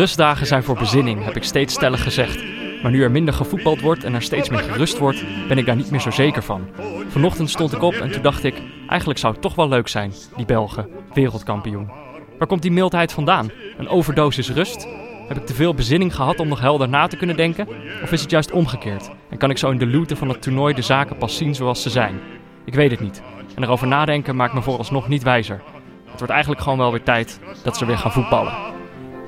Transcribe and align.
Rustdagen 0.00 0.46
zijn 0.46 0.62
voor 0.62 0.76
bezinning, 0.78 1.24
heb 1.24 1.36
ik 1.36 1.44
steeds 1.44 1.74
stellig 1.74 2.02
gezegd. 2.02 2.44
Maar 2.82 2.90
nu 2.90 3.02
er 3.02 3.10
minder 3.10 3.34
gevoetbald 3.34 3.80
wordt 3.80 4.04
en 4.04 4.14
er 4.14 4.22
steeds 4.22 4.48
meer 4.48 4.58
gerust 4.58 4.98
wordt, 4.98 5.24
ben 5.48 5.58
ik 5.58 5.66
daar 5.66 5.76
niet 5.76 5.90
meer 5.90 6.00
zo 6.00 6.10
zeker 6.10 6.42
van. 6.42 6.68
Vanochtend 7.08 7.50
stond 7.50 7.72
ik 7.72 7.82
op 7.82 7.94
en 7.94 8.10
toen 8.10 8.22
dacht 8.22 8.44
ik, 8.44 8.54
eigenlijk 8.88 9.18
zou 9.18 9.32
het 9.32 9.42
toch 9.42 9.54
wel 9.54 9.68
leuk 9.68 9.88
zijn, 9.88 10.12
die 10.36 10.46
Belgen, 10.46 10.88
wereldkampioen. 11.14 11.90
Waar 12.38 12.48
komt 12.48 12.62
die 12.62 12.70
mildheid 12.70 13.12
vandaan? 13.12 13.50
Een 13.78 13.88
overdosis 13.88 14.50
rust? 14.50 14.88
Heb 15.28 15.36
ik 15.36 15.46
te 15.46 15.54
veel 15.54 15.74
bezinning 15.74 16.14
gehad 16.14 16.40
om 16.40 16.48
nog 16.48 16.60
helder 16.60 16.88
na 16.88 17.06
te 17.06 17.16
kunnen 17.16 17.36
denken? 17.36 17.68
Of 18.02 18.12
is 18.12 18.20
het 18.20 18.30
juist 18.30 18.52
omgekeerd? 18.52 19.10
En 19.30 19.38
kan 19.38 19.50
ik 19.50 19.58
zo 19.58 19.70
in 19.70 19.78
de 19.78 19.86
luwte 19.86 20.16
van 20.16 20.28
het 20.28 20.42
toernooi 20.42 20.74
de 20.74 20.82
zaken 20.82 21.16
pas 21.16 21.36
zien 21.36 21.54
zoals 21.54 21.82
ze 21.82 21.90
zijn? 21.90 22.20
Ik 22.64 22.74
weet 22.74 22.90
het 22.90 23.00
niet. 23.00 23.22
En 23.54 23.62
erover 23.62 23.86
nadenken 23.86 24.36
maakt 24.36 24.54
me 24.54 24.62
vooralsnog 24.62 25.08
niet 25.08 25.22
wijzer. 25.22 25.62
Het 26.04 26.18
wordt 26.18 26.32
eigenlijk 26.32 26.62
gewoon 26.62 26.78
wel 26.78 26.90
weer 26.90 27.02
tijd 27.02 27.40
dat 27.64 27.76
ze 27.76 27.86
weer 27.86 27.98
gaan 27.98 28.12
voetballen. 28.12 28.78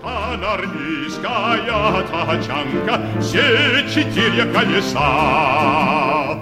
Анарнийская 0.03 2.03
тачанка, 2.03 3.01
все 3.19 3.83
четыре 3.89 4.45
колеса. 4.53 6.37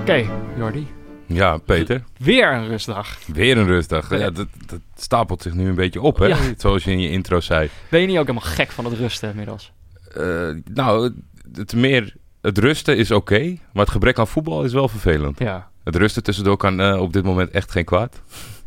Oké, 0.00 0.26
Jordi. 0.56 0.86
Ja, 1.26 1.58
Peter. 1.58 2.04
Weer 2.18 2.52
een 2.52 2.68
rustdag. 2.68 3.18
Weer 3.26 3.56
een 3.56 3.66
rustdag. 3.66 4.18
Ja, 4.18 4.30
dat, 4.30 4.46
dat 4.66 4.80
stapelt 4.96 5.42
zich 5.42 5.54
nu 5.54 5.68
een 5.68 5.74
beetje 5.74 6.00
op, 6.00 6.18
hè? 6.18 6.26
Ja. 6.26 6.36
Zoals 6.56 6.84
je 6.84 6.90
in 6.90 7.00
je 7.00 7.10
intro 7.10 7.40
zei. 7.40 7.68
Ben 7.90 8.00
je 8.00 8.06
niet 8.06 8.18
ook 8.18 8.26
helemaal 8.26 8.50
gek 8.50 8.70
van 8.70 8.84
het 8.84 8.94
rusten 8.94 9.30
inmiddels? 9.30 9.72
Eh, 10.14 10.48
nou, 10.64 11.12
het, 11.52 11.74
meer, 11.74 12.14
het 12.41 12.57
rusten 12.57 12.97
is 12.97 13.11
oké, 13.11 13.39
maar 13.73 13.83
het 13.83 13.89
gebrek 13.91 14.19
aan 14.19 14.27
voetbal 14.27 14.63
is 14.63 14.73
wel 14.73 14.87
vervelend. 14.87 15.39
Ja. 15.39 15.69
Het 15.83 15.95
rusten 15.95 16.23
tussendoor 16.23 16.57
kan 16.57 16.79
eh, 16.81 17.01
op 17.01 17.13
dit 17.13 17.23
moment 17.23 17.51
echt 17.51 17.71
geen 17.71 17.85
kwaad. 17.85 18.21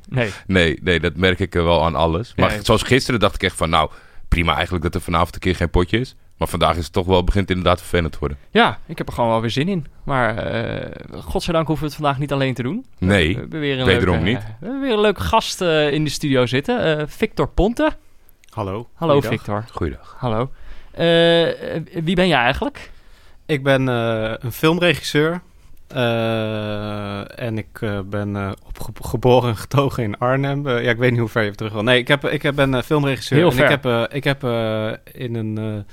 Nee. 0.09 0.31
Nee, 0.47 0.79
nee, 0.83 1.01
dat 1.01 1.17
merk 1.17 1.39
ik 1.41 1.55
eh, 1.55 1.63
wel 1.63 1.85
aan 1.85 1.95
alles. 1.95 2.33
Maar 2.37 2.55
Ja, 2.55 2.63
zoals 2.63 2.83
gisteren 2.83 3.21
dacht 3.21 3.35
ik 3.35 3.43
echt 3.43 3.57
van, 3.57 3.71
nou, 3.71 3.91
prima 4.29 4.55
eigenlijk 4.55 4.85
dat 4.85 4.95
er 4.95 5.01
vanavond 5.01 5.35
een 5.35 5.41
keer 5.41 5.57
geen 5.57 5.71
potje 5.71 5.99
is. 6.01 6.15
Maar 6.39 6.49
vandaag 6.49 6.77
is 6.77 6.85
het 6.85 6.93
toch 6.93 7.07
wel, 7.07 7.25
begint 7.25 7.51
inderdaad 7.51 7.79
vervelend 7.81 8.13
te 8.13 8.19
worden. 8.19 8.39
Ja, 8.51 8.79
ik 8.87 8.99
heb 8.99 9.07
er 9.09 9.13
gewoon 9.15 9.31
wel 9.31 9.41
weer 9.41 9.51
zin 9.51 9.69
in. 9.69 9.87
Maar 10.05 10.37
eh 10.37 10.91
godzijdank 11.23 11.67
hoeven 11.67 11.85
we 11.87 11.93
het 11.93 12.01
vandaag 12.03 12.21
niet 12.21 12.33
alleen 12.33 12.55
te 12.55 12.63
doen. 12.63 12.87
Nee, 12.99 13.35
We 13.35 13.41
hebben 13.41 13.61
weer 13.61 13.79
een 13.79 13.87
wederom 13.87 14.15
leuke, 14.15 14.31
niet. 14.31 14.43
We 14.61 14.65
hebben 14.67 14.81
weer 14.81 14.93
een 14.93 15.01
leuke 15.01 15.21
gast 15.21 15.61
in 15.61 16.05
de 16.05 16.11
studio 16.11 16.47
zitten. 16.47 16.99
Eh, 16.99 17.05
Victor 17.07 17.49
Ponte. 17.49 17.93
Hallo. 18.51 18.89
Hallo 18.95 19.13
Goeiedag. 19.21 19.31
Victor. 19.39 19.65
goeiedag. 19.73 20.15
Hallo. 20.19 20.51
Wie 22.03 22.15
ben 22.15 22.29
jij 22.29 22.39
eigenlijk? 22.39 22.91
Ik 23.47 23.63
ben 23.63 23.89
eh, 23.89 24.33
een 24.39 24.53
filmregisseur. 24.53 25.41
eh, 25.89 27.41
en 27.41 27.59
ik 27.59 27.81
eh, 27.81 27.99
ben 28.05 28.57
geboren 29.01 29.49
en 29.49 29.57
getogen 29.57 30.03
in 30.03 30.19
Arnhem. 30.19 30.69
Ja, 30.69 30.91
ik 30.91 30.97
weet 30.97 31.11
niet 31.11 31.21
hoe 31.21 31.29
ver 31.29 31.43
je 31.43 31.55
terug 31.55 31.73
wil. 31.73 31.83
Nee, 31.83 31.99
ik, 31.99 32.09
heb, 32.09 32.25
ik 32.25 32.55
ben 32.55 32.85
filmregisseur. 32.85 33.39
Heel 33.39 33.51
en 33.51 33.59
ik 33.59 33.83
heb, 33.83 34.13
ik 34.13 34.25
heb 34.25 34.43
in 35.13 35.35
een 35.35 35.85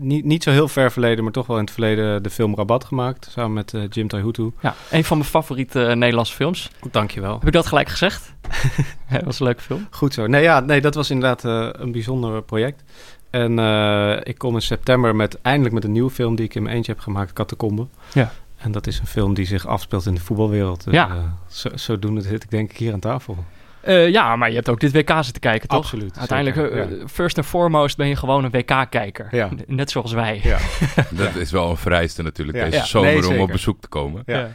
niet, 0.00 0.24
niet 0.24 0.42
zo 0.42 0.50
heel 0.50 0.68
ver 0.68 0.92
verleden, 0.92 1.24
maar 1.24 1.32
toch 1.32 1.46
wel 1.46 1.56
in 1.56 1.64
het 1.64 1.72
verleden 1.72 2.22
de 2.22 2.30
film 2.30 2.54
Rabat 2.54 2.84
gemaakt. 2.84 3.28
Samen 3.30 3.52
met 3.52 3.74
Jim 3.90 4.08
Taihutu. 4.08 4.52
Ja, 4.60 4.74
een 4.90 5.04
van 5.04 5.18
mijn 5.18 5.28
favoriete 5.30 5.84
eh, 5.84 5.96
Nederlandse 5.96 6.34
films. 6.34 6.70
Dankjewel. 6.90 7.38
Heb 7.38 7.46
ik 7.46 7.52
dat 7.52 7.66
gelijk 7.66 7.88
gezegd? 7.88 8.34
Dat 9.10 9.24
was 9.24 9.40
een 9.40 9.46
leuke 9.46 9.62
film. 9.62 9.86
Goed 9.90 10.14
zo. 10.14 10.26
Nee, 10.26 10.42
ja, 10.42 10.60
nee 10.60 10.80
dat 10.80 10.94
was 10.94 11.10
inderdaad 11.10 11.44
een 11.80 11.92
bijzonder 11.92 12.42
project. 12.42 12.82
En 13.30 13.58
eh, 13.58 14.16
ik 14.22 14.38
kom 14.38 14.54
in 14.54 14.62
september 14.62 15.16
met 15.16 15.38
eindelijk 15.42 15.74
met 15.74 15.84
een 15.84 15.92
nieuwe 15.92 16.10
film 16.10 16.34
die 16.36 16.44
ik 16.44 16.54
in 16.54 16.62
mijn 16.62 16.74
eentje 16.76 16.92
heb 16.92 17.00
gemaakt, 17.00 17.32
Catacombe. 17.32 17.86
Ja. 18.12 18.32
En 18.56 18.72
dat 18.72 18.86
is 18.86 18.98
een 18.98 19.06
film 19.06 19.34
die 19.34 19.46
zich 19.46 19.66
afspeelt 19.66 20.06
in 20.06 20.14
de 20.14 20.20
voetbalwereld. 20.20 20.84
Ja. 20.90 21.08
eh, 21.08 21.16
zo, 21.48 21.68
zodoende 21.74 22.20
zit 22.20 22.42
ik 22.42 22.50
denk 22.50 22.70
ik 22.70 22.76
hier 22.76 22.92
aan 22.92 23.00
tafel. 23.00 23.44
Eh, 23.80 24.08
ja, 24.08 24.36
maar 24.36 24.48
je 24.48 24.54
hebt 24.54 24.68
ook 24.68 24.80
dit 24.80 24.92
WK 24.92 25.10
zitten 25.20 25.40
kijken, 25.40 25.68
toch? 25.68 25.78
Absoluut, 25.78 26.18
Uiteindelijk, 26.18 26.56
zeker, 26.72 27.08
first 27.08 27.36
and 27.38 27.46
foremost 27.46 27.96
ben 27.96 28.08
je 28.08 28.16
gewoon 28.16 28.44
een 28.44 28.50
WK-kijker. 28.50 29.28
Ja. 29.30 29.48
Net 29.66 29.90
zoals 29.90 30.12
wij. 30.12 30.40
Ja. 30.42 30.58
Dat 31.10 31.34
is 31.34 31.50
wel 31.50 31.70
een 31.70 31.76
vereiste 31.76 32.22
natuurlijk 32.22 32.58
Ja. 32.58 32.64
deze 32.64 32.76
Ja. 32.76 32.84
zomer 32.84 33.12
Nee, 33.20 33.28
om 33.28 33.40
op 33.40 33.50
bezoek 33.50 33.80
te 33.80 33.88
komen. 33.88 34.22
Ja. 34.26 34.50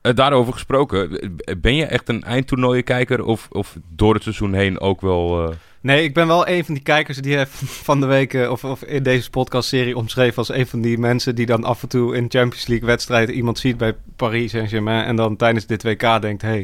Eh, 0.00 0.14
daarover 0.14 0.52
gesproken, 0.52 1.20
ben 1.58 1.74
je 1.74 1.84
echt 1.86 2.08
een 2.08 2.22
eindtoernooienkijker 2.22 3.24
of, 3.24 3.48
of 3.50 3.76
door 3.88 4.14
het 4.14 4.22
seizoen 4.22 4.52
heen 4.54 4.80
ook 4.80 5.00
wel... 5.00 5.48
eh, 5.48 5.54
Nee, 5.86 6.02
ik 6.04 6.14
ben 6.14 6.26
wel 6.26 6.48
een 6.48 6.64
van 6.64 6.74
die 6.74 6.82
kijkers 6.82 7.18
die 7.18 7.36
heeft 7.36 7.52
van 7.64 8.00
de 8.00 8.06
week 8.06 8.34
eh, 8.34 8.50
of, 8.50 8.64
of 8.64 8.82
in 8.82 9.02
deze 9.02 9.30
podcastserie 9.30 9.96
omschreven 9.96 10.36
als 10.36 10.48
een 10.52 10.66
van 10.66 10.80
die 10.80 10.98
mensen 10.98 11.34
die 11.34 11.46
dan 11.46 11.64
af 11.64 11.82
en 11.82 11.88
toe 11.88 12.16
in 12.16 12.26
Champions 12.28 12.66
League 12.66 12.86
wedstrijden 12.86 13.34
iemand 13.34 13.58
ziet 13.58 13.76
bij 13.76 13.94
Paris 14.16 14.50
Saint-Germain 14.50 15.04
en 15.04 15.16
dan 15.16 15.36
tijdens 15.36 15.66
dit 15.66 15.82
WK 15.82 16.20
denkt, 16.20 16.42
hey, 16.42 16.60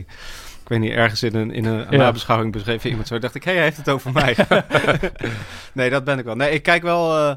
ik 0.62 0.69
weet 0.69 0.78
niet, 0.81 0.91
ergens 0.93 1.22
in 1.22 1.34
een, 1.34 1.50
in 1.53 1.65
een 1.65 1.87
Ja. 1.91 1.97
nabeschouwing 1.97 2.53
beschreef 2.53 2.84
iemand 2.84 3.06
zo, 3.06 3.19
dacht 3.19 3.34
ik, 3.34 3.44
hey, 3.44 3.55
hij 3.55 3.62
heeft 3.62 3.77
het 3.77 3.88
over 3.88 4.12
mij. 4.22 4.37
nee, 5.72 5.91
dat 5.91 6.05
ben 6.05 6.19
ik 6.19 6.25
wel. 6.25 6.37
Nee, 6.37 6.50
ik 6.50 6.62
kijk 6.62 6.82
wel, 6.82 7.16
eh, 7.19 7.34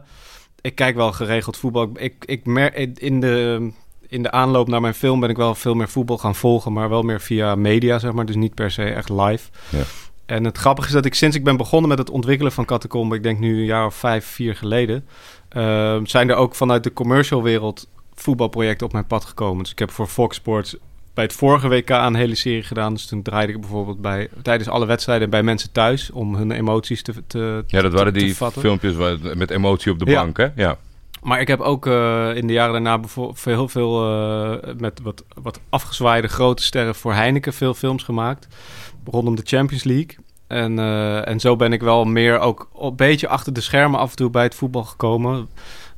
ik 0.62 0.76
kijk 0.76 0.96
wel 0.96 1.12
geregeld 1.12 1.58
voetbal. 1.58 1.90
Ik, 1.94 2.14
ik 2.26 2.46
mer 2.46 2.76
in 3.00 3.20
de 3.20 3.72
in 4.08 4.24
de 4.24 4.32
aanloop 4.32 4.68
naar 4.68 4.82
mijn 4.82 4.94
film 4.94 5.20
ben 5.20 5.30
ik 5.30 5.38
wel 5.38 5.56
veel 5.56 5.74
meer 5.74 5.90
voetbal 5.90 6.18
gaan 6.18 6.36
volgen, 6.36 6.74
maar 6.74 6.90
wel 6.90 7.02
meer 7.02 7.22
via 7.22 7.56
media, 7.56 8.00
zeg 8.00 8.12
maar, 8.12 8.26
dus 8.26 8.36
niet 8.36 8.54
per 8.56 8.72
se 8.72 8.84
echt 8.84 9.10
live. 9.10 9.50
Ja. 9.70 9.82
En 10.26 10.44
het 10.44 10.58
grappige 10.58 10.88
is 10.88 10.94
dat 10.94 11.06
ik 11.06 11.14
sinds 11.14 11.36
ik 11.36 11.44
ben 11.44 11.58
begonnen 11.58 11.90
met 11.90 11.98
het 11.98 12.10
ontwikkelen 12.10 12.52
van 12.52 12.66
Catacombe, 12.66 13.16
ik 13.16 13.24
denk 13.24 13.40
nu 13.40 13.58
een 13.60 13.66
jaar 13.66 13.86
of 13.86 13.96
vijf, 13.96 14.26
vier 14.26 14.56
geleden, 14.56 15.06
eh, 15.50 15.98
zijn 16.04 16.30
er 16.30 16.36
ook 16.36 16.56
vanuit 16.56 16.84
de 16.84 16.94
commercial 16.94 17.44
wereld 17.44 17.88
voetbalprojecten 18.16 18.86
op 18.88 18.94
mijn 18.94 19.08
pad 19.08 19.26
gekomen. 19.26 19.64
Dus 19.64 19.72
ik 19.72 19.80
heb 19.80 19.92
voor 19.92 20.08
Fox 20.08 20.36
Sports 20.36 20.76
bij 21.14 21.24
het 21.24 21.34
vorige 21.34 21.68
WK 21.68 21.90
een 21.90 22.16
hele 22.16 22.36
serie 22.36 22.64
gedaan. 22.64 22.94
Dus 22.94 23.06
toen 23.06 23.22
draaide 23.22 23.54
ik 23.54 23.60
bijvoorbeeld 23.60 24.02
bij, 24.02 24.30
tijdens 24.42 24.70
alle 24.70 24.86
wedstrijden 24.86 25.30
bij 25.30 25.44
mensen 25.44 25.72
thuis 25.72 26.12
om 26.12 26.36
hun 26.36 26.52
emoties 26.52 27.02
te, 27.04 27.14
te 27.28 27.64
ja, 27.68 27.82
dat 27.82 27.94
waren 27.94 28.14
te- 28.14 28.20
die 28.20 28.36
filmpjes 28.36 28.94
met 29.36 29.52
emotie 29.52 29.92
op 29.92 30.00
de 30.00 30.06
Ja. 30.06 30.22
bank, 30.24 30.38
hè? 30.38 30.48
Ja. 30.56 30.78
Maar 31.22 31.40
ik 31.42 31.48
heb 31.48 31.60
ook 31.60 31.86
eh, 31.88 32.36
in 32.36 32.48
de 32.48 32.54
jaren 32.54 32.72
daarna 32.74 32.98
bijvoorbeeld 33.00 33.44
heel 33.46 33.68
veel 33.68 34.06
eh, 34.10 34.74
met 34.78 35.00
wat, 35.04 35.24
wat 35.42 35.60
afgezwaaide 35.70 36.28
grote 36.28 36.64
sterren 36.64 36.96
voor 36.96 37.14
Heineken 37.14 37.54
veel 37.54 37.74
films 37.74 38.04
gemaakt. 38.04 38.48
Rondom 39.12 39.36
de 39.36 39.42
Champions 39.46 39.84
League. 39.84 40.16
En, 40.48 40.80
eh, 40.80 41.28
en 41.28 41.40
zo 41.40 41.56
ben 41.56 41.74
ik 41.74 41.82
wel 41.82 42.06
meer 42.06 42.40
ook 42.40 42.70
een 42.80 42.96
beetje 42.96 43.28
achter 43.28 43.54
de 43.54 43.62
schermen 43.62 44.00
af 44.00 44.10
en 44.10 44.16
toe 44.16 44.30
bij 44.30 44.44
het 44.44 44.56
voetbal 44.56 44.84
gekomen. 44.84 45.48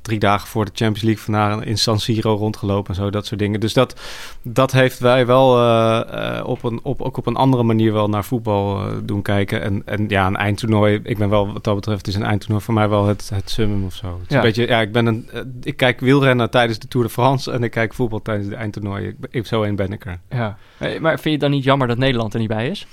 Drie 0.08 0.20
dagen 0.20 0.48
voor 0.48 0.66
de 0.66 0.72
Champions 0.74 1.02
League 1.02 1.24
vandaag 1.24 1.64
in 1.64 1.78
San 1.78 2.00
Siro 2.00 2.36
rondgelopen 2.36 2.90
en 2.96 3.02
zo, 3.02 3.10
dat 3.10 3.26
soort 3.26 3.40
dingen. 3.40 3.60
Dus 3.60 3.74
dat, 3.74 4.00
dat 4.42 4.72
heeft 4.72 5.00
wij 5.00 5.26
wel 5.26 5.58
eh, 5.58 6.38
eh, 6.38 6.46
op 6.48 6.64
een, 6.64 6.80
op, 6.84 7.02
ook 7.02 7.18
op 7.18 7.26
een 7.26 7.36
andere 7.36 7.64
manier 7.64 7.94
wel 7.94 8.10
naar 8.10 8.26
voetbal 8.26 8.80
eh, 8.88 8.96
doen 9.04 9.22
kijken. 9.22 9.62
En, 9.62 9.82
en 9.86 10.06
ja, 10.08 10.28
een 10.28 10.36
eindtoernooi, 10.36 11.00
ik 11.04 11.18
ben 11.18 11.30
wel 11.30 11.54
wat 11.54 11.64
dat 11.64 11.76
betreft, 11.76 12.08
is 12.08 12.16
een 12.16 12.24
eindtoernooi 12.24 12.62
voor 12.64 12.74
mij 12.74 12.90
wel 12.90 13.06
het, 13.08 13.30
het 13.34 13.50
summum 13.50 13.86
of 13.86 13.94
zo. 13.94 14.08
Het 14.08 14.22
is 14.22 14.28
Ja. 14.30 14.36
een 14.36 14.42
beetje, 14.42 14.68
ja, 14.68 14.82
ik 14.82 14.92
ben 14.92 15.06
een, 15.06 15.30
ik 15.62 15.78
kijk 15.78 16.00
wielrennen 16.00 16.50
tijdens 16.50 16.80
de 16.80 16.88
Tour 16.88 17.06
de 17.08 17.14
France 17.14 17.52
en 17.52 17.64
ik 17.64 17.72
kijk 17.72 17.94
voetbal 17.94 18.22
tijdens 18.22 18.50
de 18.50 18.56
eindtoernooi. 18.56 19.08
Ik, 19.08 19.20
ben- 19.20 19.30
ik, 19.34 19.46
zo 19.46 19.64
één 19.64 19.76
ben 19.76 19.92
ik 19.92 20.06
er. 20.06 20.20
Ja. 20.30 20.58
Maar 21.00 21.12
vind 21.12 21.24
je 21.24 21.30
het 21.30 21.40
dan 21.40 21.52
niet 21.52 21.64
jammer 21.64 21.88
dat 21.88 21.98
Nederland 21.98 22.34
er 22.34 22.40
niet 22.40 22.48
bij 22.50 22.70
is? 22.70 22.88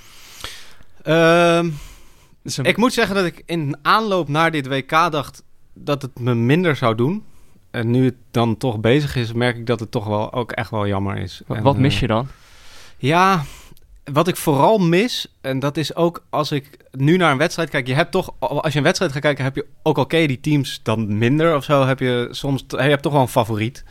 Een- 1.02 1.74
ik 2.62 2.76
moet 2.76 2.92
zeggen 2.92 3.14
dat 3.14 3.24
ik 3.24 3.42
in 3.46 3.76
aanloop 3.82 4.28
naar 4.28 4.50
dit 4.50 4.66
WK 4.68 4.90
dacht 4.90 5.42
dat 5.74 6.02
het 6.02 6.18
me 6.18 6.34
minder 6.34 6.76
zou 6.76 6.94
doen. 6.94 7.24
En 7.70 7.90
nu 7.90 8.04
het 8.04 8.16
dan 8.30 8.56
toch 8.56 8.80
bezig 8.80 9.16
is, 9.16 9.32
merk 9.32 9.56
ik 9.56 9.66
dat 9.66 9.80
het 9.80 9.90
toch 9.90 10.06
wel 10.06 10.32
ook 10.32 10.52
echt 10.52 10.70
wel 10.70 10.86
jammer 10.86 11.16
is. 11.16 11.42
Wat, 11.46 11.56
En, 11.56 11.62
wat 11.62 11.78
mis 11.78 11.94
eh, 11.94 12.00
je 12.00 12.06
dan? 12.06 12.28
Ja, 12.98 13.44
wat 14.12 14.28
ik 14.28 14.36
vooral 14.36 14.78
mis, 14.78 15.34
en 15.40 15.58
dat 15.58 15.76
is 15.76 15.94
ook 15.94 16.24
als 16.30 16.52
ik 16.52 16.78
nu 16.90 17.16
naar 17.16 17.32
een 17.32 17.38
wedstrijd 17.38 17.70
kijk. 17.70 17.86
Je 17.86 17.94
hebt 17.94 18.10
toch, 18.10 18.34
als 18.38 18.72
je 18.72 18.78
een 18.78 18.84
wedstrijd 18.84 19.12
gaat 19.12 19.22
kijken, 19.22 19.44
heb 19.44 19.54
je 19.54 19.66
ook 19.82 19.98
al 19.98 20.06
ken 20.06 20.20
je 20.20 20.26
die 20.26 20.40
teams 20.40 20.80
dan 20.82 21.18
minder 21.18 21.56
of 21.56 21.64
zo. 21.64 21.86
Heb 21.86 21.98
je 21.98 22.28
soms, 22.30 22.64
je 22.68 22.76
hebt 22.76 23.02
toch 23.02 23.12
wel 23.12 23.20
een 23.20 23.28
favoriet. 23.28 23.84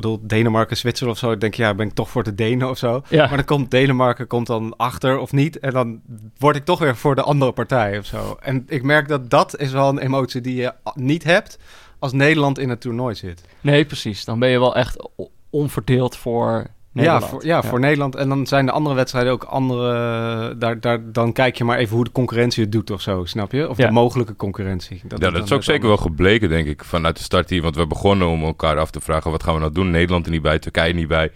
Bedoel, 0.00 0.18
Denemarken, 0.22 0.76
Zwitserland 0.76 1.16
of 1.16 1.24
zo. 1.24 1.32
Ik 1.32 1.40
denk, 1.40 1.54
ja, 1.54 1.74
ben 1.74 1.86
ik 1.86 1.94
toch 1.94 2.10
voor 2.10 2.22
de 2.22 2.34
Denen 2.34 2.70
of 2.70 2.78
zo. 2.78 3.02
Ja. 3.08 3.26
Maar 3.26 3.36
dan 3.36 3.44
komt 3.44 3.70
Denemarken 3.70 4.26
komt 4.26 4.46
dan 4.46 4.76
achter 4.76 5.18
of 5.18 5.32
niet. 5.32 5.58
En 5.58 5.72
dan 5.72 6.00
word 6.38 6.56
ik 6.56 6.64
toch 6.64 6.78
weer 6.78 6.96
voor 6.96 7.14
de 7.14 7.22
andere 7.22 7.52
partij 7.52 7.98
of 7.98 8.06
zo. 8.06 8.36
En 8.40 8.64
ik 8.68 8.82
merk 8.82 9.08
dat 9.08 9.30
dat 9.30 9.58
is 9.58 9.72
wel 9.72 9.88
een 9.88 9.98
emotie 9.98 10.40
die 10.40 10.56
je 10.56 10.72
niet 10.94 11.24
hebt 11.24 11.58
als 11.98 12.12
Nederland 12.12 12.58
in 12.58 12.68
het 12.68 12.80
toernooi 12.80 13.14
zit. 13.14 13.42
Nee, 13.60 13.84
precies. 13.84 14.24
Dan 14.24 14.38
ben 14.38 14.48
je 14.48 14.58
wel 14.58 14.76
echt 14.76 15.08
onverdeeld 15.50 16.16
voor 16.16 16.66
Nederland. 16.92 17.22
Ja, 17.22 17.28
voor, 17.28 17.44
ja, 17.46 17.62
voor 17.62 17.80
Nederland. 17.80 18.14
En 18.14 18.28
dan 18.28 18.46
zijn 18.46 18.66
de 18.66 18.72
andere 18.72 18.94
wedstrijden 18.94 19.32
ook 19.32 19.44
andere. 19.44 20.56
Daar, 20.58 20.80
daar, 20.80 21.12
dan 21.12 21.32
kijk 21.32 21.56
je 21.56 21.64
maar 21.64 21.78
even 21.78 21.94
hoe 21.96 22.04
de 22.04 22.12
concurrentie 22.12 22.62
het 22.62 22.72
doet 22.72 22.90
of 22.90 23.00
zo, 23.00 23.24
snap 23.24 23.52
je? 23.52 23.68
Of 23.68 23.76
Ja. 23.76 23.86
de 23.86 23.92
mogelijke 23.92 24.36
concurrentie. 24.36 25.02
ja, 25.08 25.30
dat 25.30 25.44
is 25.44 25.52
ook 25.52 25.62
zeker 25.62 25.88
wel 25.88 25.96
gebleken, 25.96 26.48
denk 26.48 26.66
ik, 26.66 26.84
vanuit 26.84 27.16
de 27.16 27.22
start 27.22 27.50
hier. 27.50 27.62
Want 27.62 27.76
we 27.76 27.86
begonnen 27.86 28.28
om 28.28 28.42
elkaar 28.44 28.78
af 28.78 28.90
te 28.90 29.00
vragen, 29.00 29.30
wat 29.30 29.42
gaan 29.42 29.54
we 29.54 29.60
nou 29.60 29.72
doen? 29.72 29.90
Nederland 29.90 30.24
er 30.26 30.32
niet 30.32 30.42
bij, 30.42 30.58
Turkije 30.58 30.94
niet 30.94 31.08
bij. 31.08 31.30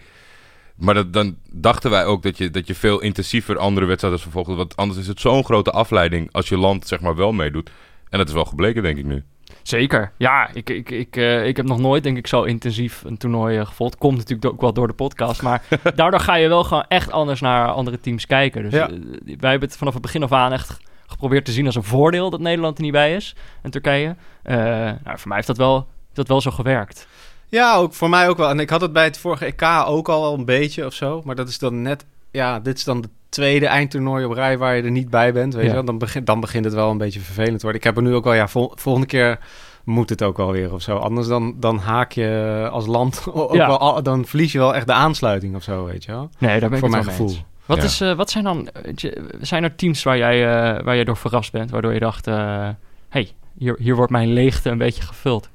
Maar 0.75 0.93
dat, 0.93 1.13
dan 1.13 1.35
dachten 1.51 1.89
wij 1.91 2.05
ook 2.05 2.23
dat 2.23 2.37
je, 2.37 2.49
dat 2.49 2.67
je 2.67 2.75
veel 2.75 3.01
intensiever 3.01 3.57
andere 3.57 3.85
wedstrijden 3.85 4.19
vervolgde. 4.21 4.53
Want 4.55 4.75
anders 4.75 4.99
is 4.99 5.07
het 5.07 5.19
zo'n 5.19 5.43
grote 5.43 5.71
afleiding 5.71 6.29
als 6.31 6.49
je 6.49 6.57
land 6.57 6.87
zeg 6.87 7.01
maar 7.01 7.15
wel 7.15 7.31
meedoet. 7.31 7.69
En 8.09 8.17
dat 8.17 8.27
is 8.27 8.33
wel 8.33 8.45
gebleken, 8.45 8.83
denk 8.83 8.97
ik 8.97 9.05
nu. 9.05 9.23
Zeker. 9.67 10.11
Ja, 10.17 10.49
ik, 10.53 10.69
ik, 10.69 10.89
ik, 10.89 11.15
eh, 11.15 11.45
ik 11.47 11.57
heb 11.57 11.65
nog 11.65 11.79
nooit, 11.79 12.03
denk 12.03 12.17
ik, 12.17 12.27
zo 12.27 12.43
intensief 12.43 13.03
een 13.05 13.17
toernooi 13.17 13.57
uh, 13.59 13.65
gevolgd. 13.65 13.97
Komt 13.97 14.17
natuurlijk 14.17 14.53
ook 14.53 14.61
wel 14.61 14.73
door 14.73 14.87
de 14.87 14.93
podcast. 14.93 15.41
Maar 15.41 15.63
daardoor 15.95 16.19
ga 16.19 16.35
je 16.35 16.47
wel 16.47 16.63
gewoon 16.63 16.85
echt 16.87 17.11
anders 17.11 17.41
naar 17.41 17.67
andere 17.67 17.99
teams 17.99 18.25
kijken. 18.25 18.63
Dus 18.63 18.73
Ja. 18.73 18.89
eh, 18.89 18.95
wij 19.39 19.49
hebben 19.51 19.69
het 19.69 19.77
vanaf 19.77 19.93
het 19.93 20.01
begin 20.01 20.23
af 20.23 20.31
aan 20.31 20.51
echt 20.53 20.77
geprobeerd 21.07 21.45
te 21.45 21.51
zien 21.51 21.65
als 21.65 21.75
een 21.75 21.83
voordeel 21.83 22.29
dat 22.29 22.39
Nederland 22.39 22.77
er 22.77 22.83
niet 22.83 22.91
bij 22.91 23.15
is. 23.15 23.35
En 23.61 23.71
Turkije. 23.71 24.15
Nou, 24.43 24.97
voor 25.03 25.27
mij 25.27 25.35
heeft 25.35 25.47
dat 25.47 25.57
wel, 25.57 25.87
dat 26.13 26.27
wel 26.27 26.41
zo 26.41 26.51
gewerkt. 26.51 27.07
Ja, 27.47 27.75
ook 27.75 27.93
voor 27.93 28.09
mij 28.09 28.29
ook 28.29 28.37
wel. 28.37 28.49
En 28.49 28.59
ik 28.59 28.69
had 28.69 28.81
het 28.81 28.93
bij 28.93 29.03
het 29.03 29.17
vorige 29.17 29.45
EK 29.45 29.63
ook 29.85 30.09
al 30.09 30.33
een 30.33 30.45
beetje 30.45 30.85
of 30.85 30.93
zo. 30.93 31.21
Maar 31.25 31.35
dat 31.35 31.49
is 31.49 31.59
dan 31.59 31.81
net... 31.81 32.05
Ja, 32.31 32.59
dit 32.59 32.77
is 32.77 32.83
dan 32.83 33.01
de 33.01 33.09
tweede 33.35 33.65
eindtoernooi 33.67 34.25
op 34.25 34.31
rij 34.31 34.57
waar 34.57 34.75
je 34.75 34.81
er 34.83 34.91
niet 34.91 35.09
bij 35.09 35.33
bent. 35.33 35.53
Weet 35.53 35.61
Ja. 35.63 35.69
je 35.69 35.75
wel? 35.75 35.85
Dan, 35.85 35.97
begint 35.97 36.25
dan 36.25 36.39
begint 36.39 36.65
het 36.65 36.73
wel 36.73 36.91
een 36.91 36.97
beetje 36.97 37.19
vervelend 37.19 37.55
te 37.55 37.61
worden. 37.61 37.79
Ik 37.81 37.83
heb 37.87 37.97
er 37.97 38.03
nu 38.03 38.13
ook 38.15 38.23
wel... 38.23 38.33
Ja, 38.33 38.47
vol- 38.47 38.71
volgende 38.75 39.07
keer 39.07 39.39
moet 39.83 40.09
het 40.09 40.23
ook 40.23 40.37
wel 40.37 40.51
weer 40.51 40.73
of 40.73 40.81
zo. 40.81 40.97
Anders 40.97 41.27
dan, 41.27 41.55
dan 41.59 41.77
haak 41.77 42.11
je 42.11 42.67
als 42.71 42.85
land... 42.85 43.25
Ook 43.33 43.53
Ja. 43.53 43.67
wel, 43.67 43.79
al- 43.79 44.03
dan 44.03 44.25
verlies 44.25 44.51
je 44.51 44.57
wel 44.57 44.75
echt 44.75 44.87
de 44.87 44.93
aansluiting 44.93 45.55
of 45.55 45.63
zo, 45.63 45.85
weet 45.85 46.03
je 46.03 46.11
wel. 46.11 46.29
Nee, 46.37 46.59
daar 46.59 46.69
ben 46.69 46.79
ik 46.79 46.85
Voor 46.85 46.95
het 46.95 47.05
mijn 47.05 47.15
gevoel. 47.17 47.27
eens. 47.29 47.43
Wat, 47.65 47.77
Ja. 47.77 47.83
is, 47.83 48.01
eh, 48.01 48.13
wat 48.13 48.29
zijn 48.29 48.43
dan... 48.43 48.67
eh, 48.69 49.11
zijn 49.41 49.63
er 49.63 49.75
teams 49.75 50.03
waar 50.03 50.17
jij, 50.17 50.45
eh, 50.45 50.83
waar 50.83 50.95
jij 50.95 51.03
door 51.03 51.17
verrast 51.17 51.51
bent? 51.51 51.71
Waardoor 51.71 51.93
je 51.93 51.99
dacht... 51.99 52.27
eh 52.27 52.69
hey, 53.09 53.29
hier, 53.57 53.75
hier 53.79 53.95
wordt 53.95 54.11
mijn 54.11 54.33
leegte 54.33 54.69
een 54.69 54.77
beetje 54.77 55.01
gevuld. 55.03 55.49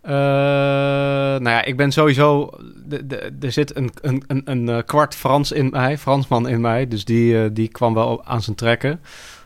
Eh, 0.00 0.12
nou 0.12 1.48
ja, 1.48 1.64
ik 1.64 1.76
ben 1.76 1.92
sowieso... 1.92 2.50
Er 3.40 3.52
zit 3.52 3.76
een, 3.76 3.90
een, 4.00 4.24
een, 4.26 4.42
een 4.44 4.68
eh, 4.68 4.78
kwart 4.86 5.14
Frans 5.14 5.52
in 5.52 5.70
mij, 5.70 5.98
Fransman 5.98 6.48
in 6.48 6.60
mij. 6.60 6.88
Dus 6.88 7.04
die, 7.04 7.42
eh, 7.42 7.50
die 7.52 7.68
kwam 7.68 7.94
wel 7.94 8.24
aan 8.24 8.42
zijn 8.42 8.56
trekken. 8.56 9.00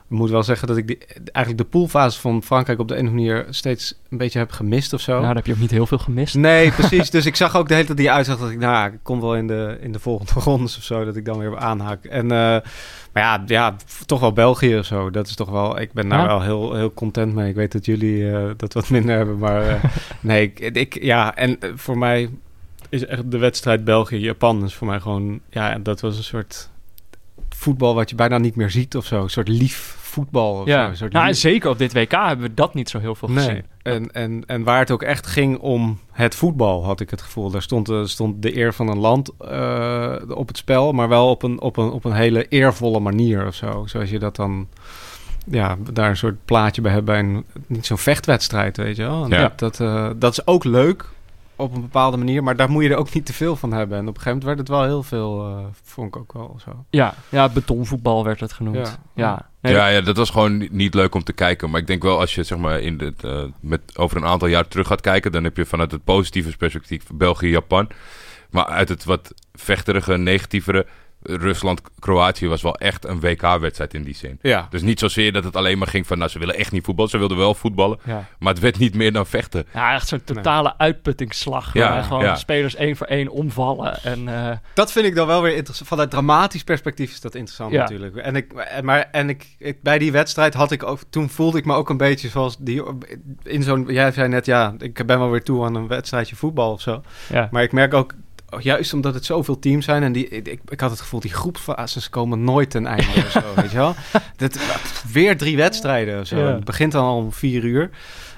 Ik 0.08 0.16
moet 0.16 0.30
wel 0.30 0.42
zeggen 0.42 0.68
dat 0.68 0.76
ik 0.76 0.86
die, 0.86 0.98
eigenlijk 1.32 1.58
de 1.58 1.78
poolfase 1.78 2.20
van 2.20 2.42
Frankrijk 2.42 2.78
op 2.78 2.88
de 2.88 2.94
een 2.96 3.04
of 3.04 3.10
andere 3.10 3.32
manier 3.32 3.46
steeds 3.54 3.94
een 4.10 4.18
beetje 4.18 4.38
heb 4.38 4.50
gemist 4.50 4.92
of 4.92 5.00
zo. 5.00 5.12
Nou, 5.12 5.24
daar 5.24 5.34
heb 5.34 5.46
je 5.46 5.52
ook 5.52 5.58
niet 5.58 5.70
heel 5.70 5.86
veel 5.86 5.98
gemist. 5.98 6.34
Nee, 6.34 6.70
precies. 6.78 7.10
Dus 7.10 7.26
ik 7.26 7.36
zag 7.36 7.56
ook 7.56 7.68
de 7.68 7.74
hele 7.74 7.86
tijd 7.86 7.98
die 7.98 8.10
uitzag 8.10 8.38
dat 8.38 8.50
ik, 8.50 8.58
nou, 8.58 8.92
ik 8.92 8.98
kom 9.02 9.20
wel 9.20 9.36
in 9.36 9.46
de, 9.46 9.78
in 9.80 9.92
de 9.92 9.98
volgende 9.98 10.32
rondes 10.50 10.76
of 10.76 10.82
zo, 10.82 11.04
dat 11.04 11.16
ik 11.16 11.24
dan 11.24 11.38
weer 11.38 11.58
aanhaak. 11.58 12.04
En, 12.04 12.22
eh, 12.22 12.60
maar 13.12 13.22
ja, 13.22 13.42
ja, 13.46 13.76
toch 14.06 14.20
wel 14.20 14.32
België 14.32 14.78
of 14.78 14.84
zo. 14.84 15.10
Dat 15.10 15.26
is 15.26 15.34
toch 15.34 15.50
wel, 15.50 15.80
ik 15.80 15.92
ben 15.92 16.08
daar 16.08 16.20
Ja? 16.20 16.26
wel 16.26 16.42
heel, 16.42 16.74
heel 16.74 16.92
content 16.94 17.34
mee. 17.34 17.48
Ik 17.48 17.54
weet 17.54 17.72
dat 17.72 17.84
jullie 17.84 18.32
eh, 18.32 18.50
dat 18.56 18.72
wat 18.72 18.88
minder 18.88 19.16
hebben, 19.16 19.38
maar 19.38 19.68
eh, 19.68 19.84
nee, 20.20 20.42
ik, 20.42 20.76
ik, 20.76 21.02
ja, 21.02 21.36
en 21.36 21.58
voor 21.74 21.98
mij 21.98 22.30
is 22.88 23.06
echt 23.06 23.30
de 23.30 23.38
wedstrijd 23.38 23.84
België-Japan 23.84 24.64
is 24.64 24.74
voor 24.74 24.86
mij 24.86 25.00
gewoon, 25.00 25.40
ja, 25.50 25.78
dat 25.78 26.00
was 26.00 26.16
een 26.16 26.24
soort 26.24 26.70
voetbal 27.64 27.94
wat 27.94 28.10
je 28.10 28.16
bijna 28.16 28.38
niet 28.38 28.56
meer 28.56 28.70
ziet 28.70 28.96
of 28.96 29.06
zo. 29.06 29.22
Een 29.22 29.30
soort 29.30 29.48
lief 29.48 29.96
voetbal 29.98 30.52
of 30.60 30.64
zo. 30.68 30.70
Ja, 30.74 30.88
Een 30.88 30.96
soort 30.96 31.12
nou, 31.12 31.26
en 31.26 31.36
zeker 31.36 31.70
op 31.70 31.78
dit 31.78 31.92
WK 31.92 32.10
hebben 32.10 32.46
we 32.48 32.54
dat 32.54 32.74
niet 32.74 32.88
zo 32.88 32.98
heel 32.98 33.14
veel 33.14 33.28
Nee. 33.28 33.44
gezien. 33.44 33.64
En, 33.82 34.12
en, 34.12 34.42
en 34.46 34.62
waar 34.64 34.78
het 34.78 34.90
ook 34.90 35.02
echt 35.02 35.26
ging 35.26 35.58
om 35.58 35.98
het 36.12 36.34
voetbal, 36.34 36.84
had 36.84 37.00
ik 37.00 37.10
het 37.10 37.22
gevoel. 37.22 37.50
Daar 37.50 37.62
stond, 37.62 37.88
eh, 37.88 38.04
stond 38.04 38.42
de 38.42 38.56
eer 38.56 38.74
van 38.74 38.88
een 38.88 38.98
land 38.98 39.30
eh, 39.38 40.14
op 40.28 40.48
het 40.48 40.56
spel, 40.56 40.92
maar 40.92 41.08
wel 41.08 41.30
op 41.30 41.42
een, 41.42 41.60
op, 41.60 41.76
een, 41.76 41.90
op 41.90 42.04
een 42.04 42.12
hele 42.12 42.48
eervolle 42.48 43.00
manier 43.00 43.46
of 43.46 43.54
zo. 43.54 43.82
Zoals 43.86 44.10
je 44.10 44.18
dat 44.18 44.36
dan, 44.36 44.68
ja, 45.46 45.76
daar 45.92 46.08
een 46.10 46.16
soort 46.16 46.44
plaatje 46.44 46.82
bij 46.82 46.92
hebt 46.92 47.04
bij 47.04 47.18
een, 47.18 47.44
niet 47.66 47.86
zo'n 47.86 47.98
vechtwedstrijd, 47.98 48.76
weet 48.76 48.96
je 48.96 49.02
wel. 49.02 49.24
En 49.24 49.30
Ja. 49.30 49.40
Dat, 49.40 49.58
dat, 49.58 49.80
eh, 49.80 50.10
dat 50.16 50.32
is 50.32 50.46
ook 50.46 50.64
leuk 50.64 51.04
op 51.56 51.74
een 51.74 51.80
bepaalde 51.80 52.16
manier, 52.16 52.42
maar 52.42 52.56
daar 52.56 52.70
moet 52.70 52.82
je 52.82 52.88
er 52.88 52.96
ook 52.96 53.12
niet 53.14 53.26
te 53.26 53.32
veel 53.32 53.56
van 53.56 53.72
hebben. 53.72 53.98
En 53.98 54.08
op 54.08 54.14
een 54.16 54.20
gegeven 54.22 54.38
moment 54.38 54.44
werd 54.56 54.58
het 54.58 54.68
wel 54.68 54.84
heel 54.84 55.02
veel, 55.02 55.46
eh, 55.48 55.64
vond 55.82 56.08
ik 56.08 56.16
ook 56.16 56.32
wel 56.32 56.60
zo. 56.64 56.84
Ja, 56.90 57.14
ja, 57.28 57.48
betonvoetbal 57.48 58.24
werd 58.24 58.40
het 58.40 58.52
genoemd. 58.52 58.76
Ja. 58.76 58.96
Ja, 59.14 59.48
Nee, 59.60 59.72
ja, 59.74 59.86
ja, 59.88 60.00
dat 60.00 60.16
was 60.16 60.30
gewoon 60.30 60.56
ni- 60.56 60.68
niet 60.70 60.94
leuk 60.94 61.14
om 61.14 61.24
te 61.24 61.32
kijken. 61.32 61.70
Maar 61.70 61.80
ik 61.80 61.86
denk 61.86 62.02
wel, 62.02 62.18
als 62.20 62.34
je 62.34 62.42
zeg 62.42 62.58
maar 62.58 62.80
in 62.80 62.96
dit, 62.98 63.24
eh, 63.24 63.42
met, 63.60 63.80
over 63.98 64.16
een 64.16 64.26
aantal 64.26 64.48
jaar 64.48 64.68
terug 64.68 64.86
gaat 64.86 65.00
kijken, 65.00 65.32
dan 65.32 65.44
heb 65.44 65.56
je 65.56 65.66
vanuit 65.66 65.90
het 65.90 66.04
positieve 66.04 66.56
perspectief 66.56 67.04
België, 67.14 67.48
Japan. 67.48 67.88
Maar 68.50 68.64
uit 68.66 68.88
het 68.88 69.04
wat 69.04 69.34
vechterige, 69.52 70.16
negatievere, 70.16 70.86
Rusland, 71.26 71.80
Kroatië 71.98 72.48
was 72.48 72.62
wel 72.62 72.76
echt 72.76 73.04
een 73.06 73.20
WK-wedstrijd 73.20 73.94
in 73.94 74.02
die 74.02 74.14
zin. 74.14 74.38
Ja, 74.42 74.66
Dus 74.70 74.82
niet 74.82 74.98
zozeer 74.98 75.32
dat 75.32 75.44
het 75.44 75.56
alleen 75.56 75.78
maar 75.78 75.88
ging 75.88 76.06
van, 76.06 76.18
nou, 76.18 76.30
ze 76.30 76.38
willen 76.38 76.54
echt 76.56 76.72
niet 76.72 76.84
voetballen. 76.84 77.10
Ze 77.10 77.18
wilden 77.18 77.36
wel 77.36 77.54
voetballen, 77.54 77.98
ja. 78.04 78.26
maar 78.38 78.52
het 78.52 78.62
werd 78.62 78.78
niet 78.78 78.94
meer 78.94 79.12
dan 79.12 79.26
vechten. 79.26 79.66
ja, 79.72 79.94
echt 79.94 80.08
zo'n 80.08 80.24
totale 80.24 80.78
uitputtingsslag. 80.78 81.72
Ja, 81.74 81.88
waar 81.92 82.02
gewoon 82.02 82.22
ja. 82.22 82.34
spelers 82.36 82.74
één 82.74 82.96
voor 82.96 83.06
één 83.06 83.28
omvallen. 83.28 84.02
En 84.02 84.28
eh, 84.28 84.56
Dat 84.74 84.92
vind 84.92 85.06
ik 85.06 85.14
dan 85.14 85.26
wel 85.26 85.42
weer 85.42 85.54
interessant. 85.56 85.88
Vanuit 85.88 86.10
dramatisch 86.10 86.64
perspectief 86.64 87.10
is 87.10 87.20
dat 87.20 87.34
interessant 87.34 87.72
Ja. 87.72 87.80
natuurlijk. 87.80 88.16
En, 88.16 88.36
ik, 88.36 88.52
maar, 88.82 89.08
en 89.12 89.28
ik, 89.28 89.46
ik, 89.58 89.82
bij 89.82 89.98
die 89.98 90.12
wedstrijd 90.12 90.54
had 90.54 90.70
ik 90.70 90.82
ook... 90.82 91.00
Toen 91.10 91.28
voelde 91.30 91.58
ik 91.58 91.64
me 91.64 91.74
ook 91.74 91.88
een 91.90 91.96
beetje 91.96 92.28
zoals 92.28 92.56
die... 92.58 92.82
In 93.42 93.62
zo'n... 93.62 93.84
Jij 93.88 94.12
zei 94.12 94.28
net, 94.28 94.46
ja, 94.46 94.74
ik 94.78 95.06
ben 95.06 95.18
wel 95.18 95.30
weer 95.30 95.42
toe 95.42 95.64
aan 95.64 95.74
een 95.74 95.88
wedstrijdje 95.88 96.36
voetbal 96.36 96.72
of 96.72 96.80
zo. 96.80 97.02
ja. 97.28 97.48
Maar 97.50 97.62
ik 97.62 97.72
merk 97.72 97.94
ook, 97.94 98.14
juist 98.60 98.92
omdat 98.92 99.14
het 99.14 99.24
zoveel 99.24 99.58
teams 99.58 99.84
zijn... 99.84 100.02
En 100.02 100.12
die, 100.12 100.28
ik, 100.28 100.60
ik 100.68 100.80
had 100.80 100.90
het 100.90 101.00
gevoel, 101.00 101.20
die 101.20 101.32
groepsfases 101.32 102.10
komen 102.10 102.44
nooit 102.44 102.70
ten 102.70 102.86
einde 102.86 103.12
of 103.16 103.30
zo, 103.30 103.40
weet 103.56 103.70
je 103.70 103.76
wel. 103.76 103.94
Dat, 104.36 104.58
weer 105.12 105.36
drie 105.36 105.56
wedstrijden 105.56 106.26
zo. 106.26 106.38
Ja. 106.38 106.54
Het 106.54 106.64
begint 106.64 106.92
dan 106.92 107.04
al 107.04 107.16
om 107.16 107.32
vier 107.32 107.64
uur. 107.64 107.90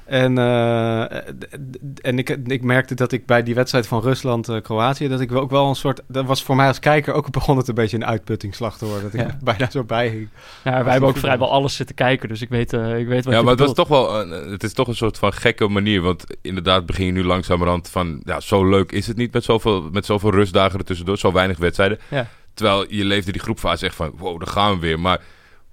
En, 0.07 0.39
eh, 0.39 1.03
d- 1.39 2.01
en 2.01 2.19
ik, 2.19 2.29
ik 2.47 2.63
merkte 2.63 2.95
dat 2.95 3.13
ik 3.13 3.27
bij 3.27 3.43
die 3.43 3.55
wedstrijd 3.55 3.87
van 3.87 4.01
Rusland-Kroatië... 4.03 5.09
dat 5.09 5.21
ik 5.21 5.31
wel 5.31 5.41
ook 5.41 5.51
wel 5.51 5.69
een 5.69 5.75
soort... 5.75 6.01
Dat 6.09 6.25
was 6.25 6.43
voor 6.43 6.57
mij 6.57 6.67
als 6.67 6.79
kijker 6.79 7.15
ook 7.15 7.31
begon 7.31 7.57
het 7.57 7.69
een 7.69 7.75
beetje 7.75 7.97
een 7.97 8.07
uitputtingsslag 8.07 8.79
te 8.79 8.85
worden. 8.85 9.03
Dat 9.03 9.15
ik 9.21 9.21
Ja. 9.21 9.39
bijna 9.53 9.71
zo 9.71 9.85
bij 9.85 10.09
hing. 10.09 10.29
ja, 10.65 10.83
wij 10.83 10.91
hebben 10.93 11.09
ook 11.09 11.17
vrijwel 11.17 11.51
alles 11.51 11.77
zitten 11.77 11.95
kijken. 11.97 12.29
Dus 12.29 12.41
ik 12.43 12.49
weet, 12.49 12.73
eh, 12.73 12.99
ik 12.99 13.07
weet 13.07 13.25
wat 13.25 13.33
Ja, 13.33 13.39
je 13.39 13.45
maar 13.45 13.55
het, 13.55 13.63
was 13.67 13.75
toch 13.75 13.89
wel 13.89 14.21
een, 14.21 14.51
het 14.51 14.63
is 14.63 14.73
toch 14.73 14.89
een 14.89 14.97
soort 14.97 15.19
van 15.19 15.33
gekke 15.33 15.69
manier. 15.69 16.01
Want 16.01 16.25
inderdaad 16.43 16.87
begin 16.87 17.07
je 17.07 17.13
nu 17.13 17.25
langzamerhand 17.25 17.89
van... 17.89 18.21
Ja, 18.25 18.41
zo 18.41 18.69
leuk 18.69 18.93
is 18.93 19.07
het 19.07 19.17
niet 19.17 19.33
met 19.33 19.45
zoveel, 19.45 19.89
met 19.93 20.07
zoveel 20.07 20.31
rustdagen 20.31 20.79
ertussendoor. 20.79 21.19
Zo 21.19 21.33
weinig 21.33 21.59
wedstrijden. 21.59 21.99
Ja. 22.11 22.29
Terwijl 22.55 22.85
je 22.89 23.05
leefde 23.05 23.33
die 23.33 23.41
groepfase 23.41 23.87
echt 23.87 23.95
van... 23.95 24.13
Wow, 24.17 24.39
daar 24.39 24.49
gaan 24.49 24.75
we 24.75 24.79
weer. 24.81 25.01
Maar 25.01 25.21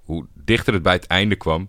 hoe 0.04 0.26
dichter 0.44 0.72
het 0.72 0.82
bij 0.82 0.92
het 0.92 1.06
einde 1.06 1.36
kwam... 1.36 1.68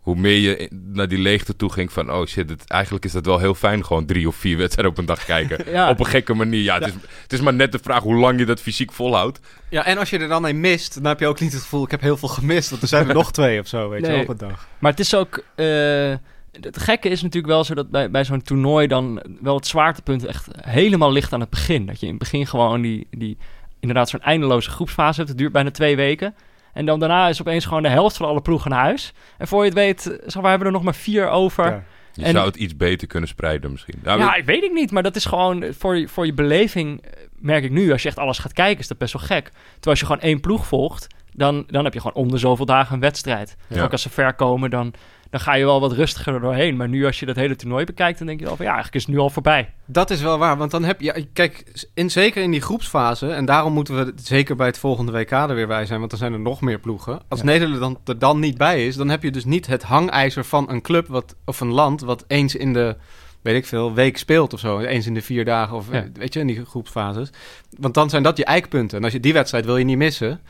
Hoe 0.00 0.16
meer 0.16 0.36
je 0.38 0.68
naar 0.84 1.08
die 1.08 1.18
leegte 1.18 1.56
toe 1.56 1.72
ging 1.72 1.92
van... 1.92 2.12
Oh 2.12 2.26
shit, 2.26 2.50
het, 2.50 2.64
eigenlijk 2.66 3.04
is 3.04 3.12
dat 3.12 3.26
wel 3.26 3.38
heel 3.38 3.54
fijn. 3.54 3.84
Gewoon 3.84 4.06
drie 4.06 4.28
of 4.28 4.34
vier 4.36 4.56
wedstrijden 4.56 4.92
op 4.92 4.98
een 4.98 5.04
dag 5.06 5.24
kijken. 5.24 5.58
Ja. 5.72 5.88
Op 5.90 6.00
een 6.00 6.06
gekke 6.06 6.34
manier. 6.34 6.62
Ja, 6.62 6.74
het, 6.78 6.86
Is, 6.86 6.92
het 7.22 7.32
is 7.32 7.40
maar 7.40 7.54
net 7.54 7.72
de 7.72 7.78
vraag 7.82 8.02
hoe 8.02 8.14
lang 8.16 8.38
je 8.38 8.44
dat 8.46 8.60
fysiek 8.60 8.92
volhoudt. 8.92 9.40
Ja, 9.68 9.84
en 9.84 9.98
als 9.98 10.10
je 10.10 10.18
er 10.18 10.28
dan 10.28 10.44
een 10.46 10.60
mist, 10.60 10.94
dan 10.94 11.04
heb 11.04 11.20
je 11.20 11.26
ook 11.26 11.40
niet 11.40 11.52
het 11.52 11.62
gevoel... 11.62 11.84
ik 11.84 11.90
heb 11.90 12.00
heel 12.00 12.16
veel 12.16 12.28
gemist, 12.28 12.70
want 12.70 12.82
er 12.82 12.88
zijn 12.88 13.08
er 13.08 13.14
nog 13.22 13.32
twee 13.32 13.60
of 13.60 13.66
zo, 13.66 13.88
weet 13.88 14.00
je 14.06 14.12
Nee. 14.12 14.22
op 14.22 14.28
een 14.28 14.36
dag. 14.36 14.68
Maar 14.78 14.90
het 14.90 15.00
is 15.00 15.14
ook... 15.14 15.42
eh, 15.54 16.14
het 16.60 16.78
gekke 16.78 17.08
is 17.08 17.22
natuurlijk 17.22 17.52
wel 17.52 17.64
zo 17.64 17.74
dat 17.74 17.90
bij, 17.90 18.10
bij 18.10 18.24
zo'n 18.24 18.42
toernooi 18.42 18.86
dan 18.86 19.22
wel 19.40 19.56
het 19.56 19.66
zwaartepunt 19.66 20.24
echt 20.24 20.46
helemaal 20.60 21.12
ligt 21.12 21.32
aan 21.32 21.40
het 21.40 21.50
begin. 21.50 21.86
Dat 21.86 22.00
je 22.00 22.06
in 22.06 22.12
het 22.12 22.20
begin 22.20 22.46
gewoon 22.46 22.80
die, 22.80 23.06
die 23.10 23.36
inderdaad 23.80 24.08
zo'n 24.08 24.20
eindeloze 24.22 24.70
groepsfase 24.70 25.16
hebt. 25.16 25.28
Het 25.28 25.38
duurt 25.38 25.52
bijna 25.52 25.70
twee 25.70 25.96
weken. 25.96 26.34
En 26.72 26.86
dan 26.86 26.98
daarna 27.00 27.28
is 27.28 27.40
opeens 27.40 27.64
gewoon 27.64 27.82
de 27.82 27.88
helft 27.88 28.16
van 28.16 28.28
alle 28.28 28.40
ploegen 28.40 28.70
naar 28.70 28.80
huis. 28.80 29.12
En 29.38 29.48
voor 29.48 29.58
je 29.60 29.64
het 29.64 29.74
weet, 29.78 30.00
zeg 30.26 30.42
we 30.42 30.48
hebben 30.48 30.66
er 30.66 30.72
nog 30.72 30.82
maar 30.82 30.94
vier 30.94 31.28
over. 31.28 31.64
Ja. 31.70 31.82
Je 32.12 32.24
En- 32.24 32.32
zou 32.32 32.46
het 32.46 32.56
iets 32.56 32.76
beter 32.76 33.06
kunnen 33.06 33.28
spreiden 33.28 33.70
misschien. 33.70 34.00
Ja, 34.04 34.14
Ja, 34.14 34.34
ik 34.34 34.44
weet 34.44 34.62
ik 34.62 34.72
niet, 34.72 34.90
maar 34.90 35.02
dat 35.02 35.16
is 35.16 35.24
gewoon 35.24 35.64
voor 35.78 35.96
je, 35.96 36.08
voor 36.08 36.26
je 36.26 36.34
beleving, 36.34 37.00
eh, 37.02 37.10
merk 37.38 37.64
ik 37.64 37.70
nu, 37.70 37.92
als 37.92 38.02
je 38.02 38.08
echt 38.08 38.18
alles 38.18 38.38
gaat 38.38 38.52
kijken, 38.52 38.78
is 38.80 38.88
dat 38.88 38.98
best 38.98 39.12
wel 39.12 39.22
gek. 39.22 39.44
Terwijl 39.44 39.80
als 39.82 40.00
je 40.00 40.06
gewoon 40.06 40.20
één 40.20 40.40
ploeg 40.40 40.66
volgt, 40.66 41.06
dan, 41.32 41.64
dan 41.66 41.84
heb 41.84 41.92
je 41.94 42.00
gewoon 42.00 42.22
om 42.24 42.30
de 42.30 42.38
zoveel 42.38 42.64
dagen 42.66 42.94
een 42.94 43.00
wedstrijd. 43.00 43.56
Ja. 43.68 43.82
Ook 43.82 43.92
als 43.92 44.02
ze 44.02 44.10
ver 44.10 44.34
komen, 44.34 44.70
dan, 44.70 44.92
dan 45.30 45.40
ga 45.40 45.54
je 45.54 45.64
wel 45.64 45.80
wat 45.80 45.92
rustiger 45.92 46.34
er 46.34 46.40
doorheen. 46.40 46.76
Maar 46.76 46.88
nu 46.88 47.06
als 47.06 47.20
je 47.20 47.26
dat 47.26 47.36
hele 47.36 47.56
toernooi 47.56 47.84
bekijkt, 47.84 48.18
dan 48.18 48.26
denk 48.26 48.40
je 48.40 48.46
wel 48.46 48.56
van 48.56 48.64
ja, 48.64 48.70
eigenlijk 48.72 49.00
is 49.00 49.06
het 49.06 49.16
nu 49.16 49.20
al 49.22 49.30
voorbij. 49.30 49.72
Dat 49.86 50.10
is 50.10 50.20
wel 50.20 50.38
waar, 50.38 50.56
want 50.56 50.70
dan 50.70 50.84
heb 50.84 51.00
je... 51.00 51.06
ja, 51.14 51.24
Kijk, 51.32 51.84
in, 51.94 52.10
zeker 52.10 52.42
in 52.42 52.50
die 52.50 52.60
groepsfase... 52.60 53.30
en 53.30 53.44
daarom 53.44 53.72
moeten 53.72 53.96
we 53.96 54.12
zeker 54.22 54.56
bij 54.56 54.66
het 54.66 54.78
volgende 54.78 55.12
WK 55.12 55.30
er 55.30 55.54
weer 55.54 55.66
bij 55.66 55.86
zijn... 55.86 55.98
want 55.98 56.10
dan 56.10 56.18
zijn 56.18 56.32
er 56.32 56.40
nog 56.40 56.60
meer 56.60 56.78
ploegen. 56.78 57.20
Als 57.28 57.40
Ja. 57.40 57.44
Nederland 57.46 58.08
er 58.08 58.18
dan 58.18 58.38
niet 58.38 58.58
bij 58.58 58.86
is... 58.86 58.96
dan 58.96 59.08
heb 59.08 59.22
je 59.22 59.30
dus 59.30 59.44
niet 59.44 59.66
het 59.66 59.82
hangijzer 59.82 60.44
van 60.44 60.70
een 60.70 60.82
club 60.82 61.06
wat, 61.06 61.36
of 61.44 61.60
een 61.60 61.72
land... 61.72 62.00
wat 62.00 62.24
eens 62.26 62.54
in 62.54 62.72
de, 62.72 62.96
weet 63.42 63.56
ik 63.56 63.66
veel, 63.66 63.94
week 63.94 64.18
speelt 64.18 64.52
of 64.52 64.60
zo. 64.60 64.78
Eens 64.78 65.06
in 65.06 65.14
de 65.14 65.22
vier 65.22 65.44
dagen 65.44 65.76
of 65.76 65.86
Ja. 65.92 66.06
weet 66.14 66.34
je, 66.34 66.40
in 66.40 66.46
die 66.46 66.64
groepsfases. 66.64 67.30
Want 67.78 67.94
dan 67.94 68.10
zijn 68.10 68.22
dat 68.22 68.36
je 68.36 68.44
eikpunten. 68.44 68.98
En 68.98 69.04
als 69.04 69.12
je 69.12 69.20
die 69.20 69.32
wedstrijd 69.32 69.64
wil 69.64 69.76
je 69.76 69.84
niet 69.84 69.96
missen... 69.96 70.40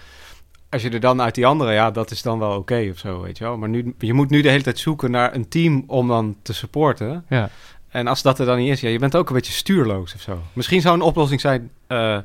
Als 0.71 0.83
je 0.83 0.91
er 0.91 1.01
dan 1.01 1.21
uit 1.21 1.35
die 1.35 1.47
andere, 1.47 1.73
ja, 1.73 1.91
dat 1.91 2.11
is 2.11 2.23
dan 2.23 2.39
wel 2.39 2.57
oké 2.57 2.89
of 2.91 2.99
zo, 2.99 3.21
weet 3.21 3.39
je 3.39 3.45
wel. 3.45 3.57
Maar 3.57 3.69
nu, 3.69 3.95
je 3.99 4.13
moet 4.13 4.31
nu 4.31 4.43
de 4.43 4.49
hele 4.49 4.63
tijd 4.63 4.79
zoeken 4.79 5.11
naar 5.11 5.35
een 5.35 5.49
team 5.49 5.85
om 5.87 6.09
dan 6.09 6.37
te 6.43 6.53
supporten. 6.53 7.25
Ja. 7.29 7.51
En 7.89 8.07
als 8.07 8.23
dat 8.23 8.39
er 8.39 8.47
dan 8.47 8.59
niet 8.59 8.71
is, 8.71 8.81
ja, 8.81 8.89
je 8.89 8.99
bent 8.99 9.17
ook 9.17 9.29
een 9.29 9.35
beetje 9.35 9.53
stuurloos 9.53 10.15
of 10.15 10.21
zo. 10.21 10.43
Misschien 10.53 10.81
zou 10.81 10.95
een 10.95 11.03
oplossing 11.03 11.41
zijn 11.41 11.71
eh, 11.87 12.19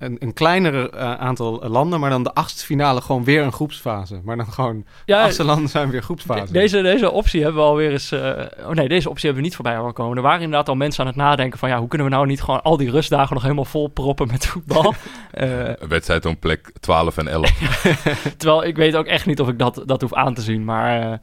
een, 0.00 0.16
een 0.18 0.32
kleiner 0.32 0.90
eh, 0.90 1.14
aantal 1.14 1.68
landen, 1.68 2.00
maar 2.00 2.10
dan 2.10 2.22
de 2.22 2.34
achtste 2.34 2.64
finale 2.64 3.00
gewoon 3.00 3.24
weer 3.24 3.42
een 3.42 3.52
groepsfase. 3.52 4.20
Maar 4.24 4.36
dan 4.36 4.52
gewoon, 4.52 4.76
de 4.76 5.12
Ja, 5.12 5.22
achtste 5.24 5.44
landen 5.44 5.68
zijn 5.68 5.90
weer 5.90 6.02
groepsfase. 6.02 6.46
de- 6.46 6.52
deze, 6.52 6.82
deze 6.82 7.10
optie 7.10 7.42
hebben 7.42 7.62
we 7.62 7.68
alweer 7.68 7.90
eens... 7.92 8.10
eh, 8.12 8.30
oh 8.66 8.70
nee, 8.70 8.88
deze 8.88 9.08
optie 9.08 9.24
hebben 9.24 9.42
we 9.42 9.48
niet 9.48 9.54
voorbij 9.56 9.76
horen 9.76 9.92
komen. 9.94 10.16
Er 10.16 10.22
waren 10.22 10.40
inderdaad 10.42 10.68
al 10.68 10.74
mensen 10.74 11.00
aan 11.00 11.06
het 11.06 11.16
nadenken 11.16 11.58
van 11.58 11.68
ja, 11.68 11.78
hoe 11.78 11.88
kunnen 11.88 12.06
we 12.06 12.12
nou 12.14 12.26
niet 12.26 12.42
gewoon 12.42 12.62
al 12.62 12.76
die 12.76 12.90
rustdagen 12.90 13.34
nog 13.34 13.42
helemaal 13.42 13.64
vol 13.64 13.88
proppen 13.88 14.26
met 14.26 14.46
voetbal? 14.46 14.94
Eh, 15.30 15.66
Een 15.68 15.88
wedstrijd 15.88 16.26
om 16.26 16.38
plek 16.38 16.72
12 16.80 17.16
en 17.16 17.28
11. 17.28 17.50
Terwijl 18.36 18.64
ik 18.64 18.76
weet 18.76 18.96
ook 18.96 19.06
echt 19.06 19.26
niet 19.26 19.40
of 19.40 19.48
ik 19.48 19.58
dat, 19.58 19.82
dat 19.86 20.00
hoef 20.00 20.14
aan 20.14 20.34
te 20.34 20.42
zien. 20.42 20.64
Maar 20.64 21.00
eh, 21.00 21.18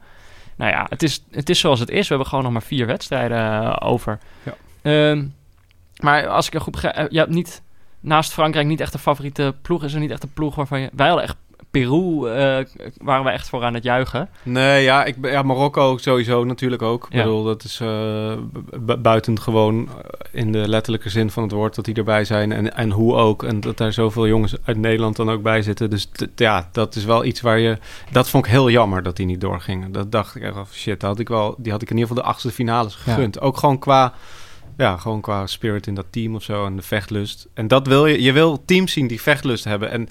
nou 0.56 0.70
ja, 0.70 0.86
het 0.88 1.02
is, 1.02 1.24
het 1.30 1.50
is 1.50 1.58
zoals 1.60 1.80
het 1.80 1.90
is. 1.90 2.02
We 2.02 2.08
hebben 2.08 2.26
gewoon 2.26 2.44
nog 2.44 2.52
maar 2.52 2.62
vier 2.62 2.86
wedstrijden 2.86 3.80
over. 3.80 4.18
Ja. 4.42 4.54
Ehm, 4.82 5.24
maar 6.00 6.26
als 6.28 6.46
ik 6.46 6.54
er 6.54 6.60
goed 6.60 6.72
begrijp, 6.72 7.10
je 7.10 7.18
hebt 7.18 7.30
niet 7.30 7.62
naast 8.00 8.32
Frankrijk 8.32 8.66
niet 8.66 8.80
echt 8.80 8.94
een 8.94 9.00
favoriete 9.00 9.54
ploeg. 9.62 9.84
Is 9.84 9.94
er 9.94 10.00
niet 10.00 10.10
echt 10.10 10.22
een 10.22 10.32
ploeg 10.34 10.54
waarvan 10.54 10.80
je... 10.80 10.90
Wij 10.92 11.06
hadden 11.06 11.24
echt 11.24 11.36
Peru, 11.70 12.26
eh, 12.28 12.64
waren 13.02 13.24
we 13.24 13.30
echt 13.30 13.48
voor 13.48 13.64
aan 13.64 13.74
het 13.74 13.82
juichen. 13.82 14.28
Nee, 14.42 14.82
ja, 14.82 15.04
ik, 15.04 15.16
ben- 15.20 15.30
ja, 15.32 15.42
Marokko 15.42 15.96
sowieso 15.96 16.44
natuurlijk 16.44 16.82
ook. 16.82 17.06
Ik 17.06 17.12
Ja. 17.12 17.22
bedoel, 17.22 17.44
dat 17.44 17.64
is 17.64 17.78
bu- 18.80 18.96
buitengewoon 18.96 19.88
eh, 19.88 20.40
in 20.40 20.52
de 20.52 20.68
letterlijke 20.68 21.08
zin 21.10 21.30
van 21.30 21.42
het 21.42 21.52
woord 21.52 21.74
dat 21.74 21.84
die 21.84 21.94
erbij 21.94 22.24
zijn. 22.24 22.52
En, 22.52 22.74
en 22.76 22.90
hoe 22.90 23.14
ook. 23.14 23.42
En 23.42 23.60
dat 23.60 23.76
daar 23.76 23.92
zoveel 23.92 24.26
jongens 24.26 24.54
uit 24.64 24.76
Nederland 24.76 25.16
dan 25.16 25.30
ook 25.30 25.42
bij 25.42 25.62
zitten. 25.62 25.90
Dus 25.90 26.08
ja, 26.36 26.68
dat 26.72 26.94
is 26.94 27.04
wel 27.04 27.24
iets 27.24 27.40
waar 27.40 27.58
je... 27.58 27.78
Dat 28.10 28.28
vond 28.28 28.44
ik 28.44 28.50
heel 28.50 28.70
jammer 28.70 29.02
dat 29.02 29.16
die 29.16 29.26
niet 29.26 29.40
doorgingen. 29.40 29.92
Dat 29.92 30.12
dacht 30.12 30.34
ik 30.34 30.42
echt 30.42 30.56
shit, 30.72 31.00
dat 31.00 31.10
had 31.10 31.18
ik 31.18 31.28
wel, 31.28 31.54
die 31.58 31.72
had 31.72 31.82
ik 31.82 31.90
in 31.90 31.96
ieder 31.96 32.08
geval 32.08 32.24
de 32.24 32.30
achtste 32.30 32.50
finales 32.50 32.94
gegund. 32.94 33.40
Ook 33.40 33.56
gewoon 33.56 33.78
qua... 33.78 34.12
Ja, 34.78 34.96
gewoon 34.96 35.20
qua 35.20 35.46
spirit 35.46 35.86
in 35.86 35.94
dat 35.94 36.06
team 36.10 36.34
of 36.34 36.42
zo 36.42 36.66
en 36.66 36.76
de 36.76 36.82
vechtlust. 36.82 37.48
En 37.54 37.68
dat 37.68 37.86
wil 37.86 38.06
je. 38.06 38.22
Je 38.22 38.32
wil 38.32 38.64
teams 38.64 38.92
zien 38.92 39.06
die 39.06 39.20
vechtlust 39.20 39.64
hebben. 39.64 39.90
En 39.90 40.08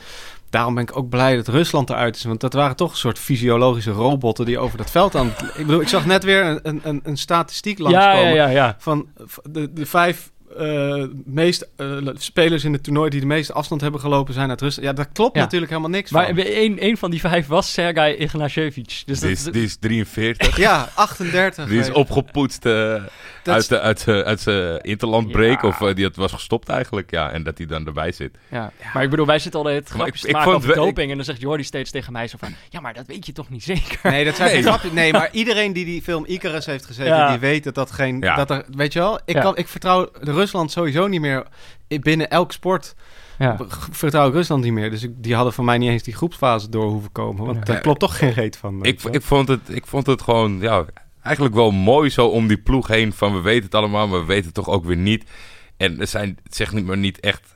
daarom 0.50 0.74
ben 0.74 0.83
ik 0.83 0.97
ook 0.97 1.09
blij 1.09 1.36
dat 1.36 1.47
Rusland 1.47 1.89
eruit 1.89 2.15
is. 2.15 2.24
Want 2.24 2.39
dat 2.39 2.53
waren 2.53 2.75
toch 2.75 2.91
een 2.91 2.97
soort 2.97 3.19
fysiologische 3.19 3.91
robotten 3.91 4.45
die 4.45 4.59
over 4.59 4.77
dat 4.77 4.91
veld 4.91 5.15
aan... 5.15 5.27
Ik 5.27 5.65
bedoel, 5.65 5.81
ik 5.81 5.88
zag 5.88 6.05
net 6.05 6.24
weer 6.24 6.59
een, 6.63 6.79
een, 6.83 7.01
een 7.03 7.17
statistiek 7.17 7.79
langskomen 7.79 8.33
ja, 8.33 8.33
ja, 8.33 8.47
ja. 8.47 8.75
van 8.79 9.07
de, 9.43 9.74
de 9.74 9.86
vijf 9.86 10.31
eh, 10.58 11.04
meest 11.25 11.68
eh, 11.75 11.88
spelers 12.13 12.63
in 12.63 12.74
het 12.74 12.84
toernooi 12.84 13.10
die 13.10 13.20
de 13.20 13.25
meeste 13.25 13.54
afstand 13.54 13.82
hebben 13.82 14.00
gelopen 14.00 14.34
zijn 14.34 14.50
uit 14.50 14.62
Rusland. 14.62 14.88
Ja, 14.88 14.94
daar 14.94 15.08
klopt 15.13 15.36
Ja. 15.36 15.42
natuurlijk 15.42 15.72
helemaal 15.72 15.92
niks 15.92 16.12
Maar 16.12 16.25
van. 16.25 16.38
een, 16.38 16.84
een 16.86 16.98
van 16.98 17.12
die 17.12 17.20
vijf 17.20 17.48
was 17.48 17.74
Sergei 17.74 18.16
Ignashevich. 18.16 19.04
Dus 19.04 19.20
Die 19.20 19.30
dat, 19.30 19.30
is, 19.30 19.44
die 19.44 19.63
is 19.63 19.77
43. 19.80 20.58
Ja, 20.58 20.89
38. 20.96 21.68
Die 21.68 21.80
is 21.80 21.92
opgepoetst 21.92 22.66
eh, 22.66 23.04
Dat 23.44 23.56
uit, 23.56 23.70
de, 23.70 23.80
uit, 23.80 24.08
uit 24.25 24.39
zijn 24.39 24.82
interlandbreak. 24.82 25.62
Ja. 25.62 25.68
Of 25.68 25.77
die 25.94 26.04
had, 26.06 26.16
was 26.16 26.32
gestopt 26.32 26.70
eigenlijk. 26.70 27.12
Ja, 27.12 27.32
en 27.32 27.44
dat 27.44 27.58
hij 27.58 27.68
dan 27.68 27.86
erbij 27.86 28.12
zit. 28.12 28.38
ja. 28.51 28.72
Maar 28.94 29.04
ik 29.04 29.10
bedoel, 29.10 29.25
wij 29.25 29.39
zitten 29.39 29.60
altijd 29.60 29.89
grapjes 29.89 30.24
ik- 30.24 30.27
te 30.32 30.38
maken 30.38 30.54
over 30.54 30.75
doping. 30.75 31.10
En 31.12 31.16
dan 31.16 31.25
zegt 31.25 31.42
Jordi 31.42 31.63
steeds 31.63 31.92
tegen 31.92 32.13
mij 32.13 32.27
zo 32.27 32.38
van... 32.39 32.50
Ja, 32.70 32.80
maar 32.80 32.94
dat 32.94 33.08
weet 33.08 33.25
je 33.25 33.32
toch 33.32 33.50
niet 33.50 33.63
zeker? 33.63 34.00
Nee, 34.12 34.25
dat 34.25 34.36
zijn 34.36 34.51
Nee. 34.54 34.62
grapjes. 34.63 34.92
Nee, 34.92 35.12
maar 35.12 35.30
iedereen 35.32 35.74
die 35.74 35.86
die 35.86 36.01
film 36.01 36.24
Icarus 36.27 36.66
heeft 36.66 36.86
gezeten, 36.86 37.16
Ja. 37.16 37.30
die 37.30 37.39
weet 37.39 37.63
dat 37.63 37.75
dat 37.75 37.92
geen... 37.92 38.20
Ja. 38.22 38.36
Dat 38.36 38.50
er, 38.50 38.66
weet 38.75 38.94
je 38.94 39.00
wel, 39.00 39.20
ik, 39.25 39.36
Ja. 39.36 39.42
kan, 39.42 39.58
ik 39.58 39.68
vertrouw 39.68 40.10
de 40.22 40.32
Rusland 40.38 40.72
sowieso 40.72 41.08
niet 41.08 41.22
meer 41.22 41.46
binnen 41.88 42.29
elk 42.29 42.51
sport. 42.51 42.96
Ja. 43.39 43.58
Vertrouw 43.91 44.27
ik 44.27 44.34
Rusland 44.34 44.63
niet 44.63 44.74
meer. 44.74 44.89
Dus 44.89 45.03
ik, 45.03 45.12
die 45.15 45.36
hadden 45.36 45.53
van 45.53 45.65
mij 45.65 45.77
niet 45.77 45.89
eens 45.89 46.03
die 46.03 46.15
groepsfase 46.15 46.70
door 46.70 46.89
hoeven 46.89 47.12
komen. 47.12 47.46
Want 47.46 47.58
Ja. 47.58 47.63
daar 47.63 47.82
klopt 47.82 48.00
toch 48.00 48.17
geen 48.17 48.32
reet 48.34 48.58
van. 48.58 48.84
Ik, 48.84 49.03
ik, 49.03 49.22
vond 49.22 49.48
het, 49.48 49.60
ik 49.70 49.86
vond 49.88 50.06
het 50.08 50.22
gewoon, 50.22 50.58
ja, 50.60 50.86
eigenlijk 51.22 51.56
wel 51.56 51.72
mooi 51.72 52.10
zo 52.10 52.27
om 52.27 52.48
die 52.48 52.58
ploeg 52.58 52.88
heen. 52.88 53.13
Van 53.13 53.34
we 53.34 53.41
weten 53.41 53.63
het 53.63 53.75
allemaal, 53.75 54.08
maar 54.08 54.20
we 54.20 54.25
weten 54.25 54.46
het 54.46 54.53
toch 54.53 54.70
ook 54.70 54.86
weer 54.86 54.98
niet. 54.98 55.29
En 55.77 56.00
er 56.00 56.08
zijn, 56.08 56.38
zeg 56.50 56.74
niet 56.74 56.86
maar 56.86 56.98
niet 56.98 57.20
echt 57.20 57.56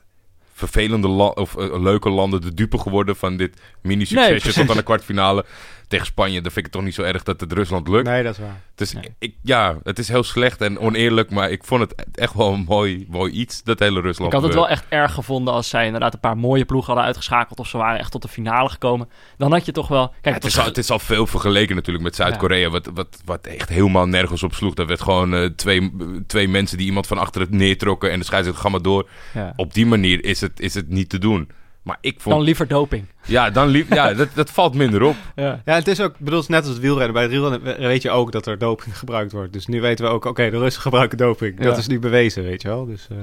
vervelende 0.53 1.07
la- 1.07 1.25
of 1.25 1.55
eh, 1.57 1.81
leuke 1.81 2.09
landen 2.09 2.41
de 2.41 2.53
dupe 2.53 2.77
geworden 2.77 3.15
van 3.15 3.38
dit 3.38 3.61
mini-succesje 3.81 4.53
tot 4.53 4.69
aan 4.69 4.77
de 4.77 4.83
kwartfinale. 4.83 5.45
Tegen 5.91 6.05
Spanje, 6.05 6.41
dan 6.41 6.51
vind 6.51 6.57
ik 6.57 6.63
het 6.63 6.71
toch 6.71 6.81
niet 6.83 6.93
zo 6.93 7.01
erg 7.01 7.24
dat 7.24 7.39
het 7.39 7.53
Rusland 7.53 7.88
lukt. 7.88 8.07
Nee, 8.07 8.24
dat 8.24 8.33
is 8.33 8.39
waar. 8.39 8.60
Dus 8.75 8.93
Nee. 8.93 9.13
ik, 9.19 9.36
ja, 9.43 9.77
het 9.83 10.00
is 10.00 10.07
heel 10.07 10.24
slecht 10.24 10.62
en 10.62 10.79
oneerlijk, 10.79 11.29
maar 11.31 11.51
ik 11.51 11.63
vond 11.63 11.81
het 11.81 12.05
echt 12.13 12.33
wel 12.33 12.53
een 12.53 12.65
mooi, 12.67 13.05
mooi 13.10 13.31
iets, 13.31 13.63
dat 13.63 13.79
hele 13.79 14.01
Rusland. 14.01 14.33
Ik 14.33 14.39
had 14.39 14.48
het 14.48 14.53
wel 14.57 14.69
echt 14.69 14.86
erg 14.89 15.13
gevonden 15.13 15.53
als 15.53 15.69
zij 15.69 15.86
inderdaad 15.86 16.13
een 16.13 16.19
paar 16.19 16.38
mooie 16.38 16.65
ploegen 16.65 16.88
hadden 16.88 17.05
uitgeschakeld. 17.05 17.60
Of 17.60 17.67
ze 17.67 17.77
waren 17.77 18.00
echt 18.00 18.12
tot 18.12 18.21
de 18.21 18.27
finale 18.27 18.69
gekomen. 18.69 19.10
Dan 19.38 19.51
had 19.51 19.65
je 19.65 19.71
toch 19.71 19.88
wel... 19.88 20.07
Kijk, 20.07 20.24
Ja, 20.24 20.31
het 20.31 20.43
is 20.43 20.60
al, 20.60 20.65
het 20.65 20.77
is 20.77 20.89
al 20.89 21.00
veel 21.00 21.27
vergeleken 21.27 21.75
natuurlijk 21.75 22.03
met 22.05 22.15
Zuid-Korea, 22.15 22.69
wat, 22.69 22.89
wat, 22.93 23.21
wat 23.25 23.45
echt 23.48 23.69
helemaal 23.69 24.07
nergens 24.07 24.43
op 24.43 24.53
sloeg. 24.53 24.74
Dat 24.74 24.88
werd 24.88 25.01
gewoon 25.01 25.33
eh, 25.36 25.45
twee, 25.45 25.91
twee 26.27 26.48
mensen 26.48 26.77
die 26.77 26.86
iemand 26.88 27.07
van 27.07 27.17
achter 27.17 27.41
het 27.41 27.51
neertrokken 27.51 28.12
en 28.12 28.19
de 28.19 28.25
scheidsrechter 28.25 28.63
ga 28.63 28.69
maar 28.69 28.81
door. 28.81 29.10
ja. 29.33 29.53
Op 29.55 29.74
die 29.74 29.86
manier 29.86 30.25
is 30.25 30.41
het, 30.41 30.60
is 30.60 30.74
het 30.74 30.89
niet 30.89 31.10
te 31.10 31.17
doen. 31.19 31.50
Maar 31.81 31.97
ik 32.01 32.19
vond... 32.19 32.35
Dan 32.35 32.43
liever 32.43 32.67
doping. 32.67 33.05
ja, 33.25 33.50
dan 33.50 33.67
liep, 33.67 33.93
ja 33.93 34.13
dat, 34.21 34.27
dat 34.33 34.50
valt 34.51 34.73
minder 34.75 35.01
op. 35.03 35.15
Ja. 35.35 35.61
Ja, 35.65 35.73
het 35.73 35.88
is 35.88 36.01
ook, 36.01 36.13
bedoel, 36.17 36.33
het 36.39 36.43
is 36.50 36.55
net 36.55 36.59
als 36.63 36.69
het 36.73 36.79
wielrennen. 36.79 37.13
Bij 37.13 37.21
het 37.21 37.31
wielrennen 37.31 37.63
we- 37.63 37.88
weet 37.88 38.01
je 38.01 38.09
ook 38.09 38.31
dat 38.31 38.45
er 38.45 38.57
doping 38.57 38.97
gebruikt 39.03 39.31
wordt. 39.31 39.53
Dus 39.53 39.67
nu 39.67 39.81
weten 39.81 40.05
we 40.05 40.11
ook, 40.11 40.25
oké, 40.25 40.50
de 40.50 40.57
Russen 40.57 40.81
gebruiken 40.81 41.17
doping. 41.17 41.59
Dat 41.59 41.77
is 41.77 41.88
nu 41.88 42.00
bewezen, 42.00 42.43
weet 42.43 42.61
je 42.61 42.67
wel. 42.67 42.85
Dus 42.85 43.07
eh, 43.11 43.17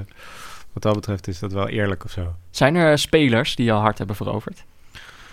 wat 0.73 0.83
dat 0.83 0.95
betreft 0.95 1.27
is 1.27 1.39
dat 1.39 1.51
wel 1.51 1.67
eerlijk 1.67 2.03
of 2.05 2.11
zo. 2.11 2.35
Zijn 2.49 2.75
er 2.75 2.97
spelers 2.97 3.55
die 3.55 3.65
jou 3.65 3.81
hard 3.81 3.97
hebben 3.97 4.15
veroverd? 4.15 4.63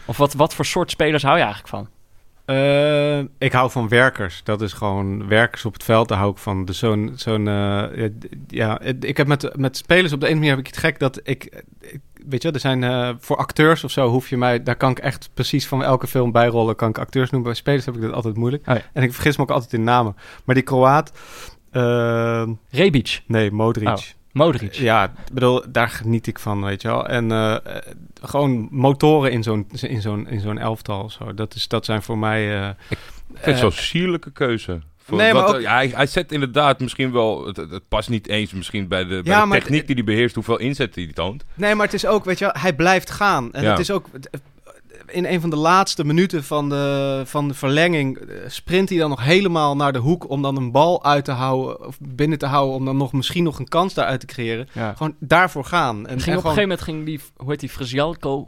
Of 0.04 0.16
wat, 0.16 0.32
wat 0.34 0.54
voor 0.54 0.64
soort 0.66 0.90
spelers 0.90 1.22
hou 1.22 1.36
je 1.36 1.42
eigenlijk 1.44 1.72
van? 1.74 1.88
Eh, 2.44 3.18
ik 3.38 3.52
hou 3.52 3.70
van 3.70 3.88
werkers. 3.88 4.40
Dat 4.44 4.62
is 4.62 4.72
gewoon 4.72 5.28
werkers 5.28 5.64
op 5.64 5.72
het 5.72 5.82
veld. 5.84 6.08
Daar 6.08 6.18
hou 6.18 6.30
ik 6.30 6.38
van. 6.38 6.64
Dus 6.64 6.78
zo'n, 6.78 7.12
zo'n 7.16 7.48
eh, 7.48 8.08
ja, 8.48 8.80
ik 9.00 9.16
heb 9.16 9.26
met, 9.26 9.56
met 9.56 9.76
spelers 9.76 10.12
op 10.12 10.20
de 10.20 10.26
ene 10.26 10.34
manier 10.34 10.50
heb 10.50 10.58
ik 10.60 10.66
het 10.66 10.76
gek 10.76 10.98
dat 10.98 11.20
ik, 11.22 11.62
ik 11.80 12.00
weet 12.28 12.42
je, 12.42 12.50
er 12.50 12.60
zijn 12.60 12.84
eh, 12.84 13.10
voor 13.18 13.36
acteurs 13.36 13.84
of 13.84 13.90
zo 13.90 14.08
hoef 14.08 14.28
je 14.28 14.36
mij, 14.36 14.62
daar 14.62 14.76
kan 14.76 14.90
ik 14.90 14.98
echt 14.98 15.30
precies 15.34 15.66
van 15.66 15.82
elke 15.84 16.06
film 16.06 16.32
bijrollen, 16.32 16.76
kan 16.76 16.88
ik 16.88 16.98
acteurs 16.98 17.30
noemen. 17.30 17.50
Bij 17.50 17.58
spelers 17.60 17.84
heb 17.84 17.94
ik 17.94 18.00
dat 18.00 18.12
altijd 18.12 18.36
moeilijk. 18.36 18.68
Oh 18.68 18.74
ja. 18.74 18.82
En 18.92 19.02
ik 19.02 19.12
vergis 19.12 19.36
me 19.36 19.42
ook 19.42 19.50
altijd 19.50 19.72
in 19.72 19.84
namen. 19.84 20.16
Maar 20.44 20.54
die 20.54 20.64
Kroaat, 20.64 21.12
eh, 21.70 22.48
Rebic, 22.70 23.22
nee, 23.26 23.50
Modric. 23.50 23.88
Oh. 23.88 23.96
Modric. 24.32 24.72
Ja, 24.74 25.04
ik 25.04 25.32
bedoel, 25.32 25.62
daar 25.68 25.88
geniet 25.88 26.26
ik 26.26 26.38
van, 26.38 26.62
weet 26.64 26.82
je 26.82 26.88
wel. 26.88 27.06
En 27.06 27.32
eh, 27.32 27.56
gewoon 28.22 28.68
motoren 28.70 29.32
in 29.32 29.42
zo'n, 29.42 29.66
in 29.80 30.00
zo'n, 30.00 30.28
in 30.28 30.40
zo'n 30.40 30.58
elftal 30.58 31.02
of 31.02 31.12
zo. 31.12 31.34
Dat, 31.34 31.54
is, 31.54 31.68
dat 31.68 31.84
zijn 31.84 32.02
voor 32.02 32.18
mij... 32.18 32.60
eh, 32.62 32.68
Ik 32.88 32.98
vind 33.32 33.44
het 33.44 33.58
zo'n 33.58 33.70
sierlijke 33.72 34.30
keuze. 34.32 34.80
Voor, 35.06 35.16
Nee, 35.16 35.32
maar 35.32 35.42
wat, 35.42 35.54
ook- 35.54 35.60
ja, 35.60 35.74
hij, 35.74 35.92
hij 35.94 36.06
zet 36.06 36.32
inderdaad 36.32 36.80
misschien 36.80 37.12
wel... 37.12 37.46
Het, 37.46 37.56
het 37.56 37.88
past 37.88 38.08
niet 38.08 38.28
eens 38.28 38.52
misschien 38.52 38.88
bij 38.88 39.04
de, 39.04 39.20
bij 39.24 39.40
de 39.44 39.48
techniek 39.50 39.78
het- 39.78 39.86
die 39.86 39.96
hij 39.96 40.04
beheerst... 40.04 40.34
hoeveel 40.34 40.58
inzet 40.58 40.94
hij 40.94 41.10
toont. 41.14 41.44
Nee, 41.54 41.74
maar 41.74 41.84
het 41.84 41.94
is 41.94 42.06
ook, 42.06 42.24
weet 42.24 42.38
je 42.38 42.44
wel, 42.44 42.54
hij 42.58 42.74
blijft 42.74 43.10
gaan. 43.10 43.52
En 43.52 43.62
Ja. 43.62 43.70
het 43.70 43.78
is 43.78 43.90
ook... 43.90 44.06
In 45.06 45.24
een 45.26 45.40
van 45.40 45.50
de 45.50 45.56
laatste 45.56 46.04
minuten 46.04 46.44
van 46.44 46.68
de, 46.68 47.22
van 47.24 47.48
de 47.48 47.54
verlenging 47.54 48.16
eh, 48.18 48.36
sprint 48.46 48.88
hij 48.88 48.98
dan 48.98 49.10
nog 49.10 49.22
helemaal 49.24 49.76
naar 49.76 49.92
de 49.92 49.98
hoek 49.98 50.28
om 50.30 50.42
dan 50.42 50.56
een 50.56 50.70
bal 50.72 51.04
uit 51.04 51.24
te 51.24 51.30
houden 51.32 51.86
of 51.86 51.96
binnen 52.00 52.38
te 52.38 52.46
houden 52.46 52.74
om 52.76 52.84
dan 52.84 52.96
nog 52.96 53.12
misschien 53.12 53.44
nog 53.44 53.58
een 53.58 53.68
kans 53.68 53.94
daaruit 53.94 54.20
te 54.20 54.26
creëren. 54.26 54.68
Ja. 54.72 54.94
Gewoon 54.96 55.14
daarvoor 55.18 55.64
gaan. 55.64 55.96
En, 55.96 56.02
ging 56.04 56.12
op 56.12 56.16
een 56.18 56.22
gewoon- 56.22 56.40
gegeven 56.42 56.62
moment 56.62 56.80
ging 56.80 57.04
die, 57.04 57.20
hoe 57.36 57.50
heet 57.50 57.60
die, 57.60 57.68
Frzialko, 57.68 58.46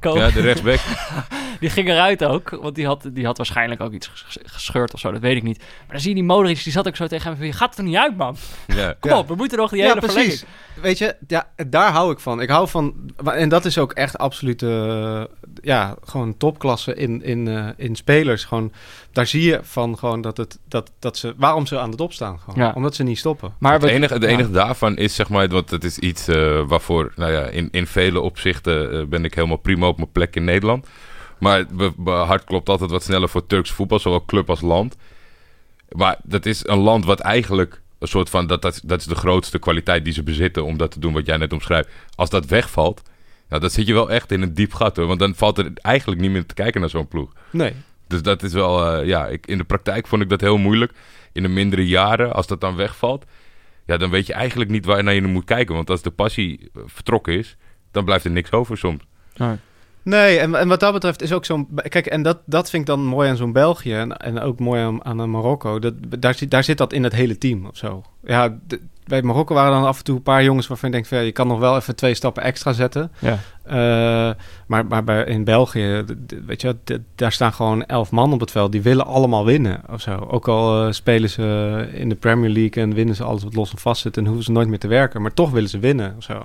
Ja, 0.00 0.30
de 0.30 0.40
rechtsback. 0.40 0.78
die 1.60 1.70
ging 1.70 1.88
eruit 1.88 2.24
ook. 2.24 2.50
Want 2.50 2.74
die 2.74 2.86
had, 2.86 3.08
die 3.12 3.24
had 3.26 3.36
waarschijnlijk 3.36 3.80
ook 3.80 3.92
iets 3.92 4.10
ges- 4.14 4.38
gescheurd 4.44 4.94
of 4.94 5.00
zo, 5.00 5.12
dat 5.12 5.20
weet 5.20 5.36
ik 5.36 5.42
niet. 5.42 5.58
Maar 5.58 5.86
dan 5.88 6.00
zie 6.00 6.08
je 6.08 6.14
die 6.14 6.24
Modric, 6.24 6.62
die 6.62 6.72
zat 6.72 6.86
ook 6.86 6.96
zo 6.96 7.06
tegen 7.06 7.28
hem 7.28 7.36
van, 7.36 7.46
je 7.46 7.52
gaat 7.52 7.78
er 7.78 7.84
niet 7.84 7.96
uit 7.96 8.16
man. 8.16 8.36
ja. 8.66 8.94
Kom 9.00 9.10
Ja. 9.10 9.18
op, 9.18 9.28
we 9.28 9.34
moeten 9.34 9.58
nog 9.58 9.70
die 9.70 9.78
ja, 9.82 9.88
hele 9.88 10.00
precies. 10.00 10.14
verlenging. 10.38 10.44
Weet 10.82 10.98
je, 10.98 11.16
ja, 11.26 11.48
daar 11.66 11.92
hou 11.92 12.12
ik 12.12 12.18
van. 12.20 12.40
Ik 12.40 12.48
hou 12.48 12.68
van, 12.68 12.94
en 13.24 13.48
dat 13.48 13.64
is 13.64 13.78
ook 13.78 13.92
echt 13.92 14.18
absoluut, 14.18 14.62
eh, 14.62 15.22
ja, 15.62 15.96
gewoon 16.04 16.36
topklasse 16.36 16.94
in, 16.94 17.22
in, 17.22 17.48
eh, 17.48 17.68
in 17.76 17.96
spelers. 17.96 18.44
Gewoon, 18.44 18.72
daar 19.12 19.26
zie 19.26 19.42
je 19.42 19.58
van 19.62 19.98
gewoon 19.98 20.20
dat 20.20 20.36
het, 20.36 20.58
dat, 20.68 20.90
dat 20.98 21.16
ze, 21.16 21.34
waarom 21.36 21.66
ze 21.66 21.78
aan 21.78 21.90
de 21.90 21.96
top 21.96 22.12
staan. 22.12 22.38
Gewoon. 22.38 22.64
Ja. 22.64 22.72
Omdat 22.74 22.94
ze 22.94 23.02
niet 23.02 23.18
stoppen. 23.18 23.54
Maar 23.58 23.72
Het 23.72 23.82
enige, 23.84 24.20
ja. 24.20 24.26
enige 24.26 24.50
daarvan 24.50 24.96
is, 24.96 25.14
zeg 25.14 25.28
maar, 25.28 25.48
want 25.48 25.70
het 25.70 25.84
is 25.84 25.98
iets 25.98 26.28
eh, 26.28 26.60
waarvoor, 26.66 27.12
nou 27.16 27.32
ja, 27.32 27.42
in, 27.46 27.68
in 27.70 27.86
vele 27.86 28.20
opzichten 28.20 28.92
eh, 28.92 29.06
ben 29.06 29.24
ik 29.24 29.34
helemaal 29.34 29.56
prima 29.56 29.86
op 29.86 29.96
mijn 29.96 30.12
plek 30.12 30.36
in 30.36 30.44
Nederland. 30.44 30.86
Maar 31.44 31.64
mijn 31.96 32.16
hart 32.16 32.44
klopt 32.44 32.68
altijd 32.68 32.90
wat 32.90 33.02
sneller 33.02 33.28
voor 33.28 33.46
Turks 33.46 33.70
voetbal, 33.70 33.98
zowel 33.98 34.24
club 34.24 34.50
als 34.50 34.60
land. 34.60 34.96
Maar 35.88 36.16
dat 36.22 36.46
is 36.46 36.66
een 36.66 36.78
land 36.78 37.04
wat 37.04 37.20
eigenlijk 37.20 37.80
een 37.98 38.08
soort 38.08 38.30
van, 38.30 38.46
dat, 38.46 38.62
dat, 38.62 38.80
dat 38.84 39.00
is 39.00 39.06
de 39.06 39.14
grootste 39.14 39.58
kwaliteit 39.58 40.04
die 40.04 40.12
ze 40.12 40.22
bezitten 40.22 40.64
om 40.64 40.76
dat 40.76 40.90
te 40.90 40.98
doen 41.00 41.12
wat 41.12 41.26
jij 41.26 41.36
net 41.36 41.52
omschrijft. 41.52 41.88
Als 42.14 42.30
dat 42.30 42.46
wegvalt, 42.46 43.02
nou, 43.48 43.60
dan 43.60 43.70
zit 43.70 43.86
je 43.86 43.92
wel 43.92 44.10
echt 44.10 44.32
in 44.32 44.42
een 44.42 44.54
diep 44.54 44.72
gat 44.72 44.96
hoor. 44.96 45.06
Want 45.06 45.18
dan 45.18 45.34
valt 45.34 45.58
er 45.58 45.70
eigenlijk 45.74 46.20
niet 46.20 46.30
meer 46.30 46.46
te 46.46 46.54
kijken 46.54 46.80
naar 46.80 46.90
zo'n 46.90 47.08
ploeg. 47.08 47.32
Nee. 47.50 47.72
Dus 48.06 48.22
dat 48.22 48.42
is 48.42 48.52
wel, 48.52 48.86
eh, 48.86 49.06
ja, 49.06 49.26
ik, 49.26 49.46
in 49.46 49.58
de 49.58 49.64
praktijk 49.64 50.06
vond 50.06 50.22
ik 50.22 50.28
dat 50.28 50.40
heel 50.40 50.58
moeilijk. 50.58 50.92
In 51.32 51.42
de 51.42 51.48
mindere 51.48 51.86
jaren, 51.86 52.34
als 52.34 52.46
dat 52.46 52.60
dan 52.60 52.76
wegvalt, 52.76 53.24
ja, 53.86 53.96
dan 53.96 54.10
weet 54.10 54.26
je 54.26 54.32
eigenlijk 54.32 54.70
niet 54.70 54.84
waar 54.84 55.04
naar 55.04 55.14
je 55.14 55.22
moet 55.22 55.44
kijken. 55.44 55.74
Want 55.74 55.90
als 55.90 56.02
de 56.02 56.10
passie 56.10 56.70
eh, 56.74 56.82
vertrokken 56.86 57.38
is, 57.38 57.56
dan 57.90 58.04
blijft 58.04 58.24
er 58.24 58.30
niks 58.30 58.52
over 58.52 58.78
soms. 58.78 59.02
Ja. 59.34 59.58
Nee, 60.04 60.38
en, 60.38 60.54
en 60.54 60.68
wat 60.68 60.80
dat 60.80 60.92
betreft 60.92 61.22
is 61.22 61.32
ook 61.32 61.44
zo'n... 61.44 61.68
Kijk, 61.74 62.06
en 62.06 62.22
dat, 62.22 62.38
dat 62.46 62.70
vind 62.70 62.82
ik 62.82 62.88
dan 62.88 63.04
mooi 63.04 63.28
aan 63.28 63.36
zo'n 63.36 63.52
België 63.52 63.94
en, 63.94 64.16
en 64.16 64.40
ook 64.40 64.58
mooi 64.58 64.82
aan, 64.82 65.04
aan 65.04 65.30
Marokko. 65.30 65.78
Dat, 65.78 65.94
daar, 66.18 66.34
zit, 66.34 66.50
daar 66.50 66.64
zit 66.64 66.78
dat 66.78 66.92
in 66.92 67.02
het 67.02 67.12
hele 67.12 67.38
team 67.38 67.66
of 67.66 67.76
zo. 67.76 68.02
Ja, 68.24 68.58
bij 69.06 69.22
Marokko 69.22 69.54
waren 69.54 69.72
dan 69.72 69.84
af 69.84 69.98
en 69.98 70.04
toe 70.04 70.16
een 70.16 70.22
paar 70.22 70.44
jongens 70.44 70.66
waarvan 70.66 70.88
je 70.88 70.94
denkt... 70.94 71.08
Van, 71.08 71.18
ja, 71.18 71.24
je 71.24 71.32
kan 71.32 71.46
nog 71.46 71.58
wel 71.58 71.76
even 71.76 71.96
twee 71.96 72.14
stappen 72.14 72.42
extra 72.42 72.72
zetten. 72.72 73.12
Ja. 73.18 73.38
Eh, 73.62 74.34
maar 74.66 74.86
maar 74.86 75.04
bij, 75.04 75.24
in 75.24 75.44
België, 75.44 76.04
weet 76.46 76.60
je, 76.60 76.76
daar 77.14 77.32
staan 77.32 77.52
gewoon 77.52 77.84
elf 77.86 78.10
man 78.10 78.32
op 78.32 78.40
het 78.40 78.50
veld. 78.50 78.72
Die 78.72 78.82
willen 78.82 79.06
allemaal 79.06 79.44
winnen 79.44 79.80
of 79.90 80.00
zo. 80.00 80.16
Ook 80.30 80.48
al 80.48 80.86
eh, 80.86 80.92
spelen 80.92 81.30
ze 81.30 81.88
in 81.92 82.08
de 82.08 82.14
Premier 82.14 82.50
League 82.50 82.82
en 82.82 82.94
winnen 82.94 83.14
ze 83.14 83.24
alles 83.24 83.42
wat 83.42 83.54
los 83.54 83.72
en 83.72 83.78
vast 83.78 84.02
zit... 84.02 84.16
en 84.16 84.26
hoeven 84.26 84.44
ze 84.44 84.52
nooit 84.52 84.68
meer 84.68 84.78
te 84.78 84.88
werken. 84.88 85.22
Maar 85.22 85.34
toch 85.34 85.50
willen 85.50 85.70
ze 85.70 85.78
winnen 85.78 86.14
of 86.16 86.22
zo. 86.22 86.42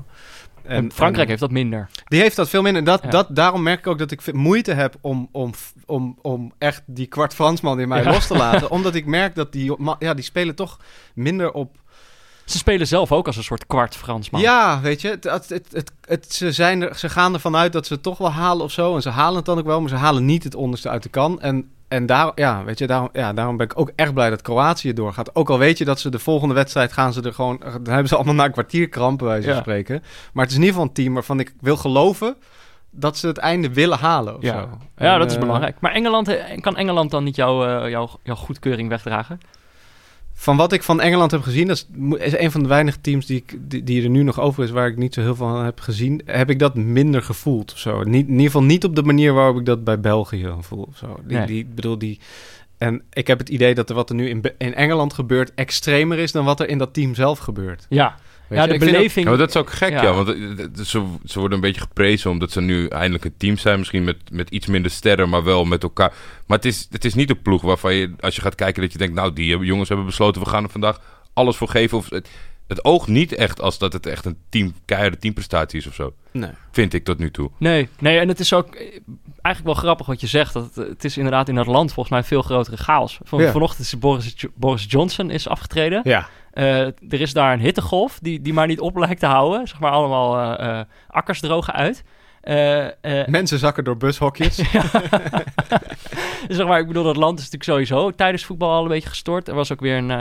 En, 0.70 0.92
Frankrijk 0.92 1.24
en- 1.24 1.28
heeft 1.30 1.40
dat 1.40 1.52
minder. 1.52 1.90
die 2.06 2.22
heeft 2.22 2.36
dat 2.36 2.50
veel 2.50 2.62
minder. 2.62 2.84
Dat, 2.84 3.04
Ja. 3.04 3.10
dat, 3.10 3.28
daarom 3.36 3.64
merk 3.64 3.80
ik 3.80 3.88
ook 3.88 3.98
dat 4.00 4.12
ik 4.12 4.34
moeite 4.34 4.74
heb 4.74 4.96
om, 5.02 5.30
om, 5.32 5.52
om, 5.86 6.18
om 6.22 6.52
echt 6.58 6.82
die 6.86 7.06
kwart 7.08 7.34
Fransman 7.34 7.80
in 7.80 7.88
mij 7.88 8.04
Ja. 8.04 8.12
los 8.12 8.28
te 8.28 8.38
laten. 8.38 8.70
Omdat 8.78 8.96
ik 8.96 9.06
merk 9.06 9.36
dat 9.36 9.52
die, 9.52 9.76
ja, 10.00 10.14
die 10.14 10.24
spelen 10.24 10.56
toch 10.56 10.80
minder 11.14 11.52
op... 11.52 11.78
Ze 12.46 12.58
spelen 12.58 12.88
zelf 12.88 13.12
ook 13.12 13.28
als 13.28 13.38
een 13.38 13.44
soort 13.44 13.68
kwart 13.68 13.96
Fransman. 13.96 14.42
Ja, 14.42 14.82
weet 14.82 15.02
je, 15.02 15.10
het, 15.10 15.24
het, 15.24 15.50
het, 15.50 15.68
het, 15.72 15.92
het- 16.06 16.34
ze, 16.34 16.52
zijn 16.52 16.82
er, 16.82 16.96
ze 16.96 17.10
gaan 17.10 17.34
ervan 17.34 17.56
uit 17.56 17.74
dat 17.74 17.88
ze 17.88 17.94
het 17.94 18.04
toch 18.04 18.18
wel 18.18 18.32
halen 18.32 18.64
of 18.66 18.72
zo. 18.72 18.96
En 18.96 19.02
ze 19.02 19.10
halen 19.10 19.36
het 19.36 19.46
dan 19.46 19.58
ook 19.58 19.66
wel, 19.66 19.80
maar 19.80 19.90
ze 19.90 19.96
halen 19.96 20.26
niet 20.26 20.44
het 20.44 20.56
onderste 20.56 20.90
uit 20.90 21.04
de 21.04 21.10
kan. 21.10 21.42
En, 21.42 21.70
en 21.90 22.06
daar, 22.06 22.32
ja, 22.36 22.64
weet 22.64 22.80
je, 22.80 22.88
daarom, 22.88 23.10
ja, 23.14 23.34
daarom 23.34 23.58
ben 23.58 23.66
ik 23.66 23.80
ook 23.80 23.92
echt 23.96 24.14
blij 24.14 24.30
dat 24.30 24.42
Kroatië 24.42 24.94
doorgaat. 24.94 25.36
Ook 25.36 25.50
al 25.50 25.58
weet 25.58 25.78
je 25.78 25.86
dat 25.86 26.00
ze 26.00 26.10
de 26.10 26.20
volgende 26.20 26.54
wedstrijd 26.54 26.94
gaan 26.94 27.14
ze 27.14 27.22
er 27.22 27.34
gewoon... 27.34 27.58
Dan 27.60 27.72
hebben 27.94 28.08
ze 28.08 28.16
allemaal 28.16 28.34
na 28.34 28.46
een 28.46 28.52
kwartier 28.52 28.90
krampen, 28.90 29.26
bij 29.28 29.36
wijze 29.36 29.50
Ja. 29.50 29.60
spreken. 29.62 30.04
Maar 30.34 30.44
het 30.44 30.52
is 30.52 30.58
in 30.60 30.64
ieder 30.64 30.76
geval 30.76 30.88
een 30.90 30.94
team 31.04 31.14
waarvan 31.14 31.40
ik 31.40 31.54
wil 31.62 31.78
geloven 31.78 32.36
dat 32.92 33.18
ze 33.18 33.28
het 33.28 33.38
einde 33.38 33.74
willen 33.74 33.98
halen 33.98 34.36
of 34.36 34.42
Ja, 34.42 34.54
zo. 34.62 34.78
ja 34.98 35.14
En, 35.14 35.20
dat 35.20 35.28
is 35.30 35.34
eh, 35.36 35.40
belangrijk. 35.42 35.76
Maar 35.80 35.92
Engeland, 35.92 36.28
eh, 36.28 36.62
kan 36.62 36.78
Engeland 36.78 37.12
dan 37.12 37.24
niet 37.24 37.36
jouw, 37.36 37.66
eh, 37.66 37.90
jouw, 37.90 38.10
jouw 38.24 38.36
goedkeuring 38.36 38.90
wegdragen? 38.90 39.40
Van 40.42 40.58
wat 40.58 40.74
ik 40.74 40.84
van 40.84 41.02
Engeland 41.02 41.32
heb 41.32 41.42
gezien, 41.42 41.68
dat 41.68 41.88
is, 42.18 42.38
een 42.38 42.52
van 42.52 42.62
de 42.62 42.68
weinige 42.68 43.02
teams 43.02 43.26
die, 43.26 43.38
ik, 43.38 43.58
die, 43.60 43.84
die 43.84 44.04
er 44.04 44.10
nu 44.10 44.24
nog 44.24 44.40
over 44.40 44.64
is, 44.64 44.70
waar 44.70 44.88
ik 44.88 44.98
niet 44.98 45.14
zo 45.14 45.22
heel 45.22 45.36
veel 45.36 45.48
van 45.48 45.66
heb 45.66 45.80
gezien, 45.80 46.22
heb 46.26 46.50
ik 46.50 46.60
dat 46.60 46.76
minder 46.76 47.22
gevoeld 47.22 47.72
of 47.72 47.78
zo. 47.78 48.04
Niet, 48.04 48.26
in 48.26 48.32
ieder 48.32 48.46
geval 48.46 48.64
niet 48.64 48.84
op 48.84 48.96
de 48.96 49.04
manier 49.04 49.34
waarop 49.34 49.58
ik 49.58 49.66
dat 49.66 49.84
bij 49.84 50.00
België 50.00 50.54
voel 50.60 50.82
of 50.82 50.98
zo. 50.98 51.20
Die, 51.26 51.38
Nee. 51.38 51.46
die, 51.48 51.60
ik 51.60 51.76
bedoel, 51.76 51.98
die... 51.98 52.20
En 52.78 53.02
ik 53.14 53.28
heb 53.28 53.40
het 53.40 53.50
idee 53.50 53.76
dat 53.76 53.90
er 53.90 53.96
wat 53.96 54.10
er 54.10 54.16
nu 54.16 54.30
in, 54.30 54.42
in 54.58 54.76
Engeland 54.76 55.14
gebeurt 55.14 55.54
extremer 55.56 56.18
is 56.18 56.32
dan 56.32 56.46
wat 56.46 56.60
er 56.60 56.70
in 56.70 56.78
dat 56.78 56.94
team 56.94 57.16
zelf 57.16 57.40
gebeurt. 57.40 57.86
Ja, 57.90 58.18
ja 58.50 58.68
de 58.68 58.78
beleving... 58.78 59.26
Ja, 59.26 59.30
maar 59.32 59.40
dat 59.40 59.50
is 59.50 59.56
ook 59.56 59.70
gek, 59.72 59.90
Ja. 59.92 60.02
ja. 60.04 60.14
want 60.14 60.28
eh, 60.28 60.36
eh, 60.36 60.68
ze, 60.84 61.04
ze 61.26 61.40
worden 61.40 61.58
een 61.58 61.64
beetje 61.64 61.82
geprezen 61.82 62.32
omdat 62.32 62.52
ze 62.52 62.62
nu 62.62 62.88
eindelijk 62.88 63.26
een 63.26 63.38
team 63.38 63.58
zijn. 63.58 63.78
Misschien 63.78 64.04
met, 64.04 64.18
met 64.32 64.50
iets 64.50 64.66
minder 64.68 64.92
sterren, 64.92 65.30
maar 65.30 65.44
wel 65.44 65.66
met 65.66 65.84
elkaar. 65.84 66.14
Maar 66.46 66.58
het 66.58 66.66
is, 66.66 66.88
het 66.92 67.06
is 67.06 67.14
niet 67.14 67.30
een 67.30 67.42
ploeg 67.42 67.62
waarvan 67.62 67.94
je, 67.94 68.12
als 68.20 68.36
je 68.36 68.42
gaat 68.42 68.56
kijken, 68.56 68.82
dat 68.82 68.92
je 68.92 68.98
denkt... 68.98 69.14
nou, 69.14 69.34
die 69.34 69.50
hebben- 69.50 69.68
jongens 69.68 69.88
hebben 69.90 70.08
besloten, 70.08 70.42
we 70.42 70.50
gaan 70.50 70.64
er 70.64 70.70
vandaag 70.70 71.00
alles 71.34 71.56
voor 71.56 71.70
geven. 71.70 71.98
Of, 71.98 72.08
het, 72.70 72.84
oogt 72.86 73.08
niet 73.08 73.34
echt 73.34 73.62
als 73.62 73.78
dat 73.78 73.94
het 73.94 74.06
echt 74.06 74.26
een 74.26 74.38
team, 74.50 74.74
keiharde 74.86 75.18
teamprestatie 75.18 75.80
is 75.80 75.88
of 75.88 75.94
zo. 75.94 76.14
Nee. 76.32 76.50
Vind 76.72 76.94
ik 76.94 77.04
tot 77.04 77.18
nu 77.18 77.32
toe. 77.32 77.50
Nee, 77.58 77.90
nee, 78.00 78.20
en 78.20 78.28
het 78.28 78.40
is 78.40 78.54
ook 78.54 78.76
eh, 78.76 78.82
eigenlijk 79.42 79.76
wel 79.76 79.84
grappig 79.84 80.06
wat 80.08 80.22
je 80.22 80.28
zegt. 80.28 80.54
Dat 80.54 80.76
het, 80.76 80.88
het 80.88 81.04
is 81.06 81.18
inderdaad 81.18 81.50
in 81.50 81.56
dat 81.56 81.66
land 81.68 81.94
volgens 81.94 82.16
mij 82.16 82.24
veel 82.24 82.42
grotere 82.42 82.78
chaos. 82.78 83.20
Van, 83.24 83.42
Ja. 83.42 83.52
Vanochtend 83.52 83.86
is 83.86 84.00
Boris, 84.00 84.34
Jo- 84.36 84.50
Boris 84.56 84.86
Johnson 84.88 85.30
is 85.30 85.48
afgetreden. 85.48 86.02
Ja. 86.04 86.28
Eh, 86.52 86.80
er 86.86 87.22
is 87.22 87.34
daar 87.34 87.54
een 87.54 87.60
hittegolf 87.60 88.20
die, 88.22 88.42
die 88.42 88.54
maar 88.54 88.68
niet 88.68 88.80
op 88.80 88.98
lijkt 88.98 89.20
te 89.20 89.26
houden. 89.26 89.68
Zeg 89.68 89.80
maar 89.80 89.92
allemaal 89.92 90.58
eh, 90.60 90.80
eh, 90.80 90.86
akkers 91.08 91.40
drogen 91.40 91.74
uit. 91.74 92.04
Eh, 92.42 92.86
eh, 93.22 93.28
Mensen 93.28 93.60
zakken 93.60 93.84
door 93.84 93.98
bushokjes. 93.98 94.56
zeg 96.48 96.68
maar, 96.68 96.80
ik 96.80 96.88
bedoel, 96.88 97.04
dat 97.04 97.16
land 97.16 97.40
is 97.40 97.50
natuurlijk 97.50 97.72
sowieso 97.90 98.12
tijdens 98.16 98.46
voetbal 98.46 98.72
al 98.72 98.82
een 98.82 98.88
beetje 98.88 99.10
gestort. 99.10 99.48
Er 99.48 99.56
was 99.56 99.72
ook 99.72 99.80
weer 99.80 99.98
een, 99.98 100.12
eh, 100.12 100.20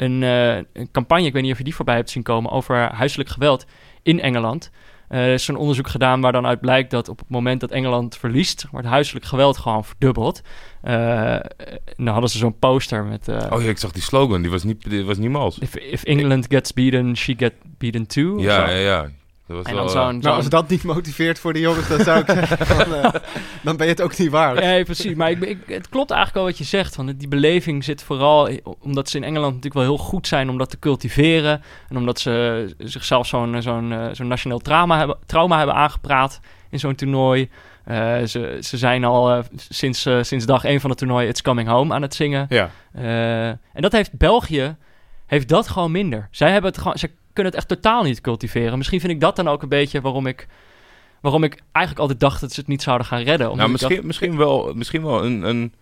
een, 0.00 0.22
eh, 0.22 0.56
een 0.56 0.90
campagne, 0.92 1.26
ik 1.26 1.32
weet 1.32 1.42
niet 1.42 1.52
of 1.52 1.58
je 1.58 1.64
die 1.64 1.74
voorbij 1.74 1.94
hebt 1.94 2.10
zien 2.10 2.22
komen, 2.22 2.50
over 2.50 2.76
huiselijk 2.76 3.28
geweld 3.28 3.66
in 4.02 4.20
Engeland. 4.20 4.70
Eh, 5.08 5.26
er 5.26 5.32
is 5.32 5.44
zo'n 5.44 5.56
onderzoek 5.56 5.88
gedaan 5.88 6.20
waar 6.20 6.32
dan 6.32 6.46
uit 6.46 6.60
blijkt 6.60 6.90
dat 6.90 7.08
op 7.08 7.18
het 7.18 7.28
moment 7.28 7.60
dat 7.60 7.70
Engeland 7.70 8.16
verliest, 8.16 8.66
wordt 8.70 8.86
huiselijk 8.86 9.24
geweld 9.24 9.58
gewoon 9.58 9.84
verdubbeld. 9.84 10.42
Dan 11.96 12.06
hadden 12.06 12.30
ze 12.30 12.38
zo'n 12.38 12.58
poster 12.58 13.04
met... 13.04 13.28
Oh 13.28 13.62
ja, 13.62 13.68
ik 13.68 13.78
zag 13.78 13.92
die 13.92 14.02
slogan, 14.02 14.42
die 14.42 14.50
was 14.50 14.62
niet, 14.62 14.90
die 14.90 15.04
was 15.04 15.18
niet 15.18 15.30
mals. 15.30 15.58
if, 15.58 15.76
if 15.76 16.02
England 16.02 16.46
gets 16.48 16.72
beaten, 16.72 17.16
she 17.16 17.34
get 17.36 17.52
beaten 17.78 18.06
too. 18.06 18.40
Ja, 18.40 18.70
ja, 18.70 18.76
ja. 18.76 19.10
Dat 19.50 19.58
was 19.58 19.66
En 19.66 19.74
dan 19.74 19.84
eh, 19.86 19.90
zo'n... 19.92 20.02
Nou, 20.02 20.22
zo'n- 20.22 20.32
als 20.32 20.48
dat 20.48 20.68
niet 20.68 20.82
motiveert 20.84 21.38
voor 21.38 21.52
de 21.52 21.60
jongens, 21.60 21.88
dan 21.88 22.00
zou 22.00 22.18
ik 22.20 22.26
zeggen, 22.38 22.66
van, 22.66 22.94
eh, 22.94 23.10
dan 23.62 23.76
ben 23.76 23.86
je 23.86 23.92
het 23.92 24.02
ook 24.02 24.18
niet 24.18 24.30
waard. 24.30 24.60
Nee, 24.60 24.84
precies. 24.84 25.14
Maar 25.14 25.30
ik, 25.30 25.40
ik, 25.44 25.58
het 25.66 25.88
klopt 25.88 26.10
eigenlijk 26.10 26.34
wel 26.40 26.44
wat 26.48 26.58
je 26.58 26.64
zegt. 26.64 26.94
Van 26.94 27.06
die 27.16 27.28
beleving 27.28 27.84
zit 27.84 28.02
vooral 28.02 28.48
omdat 28.80 29.08
ze 29.08 29.16
in 29.16 29.24
Engeland 29.24 29.46
natuurlijk 29.54 29.74
wel 29.86 29.96
heel 29.96 30.04
goed 30.04 30.26
zijn 30.26 30.48
om 30.48 30.58
dat 30.58 30.70
te 30.70 30.78
cultiveren. 30.78 31.62
En 31.88 31.96
omdat 31.96 32.20
ze 32.20 32.74
zichzelf 32.78 33.26
zo'n 33.26 33.62
zo'n 33.62 33.92
eh, 33.92 34.06
zo'n 34.12 34.28
nationaal 34.28 34.58
trauma 34.58 34.98
hebben, 34.98 35.16
trauma 35.26 35.56
hebben 35.56 35.74
aangepraat 35.74 36.40
in 36.70 36.78
zo'n 36.78 36.94
toernooi. 36.94 37.50
Eh, 37.84 38.22
ze, 38.22 38.58
ze 38.60 38.76
zijn 38.78 39.04
al 39.04 39.30
eh, 39.32 39.38
sinds, 39.56 40.06
eh, 40.06 40.18
sinds 40.22 40.46
dag 40.46 40.64
één 40.64 40.80
van 40.80 40.90
het 40.90 40.98
toernooi 40.98 41.28
It's 41.28 41.42
Coming 41.42 41.68
Home 41.68 41.94
aan 41.94 42.02
het 42.02 42.14
zingen. 42.14 42.46
Ja. 42.48 42.70
Eh, 42.92 43.46
en 43.48 43.58
dat 43.72 43.92
heeft 43.92 44.18
België, 44.18 44.76
heeft 45.26 45.48
dat 45.48 45.68
gewoon 45.68 45.90
minder. 45.90 46.28
Zij 46.30 46.50
hebben 46.52 46.70
het 46.70 46.80
gewoon, 46.80 46.98
ze 46.98 47.10
kunnen 47.42 47.52
het 47.52 47.70
echt 47.70 47.82
totaal 47.82 48.02
niet 48.02 48.20
cultiveren. 48.20 48.76
Misschien 48.78 49.00
vind 49.00 49.12
ik 49.12 49.20
dat 49.20 49.36
dan 49.36 49.48
ook 49.48 49.62
een 49.62 49.68
beetje 49.68 50.00
waarom 50.00 50.26
ik, 50.26 50.46
waarom 51.20 51.44
ik 51.44 51.60
eigenlijk 51.72 51.98
altijd 52.04 52.20
dacht 52.20 52.40
dat 52.40 52.52
ze 52.52 52.60
het 52.60 52.68
niet 52.68 52.82
zouden 52.82 53.06
gaan 53.06 53.22
redden. 53.22 53.46
Nou, 53.46 53.56
dacht- 53.58 53.70
misschien, 53.70 54.06
misschien 54.06 54.36
wel, 54.36 54.72
misschien 54.74 55.02
wel 55.02 55.24
een, 55.24 55.42
een 55.42 55.72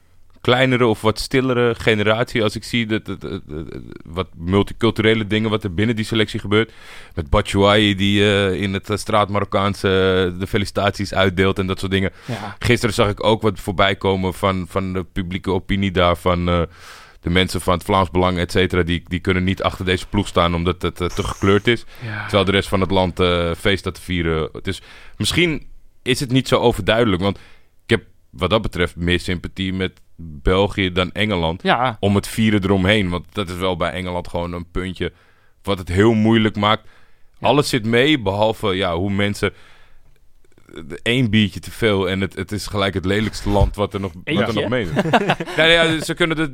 kleinere 0.41 0.87
of 0.87 1.01
wat 1.01 1.19
stillere 1.19 1.75
generatie. 1.75 2.43
Als 2.43 2.57
ik 2.57 2.65
zie 2.65 2.87
dat, 2.87 3.05
dat, 3.07 3.21
dat- 3.21 3.43
dat- 3.47 3.67
wat 4.05 4.29
multiculturele 4.37 5.27
dingen 5.27 5.51
wat 5.51 5.65
er 5.65 5.75
binnen 5.75 5.97
die 5.97 6.05
selectie 6.05 6.41
gebeurt. 6.41 6.73
Met 7.15 7.31
Batshuayi 7.31 7.95
die 7.95 8.23
eh, 8.23 8.61
in 8.63 8.73
het 8.75 8.91
eh, 8.91 8.97
straat 8.97 9.29
Marokkaanse 9.29 9.89
eh, 10.33 10.41
de 10.41 10.47
felicitaties 10.47 11.15
uitdeelt 11.15 11.59
en 11.59 11.67
dat 11.67 11.79
soort 11.79 11.93
dingen. 11.93 12.13
ja. 12.27 12.57
Gisteren 12.59 12.95
zag 12.95 13.09
ik 13.09 13.25
ook 13.25 13.43
wat 13.43 13.61
voorbij 13.61 13.97
komen 13.97 14.35
van, 14.35 14.67
van 14.69 14.93
de 14.93 15.05
publieke 15.13 15.51
opinie 15.53 15.91
daar. 15.91 16.17
De 17.29 17.35
mensen 17.35 17.61
van 17.61 17.73
het 17.73 17.85
Vlaams 17.85 18.11
Belang, 18.11 18.39
et 18.39 18.53
cetera. 18.53 18.83
Die, 18.83 19.03
die 19.09 19.21
kunnen 19.21 19.45
niet 19.45 19.63
achter 19.63 19.85
deze 19.85 20.07
ploeg 20.07 20.27
staan 20.27 20.55
omdat 20.55 20.83
het 20.83 21.01
eh, 21.01 21.09
te 21.09 21.23
gekleurd 21.23 21.67
is. 21.67 21.85
Ja. 22.05 22.23
Terwijl 22.23 22.45
de 22.45 22.51
rest 22.51 22.69
van 22.69 22.81
het 22.81 22.91
land 22.91 23.21
eh, 23.21 23.55
feest 23.55 23.79
staat 23.79 23.95
te 23.95 24.01
vieren. 24.01 24.51
Dus 24.63 24.83
misschien 25.17 25.67
is 26.03 26.21
het 26.21 26.31
niet 26.31 26.49
zo 26.49 26.59
overduidelijk. 26.59 27.23
Want 27.23 27.39
ik 27.85 27.91
heb 27.91 28.05
wat 28.31 28.51
dat 28.51 28.63
betreft 28.63 28.97
meer 28.97 29.21
sympathie 29.21 29.73
met 29.73 30.01
België 30.17 30.93
dan 30.93 31.13
Engeland. 31.13 31.63
Ja, 31.63 31.97
Om 32.01 32.15
het 32.15 32.27
vieren 32.27 32.65
eromheen. 32.65 33.09
Want 33.09 33.25
dat 33.33 33.49
is 33.49 33.57
wel 33.57 33.77
bij 33.77 33.91
Engeland 33.91 34.29
gewoon 34.29 34.53
een 34.53 34.71
puntje. 34.71 35.13
Wat 35.63 35.79
het 35.79 35.89
heel 35.89 36.15
moeilijk 36.15 36.57
maakt. 36.57 36.89
Alles 37.41 37.69
zit 37.69 37.87
mee, 37.87 38.21
behalve 38.21 38.75
ja, 38.75 38.97
hoe 38.97 39.11
mensen... 39.11 39.53
één 41.03 41.31
biertje 41.31 41.61
te 41.61 41.71
veel 41.71 42.09
en 42.09 42.21
het, 42.21 42.35
het 42.35 42.53
is 42.53 42.67
gelijk 42.67 42.95
het 42.95 43.05
lelijkste 43.05 43.49
land 43.49 43.77
wat 43.77 43.95
er 43.95 44.01
nog, 44.01 44.13
wat 44.25 44.49
er 44.49 44.55
nog 44.55 44.69
meedoet. 44.69 45.03
nou 45.57 45.69
ja, 45.71 46.01
ze 46.05 46.15
kunnen 46.15 46.39
er 46.39 46.51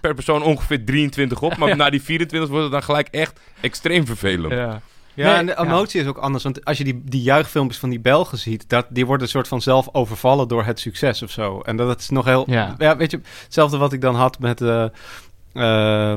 per 0.00 0.14
persoon 0.14 0.42
ongeveer 0.42 0.84
23 0.84 1.42
op, 1.42 1.56
maar 1.56 1.76
na 1.76 1.90
die 1.90 2.02
24 2.02 2.48
wordt 2.50 2.64
het 2.64 2.72
dan 2.72 2.82
gelijk 2.82 3.08
echt 3.08 3.40
extreem 3.60 4.06
vervelend. 4.06 4.52
ja. 4.52 4.80
Ja, 5.14 5.24
Nee, 5.26 5.34
en 5.34 5.46
de 5.46 5.52
ja. 5.52 5.64
emotie 5.64 6.00
is 6.00 6.06
ook 6.06 6.16
anders. 6.18 6.44
Want 6.44 6.64
als 6.64 6.78
je 6.78 6.84
die, 6.84 7.00
die 7.04 7.22
juichfilmpjes 7.22 7.78
van 7.80 7.90
die 7.90 8.00
Belgen 8.00 8.38
ziet, 8.38 8.68
dat, 8.68 8.86
die 8.88 9.06
worden 9.06 9.22
een 9.22 9.32
soort 9.32 9.48
van 9.48 9.62
zelf 9.62 9.88
overvallen 9.92 10.48
door 10.48 10.64
het 10.64 10.80
succes 10.80 11.22
of 11.22 11.30
zo. 11.30 11.60
En 11.60 11.76
dat 11.76 12.00
is 12.00 12.08
nog 12.08 12.24
heel. 12.24 12.44
Ja. 12.50 12.74
Ja, 12.78 12.96
weet 12.96 13.10
je, 13.10 13.20
hetzelfde 13.44 13.76
wat 13.76 13.92
ik 13.92 14.00
dan 14.00 14.14
had 14.14 14.38
met. 14.38 14.60
eh, 14.60 14.84
eh, 15.58 16.14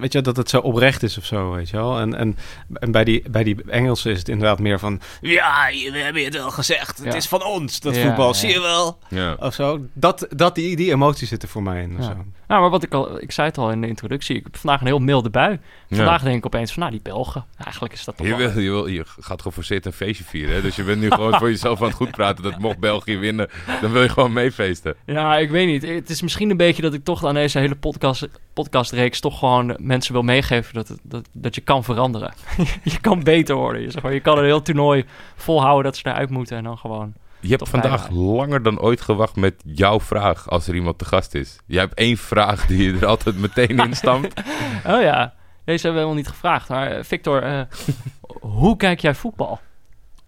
weet 0.00 0.12
je, 0.12 0.20
dat 0.20 0.36
het 0.36 0.48
zo 0.50 0.58
oprecht 0.58 1.02
is 1.02 1.18
of 1.18 1.24
zo, 1.24 1.50
weet 1.52 1.68
je 1.70 1.76
wel. 1.76 1.98
En, 1.98 2.14
en, 2.14 2.36
en 2.72 2.90
bij, 2.92 3.04
die, 3.04 3.22
bij 3.30 3.44
die 3.44 3.56
Engelsen 3.68 4.10
is 4.12 4.18
het 4.18 4.28
inderdaad 4.28 4.58
meer 4.58 4.78
van... 4.78 5.00
Ja, 5.20 5.66
we 5.92 5.98
hebben 5.98 6.24
het 6.24 6.38
al 6.38 6.50
gezegd. 6.50 6.96
Het 6.98 7.06
Ja. 7.06 7.14
is 7.14 7.28
van 7.28 7.44
ons, 7.44 7.80
dat 7.80 7.96
Ja, 7.96 8.02
voetbal. 8.02 8.26
ja. 8.26 8.32
Zie 8.32 8.50
je 8.50 8.60
wel? 8.60 8.98
Ja. 9.08 9.36
Of 9.38 9.54
zo. 9.54 9.80
Dat, 9.92 10.26
dat, 10.30 10.54
die, 10.54 10.76
die 10.76 10.90
emoties 10.92 11.28
zitten 11.28 11.48
voor 11.48 11.62
mij 11.62 11.82
in. 11.82 11.96
Of 11.98 12.04
zo. 12.04 12.14
Nou, 12.46 12.60
maar 12.60 12.70
wat 12.70 12.82
ik 12.82 12.92
al, 12.94 13.22
ik 13.22 13.32
zei 13.32 13.48
het 13.48 13.58
al 13.58 13.70
in 13.70 13.80
de 13.80 13.86
introductie, 13.86 14.36
ik 14.36 14.42
heb 14.44 14.56
vandaag 14.56 14.80
een 14.80 14.86
heel 14.86 14.98
milde 14.98 15.30
bui. 15.30 15.58
Ja. 15.96 15.98
Vandaag 15.98 16.22
denk 16.22 16.36
ik 16.36 16.46
opeens 16.46 16.72
van, 16.72 16.80
nou, 16.80 16.92
die 16.92 17.02
Belgen, 17.02 17.44
eigenlijk 17.64 17.94
is 17.94 18.04
dat 18.04 18.16
toch 18.16 18.26
Je, 18.26 18.36
wil, 18.36 18.58
je, 18.58 18.70
wil, 18.70 18.86
je 18.86 19.04
gaat 19.20 19.42
geforceerd 19.42 19.86
een 19.86 19.92
feestje 19.92 20.24
vieren. 20.24 20.54
Hè? 20.54 20.62
Dus 20.62 20.76
je 20.76 20.82
bent 20.82 21.00
nu 21.00 21.10
gewoon 21.10 21.38
voor 21.38 21.48
jezelf 21.50 21.80
aan 21.80 21.86
het 21.86 21.96
goed 21.96 22.10
praten. 22.10 22.42
Dat 22.42 22.58
mocht 22.58 22.78
België 22.78 23.18
winnen, 23.18 23.48
dan 23.80 23.92
wil 23.92 24.02
je 24.02 24.08
gewoon 24.08 24.32
meefeesten. 24.32 24.94
Ja, 25.06 25.38
ik 25.38 25.50
weet 25.50 25.66
niet. 25.66 25.82
Het 25.82 26.10
is 26.10 26.22
misschien 26.22 26.50
een 26.50 26.56
beetje 26.56 26.82
dat 26.82 26.94
ik 26.94 27.04
toch 27.04 27.24
aan 27.24 27.34
deze 27.34 27.58
hele 27.58 27.74
podcast, 27.74 28.28
podcastreeks 28.52 29.20
toch 29.20 29.38
gewoon 29.38 29.76
mensen 29.78 30.12
wil 30.12 30.22
meegeven 30.22 30.74
dat, 30.74 30.98
dat, 31.02 31.28
dat 31.32 31.54
je 31.54 31.60
kan 31.60 31.84
veranderen. 31.84 32.34
je 32.82 33.00
kan 33.00 33.22
beter 33.22 33.54
worden. 33.54 33.82
Je, 33.82 33.90
zeg 33.90 34.02
maar, 34.02 34.12
je 34.12 34.20
kan 34.20 34.38
een 34.38 34.44
heel 34.44 34.62
toernooi 34.62 35.04
volhouden 35.36 35.84
dat 35.84 35.96
ze 35.96 36.08
eruit 36.08 36.30
moeten 36.30 36.56
en 36.56 36.64
dan 36.64 36.78
gewoon... 36.78 37.12
Je 37.40 37.48
hebt 37.48 37.68
vandaag 37.68 38.10
langer 38.10 38.62
dan 38.62 38.80
ooit 38.80 39.00
gewacht 39.00 39.36
met 39.36 39.54
jouw 39.64 40.00
vraag 40.00 40.50
als 40.50 40.68
er 40.68 40.74
iemand 40.74 40.98
te 40.98 41.04
gast 41.04 41.34
is. 41.34 41.58
Jij 41.66 41.80
hebt 41.80 41.94
één 41.94 42.16
vraag 42.16 42.66
die 42.66 42.82
je 42.82 42.98
er 42.98 43.06
altijd 43.06 43.38
meteen 43.38 43.78
in 43.78 43.94
stampt. 43.94 44.42
Oh 44.86 45.00
ja, 45.00 45.34
deze 45.64 45.86
hebben 45.86 46.02
we 46.02 46.08
helemaal 46.08 46.14
niet 46.14 46.28
gevraagd. 46.28 46.68
Maar 46.68 46.90
eh, 46.90 47.04
Victor, 47.04 47.42
eh, 47.42 47.60
hoe 48.58 48.76
kijk 48.76 49.00
jij 49.00 49.14
voetbal? 49.14 49.60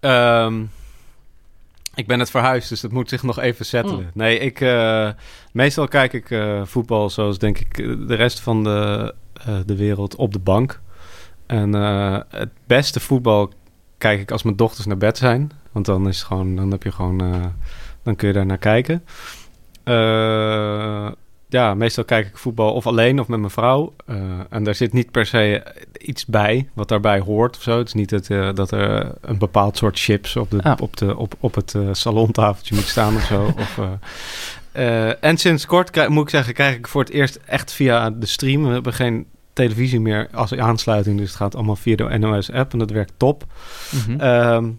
Ehm, 0.01 0.65
ik 1.95 2.07
ben 2.07 2.19
het 2.19 2.31
verhuisd, 2.31 2.69
dus 2.69 2.81
dat 2.81 2.93
moet 2.93 3.09
zich 3.09 3.23
nog 3.23 3.39
even 3.39 3.65
settelen. 3.65 4.05
Mm. 4.05 4.11
Nee, 4.15 4.39
ik, 4.39 4.61
eh, 4.61 5.09
meestal 5.53 5.89
kijk 5.89 6.13
ik 6.13 6.39
voetbal 6.65 7.11
zoals 7.11 7.39
denk 7.39 7.59
ik 7.59 7.77
de 8.09 8.15
rest 8.15 8.41
van 8.41 8.65
de, 8.65 9.15
de 9.67 9.77
wereld 9.77 10.17
op 10.17 10.33
de 10.33 10.39
bank. 10.39 10.81
En 11.47 11.73
het 12.29 12.51
beste 12.67 13.01
voetbal 13.01 13.53
kijk 13.99 14.21
ik 14.21 14.31
als 14.31 14.43
mijn 14.43 14.57
dochters 14.57 14.87
naar 14.87 14.97
bed 14.97 15.19
zijn. 15.19 15.51
Want 15.73 15.87
dan 15.87 16.09
is 16.09 16.19
het 16.19 16.27
gewoon, 16.27 16.57
dan 16.57 16.71
heb 16.71 16.83
je 16.83 16.93
gewoon, 16.93 17.19
dan 18.03 18.17
kun 18.17 18.29
je 18.29 18.35
daar 18.35 18.47
naar 18.47 18.59
kijken. 18.59 19.05
Ja, 21.55 21.75
meestal 21.75 22.05
kijk 22.05 22.27
ik 22.27 22.37
voetbal 22.39 22.73
of 22.73 22.87
alleen 22.87 23.21
of 23.21 23.29
met 23.29 23.39
mijn 23.39 23.51
vrouw. 23.51 23.95
Eh, 24.07 24.17
en 24.51 24.65
daar 24.65 24.75
zit 24.75 24.93
niet 24.93 25.11
per 25.11 25.27
se 25.27 25.63
iets 25.99 26.27
bij 26.27 26.69
wat 26.73 26.89
daarbij 26.89 27.19
hoort 27.21 27.57
of 27.57 27.63
zo. 27.63 27.79
Het 27.79 27.87
is 27.87 27.93
niet 27.95 28.09
dat, 28.11 28.29
eh, 28.29 28.49
dat 28.55 28.71
er 28.71 29.13
een 29.21 29.39
bepaald 29.39 29.77
soort 29.77 29.99
chips 29.99 30.37
op, 30.37 30.51
de, 30.51 30.63
Ah. 30.63 30.75
op, 30.81 30.97
de, 30.97 31.17
op, 31.17 31.35
op 31.41 31.55
het 31.55 31.75
eh, 31.75 31.89
salontafeltje 31.93 32.75
moet 32.75 32.85
staan 32.87 33.15
of 33.17 33.23
zo. 33.25 33.43
Of, 33.59 33.79
en 35.21 35.37
sinds 35.37 35.67
kort 35.67 35.91
krijg- 35.91 36.09
moet 36.09 36.23
ik 36.25 36.31
zeggen, 36.31 36.55
krijg 36.55 36.77
ik 36.77 36.89
voor 36.89 37.01
het 37.03 37.13
eerst 37.13 37.39
echt 37.47 37.73
via 37.73 38.11
de 38.11 38.27
stream. 38.27 38.67
We 38.67 38.73
hebben 38.73 38.93
geen 38.93 39.27
televisie 39.53 40.01
meer 40.01 40.29
als 40.33 40.55
aansluiting, 40.55 41.19
dus 41.19 41.29
het 41.29 41.37
gaat 41.37 41.55
allemaal 41.55 41.77
via 41.77 41.97
de 41.97 42.19
NOS-app 42.19 42.73
en 42.73 42.79
dat 42.79 42.91
werkt 42.91 43.13
top. 43.17 43.45
Mhm. 43.91 44.21
Ehm, 44.21 44.71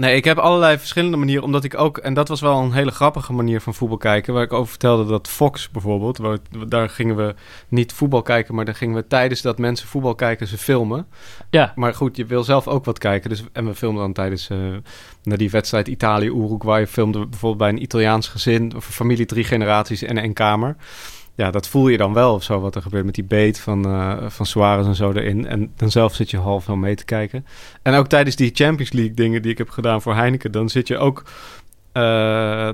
nee, 0.00 0.16
ik 0.16 0.24
heb 0.24 0.38
allerlei 0.38 0.78
verschillende 0.78 1.16
manieren, 1.16 1.44
omdat 1.44 1.64
ik 1.64 1.78
ook, 1.78 1.98
en 1.98 2.14
dat 2.14 2.28
was 2.28 2.40
wel 2.40 2.58
een 2.58 2.72
hele 2.72 2.90
grappige 2.90 3.32
manier 3.32 3.60
van 3.60 3.74
voetbal 3.74 3.98
kijken, 3.98 4.34
waar 4.34 4.42
ik 4.42 4.52
over 4.52 4.68
vertelde 4.68 5.04
dat 5.04 5.28
Fox 5.28 5.70
bijvoorbeeld, 5.70 6.18
waar, 6.18 6.38
daar 6.68 6.88
gingen 6.88 7.16
we 7.16 7.34
niet 7.68 7.92
voetbal 7.92 8.22
kijken, 8.22 8.54
maar 8.54 8.64
daar 8.64 8.74
gingen 8.74 8.94
we 8.94 9.06
tijdens 9.06 9.42
dat 9.42 9.58
mensen 9.58 9.88
voetbal 9.88 10.14
kijken, 10.14 10.46
ze 10.46 10.58
filmen. 10.58 11.06
ja, 11.50 11.72
Maar 11.74 11.94
goed, 11.94 12.16
je 12.16 12.26
wil 12.26 12.44
zelf 12.44 12.68
ook 12.68 12.84
wat 12.84 12.98
kijken, 12.98 13.30
dus, 13.30 13.44
en 13.52 13.66
we 13.66 13.74
filmden 13.74 14.02
dan 14.02 14.12
tijdens 14.12 14.48
eh, 14.48 14.58
naar 15.22 15.38
die 15.38 15.50
wedstrijd 15.50 15.88
Italië-Uruguay, 15.88 16.86
filmden 16.86 17.20
we 17.20 17.26
bijvoorbeeld 17.26 17.62
bij 17.62 17.68
een 17.68 17.82
Italiaans 17.82 18.28
gezin, 18.28 18.76
of 18.76 18.86
een 18.86 18.92
familie, 18.92 19.26
drie 19.26 19.44
generaties 19.44 20.02
en 20.02 20.18
één 20.18 20.32
kamer. 20.32 20.76
Ja, 21.40 21.50
dat 21.50 21.68
voel 21.68 21.88
je 21.88 21.96
dan 21.96 22.12
wel 22.12 22.34
of 22.34 22.42
zo, 22.42 22.60
wat 22.60 22.74
er 22.74 22.82
gebeurt 22.82 23.04
met 23.04 23.14
die 23.14 23.24
beet 23.24 23.60
van, 23.60 23.84
eh 23.84 24.16
van 24.28 24.46
Suarez 24.46 24.86
en 24.86 24.94
zo 24.94 25.12
erin. 25.12 25.46
En 25.46 25.72
dan 25.76 25.90
zelf 25.90 26.14
zit 26.14 26.30
je 26.30 26.36
half 26.36 26.66
wel 26.66 26.76
mee 26.76 26.94
te 26.94 27.04
kijken. 27.04 27.46
En 27.82 27.94
ook 27.94 28.06
tijdens 28.06 28.36
die 28.36 28.50
Champions 28.54 28.92
League 28.92 29.14
dingen 29.14 29.42
die 29.42 29.50
ik 29.50 29.58
heb 29.58 29.70
gedaan 29.70 30.02
voor 30.02 30.14
Heineken, 30.14 30.52
dan 30.52 30.68
zit 30.68 30.88
je 30.88 30.98
ook... 30.98 31.22
eh, 31.92 32.02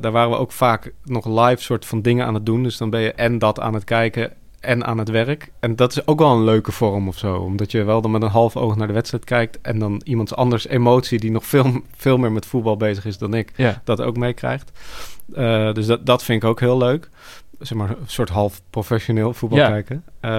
daar 0.01 0.11
waren 0.13 0.31
we 0.31 0.37
ook 0.37 0.53
vaak 0.53 0.93
nog 1.05 1.27
live 1.27 1.63
soort 1.63 1.85
van 1.87 2.03
dingen 2.03 2.27
aan 2.27 2.35
het 2.35 2.47
doen. 2.47 2.63
Dus 2.63 2.77
dan 2.77 2.91
ben 2.91 3.01
je 3.01 3.13
en 3.13 3.39
dat 3.39 3.61
aan 3.61 3.75
het 3.75 3.85
kijken 3.85 4.33
en 4.61 4.85
aan 4.87 4.99
het 4.99 5.09
werk. 5.09 5.51
En 5.61 5.77
dat 5.77 5.91
is 5.91 6.07
ook 6.07 6.19
wel 6.19 6.33
een 6.33 6.45
leuke 6.45 6.73
vorm 6.73 7.09
of 7.09 7.19
zo. 7.19 7.37
Omdat 7.37 7.71
je 7.71 7.85
wel 7.85 8.01
dan 8.01 8.11
met 8.11 8.23
een 8.23 8.29
half 8.29 8.57
oog 8.57 8.77
naar 8.77 8.87
de 8.87 8.93
wedstrijd 8.93 9.25
kijkt... 9.25 9.61
en 9.61 9.79
dan 9.79 10.01
iemands 10.05 10.35
anders 10.35 10.67
emotie 10.67 11.19
die 11.19 11.31
nog 11.31 11.45
veel, 11.47 11.81
veel 11.97 12.19
meer 12.19 12.33
met 12.33 12.47
voetbal 12.47 12.77
bezig 12.77 13.05
is 13.05 13.19
dan 13.19 13.35
ik... 13.35 13.53
ja. 13.57 13.81
dat 13.85 14.01
ook 14.01 14.17
meekrijgt. 14.17 14.73
Eh, 15.35 15.73
dus 15.73 15.87
dat, 15.87 16.07
dat 16.07 16.23
vind 16.23 16.43
ik 16.43 16.49
ook 16.49 16.61
heel 16.61 16.79
leuk. 16.79 17.09
Zeg 17.59 17.79
maar 17.79 17.91
een 17.91 17.97
soort 18.07 18.29
half 18.29 18.61
professioneel 18.71 19.33
voetbal 19.33 19.59
Ja. 19.59 19.69
kijken. 19.69 20.05
Eh, 20.21 20.31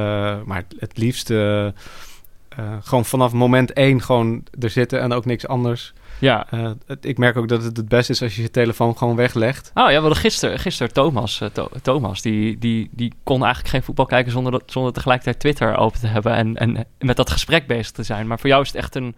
maar 0.46 0.58
het, 0.58 0.76
het 0.80 0.98
liefst 0.98 1.30
eh, 1.30 1.66
eh, 1.66 1.74
gewoon 2.82 3.06
vanaf 3.06 3.34
moment 3.34 3.74
één 3.74 4.02
gewoon 4.02 4.44
er 4.60 4.70
zitten 4.70 5.02
en 5.02 5.14
ook 5.14 5.26
niks 5.26 5.48
anders. 5.48 5.94
ja. 6.20 6.48
Het- 6.86 7.06
ik 7.06 7.18
merk 7.18 7.38
ook 7.38 7.48
dat 7.48 7.64
het 7.64 7.78
het 7.78 7.88
beste 7.88 8.12
is 8.12 8.22
als 8.22 8.36
je 8.36 8.42
je 8.42 8.52
telefoon 8.52 8.98
gewoon 8.98 9.16
weglegt. 9.16 9.72
Oh 9.74 9.84
ja, 9.84 9.88
we 9.88 9.94
hadden 9.94 10.16
gisteren, 10.16 10.60
gisteren 10.60 10.94
Thomas, 10.94 11.42
Tho- 11.54 11.70
Thomas 11.82 12.22
die, 12.22 12.58
die, 12.58 12.90
die 12.92 13.14
kon 13.24 13.40
eigenlijk 13.44 13.74
geen 13.74 13.84
voetbal 13.84 14.06
kijken 14.06 14.32
zonder, 14.32 14.52
dat, 14.52 14.64
zonder 14.66 14.94
tegelijkertijd 14.94 15.40
Twitter 15.40 15.78
open 15.78 16.00
te 16.00 16.08
hebben 16.08 16.34
en, 16.34 16.56
en 16.58 16.86
met 17.00 17.16
dat 17.16 17.30
gesprek 17.30 17.68
bezig 17.68 17.92
te 17.92 18.04
zijn. 18.04 18.28
Maar 18.28 18.40
voor 18.40 18.50
jou 18.50 18.62
is 18.62 18.68
het 18.68 18.78
echt 18.78 18.96
een... 18.96 19.16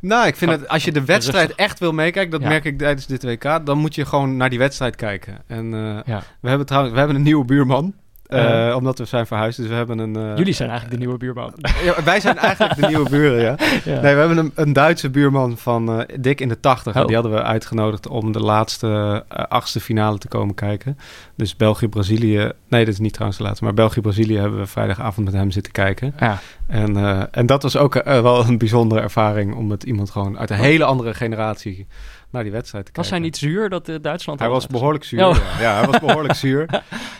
Nou, 0.00 0.26
ik 0.26 0.36
vind 0.36 0.50
het, 0.50 0.68
als 0.68 0.84
je 0.84 0.92
de 0.92 1.04
wedstrijd 1.04 1.54
echt 1.54 1.78
wil 1.78 1.92
meekijken, 1.92 2.30
dat 2.30 2.40
Ja. 2.42 2.48
merk 2.48 2.64
ik 2.64 2.78
tijdens 2.78 3.06
dit 3.06 3.22
WK, 3.22 3.60
dan 3.66 3.78
moet 3.78 3.94
je 3.94 4.04
gewoon 4.06 4.36
naar 4.36 4.50
die 4.50 4.58
wedstrijd 4.58 4.96
kijken. 4.96 5.38
En 5.46 5.74
eh, 5.74 5.98
Ja. 6.04 6.22
we 6.40 6.48
hebben 6.48 6.66
trouwens, 6.66 6.92
we 6.92 6.98
hebben 6.98 7.16
een 7.16 7.22
nieuwe 7.22 7.44
buurman. 7.44 7.94
Eh, 8.30 8.66
Uh. 8.68 8.76
omdat 8.76 8.98
we 8.98 9.04
zijn 9.04 9.26
verhuisd, 9.26 9.56
dus 9.58 9.66
we 9.68 9.74
hebben 9.74 9.98
een... 9.98 10.16
eh, 10.16 10.36
Jullie 10.36 10.52
zijn 10.52 10.68
eigenlijk 10.68 10.98
de 11.00 11.04
nieuwe 11.06 11.18
buurman. 11.20 11.52
Ja, 11.84 12.02
wij 12.04 12.20
zijn 12.20 12.36
eigenlijk 12.38 12.80
de 12.80 12.86
nieuwe 12.86 13.10
buren, 13.10 13.40
ja. 13.42 13.54
Ja. 13.94 14.00
Nee, 14.00 14.12
we 14.14 14.18
hebben 14.18 14.38
een, 14.38 14.52
een 14.54 14.72
Duitse 14.72 15.10
buurman 15.10 15.58
van 15.58 16.00
eh, 16.00 16.16
dik 16.20 16.40
in 16.40 16.48
de 16.48 16.60
tachtig. 16.60 16.96
Oh. 16.96 17.06
Die 17.06 17.14
hadden 17.14 17.32
we 17.32 17.42
uitgenodigd 17.42 18.08
om 18.08 18.32
de 18.32 18.40
laatste 18.40 19.24
eh, 19.28 19.44
achtste 19.44 19.80
finale 19.80 20.18
te 20.18 20.28
komen 20.28 20.54
kijken. 20.54 20.98
Dus 21.36 21.56
België-Brazilië... 21.56 22.52
Nee, 22.68 22.84
dat 22.84 22.94
is 22.94 23.00
niet 23.00 23.12
trouwens 23.12 23.38
de 23.40 23.44
laatste. 23.44 23.64
Maar 23.64 23.74
België-Brazilië 23.74 24.38
hebben 24.38 24.58
we 24.58 24.66
vrijdagavond 24.66 25.26
met 25.26 25.34
hem 25.34 25.50
zitten 25.50 25.72
kijken. 25.72 26.14
Ja. 26.18 26.38
En, 26.66 26.96
eh, 26.96 27.22
en 27.30 27.46
dat 27.46 27.62
was 27.62 27.76
ook 27.76 27.94
eh, 27.96 28.20
wel 28.20 28.44
een 28.46 28.58
bijzondere 28.58 29.00
ervaring... 29.00 29.54
om 29.54 29.66
met 29.66 29.82
iemand 29.82 30.10
gewoon 30.10 30.38
uit 30.38 30.50
een 30.50 30.56
hele 30.56 30.84
andere 30.84 31.14
generatie 31.14 31.86
naar 32.30 32.42
die 32.42 32.52
wedstrijd 32.52 32.84
te 32.84 32.90
Was 32.94 33.10
hij 33.10 33.18
niet 33.18 33.36
zuur 33.36 33.68
dat 33.68 33.88
eh, 33.88 33.96
Duitsland... 34.00 34.38
Hij 34.40 34.48
was 34.48 34.66
behoorlijk 34.66 35.04
zuur. 35.04 35.26
Oh. 35.26 35.36
Ja. 35.36 35.60
ja, 35.60 35.76
hij 35.78 35.86
was 35.86 36.00
behoorlijk 36.00 36.34
zuur. 36.44 36.66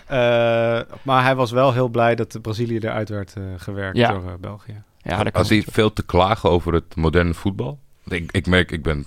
Eh, 0.07 0.81
maar 1.03 1.23
hij 1.23 1.35
was 1.35 1.51
wel 1.51 1.73
heel 1.73 1.89
blij 1.89 2.15
dat 2.15 2.39
Brazilië 2.43 2.79
eruit 2.79 3.09
werd 3.09 3.35
eh, 3.37 3.43
gewerkt 3.57 3.97
Ja. 3.97 4.13
door 4.13 4.37
België. 4.41 4.83
Ja, 5.03 5.17
dat 5.17 5.33
kan 5.33 5.33
Als 5.33 5.49
hij 5.49 5.65
veel 5.71 5.93
te 5.93 6.03
klagen 6.03 6.51
over 6.51 6.73
het 6.73 6.97
moderne 6.97 7.35
voetbal. 7.35 7.79
Ik, 8.05 8.33
ik 8.33 8.47
merk, 8.47 8.71
ik 8.73 8.83
ben 8.83 9.07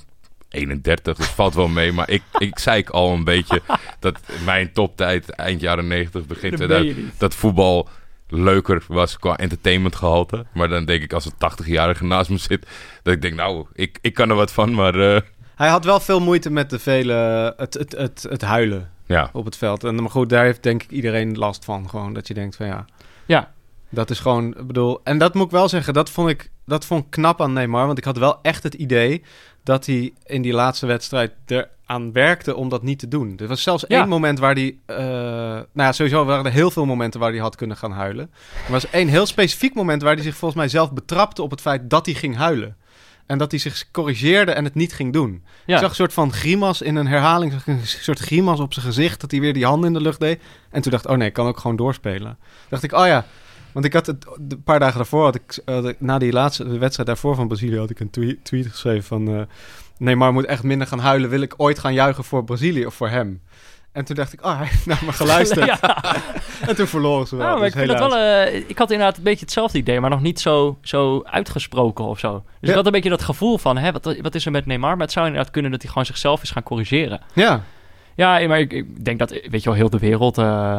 31, 0.49 1.17
dus 1.17 1.27
valt 1.27 1.53
wel 1.53 1.67
mee. 1.67 1.91
Maar 1.91 2.09
ik, 2.09 2.21
ik 2.37 2.59
zei 2.59 2.77
ik 2.77 2.89
al 2.89 3.13
een 3.13 3.23
beetje 3.23 3.61
dat 3.99 4.19
mijn 4.45 4.71
toptijd 4.71 5.29
eind 5.29 5.61
jaren 5.61 5.87
90, 5.87 6.25
begin 6.25 6.49
Dat 6.49 6.59
2000, 6.59 6.87
meen 6.95 6.97
je 6.97 7.09
niet. 7.09 7.19
dat 7.19 7.35
voetbal 7.35 7.89
leuker 8.27 8.83
was 8.87 9.17
qua 9.19 9.35
entertainment 9.37 9.95
gehalte. 9.95 10.45
Maar 10.53 10.67
dan 10.67 10.85
denk 10.85 11.03
ik 11.03 11.13
als 11.13 11.25
een 11.25 11.63
80-jarige 11.65 12.05
naast 12.05 12.29
me 12.29 12.37
zit, 12.37 12.67
dat 13.03 13.13
ik 13.13 13.21
denk 13.21 13.35
nou, 13.35 13.65
ik, 13.73 13.97
ik 14.01 14.13
kan 14.13 14.29
er 14.29 14.35
wat 14.35 14.51
van, 14.51 14.73
maar 14.73 15.15
eh, 15.15 15.21
Hij 15.63 15.71
had 15.71 15.85
wel 15.85 15.99
veel 15.99 16.19
moeite 16.19 16.49
met 16.49 16.69
de 16.69 16.79
vele, 16.79 17.53
het, 17.57 17.73
het, 17.73 17.91
het, 17.91 18.25
het 18.29 18.41
huilen 18.41 18.91
ja. 19.05 19.29
op 19.33 19.45
het 19.45 19.57
veld. 19.57 19.83
En, 19.83 19.95
maar 19.95 20.09
goed, 20.09 20.29
daar 20.29 20.43
heeft 20.43 20.63
denk 20.63 20.83
ik 20.83 20.91
iedereen 20.91 21.37
last 21.37 21.65
van. 21.65 21.89
Gewoon 21.89 22.13
dat 22.13 22.27
je 22.27 22.33
denkt 22.33 22.55
van 22.55 22.65
ja, 22.65 22.85
Ja, 23.25 23.51
dat 23.89 24.09
is 24.09 24.19
gewoon, 24.19 24.57
ik 24.57 24.67
bedoel... 24.67 25.01
En 25.03 25.17
dat 25.17 25.33
moet 25.33 25.45
ik 25.45 25.51
wel 25.51 25.69
zeggen, 25.69 25.93
dat 25.93 26.09
vond 26.09 26.29
ik, 26.29 26.51
dat 26.65 26.85
vond 26.85 27.03
ik 27.03 27.11
knap 27.11 27.41
aan 27.41 27.53
Neymar. 27.53 27.85
Want 27.85 27.97
ik 27.97 28.03
had 28.03 28.17
wel 28.17 28.39
echt 28.41 28.63
het 28.63 28.73
idee 28.73 29.23
dat 29.63 29.85
hij 29.85 30.13
in 30.25 30.41
die 30.41 30.53
laatste 30.53 30.85
wedstrijd 30.85 31.31
eraan 31.45 32.11
werkte 32.11 32.55
om 32.55 32.69
dat 32.69 32.83
niet 32.83 32.99
te 32.99 33.07
doen. 33.07 33.37
Er 33.37 33.47
was 33.47 33.63
zelfs 33.63 33.85
Ja. 33.87 33.99
één 33.99 34.09
moment 34.09 34.39
waar 34.39 34.53
hij... 34.53 34.77
eh, 34.85 34.97
nou 34.97 35.65
ja, 35.73 35.91
sowieso 35.91 36.25
waren 36.25 36.45
er 36.45 36.51
heel 36.51 36.71
veel 36.71 36.85
momenten 36.85 37.19
waar 37.19 37.31
hij 37.31 37.39
had 37.39 37.55
kunnen 37.55 37.77
gaan 37.77 37.91
huilen. 37.91 38.31
Er 38.65 38.71
was 38.71 38.89
één 38.89 39.07
heel 39.07 39.25
specifiek 39.25 39.73
moment 39.73 40.01
waar 40.01 40.13
hij 40.13 40.23
zich 40.23 40.35
volgens 40.35 40.59
mij 40.59 40.69
zelf 40.69 40.93
betrapte 40.93 41.41
op 41.41 41.51
het 41.51 41.61
feit 41.61 41.89
dat 41.89 42.05
hij 42.05 42.15
ging 42.15 42.35
huilen. 42.35 42.77
En 43.25 43.37
dat 43.37 43.51
hij 43.51 43.59
zich 43.59 43.91
corrigeerde 43.91 44.51
en 44.51 44.63
het 44.63 44.75
niet 44.75 44.93
ging 44.93 45.13
doen. 45.13 45.43
ja. 45.65 45.73
Ik 45.73 45.79
zag 45.79 45.89
een 45.89 45.95
soort 45.95 46.13
van 46.13 46.33
grimas 46.33 46.81
in 46.81 46.95
een 46.95 47.07
herhaling, 47.07 47.51
zag 47.51 47.67
een 47.67 47.79
soort 47.83 48.19
grimas 48.19 48.59
op 48.59 48.73
zijn 48.73 48.85
gezicht, 48.85 49.21
dat 49.21 49.31
hij 49.31 49.39
weer 49.39 49.53
die 49.53 49.65
handen 49.65 49.87
in 49.87 49.93
de 49.93 50.01
lucht 50.01 50.19
deed. 50.19 50.41
En 50.69 50.81
toen 50.81 50.91
dacht 50.91 51.05
ik, 51.05 51.11
oh 51.11 51.17
nee, 51.17 51.27
ik 51.27 51.33
kan 51.33 51.47
ook 51.47 51.59
gewoon 51.59 51.75
doorspelen. 51.75 52.37
dacht 52.69 52.83
ik, 52.83 52.91
oh 52.91 53.05
ja, 53.05 53.25
want 53.71 53.85
ik 53.85 53.93
had 53.93 54.05
het 54.05 54.25
een 54.49 54.63
paar 54.63 54.79
dagen 54.79 54.97
daarvoor, 54.97 55.23
had 55.23 55.35
ik, 55.35 55.61
na 55.99 56.17
die 56.17 56.31
laatste 56.31 56.77
wedstrijd 56.77 57.07
daarvoor 57.07 57.35
van 57.35 57.47
Brazilië, 57.47 57.77
had 57.77 57.89
ik 57.89 57.99
een 57.99 58.09
tweet, 58.09 58.45
tweet 58.45 58.67
geschreven 58.67 59.03
van, 59.03 59.27
eh 59.27 59.41
Neymar 59.97 60.33
moet 60.33 60.45
echt 60.45 60.63
minder 60.63 60.87
gaan 60.87 60.99
huilen, 60.99 61.29
wil 61.29 61.41
ik 61.41 61.53
ooit 61.57 61.79
gaan 61.79 61.93
juichen 61.93 62.23
voor 62.23 62.43
Brazilië 62.43 62.85
of 62.85 62.93
voor 62.93 63.09
hem? 63.09 63.41
En 63.93 64.05
toen 64.05 64.15
dacht 64.15 64.33
ik, 64.33 64.45
oh, 64.45 64.57
hij 64.57 64.67
heeft 64.67 64.85
naar 64.85 65.01
me 65.05 65.11
geluisterd. 65.11 65.65
Ja. 65.81 66.03
En 66.67 66.75
toen 66.75 66.87
verloren 66.87 67.27
ze 67.27 67.35
wel. 67.35 67.45
Ja, 67.45 67.51
maar 67.51 67.59
dus 67.61 67.69
ik, 67.69 67.75
vind 67.75 67.87
dat 67.87 67.97
helaas. 67.97 68.13
wel, 68.13 68.47
eh, 68.47 68.69
ik 68.69 68.77
had 68.77 68.91
inderdaad 68.91 69.17
een 69.17 69.23
beetje 69.23 69.39
hetzelfde 69.45 69.77
idee, 69.77 69.99
maar 69.99 70.09
nog 70.09 70.21
niet 70.21 70.39
zo, 70.39 70.77
zo 70.81 71.21
uitgesproken 71.25 72.05
of 72.05 72.19
zo. 72.19 72.33
Dus 72.33 72.43
Ja. 72.59 72.69
ik 72.69 72.75
had 72.75 72.85
een 72.85 72.91
beetje 72.91 73.09
dat 73.09 73.23
gevoel 73.23 73.57
van, 73.57 73.77
hè, 73.77 73.91
wat, 73.91 74.15
wat 74.21 74.35
is 74.35 74.45
er 74.45 74.51
met 74.51 74.65
Neymar? 74.65 74.91
Maar 74.91 75.05
het 75.05 75.11
zou 75.11 75.25
inderdaad 75.25 75.51
kunnen 75.51 75.71
dat 75.71 75.81
hij 75.81 75.89
gewoon 75.89 76.05
zichzelf 76.05 76.41
is 76.41 76.51
gaan 76.51 76.63
corrigeren. 76.63 77.21
Ja, 77.33 77.63
Ja, 78.15 78.47
maar 78.47 78.59
ik, 78.59 78.73
ik 78.73 79.05
denk 79.05 79.19
dat, 79.19 79.29
weet 79.29 79.63
je 79.63 79.69
wel, 79.69 79.73
heel 79.73 79.89
de 79.89 79.99
wereld 79.99 80.37
eh, 80.37 80.77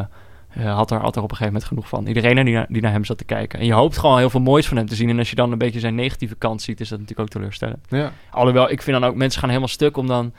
eh, 0.48 0.74
had, 0.74 0.90
er, 0.90 1.00
had 1.00 1.16
er 1.16 1.22
op 1.22 1.30
een 1.30 1.36
gegeven 1.36 1.44
moment 1.46 1.64
genoeg 1.64 1.88
van. 1.88 2.06
Iedereen 2.06 2.44
die 2.44 2.54
naar, 2.54 2.66
die 2.68 2.82
naar 2.82 2.92
hem 2.92 3.04
zat 3.04 3.18
te 3.18 3.24
kijken. 3.24 3.58
En 3.58 3.66
je 3.66 3.72
hoopt 3.72 3.98
gewoon 3.98 4.18
heel 4.18 4.30
veel 4.30 4.40
moois 4.40 4.68
van 4.68 4.76
hem 4.76 4.86
te 4.86 4.94
zien. 4.94 5.08
En 5.08 5.18
als 5.18 5.30
je 5.30 5.36
dan 5.36 5.52
een 5.52 5.58
beetje 5.58 5.80
zijn 5.80 5.94
negatieve 5.94 6.34
kant 6.34 6.62
ziet, 6.62 6.80
is 6.80 6.88
dat 6.88 6.98
natuurlijk 6.98 7.28
ook 7.28 7.34
teleurstellend. 7.34 7.86
ja. 7.88 8.12
Alhoewel, 8.30 8.70
ik 8.70 8.82
vind 8.82 9.00
dan 9.00 9.10
ook, 9.10 9.16
mensen 9.16 9.40
gaan 9.40 9.48
helemaal 9.48 9.68
stuk 9.70 9.96
om 9.96 10.06
dan... 10.06 10.32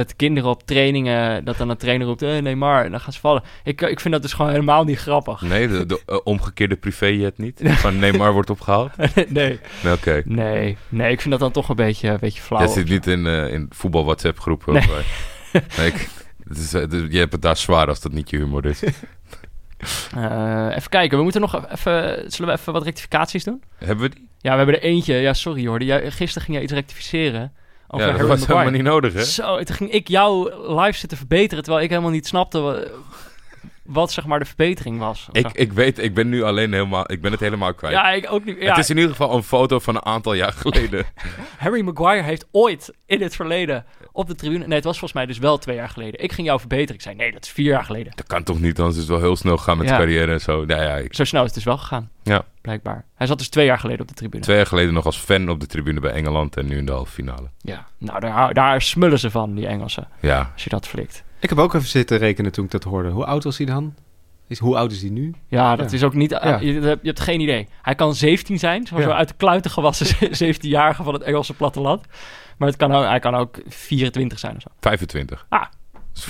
Dat 0.00 0.08
de 0.08 0.14
kinderen 0.16 0.50
op 0.50 0.62
trainingen, 0.66 1.44
dat 1.44 1.56
dan 1.56 1.68
een 1.68 1.76
trainer 1.76 2.06
roept, 2.06 2.20
hey, 2.20 2.40
Neymar, 2.40 2.84
en 2.84 2.90
dan 2.90 3.00
gaan 3.00 3.12
ze 3.12 3.20
vallen. 3.20 3.42
Ik, 3.64 3.80
ik 3.80 4.00
vind 4.00 4.14
dat 4.14 4.22
dus 4.22 4.32
gewoon 4.32 4.50
helemaal 4.50 4.84
niet 4.84 4.98
grappig. 4.98 5.40
Nee, 5.42 5.68
de, 5.68 5.86
de 5.86 6.00
eh, 6.06 6.18
omgekeerde 6.24 6.76
privéjet 6.76 7.38
niet. 7.38 7.60
Van 7.64 7.98
Neymar 7.98 8.32
wordt 8.32 8.50
opgehaald. 8.50 8.90
nee, 9.28 9.60
Nee, 9.82 9.92
oké. 9.92 10.22
nee, 10.24 10.76
nee, 10.88 11.10
ik 11.12 11.18
vind 11.20 11.30
dat 11.30 11.40
dan 11.40 11.52
toch 11.52 11.68
een 11.68 11.76
beetje, 11.76 12.08
een 12.08 12.18
beetje 12.20 12.42
flauw. 12.42 12.60
Jij 12.60 12.68
zit 12.72 12.88
niet 12.88 13.06
in, 13.06 13.26
eh, 13.26 13.52
in 13.52 13.66
voetbal 13.70 14.04
WhatsApp 14.04 14.38
groepen. 14.40 14.72
Nee. 14.72 14.82
of, 14.82 14.90
eh, 15.52 15.60
nee, 15.78 15.86
ik- 15.86 16.08
het 16.48 16.58
is, 16.58 16.74
eh, 16.74 16.82
je 17.10 17.18
hebt 17.18 17.32
het 17.32 17.42
daar 17.42 17.56
zwaar 17.56 17.88
als 17.88 18.00
dat 18.00 18.12
niet 18.12 18.30
je 18.30 18.36
humor 18.36 18.64
is. 18.66 18.82
Eh, 20.16 20.66
even 20.76 20.88
kijken, 20.90 21.16
we 21.16 21.22
moeten 21.22 21.40
nog 21.40 21.66
even, 21.70 22.24
zullen 22.32 22.54
we 22.54 22.58
even 22.60 22.72
wat 22.72 22.82
rectificaties 22.84 23.44
doen? 23.44 23.62
Hebben 23.76 24.08
we 24.10 24.14
die? 24.14 24.28
Ja, 24.38 24.50
we 24.50 24.56
hebben 24.56 24.74
er 24.74 24.82
eentje. 24.82 25.14
Ja, 25.14 25.32
sorry 25.32 25.66
hoor. 25.66 25.82
Jij, 25.82 26.10
gisteren 26.10 26.42
ging 26.42 26.56
jij 26.56 26.62
iets 26.62 26.72
rectificeren. 26.72 27.52
Over 27.92 28.06
ja, 28.06 28.12
dat 28.16 28.20
was 28.28 28.38
Maguire. 28.40 28.52
helemaal 28.52 28.72
niet 28.82 28.92
nodig, 28.92 29.12
hè? 29.12 29.24
Zo, 29.24 29.62
toen 29.62 29.76
ging 29.76 29.90
ik 29.90 30.08
jou 30.08 30.52
live 30.80 30.98
zitten 30.98 31.18
verbeteren, 31.18 31.62
terwijl 31.64 31.84
ik 31.84 31.90
helemaal 31.90 32.10
niet 32.10 32.26
snapte 32.26 32.58
wat, 32.60 32.86
wat 33.82 34.12
zeg 34.12 34.26
maar 34.26 34.38
de 34.38 34.44
verbetering 34.44 34.98
was. 34.98 35.28
Ik, 35.32 35.42
zo. 35.46 35.50
ik 35.52 35.72
weet, 35.72 35.98
ik 35.98 36.14
ben 36.14 36.28
nu 36.28 36.42
alleen 36.42 36.72
helemaal, 36.72 37.12
ik 37.12 37.20
ben 37.20 37.30
het 37.30 37.40
helemaal 37.40 37.74
kwijt. 37.74 37.94
ja, 37.94 38.10
ik 38.10 38.26
ook 38.32 38.44
niet. 38.44 38.56
Ja, 38.60 38.68
Het 38.68 38.78
is 38.78 38.90
in 38.90 38.96
ieder 38.96 39.10
geval 39.10 39.34
een 39.36 39.42
foto 39.42 39.78
van 39.78 39.94
een 39.94 40.04
aantal 40.04 40.32
jaar 40.34 40.52
geleden. 40.66 41.04
Harry 41.58 41.80
Maguire 41.80 42.22
heeft 42.22 42.46
ooit 42.50 42.92
in 43.06 43.22
het 43.22 43.36
verleden 43.36 43.84
op 44.12 44.26
de 44.26 44.34
tribune. 44.34 44.66
Nee, 44.66 44.74
het 44.74 44.84
was 44.84 44.98
volgens 44.98 45.12
mij 45.12 45.26
dus 45.26 45.38
wel 45.38 45.58
twee 45.58 45.76
jaar 45.76 45.88
geleden. 45.88 46.22
Ik 46.22 46.32
ging 46.32 46.46
jou 46.46 46.58
verbeteren. 46.58 46.94
Ik 46.94 47.00
zei, 47.02 47.14
nee, 47.14 47.32
dat 47.32 47.44
is 47.44 47.50
vier 47.50 47.66
jaar 47.66 47.84
geleden. 47.84 48.12
Dat 48.16 48.26
kan 48.26 48.42
toch 48.42 48.60
niet, 48.60 48.78
anders 48.78 48.96
is 48.96 49.02
het 49.02 49.10
wel 49.12 49.20
heel 49.20 49.36
snel 49.36 49.56
gaan 49.56 49.76
met 49.78 49.86
Ja. 49.88 49.92
de 49.92 49.98
carrière 50.02 50.32
en 50.32 50.40
zo. 50.40 50.64
Nou 50.64 50.82
ja, 50.82 50.96
ik, 50.96 51.14
Zo 51.14 51.24
snel 51.24 51.40
is 51.40 51.46
het 51.46 51.54
dus 51.54 51.64
wel 51.64 51.78
gegaan, 51.78 52.10
ja, 52.22 52.44
blijkbaar. 52.60 53.04
Hij 53.14 53.26
zat 53.26 53.38
dus 53.38 53.48
twee 53.48 53.66
jaar 53.66 53.78
geleden 53.78 54.00
op 54.00 54.08
de 54.08 54.14
tribune. 54.14 54.42
twee 54.42 54.56
jaar 54.56 54.66
geleden 54.66 54.94
nog 54.94 55.04
als 55.04 55.16
fan 55.18 55.48
op 55.48 55.60
de 55.60 55.66
tribune 55.66 56.00
bij 56.00 56.12
Engeland 56.12 56.56
en 56.56 56.66
nu 56.66 56.76
in 56.76 56.86
de 56.86 56.92
halve 56.92 57.12
finale. 57.12 57.48
Ja, 57.60 57.86
nou, 57.98 58.20
daar, 58.20 58.54
daar 58.54 58.82
smullen 58.82 59.18
ze 59.18 59.30
van, 59.30 59.54
die 59.54 59.66
Engelsen, 59.66 60.08
Ja, 60.20 60.50
als 60.52 60.64
je 60.64 60.70
dat 60.70 60.86
flikt. 60.86 61.24
Ik 61.38 61.48
heb 61.48 61.58
ook 61.58 61.74
even 61.74 61.88
zitten 61.88 62.18
rekenen 62.18 62.52
toen 62.52 62.64
ik 62.64 62.70
dat 62.70 62.84
hoorde. 62.84 63.08
Hoe 63.08 63.24
oud 63.24 63.44
was 63.44 63.56
hij 63.56 63.66
dan? 63.66 63.94
Is, 64.46 64.58
hoe 64.58 64.76
oud 64.76 64.92
is 64.92 65.00
hij 65.00 65.10
nu? 65.10 65.34
Ja, 65.48 65.76
dat 65.76 65.90
Ja. 65.90 65.96
is 65.96 66.02
ook 66.04 66.14
niet... 66.14 66.30
Ja. 66.30 66.58
je, 66.60 66.72
je 66.72 66.98
hebt 67.02 67.20
geen 67.20 67.40
idee. 67.40 67.68
Hij 67.82 67.94
kan 67.94 68.14
17 68.14 68.58
zijn, 68.58 68.86
zo, 68.86 68.96
Ja. 68.98 69.02
zo 69.02 69.10
uit 69.10 69.28
de 69.28 69.34
kluiten 69.36 69.70
gewassen 69.70 70.06
17-jarige 70.54 71.02
van 71.02 71.14
het 71.14 71.22
Engelse 71.22 71.54
platteland. 71.54 72.06
Maar 72.60 72.68
het 72.68 72.76
kan 72.78 72.92
ook, 72.92 73.04
hij 73.04 73.18
kan 73.18 73.34
ook 73.34 73.56
24 73.68 74.38
zijn 74.38 74.56
of 74.56 74.62
zo. 74.62 74.68
25. 74.80 75.46
Ah. 75.48 75.64
Dus 76.12 76.28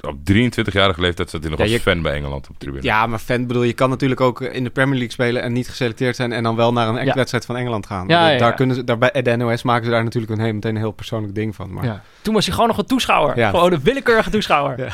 Op 0.00 0.16
23-jarige 0.32 1.00
leeftijd 1.00 1.30
zat 1.30 1.40
hij 1.40 1.50
nog 1.50 1.58
Ja, 1.58 1.64
als 1.64 1.72
je- 1.74 1.80
fan 1.80 2.02
bij 2.02 2.14
Engeland 2.14 2.48
op 2.48 2.52
de 2.52 2.58
tribune. 2.58 2.82
Ja, 2.82 3.06
maar 3.06 3.18
fan 3.18 3.46
bedoel, 3.46 3.62
je 3.62 3.72
kan 3.72 3.88
natuurlijk 3.90 4.20
ook 4.20 4.40
in 4.40 4.64
de 4.64 4.70
Premier 4.70 4.94
League 4.94 5.10
spelen 5.12 5.42
en 5.42 5.52
niet 5.52 5.68
geselecteerd 5.68 6.16
zijn 6.16 6.32
en 6.32 6.42
dan 6.42 6.56
wel 6.56 6.72
naar 6.72 6.88
een 6.88 7.04
Ja. 7.04 7.14
wedstrijd 7.14 7.44
van 7.46 7.56
Engeland 7.56 7.86
gaan. 7.86 8.08
Ja, 8.08 8.28
ja, 8.30 8.38
daar 8.38 8.48
ja. 8.48 8.54
kunnen 8.54 8.76
ze, 8.76 8.84
daar 8.84 8.98
bij 8.98 9.22
de 9.22 9.36
NOS 9.36 9.62
maken 9.62 9.84
ze 9.84 9.90
daar 9.90 10.04
natuurlijk 10.04 10.32
een, 10.32 10.40
heel- 10.40 10.52
meteen 10.54 10.74
een 10.74 10.80
heel 10.80 10.90
persoonlijk 10.90 11.34
ding 11.34 11.54
van. 11.54 11.72
Maar 11.72 11.84
Ja. 11.84 12.02
Toen 12.22 12.34
was 12.34 12.44
hij 12.44 12.54
gewoon 12.54 12.68
nog 12.68 12.78
een 12.78 12.86
toeschouwer. 12.86 13.36
Ja. 13.36 13.50
Gewoon 13.50 13.72
een 13.72 13.82
willekeurige 13.82 14.30
toeschouwer. 14.30 14.78
Ja. 14.78 14.88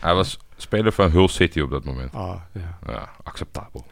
Hij 0.00 0.14
was 0.14 0.38
speler 0.56 0.92
van 0.92 1.10
Hull 1.10 1.28
City 1.28 1.60
op 1.60 1.70
dat 1.70 1.84
moment. 1.84 2.14
Oh, 2.14 2.34
ja. 2.52 2.78
Ja, 2.92 3.08
acceptabel. 3.22 3.84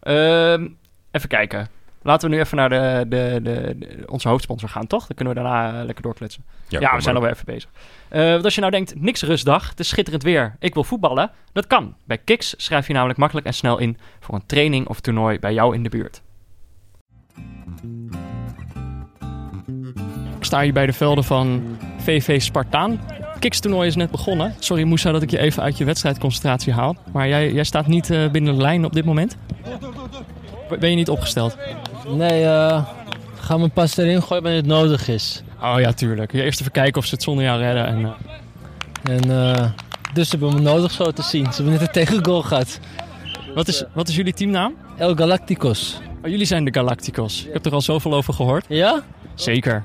Ehm, 0.00 0.68
even 1.10 1.28
kijken. 1.28 1.68
Laten 2.02 2.28
we 2.30 2.34
nu 2.34 2.40
even 2.40 2.56
naar 2.56 2.68
de, 2.68 3.04
de, 3.08 3.40
de, 3.42 3.74
de- 3.78 4.02
onze 4.06 4.28
hoofdsponsor 4.28 4.68
gaan, 4.68 4.86
toch? 4.86 5.06
Dan 5.06 5.16
kunnen 5.16 5.34
we 5.34 5.40
daarna 5.40 5.78
eh, 5.78 5.84
lekker 5.84 6.02
doorkletsen. 6.02 6.44
Ja, 6.68 6.94
we 6.96 7.00
zijn 7.00 7.14
alweer 7.16 7.30
even 7.30 7.44
bezig. 7.44 7.70
Eh, 8.08 8.30
want 8.30 8.44
als 8.44 8.54
je 8.54 8.60
nou 8.60 8.72
denkt, 8.72 9.00
niks 9.00 9.22
rustdag, 9.22 9.68
het 9.68 9.80
is 9.80 9.88
schitterend 9.88 10.22
weer, 10.22 10.56
ik 10.58 10.74
wil 10.74 10.84
voetballen. 10.84 11.30
Dat 11.52 11.66
kan. 11.66 11.94
Bij 12.04 12.18
Kiks 12.18 12.54
schrijf 12.56 12.86
je 12.86 12.92
namelijk 12.92 13.18
makkelijk 13.18 13.46
en 13.46 13.54
snel 13.54 13.78
in 13.78 13.96
voor 14.20 14.34
een 14.34 14.46
training 14.46 14.88
of 14.88 15.00
toernooi 15.00 15.38
bij 15.38 15.52
jou 15.52 15.74
in 15.74 15.82
de 15.82 15.88
buurt. 15.88 16.22
Ik 20.38 20.44
sta 20.48 20.60
hier 20.62 20.72
bij 20.72 20.86
de 20.86 20.92
velden 20.92 21.24
van 21.24 21.76
VV 21.98 22.40
Spartaan. 22.40 23.00
Kiks-toernooi 23.38 23.86
is 23.86 23.96
net 23.96 24.10
begonnen. 24.10 24.54
Sorry 24.58 24.82
Moussa 24.84 25.12
dat 25.12 25.22
ik 25.22 25.30
je 25.30 25.38
even 25.38 25.62
uit 25.62 25.78
je 25.78 25.84
wedstrijdconcentratie 25.84 26.72
haal. 26.72 26.96
Maar 27.12 27.28
jij, 27.28 27.52
jij 27.52 27.64
staat 27.64 27.86
niet 27.86 28.10
eh, 28.10 28.30
binnen 28.30 28.54
de 28.54 28.60
lijn 28.60 28.84
op 28.84 28.92
dit 28.92 29.04
moment. 29.04 29.36
Ben 30.78 30.90
je 30.90 30.96
niet 30.96 31.08
opgesteld? 31.08 31.56
Nee, 32.08 32.44
eh 32.44 32.82
ga 33.42 33.56
me 33.56 33.68
pas 33.68 33.96
erin 33.96 34.22
gooien 34.22 34.42
wanneer 34.42 34.60
het 34.60 34.70
nodig 34.70 35.08
is. 35.08 35.42
Oh 35.62 35.74
ja, 35.78 35.92
tuurlijk. 35.92 36.32
Eerst 36.32 36.60
even 36.60 36.72
kijken 36.72 37.00
of 37.00 37.06
ze 37.06 37.14
het 37.14 37.22
zonder 37.22 37.44
jou 37.44 37.60
redden. 37.60 37.86
En, 37.86 38.04
eh, 38.04 39.14
En 39.14 39.30
eh, 39.30 39.70
dus 40.12 40.28
ze 40.28 40.36
hebben 40.36 40.54
me 40.54 40.60
nodig 40.60 40.90
zo 40.92 41.10
te 41.10 41.22
zien. 41.22 41.44
Ze 41.44 41.54
hebben 41.54 41.72
net 41.72 41.80
een 41.80 41.92
tegengoal 41.92 42.42
gehad. 42.42 42.78
wat, 43.54 43.68
is, 43.68 43.84
wat 43.92 44.08
is 44.08 44.16
jullie 44.16 44.32
teamnaam? 44.32 44.74
El 44.96 45.14
Galacticos. 45.14 46.00
Oh, 46.24 46.30
jullie 46.30 46.46
zijn 46.46 46.64
de 46.64 46.72
Galacticos. 46.72 47.44
Ik 47.44 47.52
heb 47.52 47.66
er 47.66 47.72
al 47.72 47.80
zoveel 47.80 48.14
over 48.14 48.34
gehoord. 48.34 48.64
Ja? 48.68 49.02
Zeker. 49.34 49.84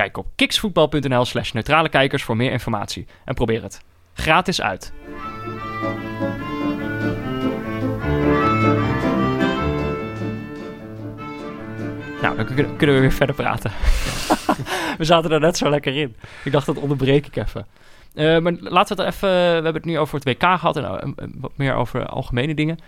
Kijk 0.00 0.16
op 0.16 0.26
kiksvoetbal.nl 0.36 1.24
slash 1.24 1.52
neutrale 1.52 1.88
kijkers 1.88 2.22
voor 2.22 2.36
meer 2.36 2.52
informatie. 2.52 3.06
En 3.24 3.34
probeer 3.34 3.62
het. 3.62 3.82
Gratis 4.14 4.60
uit. 4.60 4.92
Nou, 12.22 12.36
dan 12.36 12.46
kun- 12.46 12.76
kunnen 12.76 12.96
we 12.96 13.00
weer 13.00 13.12
verder 13.12 13.34
praten. 13.34 13.70
we 14.98 15.04
zaten 15.04 15.30
er 15.30 15.40
net 15.40 15.56
zo 15.56 15.70
lekker 15.70 15.96
in. 15.96 16.16
Ik 16.44 16.52
dacht, 16.52 16.66
dat 16.66 16.76
onderbreek 16.76 17.26
ik 17.26 17.36
even. 17.36 17.66
Eh, 18.14 18.38
maar 18.38 18.52
laten 18.60 18.96
we 18.96 19.02
het 19.02 19.14
even... 19.14 19.28
We 19.28 19.34
hebben 19.36 19.74
het 19.74 19.84
nu 19.84 19.98
over 19.98 20.14
het 20.14 20.24
WK 20.24 20.42
gehad 20.42 20.76
en 20.76 20.84
eh, 20.84 21.28
wat 21.34 21.52
meer 21.56 21.74
over 21.74 22.06
algemene 22.06 22.54
dingen. 22.54 22.78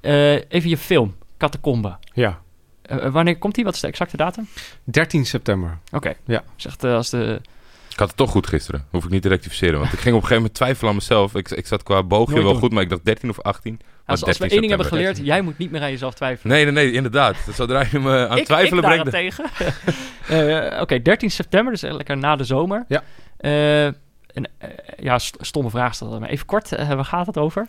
Eh, 0.00 0.32
even 0.34 0.68
je 0.68 0.78
film, 0.78 1.14
Catacombe. 1.36 1.96
ja, 2.12 2.40
Eh, 2.86 3.10
wanneer 3.12 3.38
komt 3.38 3.54
die? 3.54 3.64
Wat 3.64 3.74
is 3.74 3.80
de 3.80 3.86
exacte 3.86 4.16
datum? 4.16 4.48
13 4.84 5.26
september. 5.26 5.78
Oké. 5.92 6.14
Ja. 6.26 6.42
Zegt 6.56 6.84
eh, 6.84 6.94
als 6.94 7.10
de... 7.10 7.40
Ik 7.90 7.98
had 8.02 8.08
het 8.08 8.16
toch 8.16 8.30
goed 8.30 8.46
gisteren. 8.46 8.84
Hoef 8.90 9.04
ik 9.04 9.10
niet 9.10 9.22
te 9.22 9.28
rectificeren. 9.28 9.78
Want 9.80 9.92
ik 9.92 9.98
ging 9.98 10.14
op 10.14 10.22
een 10.22 10.28
gegeven 10.28 10.36
moment 10.36 10.54
twijfelen 10.54 10.90
aan 10.90 10.96
mezelf. 10.96 11.34
Ik, 11.34 11.50
ik 11.50 11.66
zat 11.66 11.82
qua 11.82 12.02
boogje 12.02 12.30
Nooit 12.32 12.42
wel 12.44 12.52
doen. 12.52 12.62
goed, 12.62 12.72
maar 12.72 12.82
ik 12.82 12.88
dacht 12.88 13.04
13 13.04 13.30
of 13.30 13.40
18. 13.40 13.72
Maar 13.72 13.84
Als, 14.06 14.24
als 14.24 14.38
we 14.38 14.48
13 14.48 14.50
één 14.50 14.60
ding 14.60 14.68
hebben 14.68 14.86
geleerd, 14.86 15.26
jij 15.26 15.40
moet 15.42 15.58
niet 15.58 15.70
meer 15.70 15.82
aan 15.82 15.90
jezelf 15.90 16.14
twijfelen. 16.14 16.52
Nee, 16.54 16.64
nee, 16.64 16.72
nee, 16.72 16.92
inderdaad. 16.92 17.36
Zodra 17.54 17.84
je 17.90 17.98
me 17.98 18.28
aan 18.28 18.36
ik, 18.38 18.44
twijfelen 18.44 18.92
ik 18.92 19.02
brengt... 19.04 19.40
Eh, 20.28 20.80
Oké, 20.80 21.02
13 21.02 21.30
september, 21.30 21.72
dus 21.72 21.82
lekker 21.82 22.16
na 22.16 22.36
de 22.36 22.44
zomer. 22.44 22.84
Ja. 22.88 23.02
Eh, 23.36 23.84
en, 23.86 23.96
eh, 24.58 24.68
ja, 24.98 25.18
st- 25.18 25.36
stomme 25.40 25.70
vraag 25.70 25.94
stellen. 25.94 26.20
Maar 26.20 26.28
even 26.28 26.46
kort, 26.46 26.72
eh, 26.72 26.88
waar 26.88 27.04
gaat 27.04 27.26
het 27.26 27.38
over? 27.38 27.66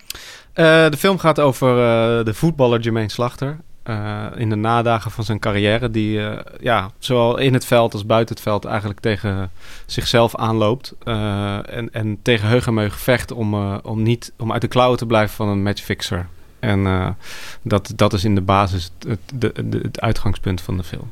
Eh, 0.54 0.90
de 0.90 0.98
film 0.98 1.18
gaat 1.18 1.40
over 1.40 1.70
eh, 1.70 2.26
de 2.26 2.34
voetballer 2.34 2.80
Jermaine 2.80 3.12
Slachter. 3.12 3.58
Eh, 3.88 4.26
in 4.36 4.50
de 4.50 4.56
nadagen 4.56 5.12
van 5.12 5.24
zijn 5.24 5.40
carrière. 5.40 5.92
Die 5.92 6.26
eh, 6.28 6.40
ja, 6.60 6.92
zowel 7.00 7.38
in 7.38 7.54
het 7.54 7.66
veld 7.66 7.94
als 7.94 8.06
buiten 8.06 8.36
het 8.36 8.44
veld 8.44 8.66
eigenlijk 8.66 9.00
tegen 9.00 9.52
zichzelf 9.86 10.36
aanloopt. 10.36 10.94
eh, 11.04 11.76
en, 11.78 11.94
en 11.94 12.20
tegen 12.22 12.48
heug 12.48 12.68
vecht 13.00 13.32
om, 13.32 13.76
om, 13.76 14.04
niet, 14.04 14.34
om 14.38 14.52
uit 14.52 14.62
de 14.62 14.68
klauwen 14.68 14.98
te 14.98 15.06
blijven 15.06 15.36
van 15.36 15.48
een 15.48 15.64
matchfixer. 15.64 16.28
En 16.60 17.16
dat, 17.62 17.94
dat 17.96 18.14
is 18.14 18.24
in 18.24 18.36
de 18.36 18.42
basis 18.42 18.92
het, 19.00 19.20
het, 19.40 19.52
de- 19.72 19.80
het 19.82 20.02
uitgangspunt 20.02 20.62
van 20.62 20.78
de 20.78 20.84
film. 20.84 21.12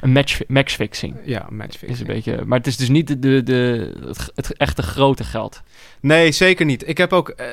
Een 0.00 0.12
match, 0.12 0.40
matchfixing. 0.48 1.16
Ja, 1.24 1.46
matchfixing. 1.50 1.90
Is 1.90 2.00
een 2.00 2.06
beetje, 2.06 2.44
maar 2.44 2.58
het 2.58 2.66
is 2.66 2.76
dus 2.76 2.88
niet 2.88 3.06
de, 3.06 3.18
de, 3.18 3.42
de, 3.42 3.92
het, 4.06 4.32
het 4.34 4.56
echte 4.56 4.82
grote 4.82 5.24
geld. 5.24 5.62
Nee, 6.00 6.32
zeker 6.32 6.66
niet. 6.66 6.88
Ik 6.88 6.98
heb 6.98 7.12
ook 7.12 7.28
eh, 7.28 7.46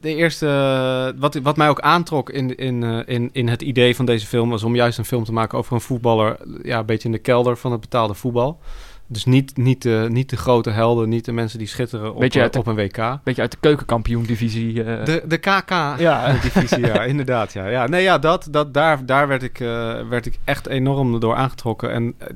de 0.00 0.14
eerste. 0.14 1.14
wat, 1.18 1.34
wat 1.34 1.56
mij 1.56 1.68
ook 1.68 1.80
aantrok 1.80 2.30
in, 2.30 2.56
in, 2.56 2.82
eh, 2.82 3.14
in, 3.14 3.30
in 3.32 3.48
het 3.48 3.62
idee 3.62 3.96
van 3.96 4.06
deze 4.06 4.26
film 4.26 4.50
was 4.50 4.62
om 4.62 4.74
juist 4.74 4.98
een 4.98 5.04
film 5.04 5.24
te 5.24 5.32
maken 5.32 5.58
over 5.58 5.72
een 5.72 5.80
voetballer. 5.80 6.36
Ja, 6.62 6.78
een 6.78 6.86
beetje 6.86 7.08
in 7.08 7.14
de 7.14 7.20
kelder 7.20 7.56
van 7.56 7.72
het 7.72 7.80
betaalde 7.80 8.14
voetbal. 8.14 8.60
Dus 9.08 9.24
niet, 9.24 9.56
niet, 9.56 9.82
de, 9.82 10.06
niet 10.10 10.30
de 10.30 10.36
grote 10.36 10.70
helden, 10.70 11.08
niet 11.08 11.24
de 11.24 11.32
mensen 11.32 11.58
die 11.58 11.66
schitteren 11.68 12.14
op, 12.14 12.20
de- 12.30 12.58
op 12.58 12.66
een 12.66 12.74
WK. 12.74 13.18
Beetje 13.24 13.42
uit 13.42 13.50
de 13.50 13.56
keukenkampioen-divisie. 13.60 14.82
eh. 14.84 15.04
De, 15.04 15.22
de 15.28 15.36
KK. 15.36 15.70
ja, 15.70 17.02
inderdaad. 17.04 17.52
Ja. 17.52 17.66
Ja, 17.68 17.86
nee, 17.86 18.02
ja, 18.02 18.18
dat, 18.18 18.48
dat, 18.50 18.74
daar, 18.74 19.06
daar 19.06 19.28
werd, 19.28 19.42
ik, 19.42 19.60
eh, 19.60 20.08
werd 20.08 20.26
ik 20.26 20.38
echt 20.44 20.66
enorm 20.66 21.20
door 21.20 21.34
aangetrokken. 21.34 21.90
En 21.92 22.14
eh, 22.18 22.26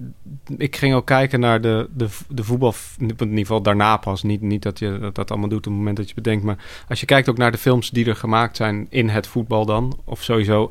ik 0.57 0.77
ging 0.77 0.95
ook 0.95 1.07
kijken 1.07 1.41
naar 1.41 1.61
de, 1.61 1.89
de, 1.95 2.09
de 2.29 2.45
voetbal, 2.45 2.75
in 2.99 3.09
ieder 3.19 3.39
geval 3.39 3.63
daarna 3.63 3.97
pas. 3.97 4.23
Niet, 4.23 4.41
niet 4.41 4.63
dat 4.63 4.79
je 4.79 4.99
dat, 5.01 5.15
dat 5.15 5.31
allemaal 5.31 5.49
doet 5.49 5.59
op 5.59 5.65
het 5.65 5.75
moment 5.75 5.97
dat 5.97 6.09
je 6.09 6.15
bedenkt. 6.15 6.45
Maar 6.45 6.57
als 6.89 7.01
je 7.01 7.07
kijkt 7.07 7.29
ook 7.29 7.39
naar 7.39 7.53
de 7.53 7.59
films 7.59 7.91
die 7.91 8.07
er 8.07 8.17
gemaakt 8.17 8.57
zijn 8.57 8.87
in 8.91 9.09
het 9.09 9.27
voetbal 9.27 9.67
dan. 9.67 9.99
Of 10.05 10.23
sowieso 10.23 10.71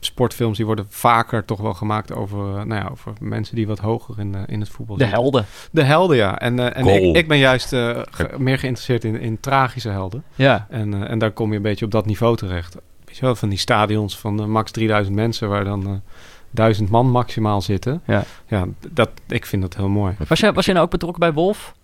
sportfilms, 0.00 0.56
die 0.56 0.66
worden 0.66 0.86
vaker 0.88 1.44
toch 1.44 1.60
wel 1.60 1.74
gemaakt 1.74 2.12
over, 2.14 2.38
eh, 2.38 2.54
nou 2.64 2.74
ja, 2.82 2.88
over 2.90 3.12
mensen 3.20 3.54
die 3.56 3.66
wat 3.66 3.78
hoger 3.78 4.18
in, 4.18 4.34
eh, 4.34 4.40
in 4.46 4.60
het 4.60 4.68
voetbal 4.68 4.96
de 4.96 5.02
zitten. 5.04 5.20
helden. 5.22 5.46
De 5.70 5.82
helden, 5.82 6.16
ja. 6.16 6.38
En, 6.38 6.58
eh, 6.58 6.76
en 6.86 6.86
ik, 7.08 7.16
ik 7.16 7.28
ben 7.28 7.38
juist 7.38 7.72
eh, 7.72 7.98
ge- 8.10 8.30
meer 8.38 8.58
geïnteresseerd 8.58 9.04
in, 9.04 9.20
in 9.20 9.40
tragische 9.40 9.88
helden. 9.88 10.24
Ja. 10.34 10.66
En, 10.70 10.94
eh, 10.94 11.10
en 11.10 11.18
daar 11.18 11.30
kom 11.30 11.50
je 11.50 11.56
een 11.56 11.62
beetje 11.62 11.84
op 11.84 11.90
dat 11.90 12.06
niveau 12.06 12.36
terecht. 12.36 12.76
Weet 13.04 13.16
je 13.16 13.22
wel, 13.24 13.34
van 13.34 13.48
die 13.48 13.58
stadions 13.58 14.18
van 14.18 14.50
max 14.50 14.70
3000 14.70 15.16
mensen... 15.16 15.48
waar 15.48 15.64
dan 15.64 16.02
1000 16.50 16.90
man 16.90 17.10
maximaal 17.10 17.60
zitten. 17.62 18.02
Ja. 18.06 18.24
Ja, 18.46 18.66
dat, 18.90 19.10
ik 19.28 19.46
vind 19.46 19.62
dat 19.62 19.76
heel 19.76 19.88
mooi. 19.88 20.14
Was 20.28 20.40
jij, 20.40 20.52
was 20.52 20.64
jij 20.64 20.74
nou 20.74 20.86
ook 20.86 20.92
betrokken 20.92 21.20
bij 21.20 21.32
Wolf? 21.32 21.74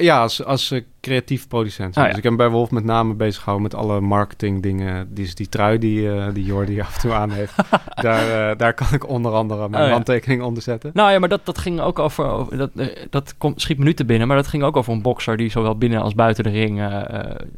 Ja, 0.00 0.20
als, 0.22 0.44
als 0.44 0.70
eh, 0.70 0.80
creatief 1.00 1.48
producent. 1.48 1.96
Ah, 1.96 2.02
ja. 2.02 2.08
Dus 2.08 2.16
ik 2.18 2.22
heb 2.22 2.32
me 2.32 2.38
bij 2.38 2.48
Wolf 2.48 2.70
met 2.70 2.84
name 2.84 3.14
bezig 3.14 3.42
gehouden... 3.42 3.62
met 3.70 3.80
alle 3.80 4.00
marketing 4.00 4.62
dingen. 4.62 5.14
Die, 5.14 5.34
die 5.34 5.48
trui 5.48 5.78
die, 5.78 6.12
eh 6.12 6.26
die 6.32 6.44
Jordi 6.44 6.80
af 6.80 6.94
en 6.94 7.00
toe 7.00 7.12
aan 7.12 7.30
heeft. 7.30 7.54
daar, 7.94 8.50
eh, 8.50 8.58
daar 8.58 8.74
kan 8.74 8.86
ik 8.92 9.08
onder 9.08 9.32
andere 9.32 9.68
mijn 9.68 9.82
Oh, 9.82 9.88
ja. 9.88 9.94
handtekening 9.94 10.42
onder 10.42 10.62
zetten. 10.62 10.90
Nou 10.94 11.10
ja, 11.12 11.18
maar 11.18 11.28
dat, 11.28 11.40
dat 11.46 11.58
ging 11.58 11.80
ook 11.80 11.98
over... 11.98 12.24
over 12.26 12.56
dat 12.56 12.70
dat 13.10 13.34
kom, 13.38 13.52
schiet 13.56 13.78
me 13.78 13.84
nu 13.84 13.94
te 13.94 14.04
binnen, 14.04 14.26
maar 14.28 14.36
dat 14.36 14.46
ging 14.46 14.62
ook 14.62 14.76
over 14.76 14.92
een 14.92 15.02
bokser... 15.02 15.36
die 15.36 15.50
zowel 15.50 15.76
binnen 15.78 16.00
als 16.02 16.14
buiten 16.14 16.44
de 16.44 16.50
ring 16.50 16.78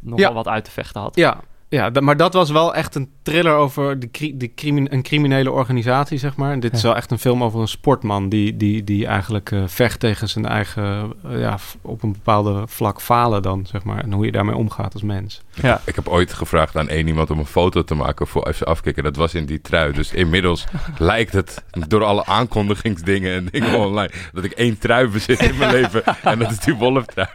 nog 0.00 0.18
Ja. 0.18 0.24
wel 0.26 0.34
wat 0.34 0.48
uit 0.48 0.64
te 0.64 0.70
vechten 0.70 1.00
had. 1.00 1.16
Ja, 1.16 1.40
Ja, 1.72 1.90
maar 2.00 2.16
dat 2.16 2.32
was 2.34 2.50
wel 2.50 2.74
echt 2.74 2.94
een 2.94 3.10
thriller 3.22 3.54
over 3.54 3.98
de 3.98 4.10
cri- 4.10 4.36
de 4.36 4.54
crimi- 4.54 4.86
een 4.90 5.02
criminele 5.02 5.50
organisatie, 5.50 6.18
zeg 6.18 6.36
maar. 6.36 6.52
En 6.52 6.60
dit 6.60 6.72
is 6.74 6.82
wel 6.82 6.96
echt 6.96 7.10
een 7.10 7.18
film 7.18 7.42
over 7.44 7.60
een 7.60 7.68
sportman 7.68 8.28
die, 8.28 8.56
die, 8.56 8.84
die 8.84 9.06
eigenlijk 9.06 9.50
eh, 9.50 9.62
vecht 9.66 10.00
tegen 10.00 10.28
zijn 10.28 10.46
eigen, 10.46 11.12
eh, 11.30 11.40
ja, 11.40 11.58
op 11.82 12.02
een 12.02 12.12
bepaalde 12.12 12.62
vlak 12.66 13.00
falen 13.00 13.42
dan, 13.42 13.66
zeg 13.66 13.84
maar. 13.84 14.02
En 14.02 14.12
hoe 14.12 14.24
je 14.24 14.32
daarmee 14.32 14.56
omgaat 14.56 14.92
als 14.92 15.02
mens. 15.02 15.42
Ja. 15.62 15.80
Ik 15.84 15.94
heb 15.94 16.08
ooit 16.08 16.32
gevraagd 16.32 16.76
aan 16.76 16.88
één 16.88 17.06
iemand 17.06 17.30
om 17.30 17.38
een 17.38 17.46
foto 17.46 17.84
te 17.84 17.94
maken 17.94 18.26
voor 18.26 18.52
FC 18.54 18.62
Afkikken. 18.62 19.02
Dat 19.02 19.16
was 19.16 19.34
in 19.34 19.44
die 19.46 19.60
trui. 19.60 19.92
Dus 19.92 20.12
inmiddels 20.12 20.64
lijkt 20.98 21.32
het 21.32 21.64
door 21.88 22.04
alle 22.04 22.26
aankondigingsdingen 22.26 23.34
en 23.34 23.48
dingen 23.50 23.78
online... 23.78 24.10
dat 24.32 24.44
ik 24.44 24.52
één 24.52 24.78
trui 24.78 25.08
bezit 25.08 25.40
in 25.40 25.56
mijn 25.58 25.72
leven. 25.80 26.02
En 26.22 26.38
dat 26.38 26.50
is 26.50 26.58
die 26.58 26.74
wolftrui. 26.74 27.28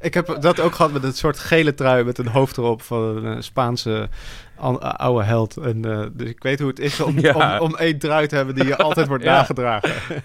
Ik 0.00 0.14
heb 0.14 0.36
dat 0.40 0.60
ook 0.60 0.74
gehad 0.74 0.92
met 0.92 1.04
een 1.04 1.12
soort 1.12 1.38
gele 1.38 1.74
trui 1.74 2.04
met 2.04 2.18
een 2.18 2.26
hoofd 2.26 2.56
erop 2.56 2.82
van 2.82 3.02
een 3.02 3.36
eh, 3.36 3.40
Spaanse 3.42 4.08
an- 4.56 4.96
oude 4.98 5.24
held. 5.24 5.56
En, 5.56 5.84
eh, 5.84 6.06
dus 6.12 6.28
ik 6.28 6.42
weet 6.42 6.58
hoe 6.58 6.68
het 6.68 6.78
is 6.78 7.00
om, 7.00 7.18
Ja. 7.20 7.56
om, 7.58 7.62
om 7.66 7.76
één 7.76 7.98
trui 7.98 8.26
te 8.26 8.36
hebben 8.36 8.54
die 8.54 8.64
je 8.66 8.76
altijd 8.76 9.06
wordt 9.08 9.24
Ja. 9.30 9.32
nagedragen. 9.36 9.90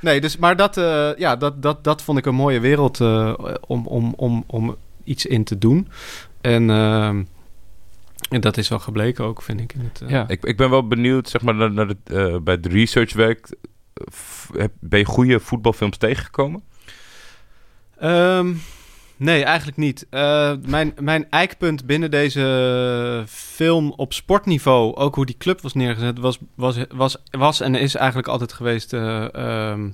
nee, 0.00 0.20
dus, 0.20 0.36
maar 0.36 0.56
dat, 0.56 0.76
eh, 0.76 1.10
ja, 1.16 1.36
dat, 1.36 1.62
dat, 1.62 1.84
dat 1.84 2.02
vond 2.02 2.18
ik 2.18 2.26
een 2.26 2.34
mooie 2.34 2.60
wereld 2.60 3.00
eh, 3.00 3.34
om, 3.66 3.86
om, 3.86 4.12
om, 4.16 4.44
om 4.46 4.76
iets 5.04 5.26
in 5.26 5.44
te 5.44 5.58
doen. 5.58 5.88
En, 6.40 6.70
ehm, 6.70 7.22
en 8.30 8.40
dat 8.40 8.56
is 8.56 8.68
wel 8.68 8.78
gebleken 8.78 9.24
ook, 9.24 9.42
vind 9.42 9.60
ik. 9.60 9.72
In 9.72 9.80
het, 9.92 10.00
eh, 10.02 10.08
Ja. 10.08 10.24
Ik, 10.28 10.44
ik 10.44 10.56
ben 10.56 10.70
wel 10.70 10.86
benieuwd, 10.86 11.28
zeg 11.28 11.42
maar, 11.42 11.54
naar, 11.54 11.72
naar 11.72 11.86
het, 11.88 11.98
eh, 12.04 12.36
bij 12.38 12.54
het 12.54 12.66
researchwerk. 12.66 13.48
eh, 13.94 14.06
f- 14.14 14.50
heb- 14.56 14.72
Ben 14.80 14.98
je 14.98 15.04
goede 15.04 15.40
voetbalfilms 15.40 15.96
tegengekomen? 15.96 16.62
Ehm, 17.96 18.54
nee, 19.16 19.44
eigenlijk 19.44 19.76
niet. 19.76 20.06
Eh, 20.10 20.52
mijn, 20.66 20.94
mijn 21.00 21.30
eikpunt 21.30 21.86
binnen 21.86 22.10
deze 22.10 23.24
film 23.28 23.92
op 23.96 24.12
sportniveau, 24.12 24.94
ook 24.94 25.14
hoe 25.14 25.26
die 25.26 25.36
club 25.38 25.60
was 25.60 25.74
neergezet, 25.74 26.18
was, 26.18 26.38
was, 26.90 27.16
was, 27.30 27.60
en 27.60 27.74
is 27.74 27.94
eigenlijk 27.94 28.28
altijd 28.28 28.52
geweest 28.52 28.92
eh, 28.92 29.34
ehm, 29.34 29.90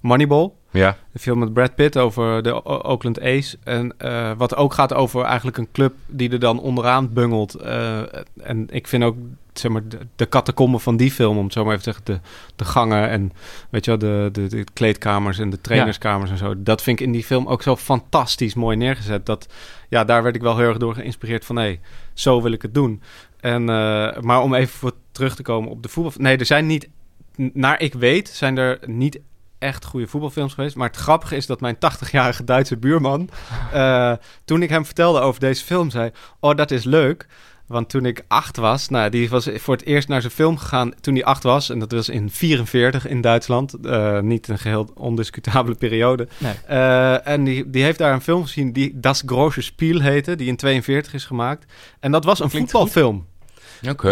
Moneyball. 0.00 0.52
Ja. 0.70 0.96
Een 1.12 1.20
film 1.20 1.38
met 1.38 1.52
Brad 1.52 1.74
Pitt 1.74 1.96
over 1.96 2.42
de 2.42 2.64
O- 2.64 2.80
Oakland 2.82 3.20
A's. 3.20 3.56
En 3.64 3.94
eh, 3.98 4.32
wat 4.36 4.56
ook 4.56 4.74
gaat 4.74 4.94
over 4.94 5.24
eigenlijk 5.24 5.56
een 5.58 5.68
club 5.72 5.94
die 6.06 6.30
er 6.30 6.38
dan 6.38 6.60
onderaan 6.60 7.12
bungelt. 7.12 7.54
Eh, 7.54 8.00
en 8.42 8.66
ik 8.70 8.86
vind 8.86 9.02
ook 9.04 9.16
zeg 9.52 9.70
maar, 9.70 9.88
de, 9.88 9.98
de 10.16 10.28
catacomben 10.28 10.80
van 10.80 10.96
die 10.96 11.10
film, 11.10 11.38
om 11.38 11.44
het 11.44 11.52
zo 11.52 11.64
maar 11.64 11.72
even 11.74 11.84
te 11.84 11.90
zeggen, 11.92 12.22
de, 12.22 12.28
de 12.56 12.64
gangen 12.64 13.08
en 13.08 13.32
weet 13.70 13.84
je 13.84 13.90
wel, 13.90 14.00
de, 14.00 14.28
de, 14.32 14.46
de 14.46 14.64
kleedkamers 14.72 15.38
en 15.38 15.50
de 15.50 15.60
trainerskamers 15.60 16.30
en 16.30 16.36
zo. 16.38 16.54
Dat 16.62 16.82
vind 16.82 17.00
ik 17.00 17.06
in 17.06 17.12
die 17.12 17.24
film 17.24 17.46
ook 17.46 17.62
zo 17.62 17.76
fantastisch 17.76 18.54
mooi 18.54 18.76
neergezet. 18.76 19.26
Dat, 19.26 19.46
ja, 19.88 20.04
daar 20.04 20.22
werd 20.22 20.34
ik 20.34 20.42
wel 20.42 20.56
heel 20.56 20.68
erg 20.68 20.76
door 20.78 20.94
geïnspireerd 20.94 21.44
van, 21.44 21.56
hé, 21.56 21.78
zo 22.14 22.42
wil 22.42 22.52
ik 22.52 22.62
het 22.62 22.74
doen. 22.74 23.02
En, 23.40 23.60
eh, 23.68 24.20
maar 24.20 24.42
om 24.42 24.54
even 24.54 24.78
voor 24.78 24.92
terug 25.12 25.34
te 25.36 25.42
komen 25.42 25.70
op 25.70 25.82
de 25.82 25.88
voetbal. 25.88 26.12
Nee, 26.16 26.36
er 26.36 26.46
zijn 26.46 26.66
niet, 26.66 26.88
naar 27.36 27.80
ik 27.80 27.94
weet, 27.94 28.28
zijn 28.28 28.56
er 28.56 28.78
niet 28.86 29.20
echt 29.58 29.84
goede 29.84 30.06
voetbalfilms 30.06 30.54
geweest. 30.54 30.76
Maar 30.76 30.88
het 30.88 30.96
grappige 30.96 31.36
is 31.36 31.46
dat 31.46 31.60
mijn 31.60 31.76
80-jarige 31.76 32.44
Duitse 32.44 32.76
buurman, 32.76 33.28
eh, 33.72 34.12
toen 34.44 34.62
ik 34.62 34.68
hem 34.68 34.84
vertelde 34.84 35.20
over 35.20 35.40
deze 35.40 35.64
film, 35.64 35.90
zei: 35.90 36.10
Oh, 36.40 36.56
dat 36.56 36.70
is 36.70 36.84
leuk. 36.84 37.26
Want 37.68 37.88
toen 37.88 38.06
ik 38.06 38.24
acht 38.28 38.56
was, 38.56 38.88
nou, 38.88 39.10
die 39.10 39.28
was 39.28 39.48
voor 39.54 39.74
het 39.74 39.84
eerst 39.84 40.08
naar 40.08 40.20
zijn 40.20 40.32
film 40.32 40.56
gegaan 40.56 40.92
toen 41.00 41.14
hij 41.14 41.24
acht 41.24 41.42
was. 41.42 41.70
En 41.70 41.78
dat 41.78 41.92
was 41.92 42.08
in 42.08 42.30
44 42.30 43.06
in 43.06 43.20
Duitsland. 43.20 43.74
Eh, 43.74 44.20
niet 44.20 44.48
een 44.48 44.58
geheel 44.58 44.90
ondiscutabele 44.94 45.76
periode. 45.76 46.28
Nee. 46.38 46.54
Eh, 46.66 47.26
en 47.26 47.44
die, 47.44 47.70
die 47.70 47.82
heeft 47.82 47.98
daar 47.98 48.12
een 48.12 48.20
film 48.20 48.42
gezien 48.42 48.72
die 48.72 49.00
Das 49.00 49.22
Große 49.26 49.62
Spiel 49.62 50.00
heette, 50.00 50.36
die 50.36 50.48
in 50.48 50.56
42 50.56 51.14
is 51.14 51.24
gemaakt. 51.24 51.72
En 52.00 52.12
dat 52.12 52.24
was 52.24 52.40
een 52.40 52.48
Klinkt 52.48 52.70
voetbalfilm. 52.70 53.26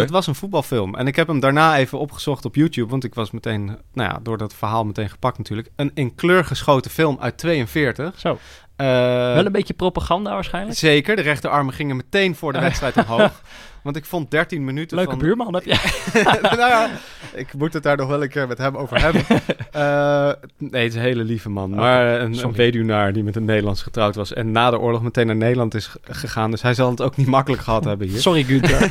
Het 0.01 0.09
was 0.09 0.27
een 0.27 0.35
voetbalfilm. 0.35 0.95
En 0.95 1.07
ik 1.07 1.15
heb 1.15 1.27
hem 1.27 1.39
daarna 1.39 1.77
even 1.77 1.99
opgezocht 1.99 2.45
op 2.45 2.55
YouTube. 2.55 2.89
Want 2.89 3.03
ik 3.03 3.13
was 3.13 3.31
meteen, 3.31 3.65
nou 3.93 4.09
ja, 4.09 4.19
door 4.23 4.37
dat 4.37 4.53
verhaal 4.53 4.83
meteen 4.83 5.09
gepakt 5.09 5.37
natuurlijk. 5.37 5.69
Een 5.75 5.91
in 5.93 6.15
kleur 6.15 6.45
geschoten 6.45 6.91
film 6.91 7.17
uit 7.19 7.37
42. 7.37 8.19
Zo. 8.19 8.37
Eh, 8.77 8.87
Wel 9.33 9.45
een 9.45 9.51
beetje 9.51 9.73
propaganda 9.73 10.33
waarschijnlijk. 10.33 10.77
Zeker, 10.77 11.15
de 11.15 11.21
rechterarmen 11.21 11.73
gingen 11.73 11.95
meteen 11.95 12.35
voor 12.35 12.51
de 12.51 12.57
Oh 12.57 12.63
wedstrijd 12.63 12.95
omhoog. 12.97 13.41
Want 13.83 13.99
ik 13.99 14.05
vond 14.05 14.31
13 14.31 14.65
minuten 14.65 14.97
Leuke 14.97 15.11
van... 15.11 15.19
buurman 15.19 15.53
heb 15.53 15.63
je. 15.63 16.01
nou 16.41 16.57
ja, 16.57 16.89
ik 17.33 17.53
moet 17.53 17.73
het 17.73 17.83
daar 17.83 17.97
nog 17.97 18.07
wel 18.07 18.23
een 18.23 18.29
keer 18.29 18.47
met 18.47 18.57
hem 18.57 18.75
over 18.77 19.01
hebben. 19.01 19.23
Eh, 19.71 20.31
nee, 20.57 20.83
het 20.83 20.91
is 20.91 20.95
een 20.95 21.01
hele 21.01 21.23
lieve 21.23 21.49
man. 21.49 21.69
Maar 21.69 22.21
een, 22.21 22.43
een 22.43 22.53
weduwnaar 22.53 23.13
die 23.13 23.23
met 23.23 23.35
een 23.35 23.45
Nederlands 23.45 23.81
getrouwd 23.81 24.15
was. 24.15 24.33
En 24.33 24.51
na 24.51 24.69
de 24.69 24.79
oorlog 24.79 25.01
meteen 25.01 25.27
naar 25.27 25.35
Nederland 25.35 25.73
is 25.73 25.95
gegaan. 26.01 26.51
Dus 26.51 26.61
hij 26.61 26.73
zal 26.73 26.89
het 26.89 27.01
ook 27.01 27.15
niet 27.15 27.27
makkelijk 27.27 27.61
gehad 27.61 27.83
hebben 27.83 28.07
hier. 28.07 28.19
Sorry 28.19 28.43
Gunther. 28.43 28.89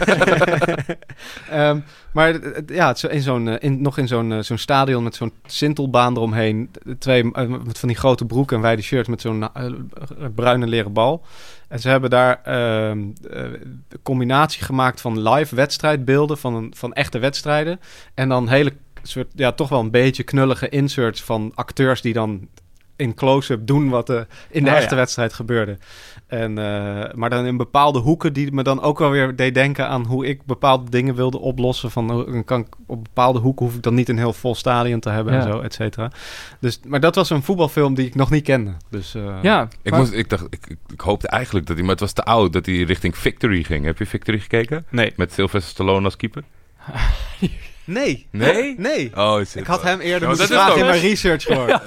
Ehm, 1.50 1.80
maar 2.12 2.38
ja, 2.66 2.96
in 3.08 3.22
zo'n, 3.22 3.48
eh, 3.48 3.70
nog 3.70 3.98
in 3.98 4.08
zo'n, 4.08 4.32
eh, 4.32 4.38
zo'n 4.38 4.58
stadion 4.58 5.02
met 5.02 5.14
zo'n 5.14 5.32
sintelbaan 5.46 6.16
eromheen. 6.16 6.70
Twee 6.98 7.32
eh, 7.32 7.54
van 7.66 7.88
die 7.88 7.96
grote 7.96 8.24
broeken 8.24 8.56
en 8.56 8.62
wijde 8.62 8.82
shirts 8.82 9.08
met 9.08 9.20
zo'n 9.20 9.48
bruine 10.34 10.66
leren 10.66 10.92
bal. 10.92 11.24
En 11.68 11.80
ze 11.80 11.88
hebben 11.88 12.10
daar 12.10 12.40
ehm, 12.42 12.98
een 13.22 13.80
combinatie 14.02 14.62
gemaakt 14.62 15.00
van 15.00 15.28
live 15.28 15.54
wedstrijdbeelden 15.54 16.38
van, 16.38 16.72
van 16.76 16.92
echte 16.92 17.18
wedstrijden. 17.18 17.80
En 18.14 18.28
dan 18.28 18.48
hele 18.48 18.72
soort, 19.02 19.28
ja, 19.34 19.52
toch 19.52 19.68
wel 19.68 19.80
een 19.80 19.90
beetje 19.90 20.22
knullige 20.22 20.68
inserts 20.68 21.22
van 21.22 21.52
acteurs 21.54 22.00
die 22.00 22.12
dan 22.12 22.48
in 22.96 23.14
close-up 23.14 23.66
doen 23.66 23.88
wat 23.88 24.08
er 24.08 24.26
in 24.50 24.64
de 24.64 24.70
Oh, 24.70 24.76
echte 24.76 24.90
ja. 24.94 25.00
wedstrijd 25.00 25.32
gebeurde. 25.32 25.78
En, 26.26 26.58
eh, 26.58 27.12
maar 27.14 27.30
dan 27.30 27.44
in 27.46 27.56
bepaalde 27.56 27.98
hoeken 27.98 28.32
die 28.32 28.52
me 28.52 28.62
dan 28.62 28.82
ook 28.82 28.98
wel 28.98 29.10
weer 29.10 29.36
deed 29.36 29.54
denken 29.54 29.88
aan 29.88 30.04
hoe 30.06 30.26
ik 30.26 30.44
bepaalde 30.44 30.90
dingen 30.90 31.14
wilde 31.14 31.38
oplossen. 31.38 31.90
Van 31.90 32.42
kan 32.44 32.60
ik 32.60 32.66
op 32.86 33.04
bepaalde 33.04 33.38
hoeken 33.38 33.66
hoef 33.66 33.74
ik 33.74 33.82
dan 33.82 33.94
niet 33.94 34.08
een 34.08 34.18
heel 34.18 34.32
vol 34.32 34.54
stadion 34.54 35.00
te 35.00 35.10
hebben 35.10 35.32
Ja. 35.34 35.40
en 35.40 35.52
zo, 35.52 35.60
et 35.60 35.74
cetera. 35.74 36.10
Dus, 36.60 36.80
maar 36.86 37.00
dat 37.00 37.14
was 37.14 37.30
een 37.30 37.42
voetbalfilm 37.42 37.94
die 37.94 38.06
ik 38.06 38.14
nog 38.14 38.30
niet 38.30 38.44
kende. 38.44 38.72
Dus, 38.90 39.14
eh, 39.14 39.38
ja, 39.42 39.68
Ik, 39.82 39.90
maar- 39.90 40.00
moest, 40.00 40.12
ik 40.12 40.28
dacht, 40.28 40.44
ik, 40.50 40.66
ik, 40.68 40.76
ik 40.92 41.00
hoopte 41.00 41.28
eigenlijk 41.28 41.66
dat 41.66 41.74
hij, 41.76 41.84
maar 41.84 41.94
het 41.94 42.04
was 42.04 42.12
te 42.12 42.24
oud, 42.24 42.52
dat 42.52 42.66
hij 42.66 42.74
richting 42.82 43.16
Victory 43.18 43.62
ging. 43.62 43.84
Heb 43.84 43.98
je 43.98 44.06
Victory 44.06 44.38
gekeken? 44.38 44.86
Nee. 44.90 45.12
Met 45.16 45.32
Sylvester 45.32 45.70
Stallone 45.70 46.04
als 46.04 46.16
keeper? 46.16 46.42
Nee. 47.86 48.26
Nee? 48.30 48.74
Nee. 48.78 49.10
Oh, 49.16 49.40
Ik 49.54 49.66
had 49.66 49.82
hem 49.82 50.00
eerder 50.00 50.20
Ja, 50.22 50.28
moeten 50.28 50.44
is 50.44 50.50
vragen 50.62 50.78
in 50.80 50.86
mijn 50.86 51.00
research 51.00 51.42
gehoord. 51.46 51.80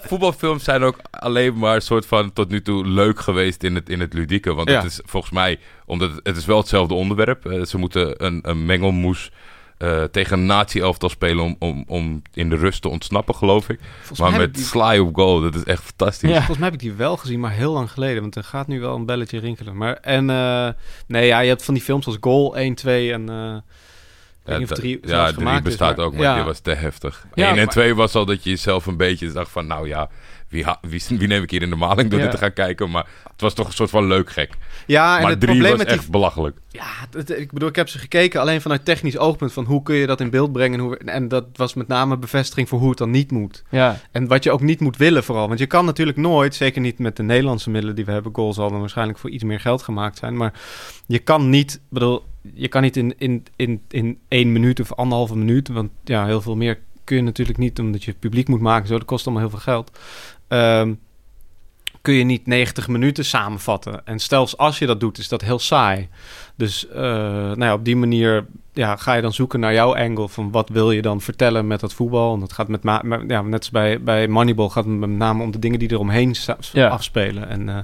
Voetbalfilms 0.00 0.64
zijn 0.64 0.82
ook 0.82 0.96
alleen 1.10 1.58
maar 1.58 1.74
een 1.74 1.82
soort 1.82 2.06
van 2.06 2.32
tot 2.32 2.48
nu 2.48 2.62
toe 2.62 2.86
leuk 2.86 3.20
geweest 3.20 3.62
in 3.62 3.74
het, 3.74 3.88
in 3.88 4.00
het 4.00 4.12
ludieke. 4.12 4.54
Want 4.54 4.68
Ja. 4.68 4.76
het 4.76 4.84
is 4.84 5.00
volgens 5.04 5.32
mij, 5.32 5.58
omdat 5.86 6.10
het, 6.10 6.20
het 6.22 6.36
is 6.36 6.44
wel 6.44 6.58
hetzelfde 6.58 6.94
onderwerp. 6.94 7.46
Eh, 7.46 7.64
ze 7.64 7.78
moeten 7.78 8.24
een, 8.24 8.38
een 8.42 8.66
mengelmoes 8.66 9.30
eh, 9.78 10.02
tegen 10.02 10.38
een 10.38 10.46
nazi-elftal 10.46 11.08
spelen 11.08 11.44
om, 11.44 11.56
om, 11.58 11.84
om 11.86 12.22
in 12.34 12.48
de 12.50 12.56
rust 12.56 12.82
te 12.82 12.88
ontsnappen, 12.88 13.34
geloof 13.34 13.68
ik. 13.68 13.78
Volgens 13.98 14.18
maar 14.30 14.40
met 14.40 14.54
die- 14.54 14.64
Sly 14.64 14.98
op 14.98 15.14
goal, 15.14 15.40
dat 15.40 15.54
is 15.54 15.64
echt 15.64 15.82
fantastisch. 15.82 16.28
Ja. 16.30 16.36
Volgens 16.36 16.58
mij 16.58 16.66
heb 16.66 16.74
ik 16.74 16.80
die 16.88 16.92
wel 16.92 17.16
gezien, 17.16 17.40
maar 17.40 17.52
heel 17.52 17.72
lang 17.72 17.90
geleden. 17.90 18.20
Want 18.20 18.36
er 18.36 18.44
gaat 18.44 18.66
nu 18.66 18.80
wel 18.80 18.94
een 18.96 19.06
belletje 19.06 19.38
rinkelen. 19.38 19.76
Maar, 19.76 19.94
en 19.94 20.30
eh, 20.30 20.68
nee, 21.06 21.26
ja, 21.26 21.40
je 21.40 21.48
hebt 21.48 21.64
van 21.64 21.74
die 21.74 21.82
films 21.82 22.06
als 22.06 22.16
Goal 22.20 22.56
1, 22.56 22.74
2 22.74 23.12
en... 23.12 23.64
eh 24.44 24.58
niet 24.58 24.70
of 24.70 24.78
drie 24.78 24.98
ja, 25.02 25.08
zelfs 25.08 25.32
drie 25.32 25.38
gemaakt 25.44 25.58
is, 25.58 25.64
bestaat 25.64 25.96
maar- 25.96 26.06
ook, 26.06 26.12
maar 26.12 26.22
ja. 26.22 26.34
die 26.34 26.44
was 26.44 26.58
te 26.60 26.70
heftig. 26.70 27.26
Ja, 27.34 27.44
Eén 27.44 27.50
en 27.50 27.56
maar- 27.64 27.66
twee 27.72 27.94
was 27.94 28.14
al 28.14 28.24
dat 28.24 28.44
je 28.44 28.50
jezelf 28.50 28.86
een 28.86 28.96
beetje 28.96 29.32
dacht 29.32 29.50
van... 29.50 29.66
nou 29.66 29.88
ja, 29.88 30.08
wie, 30.48 30.64
wie, 30.80 31.02
wie 31.08 31.28
neem 31.28 31.42
ik 31.42 31.50
hier 31.50 31.62
in 31.62 31.70
de 31.70 31.76
maling 31.76 32.10
door 32.10 32.18
Ja. 32.18 32.24
dit 32.24 32.34
te 32.34 32.40
gaan 32.40 32.52
kijken? 32.52 32.90
Maar 32.90 33.06
het 33.32 33.40
was 33.40 33.54
toch 33.54 33.66
een 33.66 33.72
soort 33.72 33.90
van 33.90 34.06
leuk 34.06 34.30
gek. 34.30 34.50
Ja, 34.86 35.16
en 35.16 35.22
maar 35.22 35.30
het 35.30 35.40
drie 35.40 35.50
probleem 35.52 35.70
was 35.76 35.80
met 35.80 35.88
die 35.88 35.98
echt 35.98 36.10
belachelijk. 36.10 36.56
Ja, 36.68 36.84
het- 37.10 37.38
ik 37.38 37.52
bedoel, 37.52 37.68
ik 37.68 37.76
heb 37.76 37.88
ze 37.88 37.98
gekeken 37.98 38.40
alleen 38.40 38.60
vanuit 38.60 38.84
technisch 38.84 39.18
oogpunt 39.18 39.52
van 39.52 39.64
hoe 39.64 39.82
kun 39.82 39.94
je 39.94 40.06
dat 40.06 40.20
in 40.20 40.30
beeld 40.30 40.52
brengen. 40.52 40.78
En, 40.78 40.84
hoe, 40.84 40.96
en 40.98 41.28
dat 41.28 41.44
was 41.52 41.74
met 41.74 41.88
name 41.88 42.16
bevestiging 42.18 42.68
voor 42.68 42.78
hoe 42.78 42.88
het 42.88 42.98
dan 42.98 43.10
niet 43.10 43.30
moet. 43.30 43.62
ja. 43.70 44.00
En 44.12 44.26
wat 44.26 44.44
je 44.44 44.50
ook 44.52 44.60
niet 44.60 44.80
moet 44.80 44.96
willen 44.96 45.24
vooral. 45.24 45.46
Want 45.48 45.58
je 45.58 45.66
kan 45.66 45.84
natuurlijk 45.84 46.18
nooit, 46.18 46.54
zeker 46.54 46.80
niet 46.80 46.98
met 46.98 47.16
de 47.16 47.22
Nederlandse 47.22 47.70
middelen 47.70 47.96
die 47.96 48.04
we 48.04 48.12
hebben. 48.12 48.34
Goal 48.34 48.52
zal 48.52 48.70
dan 48.70 48.80
waarschijnlijk 48.80 49.18
voor 49.18 49.30
iets 49.30 49.44
meer 49.44 49.60
geld 49.60 49.82
gemaakt 49.82 50.18
zijn. 50.18 50.36
Maar 50.36 50.52
je 51.06 51.18
kan 51.18 51.50
niet, 51.50 51.80
bedoel, 51.90 52.24
je 52.54 52.68
kan 52.68 52.82
niet 52.82 52.96
in, 52.96 53.14
in, 53.18 53.46
in, 53.56 53.82
in 53.88 54.18
één 54.28 54.52
minuut 54.52 54.80
of 54.80 54.92
anderhalve 54.92 55.36
minuut. 55.36 55.68
Want 55.68 55.90
ja, 56.04 56.26
heel 56.26 56.40
veel 56.40 56.56
meer 56.56 56.78
kun 57.04 57.16
je 57.16 57.22
natuurlijk 57.22 57.58
niet, 57.58 57.78
omdat 57.78 58.04
je 58.04 58.14
publiek 58.18 58.48
moet 58.48 58.60
maken. 58.60 58.88
Zo, 58.88 58.98
dat 58.98 59.04
kost 59.06 59.24
allemaal 59.26 59.42
heel 59.48 59.58
veel 59.58 59.72
geld. 59.74 59.98
Ehm, 60.48 60.92
kun 62.02 62.14
je 62.14 62.24
niet 62.24 62.46
90 62.46 62.88
minuten 62.88 63.24
samenvatten. 63.24 64.06
En 64.06 64.20
zelfs 64.20 64.56
als 64.56 64.78
je 64.78 64.86
dat 64.86 65.00
doet, 65.00 65.18
is 65.18 65.28
dat 65.28 65.40
heel 65.40 65.58
saai. 65.58 66.08
Dus 66.56 66.88
eh, 66.88 67.02
nou 67.02 67.64
ja, 67.64 67.72
op 67.74 67.84
die 67.84 67.96
manier 67.96 68.46
ja, 68.72 68.96
ga 68.96 69.14
je 69.14 69.22
dan 69.22 69.32
zoeken 69.32 69.60
naar 69.60 69.72
jouw 69.72 69.96
angle 69.96 70.28
van 70.28 70.50
wat 70.50 70.68
wil 70.68 70.90
je 70.90 71.02
dan 71.02 71.20
vertellen 71.20 71.66
met 71.66 71.80
dat 71.80 71.92
voetbal. 71.94 72.34
En 72.34 72.40
dat 72.40 72.52
gaat 72.52 72.68
met, 72.68 72.80
ja, 73.28 73.42
net 73.42 73.58
als 73.58 73.70
bij, 73.70 74.02
bij 74.02 74.28
Moneyball 74.28 74.68
gaat 74.68 74.84
het 74.84 74.94
met 74.98 75.10
name 75.10 75.42
om 75.42 75.50
de 75.50 75.58
dingen 75.58 75.78
die 75.78 75.90
eromheen 75.92 76.34
sta- 76.34 76.56
Ja. 76.72 76.88
afspelen. 76.88 77.48
En, 77.48 77.68
eh, 77.68 77.78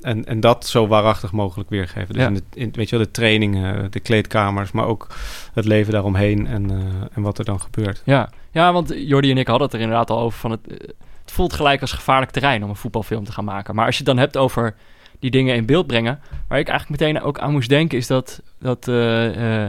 en, 0.00 0.24
en 0.24 0.40
dat 0.40 0.66
zo 0.66 0.86
waarachtig 0.86 1.32
mogelijk 1.32 1.70
weergeven. 1.70 2.14
Dus 2.14 2.22
Ja. 2.22 2.28
in 2.28 2.34
de, 2.34 2.42
in, 2.54 2.70
weet 2.72 2.88
je 2.88 2.96
wel, 2.96 3.04
de 3.04 3.10
trainingen, 3.10 3.90
de 3.90 4.00
kleedkamers, 4.00 4.72
maar 4.72 4.86
ook 4.86 5.06
het 5.54 5.64
leven 5.64 5.92
daaromheen 5.92 6.46
en, 6.46 6.70
eh, 6.70 6.76
en 7.12 7.22
wat 7.22 7.38
er 7.38 7.44
dan 7.44 7.60
gebeurt. 7.60 8.02
Ja. 8.04 8.30
ja, 8.50 8.72
want 8.72 8.92
Jordi 8.96 9.30
en 9.30 9.38
ik 9.38 9.46
hadden 9.46 9.66
het 9.66 9.76
er 9.76 9.82
inderdaad 9.82 10.10
al 10.10 10.20
over 10.20 10.38
van 10.38 10.50
het, 10.50 10.66
eh, 10.66 10.76
het 11.22 11.32
voelt 11.32 11.52
gelijk 11.52 11.80
als 11.80 11.92
gevaarlijk 11.92 12.30
terrein 12.30 12.62
om 12.64 12.68
een 12.68 12.76
voetbalfilm 12.76 13.24
te 13.24 13.32
gaan 13.32 13.44
maken. 13.44 13.74
Maar 13.74 13.86
als 13.86 13.96
je 13.98 14.04
het 14.04 14.10
dan 14.14 14.22
hebt 14.24 14.36
over 14.36 14.74
die 15.18 15.30
dingen 15.30 15.54
in 15.54 15.66
beeld 15.66 15.86
brengen. 15.86 16.20
Waar 16.48 16.58
ik 16.58 16.68
eigenlijk 16.68 17.00
meteen 17.00 17.22
ook 17.22 17.38
aan 17.38 17.52
moest 17.52 17.68
denken 17.68 17.98
is 17.98 18.06
dat, 18.06 18.42
dat 18.58 18.88
eh, 18.88 19.66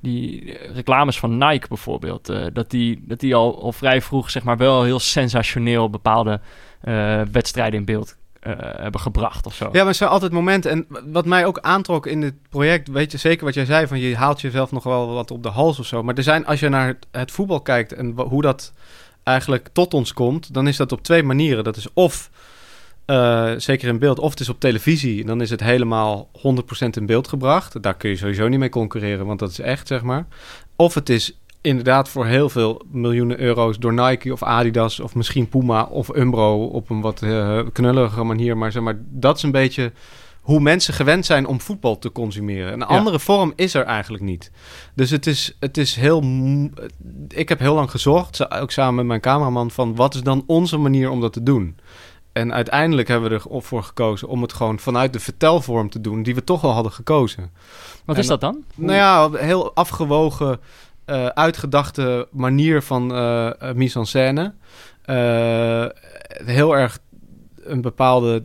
die 0.00 0.58
reclames 0.74 1.18
van 1.18 1.38
Nike 1.38 1.68
bijvoorbeeld, 1.68 2.32
dat 2.52 2.70
die, 2.70 3.04
dat 3.06 3.20
die 3.20 3.34
al, 3.34 3.62
al 3.62 3.72
vrij 3.72 4.00
vroeg 4.02 4.30
zeg 4.30 4.42
maar 4.42 4.56
wel 4.56 4.82
heel 4.82 4.98
sensationeel 4.98 5.90
bepaalde 5.90 6.40
wedstrijden 7.32 7.78
in 7.78 7.84
beeld 7.84 8.16
eh, 8.42 8.52
hebben 8.58 9.00
gebracht 9.00 9.46
of 9.46 9.54
zo. 9.54 9.64
Ja, 9.64 9.78
maar 9.78 9.86
er 9.86 9.94
zijn 9.94 10.10
altijd 10.10 10.32
momenten. 10.32 10.70
En 10.70 10.86
wat 11.04 11.26
mij 11.26 11.46
ook 11.46 11.58
aantrok 11.58 12.06
in 12.06 12.20
dit 12.20 12.34
project, 12.48 12.88
weet 12.88 13.12
je 13.12 13.18
zeker 13.18 13.44
wat 13.44 13.54
jij 13.54 13.64
zei, 13.64 13.86
van 13.86 13.98
je 13.98 14.16
haalt 14.16 14.40
jezelf 14.40 14.72
nog 14.72 14.84
wel 14.84 15.12
wat 15.12 15.30
op 15.30 15.42
de 15.42 15.48
hals 15.48 15.78
of 15.78 15.86
zo. 15.86 16.02
Maar 16.02 16.14
er 16.14 16.22
zijn, 16.22 16.46
als 16.46 16.60
je 16.60 16.68
naar 16.68 16.86
het, 16.86 17.06
het 17.10 17.30
voetbal 17.30 17.60
kijkt 17.60 17.92
en 17.92 18.10
hoe 18.10 18.42
dat 18.42 18.72
eigenlijk 19.22 19.68
tot 19.72 19.94
ons 19.94 20.12
komt, 20.12 20.54
dan 20.54 20.68
is 20.68 20.76
dat 20.76 20.92
op 20.92 21.02
twee 21.02 21.22
manieren. 21.22 21.64
Dat 21.64 21.76
is 21.76 21.86
of, 21.92 22.30
eh, 23.04 23.52
zeker 23.56 23.88
in 23.88 23.98
beeld, 23.98 24.18
of 24.18 24.30
het 24.30 24.40
is 24.40 24.48
op 24.48 24.60
televisie. 24.60 25.20
En 25.20 25.26
dan 25.26 25.40
is 25.40 25.50
het 25.50 25.60
helemaal 25.60 26.28
100% 26.32 26.96
in 26.96 27.06
beeld 27.06 27.28
gebracht. 27.28 27.82
Daar 27.82 27.96
kun 27.96 28.10
je 28.10 28.16
sowieso 28.16 28.48
niet 28.48 28.58
mee 28.58 28.68
concurreren, 28.68 29.26
want 29.26 29.38
dat 29.38 29.50
is 29.50 29.60
echt, 29.60 29.86
zeg 29.86 30.02
maar. 30.02 30.26
Of 30.76 30.94
het 30.94 31.08
is 31.08 31.38
inderdaad 31.62 32.08
voor 32.08 32.26
heel 32.26 32.48
veel 32.48 32.82
miljoenen 32.90 33.40
euro's 33.40 33.78
door 33.78 33.92
Nike 33.92 34.32
of 34.32 34.42
Adidas 34.42 35.00
of 35.00 35.14
misschien 35.14 35.48
Puma 35.48 35.82
of 35.82 36.16
Umbro 36.16 36.64
op 36.64 36.90
een 36.90 37.00
wat 37.00 37.22
eh, 37.22 37.60
knullige 37.72 38.22
manier. 38.22 38.56
Maar 38.56 38.72
zeg 38.72 38.82
maar, 38.82 38.98
dat 38.98 39.36
is 39.36 39.42
een 39.42 39.50
beetje 39.50 39.92
hoe 40.40 40.60
mensen 40.60 40.94
gewend 40.94 41.26
zijn 41.26 41.46
om 41.46 41.60
voetbal 41.60 41.98
te 41.98 42.12
consumeren. 42.12 42.72
Een 42.72 42.82
andere 42.82 43.20
vorm 43.20 43.52
is 43.56 43.74
er 43.74 43.84
eigenlijk 43.84 44.24
niet. 44.24 44.50
Dus 44.94 45.10
het 45.10 45.26
is, 45.26 45.56
het 45.58 45.76
is 45.76 45.94
heel... 45.94 46.24
Ik 47.28 47.48
heb 47.48 47.58
heel 47.58 47.74
lang 47.74 47.90
gezocht, 47.90 48.50
ook 48.50 48.70
samen 48.70 48.94
met 48.94 49.06
mijn 49.06 49.20
cameraman, 49.20 49.70
van 49.70 49.94
wat 49.94 50.14
is 50.14 50.22
dan 50.22 50.44
onze 50.46 50.76
manier 50.76 51.10
om 51.10 51.20
dat 51.20 51.32
te 51.32 51.42
doen? 51.42 51.76
En 52.32 52.52
uiteindelijk 52.52 53.08
hebben 53.08 53.30
we 53.30 53.40
ervoor 53.54 53.82
gekozen 53.82 54.28
om 54.28 54.42
het 54.42 54.52
gewoon 54.52 54.78
vanuit 54.78 55.12
de 55.12 55.20
vertelvorm 55.20 55.90
te 55.90 56.00
doen, 56.00 56.22
die 56.22 56.34
we 56.34 56.44
toch 56.44 56.64
al 56.64 56.72
hadden 56.72 56.92
gekozen. 56.92 57.50
Wat 58.04 58.16
En 58.16 58.22
is 58.22 58.28
dat 58.28 58.40
dan? 58.40 58.64
Nou 58.74 58.92
ja, 58.92 59.30
heel 59.30 59.74
afgewogen, 59.74 60.60
eh, 61.04 61.26
uitgedachte 61.26 62.28
manier 62.30 62.82
van 62.82 63.14
eh 63.14 63.46
eh, 63.60 63.74
mise 63.74 63.98
en 63.98 64.06
scène. 64.06 64.54
Heel 66.44 66.76
erg 66.76 66.98
een 67.64 67.80
bepaalde 67.80 68.44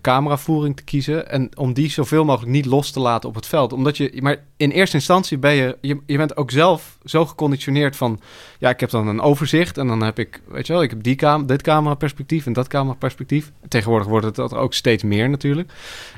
cameravoering 0.00 0.76
te 0.76 0.84
kiezen. 0.84 1.30
En 1.30 1.56
om 1.56 1.72
die 1.72 1.90
zoveel 1.90 2.24
mogelijk 2.24 2.52
niet 2.52 2.66
los 2.66 2.90
te 2.90 3.00
laten 3.00 3.28
op 3.28 3.34
het 3.34 3.46
veld. 3.46 3.72
Omdat 3.72 3.96
je, 3.96 4.18
maar 4.22 4.36
in 4.56 4.70
eerste 4.70 4.96
instantie 4.96 5.38
ben 5.38 5.52
je, 5.52 5.76
je, 6.06 6.16
bent 6.16 6.36
ook 6.36 6.50
zelf 6.50 6.98
zo 7.04 7.26
geconditioneerd 7.26 7.96
van, 7.96 8.20
ja, 8.58 8.70
ik 8.70 8.80
heb 8.80 8.90
dan 8.90 9.08
een 9.08 9.20
overzicht 9.20 9.78
en 9.78 9.86
dan 9.86 10.02
heb 10.02 10.18
ik, 10.18 10.40
weet 10.48 10.66
je 10.66 10.72
wel, 10.72 10.82
ik 10.82 10.90
heb 10.90 11.02
die 11.02 11.14
cam 11.14 11.46
dit 11.46 11.62
cameraperspectief 11.62 12.46
en 12.46 12.52
dat 12.52 12.68
cameraperspectief. 12.68 13.52
Tegenwoordig 13.68 14.08
wordt 14.08 14.26
het 14.26 14.34
dat 14.34 14.54
ook 14.54 14.74
steeds 14.74 15.02
meer 15.02 15.30
natuurlijk. 15.30 15.72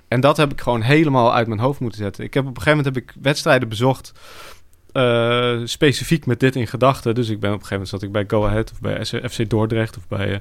En 0.08 0.20
dat 0.20 0.36
heb 0.36 0.52
ik 0.52 0.60
gewoon 0.60 0.82
helemaal 0.82 1.34
uit 1.34 1.46
mijn 1.46 1.60
hoofd 1.60 1.80
moeten 1.80 1.98
zetten. 1.98 2.24
Ik 2.24 2.34
heb 2.34 2.42
op 2.42 2.56
een 2.56 2.62
gegeven 2.62 2.76
moment 2.78 2.94
heb 2.94 3.04
ik 3.04 3.22
wedstrijden 3.22 3.68
bezocht. 3.68 4.12
Eh, 4.98 5.60
specifiek 5.64 6.26
met 6.26 6.40
dit 6.40 6.56
in 6.56 6.66
gedachten. 6.66 7.14
Dus 7.14 7.28
ik 7.28 7.40
ben 7.40 7.52
op 7.52 7.60
een 7.60 7.66
gegeven 7.66 7.72
moment 7.72 7.88
zat 7.88 8.02
ik 8.02 8.12
bij 8.12 8.24
Go 8.26 8.46
Ahead 8.46 8.72
of 8.72 8.80
bij 8.80 9.04
FC 9.04 9.50
Dordrecht 9.50 9.96
of 9.96 10.08
bij 10.08 10.32
eh, 10.32 10.38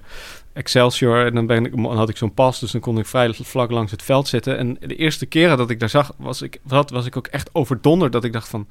Excelsior. 0.53 1.26
En 1.26 1.34
dan, 1.34 1.45
ben 1.45 1.66
ik, 1.66 1.72
dan 1.72 1.97
had 1.97 2.10
ik 2.10 2.18
zo'n 2.18 2.34
pas, 2.34 2.60
dus 2.60 2.72
dan 2.72 2.82
kon 2.82 2.97
ik 2.97 3.05
vrij 3.05 3.34
vlak 3.34 3.72
langs 3.72 3.91
het 3.91 4.03
veld 4.03 4.28
zitten. 4.28 4.58
En 4.58 4.78
de 4.80 4.95
eerste 4.95 5.26
keren 5.26 5.58
dat 5.58 5.70
ik 5.70 5.80
daar 5.80 5.89
zag, 5.89 6.12
was 6.18 6.41
ik, 6.41 6.60
wat, 6.64 6.89
was 6.89 7.05
ik 7.05 7.18
ook 7.18 7.28
echt 7.28 7.49
overdonderd. 7.53 8.12
Dat 8.12 8.24
ik 8.24 8.34
dacht 8.34 8.49
van, 8.49 8.68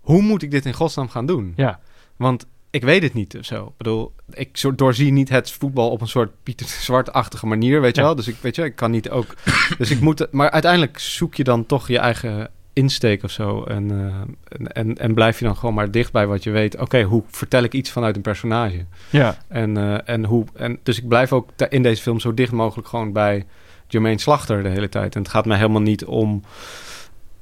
hoe 0.00 0.22
moet 0.22 0.42
ik 0.42 0.50
dit 0.50 0.66
in 0.66 0.72
godsnaam 0.72 1.08
gaan 1.08 1.26
doen? 1.26 1.52
Ja. 1.56 1.80
Want 2.16 2.46
ik 2.70 2.82
weet 2.82 3.02
het 3.02 3.14
niet 3.14 3.38
of 3.38 3.44
zo. 3.44 3.66
Ik 3.66 3.76
bedoel, 3.76 4.12
ik 4.30 4.62
doorzie 4.76 5.12
niet 5.12 5.28
het 5.28 5.50
voetbal 5.50 5.90
op 5.90 6.00
een 6.00 6.08
soort 6.08 6.30
Pieter 6.42 6.66
Zwart-achtige 6.66 7.46
manier, 7.46 7.80
weet 7.80 7.96
je 7.96 8.02
wel. 8.02 8.14
Dus 8.14 8.28
ik, 8.28 8.36
weet 8.40 8.56
je, 8.56 8.64
ik 8.64 8.76
kan 8.76 8.90
niet 8.90 9.10
ook... 9.10 9.34
dus 9.78 9.90
ik 9.90 10.00
moet... 10.00 10.26
Maar 10.30 10.50
uiteindelijk 10.50 10.98
zoek 10.98 11.34
je 11.34 11.44
dan 11.44 11.66
toch 11.66 11.88
je 11.88 11.98
eigen 11.98 12.50
insteek 12.72 13.22
of 13.22 13.30
zo. 13.30 13.64
En, 13.64 13.90
eh, 13.90 14.56
en, 14.58 14.72
en, 14.72 14.98
en 14.98 15.14
blijf 15.14 15.38
je 15.38 15.44
dan 15.44 15.56
gewoon 15.56 15.74
maar 15.74 15.90
dicht 15.90 16.12
bij 16.12 16.26
wat 16.26 16.42
je 16.42 16.50
weet. 16.50 16.78
Oké, 16.78 17.02
hoe 17.02 17.22
vertel 17.26 17.62
ik 17.62 17.72
iets 17.72 17.90
vanuit 17.90 18.16
een 18.16 18.22
personage? 18.22 18.84
Ja. 19.10 19.36
En, 19.48 19.76
eh, 19.76 20.14
en 20.14 20.24
hoe, 20.24 20.44
en 20.54 20.78
dus 20.82 20.98
ik 20.98 21.08
blijf 21.08 21.32
ook 21.32 21.50
in 21.68 21.82
deze 21.82 22.02
film 22.02 22.20
zo 22.20 22.34
dicht 22.34 22.52
mogelijk 22.52 22.88
gewoon 22.88 23.12
bij 23.12 23.46
Jermaine 23.86 24.20
Slachter 24.20 24.62
de 24.62 24.68
hele 24.68 24.88
tijd. 24.88 25.14
En 25.14 25.22
het 25.22 25.30
gaat 25.30 25.46
mij 25.46 25.56
helemaal 25.56 25.80
niet 25.80 26.04
om 26.04 26.42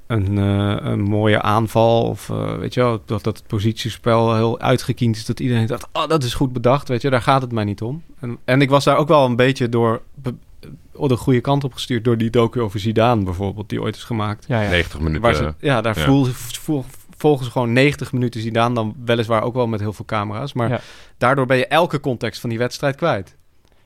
een, 0.07 0.39
eh, 0.39 0.77
een 0.81 1.01
mooie 1.01 1.43
aanval 1.43 2.03
of 2.03 2.27
weet 2.59 2.75
je 2.75 2.81
wel, 2.81 3.03
dat, 3.05 3.25
dat 3.25 3.39
het 3.39 3.47
positiespel 3.47 4.35
heel 4.35 4.61
uitgekiend 4.61 5.17
is. 5.17 5.25
Dat 5.27 5.41
iedereen 5.41 5.67
dacht, 5.67 5.89
oh, 5.93 6.09
dat 6.09 6.23
is 6.23 6.35
goed 6.35 6.53
bedacht, 6.53 6.89
weet 6.89 7.03
je, 7.03 7.11
daar 7.11 7.23
gaat 7.23 7.43
het 7.43 7.53
mij 7.53 7.65
niet 7.65 7.83
om. 7.83 8.03
En, 8.21 8.39
en 8.45 8.61
ik 8.61 8.71
was 8.71 8.85
daar 8.85 8.97
ook 8.97 9.09
wel 9.09 9.25
een 9.25 9.37
beetje 9.37 9.69
door 9.69 10.03
be- 10.15 10.35
oh, 10.95 11.09
de 11.09 11.17
goede 11.17 11.41
kant 11.41 11.65
op 11.65 11.73
gestuurd 11.73 12.05
door 12.05 12.19
die 12.19 12.31
docu 12.31 12.61
over 12.61 12.81
Zidane 12.81 13.25
bijvoorbeeld, 13.25 13.69
die 13.69 13.83
ooit 13.83 13.97
is 13.97 14.05
gemaakt. 14.05 14.45
Ja, 14.49 14.61
ja. 14.61 14.71
90 14.71 14.99
minuten. 14.99 15.21
Waar 15.23 15.35
ze, 15.35 15.55
ja, 15.59 15.81
daar 15.81 15.99
ja. 15.99 16.05
Voel, 16.05 16.25
voel- 16.25 16.85
volgen 17.17 17.45
ze 17.45 17.51
gewoon 17.51 17.73
90 17.73 18.13
minuten 18.13 18.41
Zidane, 18.41 18.75
dan 18.75 18.95
weliswaar 19.05 19.43
ook 19.43 19.55
wel 19.55 19.67
met 19.67 19.81
heel 19.81 19.93
veel 19.93 20.05
camera's. 20.05 20.53
Maar 20.53 20.69
Ja. 20.69 20.81
daardoor 21.19 21.47
ben 21.47 21.57
je 21.57 21.67
elke 21.67 22.01
context 22.01 22.41
van 22.41 22.51
die 22.51 22.59
wedstrijd 22.59 22.97
kwijt. 22.97 23.37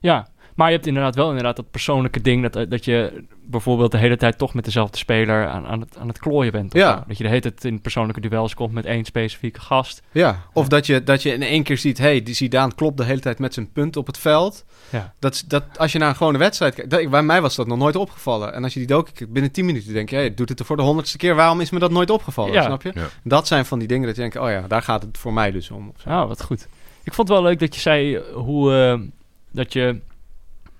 Ja, 0.00 0.28
maar 0.54 0.68
je 0.68 0.74
hebt 0.74 0.86
inderdaad 0.86 1.14
wel 1.14 1.28
inderdaad 1.28 1.56
dat 1.56 1.70
persoonlijke 1.70 2.20
ding... 2.20 2.48
dat, 2.50 2.70
dat 2.70 2.84
je 2.84 3.24
bijvoorbeeld 3.46 3.90
de 3.90 3.98
hele 3.98 4.16
tijd 4.16 4.38
toch 4.38 4.54
met 4.54 4.64
dezelfde 4.64 4.96
speler 4.98 5.48
aan, 5.48 5.66
aan, 5.66 5.80
het, 5.80 5.96
aan 5.98 6.08
het 6.08 6.18
klooien 6.18 6.52
bent. 6.52 6.74
of 6.74 6.80
Ja. 6.80 7.04
Dat 7.08 7.16
je 7.16 7.22
de 7.22 7.28
hele 7.28 7.40
tijd 7.40 7.64
in 7.64 7.80
persoonlijke 7.80 8.20
duels 8.20 8.54
komt 8.54 8.72
met 8.72 8.84
één 8.84 9.04
specifieke 9.04 9.60
gast. 9.60 10.02
Ja, 10.12 10.42
of 10.52 10.68
Dat, 10.68 10.86
je, 10.86 11.02
dat 11.02 11.22
je 11.22 11.32
in 11.32 11.42
één 11.42 11.62
keer 11.62 11.78
ziet, 11.78 11.98
hey, 11.98 12.22
die 12.22 12.34
Zidane 12.34 12.74
klopt 12.74 12.96
de 12.96 13.04
hele 13.04 13.20
tijd 13.20 13.38
met 13.38 13.54
zijn 13.54 13.72
punt 13.72 13.96
op 13.96 14.06
het 14.06 14.18
veld. 14.18 14.64
Ja. 14.90 15.12
Dat, 15.18 15.44
dat, 15.46 15.64
als 15.76 15.92
je 15.92 15.98
naar 15.98 16.08
een 16.08 16.16
gewone 16.16 16.38
wedstrijd 16.38 16.74
kijkt, 16.74 16.90
dat, 16.90 17.10
bij 17.10 17.22
mij 17.22 17.40
was 17.40 17.54
dat 17.54 17.66
nog 17.66 17.78
nooit 17.78 17.96
opgevallen. 17.96 18.54
En 18.54 18.62
als 18.64 18.72
je 18.72 18.78
die 18.78 18.88
docu 18.88 19.12
kijkt, 19.12 19.32
binnen 19.32 19.50
10 19.50 19.64
minuten 19.64 19.92
denk 19.92 20.10
je, 20.10 20.16
hey, 20.16 20.34
doet 20.34 20.48
het 20.48 20.58
er 20.60 20.66
voor 20.66 20.76
de 20.76 20.82
honderdste 20.82 21.16
keer, 21.18 21.34
waarom 21.34 21.60
is 21.60 21.70
me 21.70 21.78
dat 21.78 21.90
nooit 21.90 22.10
opgevallen? 22.10 22.52
Ja. 22.52 22.62
Snap 22.62 22.82
je? 22.82 22.90
Ja. 22.94 23.06
Dat 23.22 23.46
zijn 23.46 23.64
van 23.64 23.78
die 23.78 23.88
dingen 23.88 24.06
dat 24.06 24.14
je 24.14 24.20
denkt, 24.20 24.36
oh 24.36 24.48
ja, 24.50 24.64
daar 24.68 24.82
gaat 24.82 25.02
het 25.02 25.18
voor 25.18 25.32
mij 25.32 25.50
dus 25.50 25.70
om. 25.70 25.92
Oh, 26.06 26.26
wat 26.28 26.42
goed. 26.42 26.68
Ik 27.02 27.14
vond 27.14 27.28
het 27.28 27.36
wel 27.38 27.46
leuk 27.46 27.58
dat 27.58 27.74
je 27.74 27.80
zei 27.80 28.18
hoe... 28.34 28.74
eh, 28.74 29.00
dat, 29.50 29.72
je, 29.72 30.00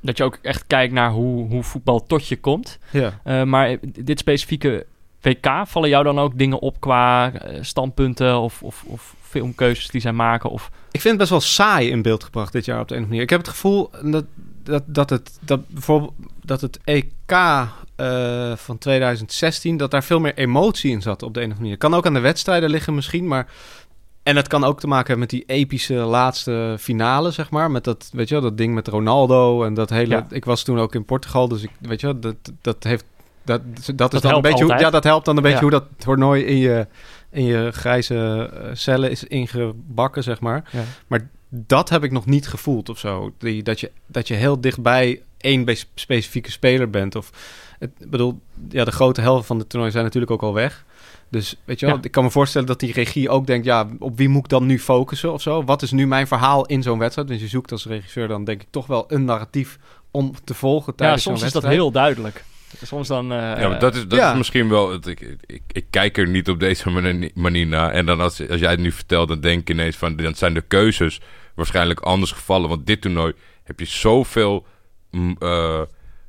dat 0.05 0.17
je 0.17 0.25
ook 0.25 0.39
echt 0.43 0.67
kijkt 0.67 0.93
naar 0.93 1.11
hoe, 1.11 1.49
hoe 1.49 1.63
voetbal 1.63 2.07
tot 2.07 2.29
je 2.29 2.37
komt. 2.37 2.79
Ja. 2.91 3.21
Eh, 3.25 3.43
maar 3.43 3.77
dit 3.83 4.19
specifieke 4.19 4.87
WK, 5.21 5.63
vallen 5.65 5.89
jou 5.89 6.05
dan 6.05 6.19
ook 6.19 6.39
dingen 6.39 6.59
op 6.59 6.81
qua 6.81 7.33
eh, 7.33 7.59
standpunten 7.61 8.39
of, 8.39 8.63
of, 8.63 8.85
of 8.87 9.15
filmkeuzes 9.21 9.89
die 9.89 10.01
zij 10.01 10.13
maken? 10.13 10.51
Of, 10.51 10.71
Ik 10.91 11.01
vind 11.01 11.05
het 11.05 11.17
best 11.17 11.31
wel 11.31 11.41
saai 11.41 11.91
in 11.91 12.03
beeld 12.03 12.25
gebracht 12.25 12.53
dit 12.53 12.65
jaar 12.65 12.81
op 12.81 12.89
de 12.89 12.95
een 12.95 13.01
of 13.01 13.07
andere 13.07 13.09
manier. 13.09 13.23
Ik 13.23 13.31
heb 13.31 13.41
het 13.41 13.49
gevoel 13.49 13.91
dat, 14.03 14.25
dat, 14.63 14.83
dat, 14.87 15.11
het, 15.11 15.39
dat, 15.41 15.69
bijvoorbeeld, 15.69 16.13
dat 16.43 16.61
het 16.61 16.79
EK 16.85 17.33
eh, 17.97 18.57
van 18.57 18.79
2016, 18.79 19.77
dat 19.77 19.91
daar 19.91 20.05
veel 20.05 20.21
meer 20.21 20.35
emotie 20.35 20.91
in 20.91 21.03
zat 21.03 21.23
op 21.23 21.35
de 21.35 21.41
een 21.41 21.47
of 21.47 21.53
andere 21.53 21.61
manier. 21.61 21.77
Kan 21.77 21.95
ook 21.95 22.07
aan 22.07 22.15
de 22.15 22.21
wedstrijden 22.21 22.71
liggen 22.71 22.95
misschien, 22.95 23.27
maar... 23.29 23.47
En 24.25 24.35
dat 24.35 24.49
kan 24.49 24.65
ook 24.65 24.81
te 24.81 24.87
maken 24.87 25.07
hebben 25.07 25.19
met 25.19 25.31
die 25.31 25.45
epische 25.47 25.95
laatste 25.95 26.77
finale, 26.81 27.31
zeg 27.31 27.51
maar. 27.51 27.71
Met 27.71 27.85
dat, 27.85 28.11
weet 28.13 28.29
je 28.29 28.35
wel, 28.35 28.43
dat 28.43 28.57
ding 28.59 28.75
met 28.75 28.89
Ronaldo 28.89 29.65
en 29.65 29.75
dat 29.75 29.91
hele... 29.91 30.15
Ja. 30.15 30.27
Ik 30.31 30.45
was 30.45 30.63
toen 30.63 30.79
ook 30.79 30.95
in 30.95 31.05
Portugal, 31.05 31.49
dus 31.49 31.63
ik, 31.63 31.71
weet 31.81 32.01
je 32.01 32.07
wel, 32.07 32.21
dat, 32.21 32.37
dat 32.61 32.85
heeft... 32.85 33.05
Dat, 33.45 33.61
dat 33.95 34.15
is 34.15 34.21
dan 34.21 34.35
een 34.35 34.41
beetje 34.41 34.65
hoe, 34.65 34.79
ja, 34.79 34.91
dat 34.91 35.05
helpt 35.05 35.25
dan 35.25 35.37
een 35.37 35.43
beetje 35.43 35.57
Ja. 35.57 35.63
hoe 35.63 35.71
dat 35.71 35.85
toernooi 35.97 36.45
in 36.45 36.57
je, 36.57 36.87
in 37.31 37.45
je 37.45 37.71
grijze 37.73 38.51
eh, 38.55 38.71
cellen 38.73 39.11
is 39.11 39.25
ingebakken, 39.25 40.23
zeg 40.23 40.41
maar. 40.41 40.69
ja. 40.73 40.83
Maar 41.07 41.29
dat 41.49 41.89
heb 41.89 42.05
ik 42.05 42.13
nog 42.13 42.27
niet 42.27 42.49
gevoeld 42.49 42.89
of 42.89 42.99
zo. 42.99 43.33
Die, 43.39 43.63
dat, 43.63 43.81
je, 43.81 43.91
dat 44.07 44.29
je 44.29 44.35
heel 44.35 44.61
dichtbij 44.61 45.23
één 45.39 45.77
specifieke 45.95 46.51
speler 46.51 46.91
bent. 46.91 47.15
Of, 47.15 47.31
het, 47.79 47.91
ik 47.99 48.11
bedoel, 48.11 48.41
ja, 48.69 48.85
de 48.85 48.93
grote 48.93 49.21
helft 49.21 49.47
van 49.47 49.59
de 49.59 49.67
toernooi 49.67 49.93
zijn 49.93 50.05
natuurlijk 50.05 50.33
ook 50.33 50.43
al 50.43 50.55
weg. 50.55 50.85
Dus 51.35 51.55
weet 51.65 51.81
je 51.81 51.87
wel, 51.87 51.95
Ja. 51.95 52.01
ik 52.03 52.11
kan 52.11 52.25
me 52.25 52.31
voorstellen 52.31 52.67
dat 52.67 52.81
die 52.81 52.93
regie 52.93 53.29
ook 53.29 53.47
denkt... 53.47 53.67
ja, 53.67 53.89
op 53.99 54.17
wie 54.17 54.29
moet 54.29 54.45
ik 54.45 54.49
dan 54.51 54.67
nu 54.67 54.79
focussen 54.79 55.33
of 55.33 55.43
zo? 55.43 55.65
Wat 55.65 55.83
is 55.83 55.91
nu 55.91 56.07
mijn 56.07 56.27
verhaal 56.27 56.67
in 56.67 56.83
zo'n 56.83 56.99
wedstrijd? 56.99 57.29
Dus 57.29 57.41
je 57.41 57.49
zoekt 57.49 57.73
als 57.73 57.87
regisseur 57.87 58.29
dan 58.29 58.45
denk 58.45 58.61
ik 58.63 58.67
toch 58.71 58.87
wel 58.87 59.05
een 59.09 59.25
narratief 59.25 59.79
om 60.11 60.33
te 60.45 60.55
volgen 60.55 60.93
ja, 60.97 60.99
tijdens 60.99 61.23
soms 61.23 61.39
zo'n 61.39 61.47
is 61.47 61.53
dat 61.53 61.67
heel 61.67 61.91
duidelijk. 61.91 62.45
Soms 62.83 63.09
dan... 63.09 63.33
eh, 63.33 63.39
Ja, 63.39 63.69
maar 63.69 63.79
dat 63.79 63.95
is, 63.95 64.07
dat 64.09 64.19
Ja. 64.19 64.31
is 64.31 64.37
misschien 64.37 64.69
wel... 64.69 64.91
Het, 64.93 65.07
ik, 65.07 65.37
ik, 65.47 65.63
ik 65.73 65.85
kijk 65.91 66.19
er 66.19 66.29
niet 66.29 66.49
op 66.49 66.61
deze 66.61 66.91
manier, 66.91 67.31
manier 67.35 67.67
naar. 67.67 67.91
En 67.91 68.07
dan 68.07 68.21
als, 68.21 68.49
als 68.49 68.61
jij 68.61 68.71
het 68.71 68.81
nu 68.81 68.93
vertelt, 68.93 69.29
dan 69.29 69.41
denk 69.41 69.61
ik 69.61 69.71
ineens 69.71 69.97
van... 69.97 70.17
Dan 70.17 70.35
zijn 70.35 70.55
de 70.55 70.61
keuzes 70.61 71.21
waarschijnlijk 71.55 72.01
anders 72.01 72.33
gevallen. 72.33 72.69
Want 72.69 72.87
dit 72.87 73.01
toernooi 73.01 73.33
heb 73.65 73.79
je 73.81 73.87
zoveel 73.87 74.67
mm, 75.11 75.37
eh, 75.39 75.81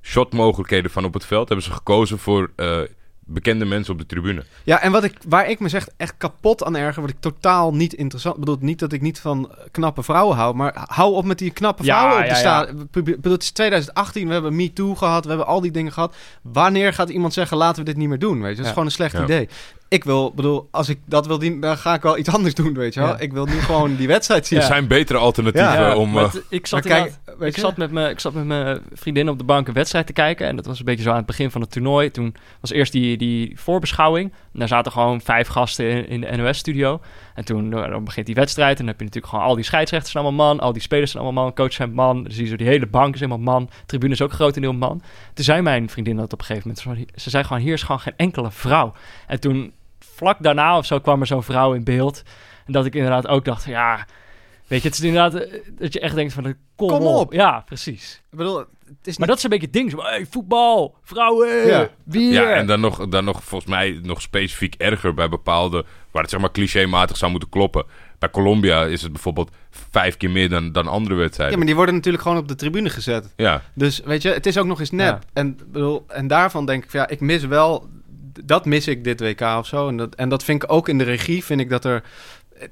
shotmogelijkheden 0.01 0.91
van 0.91 1.05
op 1.05 1.13
het 1.13 1.25
veld. 1.25 1.47
Hebben 1.47 1.65
ze 1.65 1.71
gekozen 1.71 2.19
voor 2.19 2.51
eh, 2.55 2.79
bekende 3.27 3.65
mensen 3.65 3.93
op 3.93 3.99
de 3.99 4.05
tribune. 4.05 4.43
Ja, 4.63 4.81
en 4.81 4.91
wat 4.91 5.03
ik, 5.03 5.17
waar 5.27 5.49
ik 5.49 5.59
me 5.59 5.69
zeg 5.69 5.87
echt 5.97 6.13
kapot 6.17 6.63
aan 6.63 6.75
erger, 6.75 7.01
wat 7.01 7.11
ik 7.11 7.19
totaal 7.19 7.73
niet 7.73 7.93
interessant... 7.93 8.37
bedoel, 8.37 8.57
niet 8.59 8.79
dat 8.79 8.91
ik 8.93 9.01
niet 9.01 9.19
van 9.19 9.51
knappe 9.71 10.03
vrouwen 10.03 10.35
hou, 10.37 10.55
maar 10.55 10.85
hou 10.87 11.13
op 11.13 11.25
met 11.25 11.37
die 11.37 11.51
knappe 11.51 11.83
Ja, 11.83 11.97
vrouwen 11.99 12.17
op 12.23 12.29
de 12.29 12.33
ja, 12.33 12.39
sta. 12.39 12.67
bedoel, 12.91 13.33
Het 13.33 13.43
is 13.43 13.51
2018, 13.51 14.27
we 14.27 14.33
hebben 14.33 14.55
Me 14.55 14.73
Too 14.73 14.95
gehad, 14.95 15.23
we 15.23 15.29
hebben 15.29 15.47
al 15.47 15.61
die 15.61 15.71
dingen 15.71 15.91
gehad. 15.91 16.15
Wanneer 16.41 16.93
gaat 16.93 17.09
iemand 17.09 17.33
zeggen, 17.33 17.57
laten 17.57 17.79
we 17.79 17.89
dit 17.89 17.97
niet 17.97 18.09
meer 18.09 18.19
doen? 18.19 18.41
Weet 18.41 18.49
je, 18.49 18.55
dat 18.55 18.57
is 18.59 18.63
Ja. 18.65 18.69
gewoon 18.69 18.85
een 18.85 18.91
slecht 18.91 19.13
Ja. 19.13 19.23
idee. 19.23 19.49
Ik 19.87 20.03
wil, 20.03 20.31
bedoel, 20.35 20.67
als 20.71 20.89
ik 20.89 20.99
dat 21.05 21.27
wil 21.27 21.41
zien, 21.41 21.59
dan 21.61 21.77
ga 21.77 21.93
ik 21.93 22.01
wel 22.01 22.17
iets 22.17 22.29
anders 22.29 22.53
doen, 22.53 22.73
weet 22.73 22.93
je 22.93 22.99
wel. 22.99 23.09
Ja. 23.09 23.19
Ik 23.19 23.33
wil 23.33 23.45
nu 23.45 23.59
gewoon 23.59 23.95
die 23.95 24.07
wedstrijd 24.07 24.45
zien. 24.47 24.59
Er 24.59 24.65
zijn 24.65 24.87
betere 24.87 25.17
alternatieven 25.19 25.71
Ja, 25.71 25.95
om... 25.95 26.17
Eh, 26.17 26.33
ik 26.49 26.67
zat 26.67 26.81
kijk, 26.85 27.13
ik 27.39 27.55
je- 27.55 27.61
zat, 27.61 27.77
met 27.77 27.91
me, 27.91 28.09
ik 28.09 28.19
zat 28.19 28.33
met 28.33 28.45
mijn 28.45 28.79
vriendin 28.93 29.29
op 29.29 29.37
de 29.37 29.43
bank 29.43 29.67
een 29.67 29.73
wedstrijd 29.73 30.07
te 30.07 30.13
kijken. 30.13 30.47
En 30.47 30.55
dat 30.55 30.65
was 30.65 30.79
een 30.79 30.85
beetje 30.85 31.03
zo 31.03 31.09
aan 31.09 31.15
het 31.17 31.25
begin 31.25 31.51
van 31.51 31.61
het 31.61 31.71
toernooi. 31.71 32.11
Toen 32.11 32.35
was 32.61 32.71
eerst 32.71 32.91
die, 32.91 33.17
die 33.17 33.59
voorbeschouwing. 33.59 34.31
En 34.53 34.59
daar 34.59 34.67
zaten 34.67 34.91
gewoon 34.91 35.21
vijf 35.21 35.47
gasten 35.47 35.85
in, 36.07 36.07
in 36.07 36.21
de 36.21 36.37
NOS-studio. 36.41 36.99
En 37.35 37.45
toen 37.45 37.69
nou, 37.69 37.89
dan 37.89 38.03
begint 38.03 38.25
die 38.25 38.35
wedstrijd. 38.35 38.71
En 38.71 38.77
dan 38.77 38.87
heb 38.87 38.97
je 38.97 39.05
natuurlijk 39.05 39.33
gewoon 39.33 39.49
al 39.49 39.55
die 39.55 39.63
scheidsrechters 39.63 40.11
zijn 40.11 40.23
allemaal 40.23 40.47
man. 40.47 40.59
Al 40.59 40.73
die 40.73 40.81
spelers 40.81 41.11
zijn 41.11 41.23
allemaal 41.23 41.43
man. 41.43 41.53
Coach 41.53 41.73
zijn 41.73 41.93
man. 41.93 42.25
Zie 42.29 42.43
je 42.43 42.49
zo 42.49 42.55
die 42.55 42.67
hele 42.67 42.87
bank 42.87 43.13
is 43.13 43.19
helemaal 43.19 43.53
man. 43.53 43.69
Tribune 43.85 44.13
is 44.13 44.21
ook 44.21 44.31
grotendeel 44.31 44.73
man. 44.73 45.01
Toen 45.33 45.45
zei 45.45 45.61
mijn 45.61 45.89
vriendin 45.89 46.15
dat 46.15 46.33
op 46.33 46.39
een 46.39 46.45
gegeven 46.45 46.75
moment. 46.85 47.09
Ze 47.21 47.29
zei 47.29 47.43
gewoon, 47.43 47.61
hier 47.61 47.73
is 47.73 47.83
gewoon 47.83 47.99
geen 47.99 48.13
enkele 48.17 48.51
vrouw. 48.51 48.93
En 49.27 49.39
toen, 49.39 49.73
vlak 49.99 50.37
daarna 50.39 50.77
of 50.77 50.85
zo, 50.85 50.99
kwam 50.99 51.21
er 51.21 51.27
zo'n 51.27 51.43
vrouw 51.43 51.73
in 51.73 51.83
beeld. 51.83 52.23
En 52.65 52.73
dat 52.73 52.85
ik 52.85 52.95
inderdaad 52.95 53.27
ook 53.27 53.45
dacht, 53.45 53.65
ja... 53.65 54.05
Weet 54.67 54.81
je, 54.81 54.87
het 54.87 54.97
is 54.97 55.03
inderdaad 55.03 55.35
eh, 55.35 55.59
dat 55.79 55.93
je 55.93 55.99
echt 55.99 56.15
denkt 56.15 56.33
van, 56.33 56.43
kom, 56.75 56.87
Kom 56.89 57.01
op. 57.05 57.15
op. 57.15 57.33
Ja, 57.33 57.59
precies. 57.65 58.21
Ik 58.31 58.37
bedoel, 58.37 58.57
het 58.57 58.67
is 59.03 59.17
Maar 59.17 59.27
dat 59.27 59.37
is 59.37 59.43
een 59.43 59.49
beetje 59.49 59.65
het 59.65 59.73
ding. 59.73 59.91
Zo, 59.91 60.01
hey, 60.01 60.25
voetbal, 60.29 60.95
vrouwen, 61.03 61.67
Ja. 61.67 61.89
bier. 62.03 62.31
Ja, 62.33 62.53
en 62.53 62.67
dan 62.67 62.79
nog, 62.79 63.07
dan 63.07 63.23
nog 63.25 63.43
volgens 63.43 63.71
mij 63.71 63.99
nog 64.03 64.21
specifiek 64.21 64.75
erger 64.77 65.13
bij 65.13 65.29
bepaalde... 65.29 65.85
waar 66.11 66.21
het 66.21 66.31
zeg 66.31 66.39
maar 66.39 66.51
clichématig 66.51 67.17
zou 67.17 67.31
moeten 67.31 67.49
kloppen. 67.49 67.85
Bij 68.19 68.29
Colombia 68.29 68.83
is 68.85 69.01
het 69.01 69.11
bijvoorbeeld 69.11 69.51
vijf 69.91 70.17
keer 70.17 70.29
meer 70.29 70.49
dan, 70.49 70.71
dan 70.71 70.87
andere 70.87 71.15
Ja, 71.15 71.21
wedstrijden. 71.21 71.57
maar 71.57 71.65
die 71.67 71.75
worden 71.75 71.95
natuurlijk 71.95 72.23
gewoon 72.23 72.37
op 72.37 72.47
de 72.47 72.55
tribune 72.55 72.89
gezet. 72.89 73.33
Ja, 73.35 73.61
Dus 73.73 73.99
weet 74.05 74.21
je, 74.21 74.29
het 74.29 74.45
is 74.45 74.57
ook 74.57 74.65
nog 74.65 74.79
eens 74.79 74.91
nep. 74.91 75.21
Ja. 75.23 75.29
En, 75.33 75.57
bedoel, 75.71 76.05
en 76.07 76.27
daarvan 76.27 76.65
denk 76.65 76.83
ik, 76.83 76.89
van, 76.89 76.99
ja, 76.99 77.07
ik 77.07 77.19
mis 77.19 77.45
wel... 77.45 77.87
Dat 78.45 78.65
mis 78.65 78.87
ik 78.87 79.03
dit 79.03 79.19
WK 79.19 79.41
of 79.41 79.67
zo. 79.67 79.87
En 79.87 79.97
dat, 79.97 80.15
en 80.15 80.29
dat 80.29 80.43
vind 80.43 80.63
ik 80.63 80.71
ook 80.71 80.89
in 80.89 80.97
de 80.97 81.03
regie, 81.03 81.43
vind 81.43 81.59
ik 81.61 81.69
dat 81.69 81.85
er... 81.85 82.03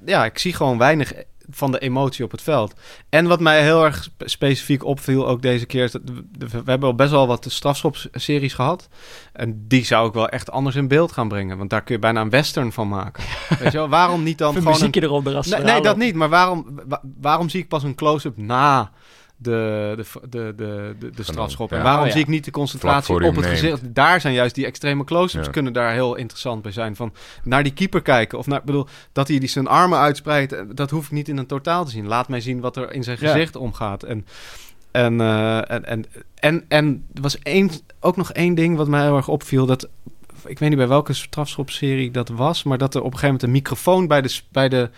Ja, 0.05 0.25
ik 0.25 0.37
zie 0.37 0.53
gewoon 0.53 0.77
weinig 0.77 1.13
van 1.49 1.71
de 1.71 1.79
emotie 1.79 2.25
op 2.25 2.31
het 2.31 2.41
veld. 2.41 2.73
En 3.09 3.27
wat 3.27 3.39
mij 3.39 3.63
heel 3.63 3.83
erg 3.85 4.03
spe- 4.03 4.27
specifiek 4.29 4.83
opviel 4.85 5.27
ook 5.27 5.41
deze 5.41 5.65
keer... 5.65 5.83
is 5.83 5.91
dat 5.91 6.01
we, 6.05 6.47
we 6.49 6.71
hebben 6.71 6.89
al 6.89 6.95
best 6.95 7.11
wel 7.11 7.27
wat 7.27 7.45
strafschopseries 7.49 8.53
gehad. 8.53 8.87
En 9.33 9.65
die 9.67 9.85
zou 9.85 10.07
ik 10.07 10.13
wel 10.13 10.29
echt 10.29 10.51
anders 10.51 10.75
in 10.75 10.87
beeld 10.87 11.11
gaan 11.11 11.27
brengen. 11.27 11.57
Want 11.57 11.69
daar 11.69 11.83
kun 11.83 11.95
je 11.95 12.01
bijna 12.01 12.21
een 12.21 12.29
western 12.29 12.71
van 12.71 12.87
maken. 12.87 13.23
Weet 13.59 13.71
je 13.71 13.77
wel, 13.77 13.89
waarom 13.89 14.23
niet 14.23 14.37
dan 14.37 14.49
Even 14.49 14.61
gewoon... 14.61 14.77
muziekje 14.77 15.01
Een, 15.51 15.65
nee, 15.65 15.81
dat 15.81 15.97
niet. 15.97 16.15
Maar 16.15 16.29
waarom, 16.29 16.79
wa- 16.87 17.01
waarom 17.21 17.49
zie 17.49 17.61
ik 17.61 17.67
pas 17.67 17.83
een 17.83 17.95
close-up 17.95 18.37
na 18.37 18.91
de, 19.43 19.93
de, 19.97 20.27
de, 20.29 20.53
de, 20.55 20.95
de, 20.99 21.09
de 21.09 21.23
strafschop? 21.23 21.69
ja. 21.69 21.77
En 21.77 21.83
waarom 21.83 22.01
Oh, 22.01 22.07
ja. 22.07 22.11
zie 22.13 22.21
ik 22.21 22.27
niet 22.27 22.45
de 22.45 22.51
concentratie 22.51 23.15
op 23.27 23.35
het 23.35 23.45
gezicht? 23.45 23.95
Daar 23.95 24.21
zijn 24.21 24.33
juist 24.33 24.55
die 24.55 24.65
extreme 24.65 25.03
close-ups 25.03 25.45
Ja. 25.45 25.51
kunnen 25.51 25.73
daar 25.73 25.91
heel 25.91 26.15
interessant 26.15 26.61
bij 26.61 26.71
zijn. 26.71 26.95
Van 26.95 27.13
naar 27.43 27.63
die 27.63 27.73
keeper 27.73 28.01
kijken. 28.01 28.37
Of 28.37 28.47
naar, 28.47 28.61
bedoel, 28.63 28.87
dat 29.11 29.27
hij 29.27 29.39
die 29.39 29.49
zijn 29.49 29.67
armen 29.67 29.99
uitspreidt. 29.99 30.51
eh, 30.53 30.61
Dat 30.73 30.89
hoef 30.89 31.05
ik 31.05 31.11
niet 31.11 31.29
in 31.29 31.37
een 31.37 31.45
totaal 31.45 31.85
te 31.85 31.91
zien. 31.91 32.07
Laat 32.07 32.27
mij 32.27 32.41
zien 32.41 32.59
wat 32.59 32.77
er 32.77 32.93
in 32.93 33.03
zijn 33.03 33.17
Ja. 33.21 33.31
gezicht 33.31 33.55
omgaat. 33.55 34.03
En, 34.03 34.25
en, 34.91 35.21
eh, 35.21 35.57
en, 35.71 35.85
en, 35.85 36.05
en, 36.35 36.65
en 36.67 37.05
er 37.13 37.21
was 37.21 37.39
één, 37.39 37.69
ook 37.99 38.17
nog 38.17 38.31
één 38.31 38.55
ding 38.55 38.77
wat 38.77 38.87
mij 38.87 39.01
heel 39.01 39.15
erg 39.15 39.27
opviel. 39.27 39.65
Dat, 39.65 39.89
ik 40.45 40.59
weet 40.59 40.69
niet 40.69 40.77
bij 40.77 40.87
welke 40.87 41.13
strafschopserie 41.13 42.11
dat 42.11 42.29
was. 42.29 42.63
Maar 42.63 42.77
dat 42.77 42.93
er 42.95 42.99
op 43.01 43.05
een 43.13 43.19
gegeven 43.19 43.27
moment 43.33 43.43
een 43.47 43.51
microfoon 43.61 44.07
bij 44.07 44.21
de, 44.21 44.39
bij 44.51 44.69
de 44.69 44.89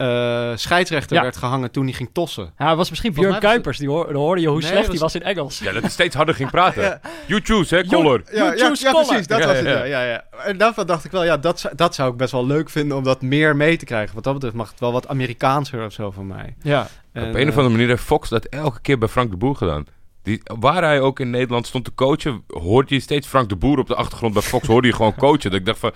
eh, 0.00 0.50
scheidsrechter 0.54 1.16
Ja. 1.16 1.22
werd 1.22 1.36
gehangen 1.36 1.70
toen 1.70 1.84
hij 1.84 1.92
ging 1.92 2.10
tossen. 2.12 2.52
Ja, 2.58 2.68
het 2.68 2.76
was 2.76 2.90
misschien 2.90 3.12
Björn 3.12 3.38
Kuipers. 3.38 3.78
Die 3.78 3.88
hoor, 3.88 4.06
dan 4.06 4.14
hoorde 4.16 4.40
je 4.40 4.48
hoe 4.48 4.58
Nee, 4.58 4.66
slecht 4.66 4.80
was- 4.82 4.90
die 4.90 5.00
was 5.00 5.14
in 5.14 5.22
Engels. 5.22 5.58
ja 5.58 5.72
dat 5.72 5.82
hij 5.82 5.90
steeds 5.90 6.14
harder 6.14 6.34
ging 6.34 6.50
praten. 6.50 6.82
Ja. 6.90 7.00
You 7.26 7.40
choose, 7.44 7.74
hè, 7.74 7.84
Color. 7.84 8.22
Ja, 8.32 8.44
ja, 8.44 8.50
choose 8.56 8.84
ja, 8.84 8.90
color. 8.90 9.06
precies. 9.06 9.26
Dat 9.26 9.38
Ja, 9.38 9.46
was 9.46 9.56
het. 9.56 9.66
ja. 9.66 9.84
Ja. 9.84 10.24
En 10.44 10.58
daarvan 10.58 10.86
dacht 10.86 11.04
ik 11.04 11.10
wel, 11.10 11.24
ja, 11.24 11.36
dat, 11.36 11.60
zou- 11.60 11.74
dat 11.76 11.94
zou 11.94 12.10
ik 12.10 12.16
best 12.16 12.32
wel 12.32 12.46
leuk 12.46 12.70
vinden 12.70 12.96
om 12.96 13.04
dat 13.04 13.22
meer 13.22 13.56
mee 13.56 13.76
te 13.76 13.84
krijgen. 13.84 14.14
Wat 14.14 14.24
dat 14.24 14.34
betreft 14.34 14.54
mag 14.54 14.70
het 14.70 14.80
wel 14.80 14.92
wat 14.92 15.08
Amerikaanser 15.08 15.84
of 15.84 15.92
zo 15.92 16.10
van 16.10 16.26
mij. 16.26 16.54
Ja. 16.62 16.80
Op 16.82 16.88
En, 17.12 17.22
een 17.22 17.28
of 17.30 17.36
eh, 17.36 17.44
andere 17.44 17.68
manier 17.68 17.88
heeft 17.88 18.02
Fox 18.02 18.28
dat 18.28 18.44
elke 18.44 18.80
keer 18.80 18.98
bij 18.98 19.08
Frank 19.08 19.30
de 19.30 19.36
Boer 19.36 19.56
gedaan. 19.56 19.84
Die, 20.22 20.40
waar 20.44 20.82
hij 20.82 21.00
ook 21.00 21.20
in 21.20 21.30
Nederland 21.30 21.66
stond 21.66 21.84
te 21.84 21.94
coachen, 21.94 22.42
hoorde 22.48 22.94
je 22.94 23.00
steeds 23.00 23.26
Frank 23.26 23.48
de 23.48 23.56
Boer 23.56 23.78
op 23.78 23.86
de 23.86 23.94
achtergrond. 23.94 24.32
Bij 24.32 24.42
Fox 24.42 24.66
hoorde 24.66 24.88
je 24.88 24.94
gewoon 24.94 25.14
coachen. 25.26 25.50
Dat 25.50 25.60
ik 25.60 25.66
dacht 25.66 25.78
van, 25.78 25.92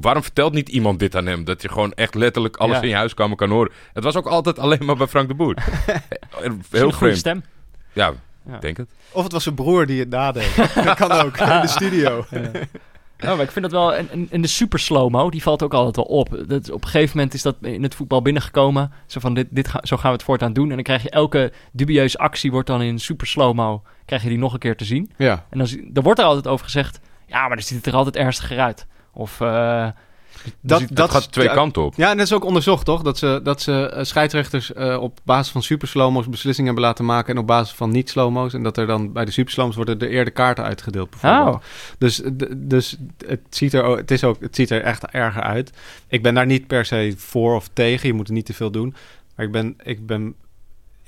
waarom 0.00 0.22
vertelt 0.22 0.52
niet 0.52 0.68
iemand 0.68 0.98
dit 0.98 1.16
aan 1.16 1.26
hem? 1.26 1.44
Dat 1.44 1.62
je 1.62 1.68
gewoon 1.68 1.92
echt 1.92 2.14
letterlijk 2.14 2.56
alles 2.56 2.76
Ja. 2.76 2.82
in 2.82 2.88
je 2.88 2.94
huiskamer 2.94 3.36
kan 3.36 3.50
horen. 3.50 3.72
Het 3.92 4.04
was 4.04 4.16
ook 4.16 4.26
altijd 4.26 4.58
alleen 4.58 4.84
maar 4.84 4.96
bij 4.96 5.06
Frank 5.06 5.28
de 5.28 5.34
Boer. 5.34 5.54
Heel 6.36 6.50
een 6.50 6.62
goede 6.70 6.92
vreemd. 6.92 7.16
stem. 7.18 7.44
Ja, 7.92 8.12
denk 8.60 8.76
het. 8.76 8.88
Of 9.10 9.22
het 9.22 9.32
was 9.32 9.42
zijn 9.42 9.54
broer 9.54 9.86
die 9.86 10.00
het 10.00 10.08
nadeed. 10.10 10.56
dat 10.74 10.96
kan 10.96 11.12
ook, 11.12 11.36
in 11.36 11.60
de 11.60 11.68
studio. 11.68 12.24
Ja, 12.30 12.50
maar 13.22 13.40
ik 13.40 13.50
vind 13.50 13.70
dat 13.70 13.72
wel... 13.72 13.94
En, 13.94 14.28
de 14.40 14.46
super 14.46 14.78
slow-mo, 14.78 15.30
die 15.30 15.42
valt 15.42 15.62
ook 15.62 15.74
altijd 15.74 15.96
wel 15.96 16.04
op. 16.04 16.44
Dat, 16.46 16.70
op 16.70 16.82
een 16.82 16.88
gegeven 16.88 17.16
moment 17.16 17.34
is 17.34 17.42
dat 17.42 17.56
in 17.60 17.82
het 17.82 17.94
voetbal 17.94 18.22
binnengekomen. 18.22 18.92
Zo 19.06 19.20
van, 19.20 19.34
dit, 19.34 19.46
dit 19.50 19.68
ga- 19.68 19.80
zo 19.82 19.96
gaan 19.96 20.10
we 20.10 20.16
het 20.16 20.22
voortaan 20.26 20.52
doen. 20.52 20.68
En 20.68 20.74
dan 20.74 20.84
krijg 20.84 21.02
je 21.02 21.10
elke 21.10 21.52
dubieuze 21.72 22.18
actie 22.18 22.50
wordt 22.50 22.66
dan 22.66 22.82
in 22.82 22.98
super 22.98 23.26
slow-mo... 23.26 23.82
krijg 24.04 24.22
je 24.22 24.28
die 24.28 24.38
nog 24.38 24.52
een 24.52 24.58
keer 24.58 24.76
te 24.76 24.84
zien. 24.84 25.10
Ja. 25.16 25.46
En 25.50 25.58
dan, 25.58 25.68
dan 25.92 26.02
wordt 26.02 26.18
er 26.20 26.24
altijd 26.26 26.46
over 26.48 26.64
gezegd... 26.64 27.00
Ja, 27.26 27.40
maar 27.46 27.56
dan 27.56 27.64
ziet 27.64 27.76
het 27.76 27.86
er 27.86 27.94
altijd 27.94 28.16
ernstiger 28.16 28.58
uit. 28.58 28.86
Of... 29.12 29.40
eh, 29.40 29.88
Dat, 30.60 30.82
Dat 30.90 31.10
gaat 31.10 31.32
twee 31.32 31.46
ja, 31.46 31.54
kanten 31.54 31.82
op. 31.82 31.94
Ja, 31.96 32.10
en 32.10 32.16
dat 32.16 32.26
is 32.26 32.32
ook 32.32 32.44
onderzocht, 32.44 32.84
toch? 32.84 33.02
Dat 33.02 33.18
ze, 33.18 33.40
dat 33.42 33.62
ze 33.62 33.86
eh, 33.86 34.04
scheidsrechters 34.04 34.72
eh, 34.72 34.96
op 35.00 35.20
basis 35.24 35.52
van 35.52 35.62
super 35.62 35.88
slowmo's 35.88 36.28
beslissingen 36.28 36.70
hebben 36.70 36.88
laten 36.88 37.04
maken... 37.04 37.34
en 37.34 37.40
op 37.40 37.46
basis 37.46 37.74
van 37.74 37.90
niet 37.90 38.10
slowmo's. 38.10 38.54
En 38.54 38.62
dat 38.62 38.76
er 38.76 38.86
dan 38.86 39.12
bij 39.12 39.24
de 39.24 39.30
super 39.30 39.52
slowmo's 39.52 39.76
worden 39.76 39.98
er 39.98 40.08
eerder 40.08 40.32
kaarten 40.32 40.64
uitgedeeld, 40.64 41.10
bijvoorbeeld. 41.10 41.54
oh, 41.54 41.60
Dus, 41.98 42.16
d- 42.16 42.46
dus 42.56 42.96
het, 43.26 43.40
ziet 43.50 43.72
er, 43.74 43.84
het, 43.96 44.10
is 44.10 44.24
ook, 44.24 44.36
het 44.40 44.56
ziet 44.56 44.70
er 44.70 44.82
echt 44.82 45.06
erger 45.06 45.42
uit. 45.42 45.70
Ik 46.08 46.22
ben 46.22 46.34
daar 46.34 46.46
niet 46.46 46.66
per 46.66 46.84
se 46.84 47.14
voor 47.16 47.54
of 47.54 47.68
tegen. 47.72 48.08
Je 48.08 48.14
moet 48.14 48.28
er 48.28 48.34
niet 48.34 48.46
te 48.46 48.54
veel 48.54 48.70
doen. 48.70 48.94
Maar 49.36 49.46
ik 49.46 49.52
ben... 49.52 49.74
Ik 49.82 50.06
ben 50.06 50.34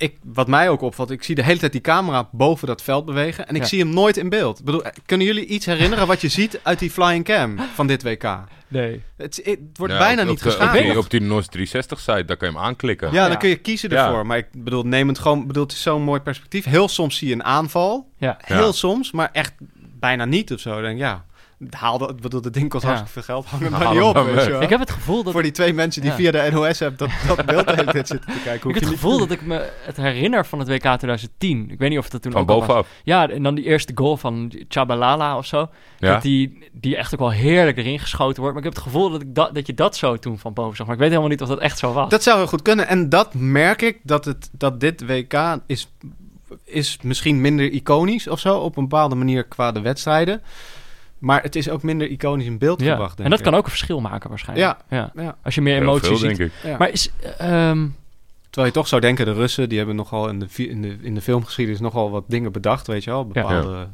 ik, 0.03 0.17
wat 0.23 0.47
mij 0.47 0.69
ook 0.69 0.81
opvalt, 0.81 1.11
ik 1.11 1.23
zie 1.23 1.35
de 1.35 1.43
hele 1.43 1.59
tijd 1.59 1.71
die 1.71 1.81
camera 1.81 2.29
boven 2.31 2.67
dat 2.67 2.81
veld 2.81 3.05
bewegen. 3.05 3.47
En 3.47 3.55
ik 3.55 3.61
Ja. 3.61 3.67
zie 3.67 3.79
hem 3.79 3.89
nooit 3.93 4.17
in 4.17 4.29
beeld. 4.29 4.59
Ik 4.59 4.65
bedoel, 4.65 4.81
kunnen 5.05 5.27
jullie 5.27 5.45
iets 5.45 5.65
herinneren 5.65 6.07
wat 6.07 6.21
je 6.21 6.27
ziet 6.27 6.59
uit 6.63 6.79
die 6.79 6.91
flying 6.91 7.25
cam 7.25 7.59
van 7.73 7.87
dit 7.87 8.03
WK? 8.03 8.39
nee. 8.67 9.03
Het, 9.17 9.39
het 9.43 9.59
wordt 9.73 9.93
Ja, 9.93 9.99
bijna 9.99 10.21
op- 10.21 10.27
niet 10.27 10.45
op 10.45 10.51
de- 10.51 10.65
Op 10.65 10.71
die, 10.71 10.97
op 10.97 11.09
die 11.09 11.21
NOS 11.21 11.47
360 11.47 11.99
site, 11.99 12.25
daar 12.25 12.37
kan 12.37 12.47
je 12.49 12.53
hem 12.55 12.63
aanklikken. 12.63 13.11
Ja, 13.11 13.21
Ja. 13.23 13.27
dan 13.27 13.37
kun 13.37 13.49
je 13.49 13.55
kiezen 13.55 13.89
Ja. 13.89 14.05
ervoor. 14.05 14.25
Maar 14.25 14.37
ik 14.37 14.47
bedoel, 14.51 14.83
neem 14.83 15.07
het 15.07 15.19
gewoon... 15.19 15.47
bedoel, 15.47 15.63
het 15.63 15.71
is 15.71 15.81
zo'n 15.81 16.01
mooi 16.03 16.19
perspectief. 16.19 16.65
Heel 16.65 16.87
soms 16.87 17.17
zie 17.17 17.27
je 17.27 17.33
een 17.33 17.43
aanval. 17.43 18.09
Ja. 18.17 18.37
Heel 18.43 18.65
Ja. 18.65 18.71
soms, 18.71 19.11
maar 19.11 19.29
echt 19.31 19.53
bijna 19.99 20.25
niet 20.25 20.53
of 20.53 20.59
zo. 20.59 20.71
Dan 20.73 20.81
denk 20.81 20.93
ik, 20.95 20.99
ja, 21.01 21.25
haal 21.69 21.97
dat, 21.97 22.09
ik 22.09 22.19
bedoel, 22.21 22.41
dat 22.41 22.53
ding 22.53 22.69
kost 22.69 22.83
Ja. 22.83 22.89
hartstikke 22.89 23.23
veel 23.23 23.35
geld. 23.35 23.45
Hang 23.45 23.63
het 23.63 23.71
Haal 23.71 23.83
maar 23.83 23.93
niet 23.93 24.03
op, 24.03 24.13
maar 24.13 24.25
weet 24.25 24.35
weg. 24.35 24.45
je 24.45 24.51
wel. 24.51 24.61
Ik 24.61 24.69
heb 24.69 24.79
het 24.79 24.91
gevoel 24.91 25.23
dat... 25.23 25.33
Voor 25.33 25.41
die 25.41 25.51
twee 25.51 25.73
mensen 25.73 26.01
die 26.01 26.09
Ja. 26.11 26.15
via 26.17 26.31
de 26.31 26.49
NOS 26.51 26.79
hebben 26.79 26.97
dat, 26.99 27.09
dat 27.37 27.45
beeld 27.45 27.67
de 27.67 27.73
hele 27.75 27.91
tijd 27.91 28.07
zitten 28.07 28.31
te 28.33 28.39
kijken. 28.43 28.69
Ik 28.69 28.75
heb 28.75 28.83
het 28.83 28.93
gevoel 28.93 29.17
dat 29.17 29.31
ik 29.31 29.41
me 29.45 29.69
het 29.85 29.97
herinner 29.97 30.45
van 30.45 30.59
het 30.59 30.67
WK 30.67 30.81
2010. 30.81 31.67
Ik 31.71 31.79
weet 31.79 31.89
niet 31.89 31.97
of 31.99 32.09
dat 32.09 32.21
toen 32.21 32.31
Van 32.31 32.41
ook 32.41 32.49
al 32.49 32.57
was. 32.57 32.67
bovenaf. 32.67 32.87
Ja, 33.03 33.29
en 33.29 33.43
dan 33.43 33.55
die 33.55 33.65
eerste 33.65 33.91
goal 33.95 34.17
van 34.17 34.51
Chabalala 34.67 35.37
of 35.37 35.45
zo. 35.45 35.69
Ja. 35.99 36.13
Dat 36.13 36.21
die, 36.21 36.69
die 36.71 36.97
echt 36.97 37.13
ook 37.13 37.19
wel 37.19 37.31
heerlijk 37.31 37.77
erin 37.77 37.99
geschoten 37.99 38.41
wordt. 38.41 38.55
Maar 38.57 38.65
ik 38.65 38.73
heb 38.73 38.83
het 38.83 38.91
gevoel 38.93 39.09
dat, 39.09 39.21
ik 39.21 39.35
dat, 39.35 39.55
dat 39.55 39.67
je 39.67 39.73
dat 39.73 39.95
zo 39.95 40.17
toen 40.17 40.39
van 40.39 40.53
boven 40.53 40.75
zag. 40.75 40.85
Maar 40.85 40.95
ik 40.95 41.01
weet 41.01 41.09
helemaal 41.09 41.31
niet 41.31 41.41
of 41.41 41.47
dat 41.47 41.59
echt 41.59 41.77
zo 41.77 41.93
was. 41.93 42.09
Dat 42.09 42.23
zou 42.23 42.37
heel 42.37 42.47
goed 42.47 42.61
kunnen. 42.61 42.87
En 42.87 43.09
dat 43.09 43.33
merk 43.33 43.81
ik, 43.81 43.99
dat, 44.03 44.25
het, 44.25 44.49
dat 44.51 44.79
dit 44.79 45.05
WK 45.05 45.33
is, 45.65 45.91
is 46.63 46.97
misschien 47.01 47.41
minder 47.41 47.71
iconisch 47.71 48.27
of 48.27 48.39
zo. 48.39 48.57
Op 48.57 48.77
een 48.77 48.83
bepaalde 48.87 49.15
manier 49.15 49.43
qua 49.43 49.71
de 49.71 49.81
wedstrijden. 49.81 50.41
Maar 51.23 51.41
het 51.41 51.55
is 51.55 51.69
ook 51.69 51.83
minder 51.83 52.07
iconisch 52.07 52.45
in 52.45 52.57
beeld 52.57 52.81
ja. 52.81 52.89
gebracht, 52.91 53.11
denk 53.17 53.23
En 53.23 53.29
dat 53.29 53.39
ik. 53.39 53.45
kan 53.45 53.55
ook 53.55 53.63
een 53.63 53.69
verschil 53.69 54.01
maken 54.01 54.29
waarschijnlijk. 54.29 54.77
Ja. 54.89 55.11
Ja. 55.15 55.35
Als 55.43 55.55
je 55.55 55.61
meer 55.61 55.73
Heel 55.73 55.81
emotie 55.83 56.07
veel, 56.07 56.17
ziet. 56.17 56.37
denk 56.37 56.39
ik. 56.39 56.51
Ja. 56.63 56.77
Maar 56.77 56.89
is... 56.89 57.11
ehm, 57.37 57.87
Terwijl 58.49 58.73
je 58.73 58.79
toch 58.79 58.87
zou 58.87 59.01
denken, 59.01 59.25
de 59.25 59.33
Russen 59.33 59.69
die 59.69 59.77
hebben 59.77 59.95
nogal 59.95 60.29
in 60.29 60.39
de, 60.39 60.47
in 60.67 60.81
de, 60.81 60.97
in 61.01 61.15
de 61.15 61.21
filmgeschiedenis 61.21 61.79
nogal 61.79 62.11
wat 62.11 62.23
dingen 62.27 62.51
bedacht, 62.51 62.87
weet 62.87 63.03
je 63.03 63.09
wel. 63.09 63.27
Bepaalde 63.27 63.87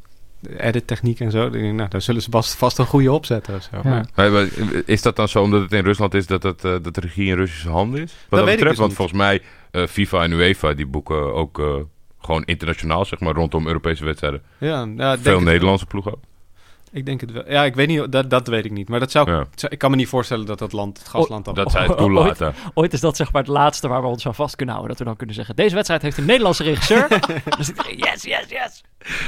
edit-techniek 0.58 1.20
en 1.20 1.32
zo. 1.32 1.50
Nou, 1.50 1.90
daar 1.90 2.02
zullen 2.02 2.22
ze 2.22 2.30
vast, 2.32 2.56
vast 2.56 2.78
een 2.78 2.86
goede 2.86 3.12
opzetten 3.12 3.56
of 3.56 3.62
zo. 3.72 3.80
Ja. 3.84 3.90
Maar- 3.90 4.06
Maar, 4.16 4.32
maar 4.32 4.48
is 4.86 5.02
dat 5.02 5.16
dan 5.16 5.28
zo 5.28 5.42
omdat 5.44 5.62
het 5.62 5.72
in 5.74 5.84
Rusland 5.84 6.14
is 6.14 6.28
dat, 6.28 6.44
het, 6.44 6.66
eh, 6.66 6.72
dat 6.82 6.94
de 6.96 7.02
regie 7.02 7.28
in 7.28 7.36
Russische 7.36 7.70
handen 7.70 8.02
is? 8.02 8.12
Wat 8.12 8.40
dat, 8.40 8.40
weet 8.40 8.60
ik 8.60 8.64
betreft, 8.66 8.70
dus 8.70 8.78
want 8.78 8.90
niet. 8.90 8.98
volgens 8.98 9.18
mij 9.18 9.42
eh, 9.72 9.88
FIFA 9.90 10.24
en 10.24 10.32
UEFA 10.32 10.74
die 10.74 10.86
boeken 10.88 11.34
ook 11.34 11.60
eh, 11.60 11.76
gewoon 12.22 12.44
internationaal, 12.46 13.06
zeg 13.06 13.20
maar, 13.20 13.34
rondom 13.34 13.68
Europese 13.68 14.06
wedstrijden. 14.06 14.42
Ja, 14.58 14.86
denk 14.86 15.20
Veel 15.20 15.42
Nederlandse 15.42 15.86
ploegen 15.86 16.12
ook. 16.12 16.20
Ik 16.92 17.06
denk 17.06 17.22
het 17.22 17.32
wel. 17.32 17.44
Ja, 17.52 17.64
ik 17.66 17.76
weet 17.76 17.88
niet, 17.88 18.12
dat, 18.12 18.30
dat 18.30 18.48
weet 18.48 18.66
ik 18.66 18.72
niet. 18.72 18.90
Maar 18.90 19.00
dat 19.00 19.12
zou, 19.12 19.32
Ja. 19.32 19.46
zou- 19.56 19.72
ik 19.72 19.78
kan 19.78 19.90
me 19.92 19.96
niet 19.96 20.08
voorstellen 20.08 20.46
dat 20.46 20.60
dat 20.60 20.72
land, 20.72 20.98
het 20.98 21.08
gastland 21.08 21.46
dan... 21.46 21.54
Dat 21.54 21.72
zij 21.72 21.82
het 21.82 21.90
ooit- 21.92 22.00
toelaten. 22.00 22.54
ooit 22.74 22.94
is 22.94 23.00
dat 23.00 23.16
zeg 23.16 23.32
maar 23.32 23.42
het 23.42 23.52
laatste 23.52 23.88
waar 23.88 24.02
we 24.02 24.08
ons 24.08 24.28
aan 24.28 24.36
vast 24.36 24.56
kunnen 24.56 24.76
houden. 24.76 24.96
Dat 24.96 25.04
we 25.06 25.10
dan 25.10 25.20
kunnen 25.20 25.36
zeggen, 25.36 25.56
deze 25.56 25.74
wedstrijd 25.76 26.02
heeft 26.02 26.18
een 26.18 26.26
Nederlandse 26.26 26.64
regisseur. 26.64 27.08
er, 27.12 27.96
yes, 27.96 28.24
yes, 28.24 28.46
yes. 28.50 28.84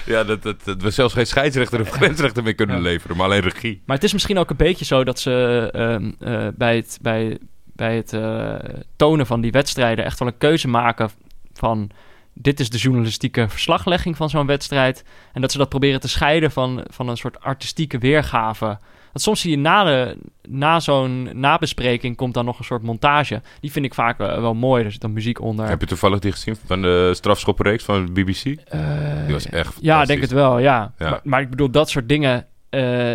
Ja, 0.05 0.23
dat, 0.23 0.43
dat, 0.43 0.63
dat 0.63 0.81
we 0.81 0.89
zelfs 0.89 1.13
geen 1.13 1.27
scheidsrechter 1.27 1.79
of 1.81 1.89
grensrechter 1.89 2.43
meer 2.43 2.55
kunnen 2.55 2.75
Ja. 2.75 2.81
leveren, 2.81 3.17
maar 3.17 3.25
alleen 3.25 3.41
regie. 3.41 3.81
Maar 3.85 3.95
het 3.95 4.05
is 4.05 4.13
misschien 4.13 4.37
ook 4.37 4.49
een 4.49 4.55
beetje 4.57 4.85
zo 4.85 5.03
dat 5.03 5.19
ze 5.19 5.69
ehm, 5.71 6.11
eh, 6.19 6.47
bij 6.55 6.75
het, 6.75 6.97
bij, 7.01 7.37
bij 7.65 7.95
het 7.95 8.13
eh, 8.13 8.55
tonen 8.95 9.25
van 9.25 9.41
die 9.41 9.51
wedstrijden 9.51 10.05
echt 10.05 10.19
wel 10.19 10.27
een 10.27 10.37
keuze 10.37 10.67
maken 10.67 11.09
van... 11.53 11.89
dit 12.33 12.59
is 12.59 12.69
de 12.69 12.77
journalistieke 12.77 13.49
verslaglegging 13.49 14.17
van 14.17 14.29
zo'n 14.29 14.45
wedstrijd. 14.45 15.03
En 15.33 15.41
dat 15.41 15.51
ze 15.51 15.57
dat 15.57 15.69
proberen 15.69 15.99
te 15.99 16.07
scheiden 16.07 16.51
van, 16.51 16.83
van 16.89 17.07
een 17.07 17.17
soort 17.17 17.39
artistieke 17.39 17.97
weergave. 17.97 18.65
Want 18.65 19.23
soms 19.23 19.41
zie 19.41 19.51
je 19.51 19.57
na, 19.57 19.83
de, 19.83 20.17
na 20.49 20.79
zo'n 20.79 21.29
nabespreking 21.39 22.15
komt 22.15 22.33
dan 22.33 22.45
nog 22.45 22.59
een 22.59 22.65
soort 22.65 22.81
montage. 22.83 23.41
Die 23.59 23.71
vind 23.71 23.85
ik 23.85 23.93
vaak 23.93 24.19
eh, 24.19 24.39
wel 24.39 24.53
mooi. 24.53 24.83
Er 24.83 24.91
zit 24.91 25.01
dan 25.01 25.13
muziek 25.13 25.41
onder. 25.41 25.67
Heb 25.67 25.81
je 25.81 25.87
toevallig 25.87 26.19
die 26.19 26.31
gezien 26.31 26.55
van 26.65 26.81
de 26.81 27.11
strafschoppenreeks 27.15 27.83
van 27.83 28.05
de 28.05 28.11
BBC? 28.11 28.45
Eh, 28.67 28.79
Die 29.25 29.33
was 29.33 29.45
echt 29.45 29.77
Ja, 29.81 30.01
ik 30.01 30.07
denk 30.07 30.21
het 30.21 30.31
wel, 30.31 30.59
ja. 30.59 30.93
Ja. 30.97 31.09
Maar, 31.09 31.19
maar 31.23 31.41
ik 31.41 31.49
bedoel, 31.49 31.71
dat 31.71 31.89
soort 31.89 32.09
dingen... 32.09 32.45
eh, 32.69 33.13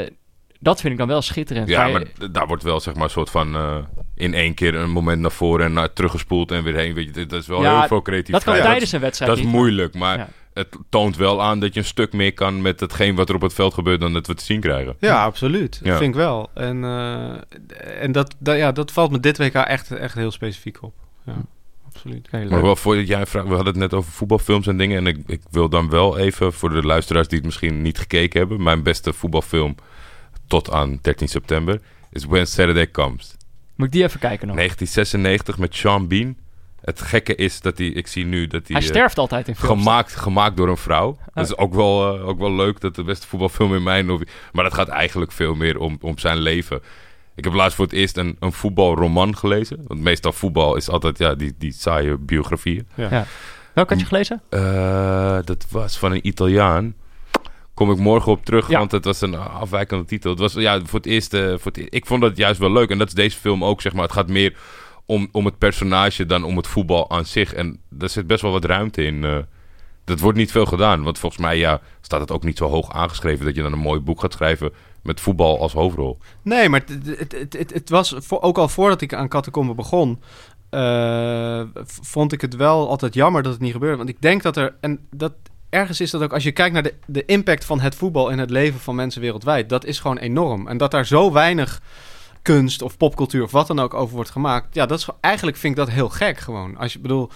dat 0.61 0.81
vind 0.81 0.93
ik 0.93 0.99
dan 0.99 1.09
wel 1.09 1.23
schitterend. 1.23 1.69
Ja, 1.69 1.89
maar 1.89 2.05
daar 2.31 2.47
wordt 2.47 2.63
wel 2.63 2.81
zeg 2.81 2.95
maar 2.95 3.05
een 3.05 3.11
soort 3.11 3.31
van 3.31 3.57
in 4.17 4.35
één 4.35 4.55
keer 4.55 4.75
een 4.75 4.91
moment 4.91 5.21
naar 5.21 5.31
voren 5.31 5.67
en 5.67 5.73
naar 5.73 5.93
teruggespoeld 5.93 6.51
en 6.51 6.63
weer 6.63 6.75
heen. 6.77 6.95
Weet 6.95 7.15
je, 7.15 7.27
dat 7.27 7.41
is 7.41 7.47
wel 7.47 7.63
Ja, 7.63 7.79
heel 7.79 7.89
veel 7.89 8.03
creativiteit. 8.03 8.45
dat 8.45 8.55
kan 8.55 8.63
Ja, 8.63 8.71
tijdens 8.71 8.93
een 8.93 9.01
wedstrijd 9.01 9.31
Dat 9.31 9.41
is 9.41 9.47
niet. 9.47 9.55
moeilijk, 9.55 9.95
maar 9.95 10.19
Ja. 10.19 10.29
het 10.55 10.77
toont 10.89 11.17
wel 11.17 11.43
aan 11.43 11.61
dat 11.61 11.75
je 11.75 11.81
een 11.81 11.87
stuk 11.87 12.13
meer 12.13 12.33
kan 12.35 12.63
met 12.63 12.81
hetgeen 12.81 13.15
wat 13.15 13.29
er 13.29 13.35
op 13.35 13.41
het 13.41 13.53
veld 13.55 13.75
gebeurt 13.75 14.01
dan 14.01 14.13
dat 14.13 14.27
we 14.27 14.35
te 14.35 14.45
zien 14.45 14.61
krijgen. 14.61 14.97
Ja, 15.01 15.25
absoluut. 15.25 15.81
Ja. 15.83 15.89
Dat 15.91 15.99
vind 15.99 16.11
ik 16.11 16.21
wel. 16.21 16.51
En, 16.55 16.85
eh, 16.85 18.03
en 18.03 18.13
dat, 18.13 18.35
dat, 18.39 18.57
ja, 18.57 18.73
dat 18.73 18.93
valt 18.93 19.11
me 19.11 19.21
dit 19.21 19.39
WK 19.39 19.55
echt, 19.55 19.91
echt 19.91 20.15
heel 20.15 20.31
specifiek 20.31 20.83
op. 20.83 20.95
Ja, 21.27 21.37
absoluut. 21.87 22.29
Leuk. 22.31 22.51
Maar 22.51 22.63
wel 22.63 22.77
voordat 22.77 23.07
jij 23.09 23.27
vraagt, 23.27 23.47
we 23.49 23.55
hadden 23.55 23.73
het 23.73 23.83
net 23.83 23.95
over 23.95 24.13
voetbalfilms 24.13 24.67
en 24.67 24.77
dingen. 24.79 24.97
En 24.99 25.07
ik, 25.07 25.17
ik 25.27 25.41
wil 25.51 25.69
dan 25.69 25.91
wel 25.91 26.19
even 26.19 26.53
voor 26.53 26.71
de 26.71 26.83
luisteraars 26.83 27.29
die 27.29 27.37
het 27.39 27.47
misschien 27.47 27.83
niet 27.83 27.99
gekeken 27.99 28.39
hebben. 28.41 28.63
Mijn 28.63 28.83
beste 28.83 29.13
voetbalfilm 29.13 29.75
tot 30.47 30.71
aan 30.71 30.99
13 31.03 31.29
september 31.29 31.81
is 32.11 32.25
When 32.25 32.47
Saturday 32.47 32.91
Comes. 32.91 33.36
Moet 33.77 33.87
ik 33.87 33.93
die 33.93 34.03
even 34.03 34.21
kijken 34.21 34.47
nog? 34.47 34.57
1996 34.57 35.59
met 35.59 35.75
Sean 35.75 36.09
Bean. 36.09 36.37
Het 36.81 37.03
gekke 37.03 37.35
is 37.35 37.61
dat 37.61 37.79
hij, 37.79 37.87
ik 37.87 38.07
zie 38.07 38.25
nu 38.25 38.47
dat 38.47 38.69
hij... 38.69 38.77
Hij 38.77 38.87
eh, 38.87 38.95
sterft 38.95 39.19
altijd 39.19 39.49
in 39.49 39.57
films. 39.57 39.83
Gemaakt, 39.83 40.17
gemaakt 40.17 40.57
door 40.57 40.69
een 40.69 40.77
vrouw. 40.77 41.19
Dat 41.35 41.45
is 41.45 41.57
ook 41.57 41.75
wel, 41.75 42.17
eh, 42.17 42.29
ook 42.29 42.39
wel 42.39 42.53
leuk. 42.53 42.81
Dat 42.81 42.95
de 42.95 43.05
beste 43.05 43.27
voetbalfilm 43.27 43.75
in 43.75 43.83
mijn 43.83 44.11
optie. 44.11 44.29
Maar 44.53 44.65
dat 44.65 44.75
gaat 44.75 44.89
eigenlijk 44.89 45.33
veel 45.33 45.55
meer 45.55 45.79
om, 45.79 45.99
om 46.01 46.19
zijn 46.19 46.39
leven. 46.39 46.83
Ik 47.35 47.45
heb 47.45 47.53
laatst 47.53 47.77
voor 47.77 47.85
het 47.85 47.95
eerst 47.95 48.17
een, 48.17 48.37
een 48.41 48.53
voetbalroman 48.53 49.37
gelezen. 49.37 49.85
Want 49.87 50.01
meestal 50.01 50.33
voetbal 50.33 50.77
is 50.77 50.89
altijd 50.89 51.19
ja, 51.19 51.35
die, 51.35 51.55
die 51.59 51.73
saaie 51.73 52.17
biografieën. 52.19 52.87
Welke 53.73 53.93
had 53.93 54.01
je 54.01 54.07
gelezen? 54.07 54.43
Eh, 54.49 55.39
dat 55.45 55.67
was 55.71 55.99
van 55.99 56.13
een 56.13 56.27
Italiaan. 56.27 56.95
Kom 57.77 57.91
ik 57.91 57.99
morgen 57.99 58.33
op 58.33 58.45
terug, 58.45 58.69
Ja. 58.69 58.79
want 58.79 58.93
het 58.93 59.05
was 59.05 59.21
een 59.21 59.35
afwijkende 59.35 60.05
titel. 60.05 60.31
Het 60.31 60.39
was 60.39 60.53
ja, 60.53 60.81
voor 60.85 60.99
het 60.99 61.07
eerst. 61.09 61.31
voor 61.37 61.61
het, 61.73 61.77
e- 61.77 61.87
ik 61.89 62.07
vond 62.07 62.21
dat 62.21 62.37
juist 62.37 62.61
wel 62.61 62.73
leuk. 62.73 62.91
En 62.91 62.99
dat 62.99 63.07
is 63.09 63.15
deze 63.15 63.39
film 63.39 63.65
ook, 63.65 63.81
zeg 63.81 63.93
maar. 63.93 64.03
Het 64.03 64.13
gaat 64.13 64.29
meer 64.29 64.57
om, 65.07 65.29
om 65.33 65.45
het 65.45 65.59
personage 65.59 66.27
dan 66.27 66.45
om 66.45 66.57
het 66.57 66.67
voetbal 66.67 67.11
aan 67.11 67.25
zich. 67.25 67.55
En 67.55 67.81
daar 67.91 68.09
zit 68.09 68.27
best 68.27 68.43
wel 68.43 68.53
wat 68.53 68.65
ruimte 68.65 69.03
in. 69.05 69.25
eh. 69.25 69.37
dat 70.05 70.21
wordt 70.21 70.39
niet 70.39 70.51
veel 70.51 70.67
gedaan. 70.67 71.03
Want 71.03 71.19
volgens 71.19 71.43
mij 71.43 71.59
ja, 71.59 71.81
staat 72.01 72.21
het 72.21 72.31
ook 72.31 72.45
niet 72.45 72.59
zo 72.59 72.69
hoog 72.69 72.93
aangeschreven 72.93 73.45
dat 73.45 73.55
je 73.57 73.63
dan 73.63 73.73
een 73.73 73.79
mooi 73.79 74.01
boek 74.01 74.21
gaat 74.21 74.33
schrijven 74.33 74.73
met 75.03 75.21
voetbal 75.21 75.61
als 75.61 75.73
hoofdrol. 75.73 76.19
Nee, 76.43 76.69
maar 76.69 76.83
het, 76.87 77.33
het, 77.53 77.73
het, 77.73 77.91
was 77.91 78.15
voor, 78.19 78.41
ook 78.41 78.59
al 78.59 78.69
voordat 78.69 79.01
ik 79.01 79.15
aan 79.15 79.29
Catacombe 79.29 79.75
begon, 79.75 80.21
eh, 80.71 81.63
vond 82.03 82.33
ik 82.33 82.41
het 82.41 82.57
wel 82.57 82.89
altijd 82.89 83.15
jammer 83.15 83.43
dat 83.43 83.53
het 83.53 83.61
niet 83.61 83.73
gebeurde. 83.73 83.97
Want 83.97 84.09
ik 84.09 84.21
denk 84.21 84.43
dat 84.43 84.57
er, 84.57 84.75
en 84.81 85.07
dat 85.11 85.33
ergens 85.77 86.01
is 86.01 86.11
dat 86.11 86.23
ook, 86.23 86.33
als 86.33 86.43
je 86.43 86.53
kijkt 86.53 86.73
naar 86.75 86.83
de, 86.83 86.95
de 87.07 87.25
impact 87.25 87.65
van 87.65 87.81
het 87.81 87.95
voetbal 87.95 88.31
in 88.31 88.39
het 88.39 88.51
leven 88.51 88.81
van 88.81 88.95
mensen 88.95 89.21
wereldwijd, 89.21 89.69
dat 89.69 89.85
is 89.85 89.99
gewoon 89.99 90.19
enorm. 90.19 90.69
En 90.69 90.77
dat 90.77 90.91
daar 90.91 91.07
zo 91.07 91.33
weinig 91.33 91.81
kunst 92.43 92.83
of 92.83 92.97
popcultuur 92.97 93.43
of 93.43 93.51
wat 93.51 93.67
dan 93.67 93.79
ook 93.81 93.95
over 93.95 94.15
wordt 94.15 94.31
gemaakt, 94.31 94.75
ja, 94.75 94.87
dat 94.87 94.99
is 94.99 95.09
eigenlijk 95.21 95.57
vind 95.57 95.79
ik 95.79 95.85
dat 95.85 95.95
heel 95.95 96.09
gek 96.09 96.39
gewoon. 96.39 96.77
Als 96.77 96.93
je 96.93 96.99
bedoel, 96.99 97.31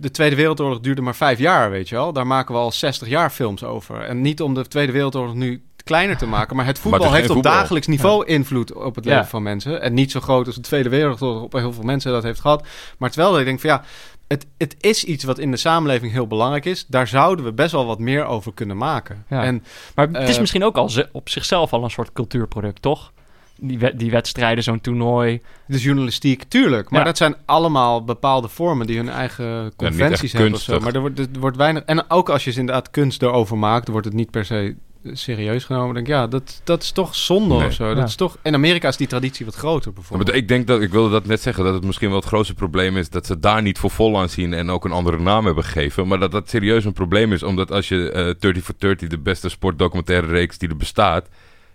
de 0.00 0.10
Tweede 0.10 0.36
Wereldoorlog 0.36 0.80
duurde 0.80 1.02
maar 1.02 1.14
vijf 1.16 1.38
jaar, 1.38 1.70
weet 1.70 1.88
je 1.88 1.94
wel. 1.94 2.12
Daar 2.12 2.26
maken 2.26 2.54
we 2.54 2.60
al 2.60 2.72
60 2.72 3.08
jaar 3.08 3.30
films 3.30 3.64
over. 3.64 4.00
En 4.00 4.20
niet 4.20 4.42
om 4.42 4.54
de 4.54 4.66
Tweede 4.66 4.92
Wereldoorlog 4.92 5.34
nu 5.34 5.62
kleiner 5.84 6.16
te 6.16 6.26
maken, 6.26 6.56
maar 6.56 6.66
het 6.66 6.78
voetbal 6.78 7.02
het 7.02 7.12
heeft 7.12 7.30
op 7.30 7.42
dagelijks 7.42 7.86
niveau 7.86 8.26
invloed 8.26 8.72
op 8.72 8.94
het 8.94 9.04
Ja. 9.04 9.10
leven 9.14 9.28
van 9.28 9.42
mensen. 9.42 9.82
En 9.82 9.94
niet 9.94 10.10
zo 10.10 10.20
groot 10.20 10.46
als 10.46 10.54
de 10.54 10.60
Tweede 10.60 10.88
Wereldoorlog 10.88 11.42
op 11.42 11.52
heel 11.52 11.72
veel 11.72 11.82
mensen 11.84 12.12
dat 12.12 12.22
heeft 12.22 12.40
gehad. 12.40 12.66
Maar 12.98 13.10
terwijl 13.10 13.30
dat 13.30 13.40
ik 13.40 13.46
denk 13.46 13.60
van 13.60 13.70
ja, 13.70 13.82
het, 14.28 14.46
het 14.58 14.76
is 14.80 15.04
iets 15.04 15.24
wat 15.24 15.38
in 15.38 15.50
de 15.50 15.56
samenleving 15.56 16.12
heel 16.12 16.26
belangrijk 16.26 16.64
is. 16.64 16.86
Daar 16.86 17.06
zouden 17.08 17.44
we 17.44 17.52
best 17.52 17.72
wel 17.72 17.86
wat 17.86 17.98
meer 17.98 18.24
over 18.24 18.54
kunnen 18.54 18.76
maken. 18.76 19.24
Ja. 19.28 19.42
En 19.44 19.62
Maar 19.94 20.08
het 20.12 20.28
is 20.28 20.34
Eh, 20.34 20.40
misschien 20.40 20.64
ook 20.64 20.76
al 20.76 20.90
op 21.12 21.28
zichzelf 21.28 21.72
al 21.72 21.84
een 21.84 21.90
soort 21.90 22.12
cultuurproduct, 22.12 22.82
toch? 22.82 23.12
Die, 23.60 23.96
die 23.96 24.10
wedstrijden, 24.10 24.64
zo'n 24.64 24.80
toernooi. 24.80 25.40
de 25.66 25.78
journalistiek, 25.78 26.42
tuurlijk. 26.42 26.90
Maar 26.90 27.00
Ja. 27.00 27.06
dat 27.06 27.16
zijn 27.16 27.36
allemaal 27.44 28.04
bepaalde 28.04 28.48
vormen 28.48 28.86
die 28.86 28.96
hun 28.96 29.08
eigen 29.08 29.72
conventies 29.76 30.22
echt 30.22 30.32
hebben 30.32 30.52
of 30.52 30.60
zo. 30.60 30.80
Maar 30.80 30.94
er 30.94 31.00
wordt, 31.00 31.18
er 31.18 31.28
wordt 31.40 31.56
weinig... 31.56 31.82
En 31.82 32.10
ook 32.10 32.28
als 32.28 32.44
je 32.44 32.50
ze 32.50 32.60
inderdaad 32.60 32.90
kunst 32.90 33.22
erover 33.22 33.58
maakt, 33.58 33.88
wordt 33.88 34.06
het 34.06 34.14
niet 34.14 34.30
per 34.30 34.44
se 34.44 34.76
serieus 35.16 35.64
genomen. 35.64 35.94
Denk 35.94 36.06
ik, 36.06 36.12
ja, 36.12 36.26
dat, 36.26 36.60
dat 36.64 36.82
is 36.82 36.90
toch 36.90 37.14
zonde 37.14 37.54
Nee. 37.54 37.66
of 37.66 37.72
zo. 37.72 37.88
Ja. 37.88 37.94
Dat 37.94 38.08
is 38.08 38.14
toch... 38.14 38.36
In 38.42 38.54
Amerika 38.54 38.88
is 38.88 38.96
die 38.96 39.06
traditie 39.06 39.44
wat 39.44 39.54
groter 39.54 39.88
Ja, 39.88 39.94
bijvoorbeeld. 39.94 40.28
maar 40.28 40.38
ik 40.38 40.48
denk 40.48 40.66
dat, 40.66 40.80
ik 40.82 40.90
wilde 40.90 41.10
dat 41.10 41.26
net 41.26 41.40
zeggen, 41.42 41.64
dat 41.64 41.74
het 41.74 41.84
misschien 41.84 42.08
wel 42.08 42.18
het 42.18 42.26
grootste 42.28 42.54
probleem 42.54 42.96
is 42.96 43.10
dat 43.10 43.26
ze 43.26 43.38
daar 43.38 43.62
niet 43.62 43.78
voor 43.78 43.90
vol 43.90 44.18
aan 44.18 44.28
zien 44.28 44.52
en 44.52 44.70
ook 44.70 44.84
een 44.84 44.92
andere 44.92 45.18
naam 45.18 45.44
hebben 45.46 45.64
gegeven. 45.64 46.08
Maar 46.08 46.18
dat 46.18 46.30
dat 46.32 46.48
serieus 46.48 46.84
een 46.84 46.92
probleem 46.92 47.32
is, 47.32 47.42
omdat 47.42 47.70
als 47.72 47.88
je 47.88 48.10
eh 48.10 48.34
30 48.38 48.64
for 48.64 48.74
30, 48.78 49.08
de 49.08 49.18
beste 49.18 49.48
sportdocumentaire 49.48 50.26
reeks 50.26 50.58
die 50.58 50.68
er 50.68 50.76
bestaat, 50.76 51.28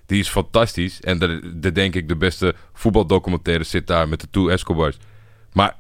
die 0.06 0.20
is 0.20 0.30
fantastisch. 0.30 1.02
En 1.02 1.20
de, 1.20 1.52
de 1.56 1.72
denk 1.72 1.96
ik 1.96 2.08
de 2.08 2.16
beste 2.16 2.56
voetbaldocumentaire 2.74 3.64
zit 3.64 3.88
daar 3.88 4.10
met 4.10 4.22
de 4.22 4.28
Two 4.32 4.48
Escobars. 4.48 4.98
Maar 5.54 5.76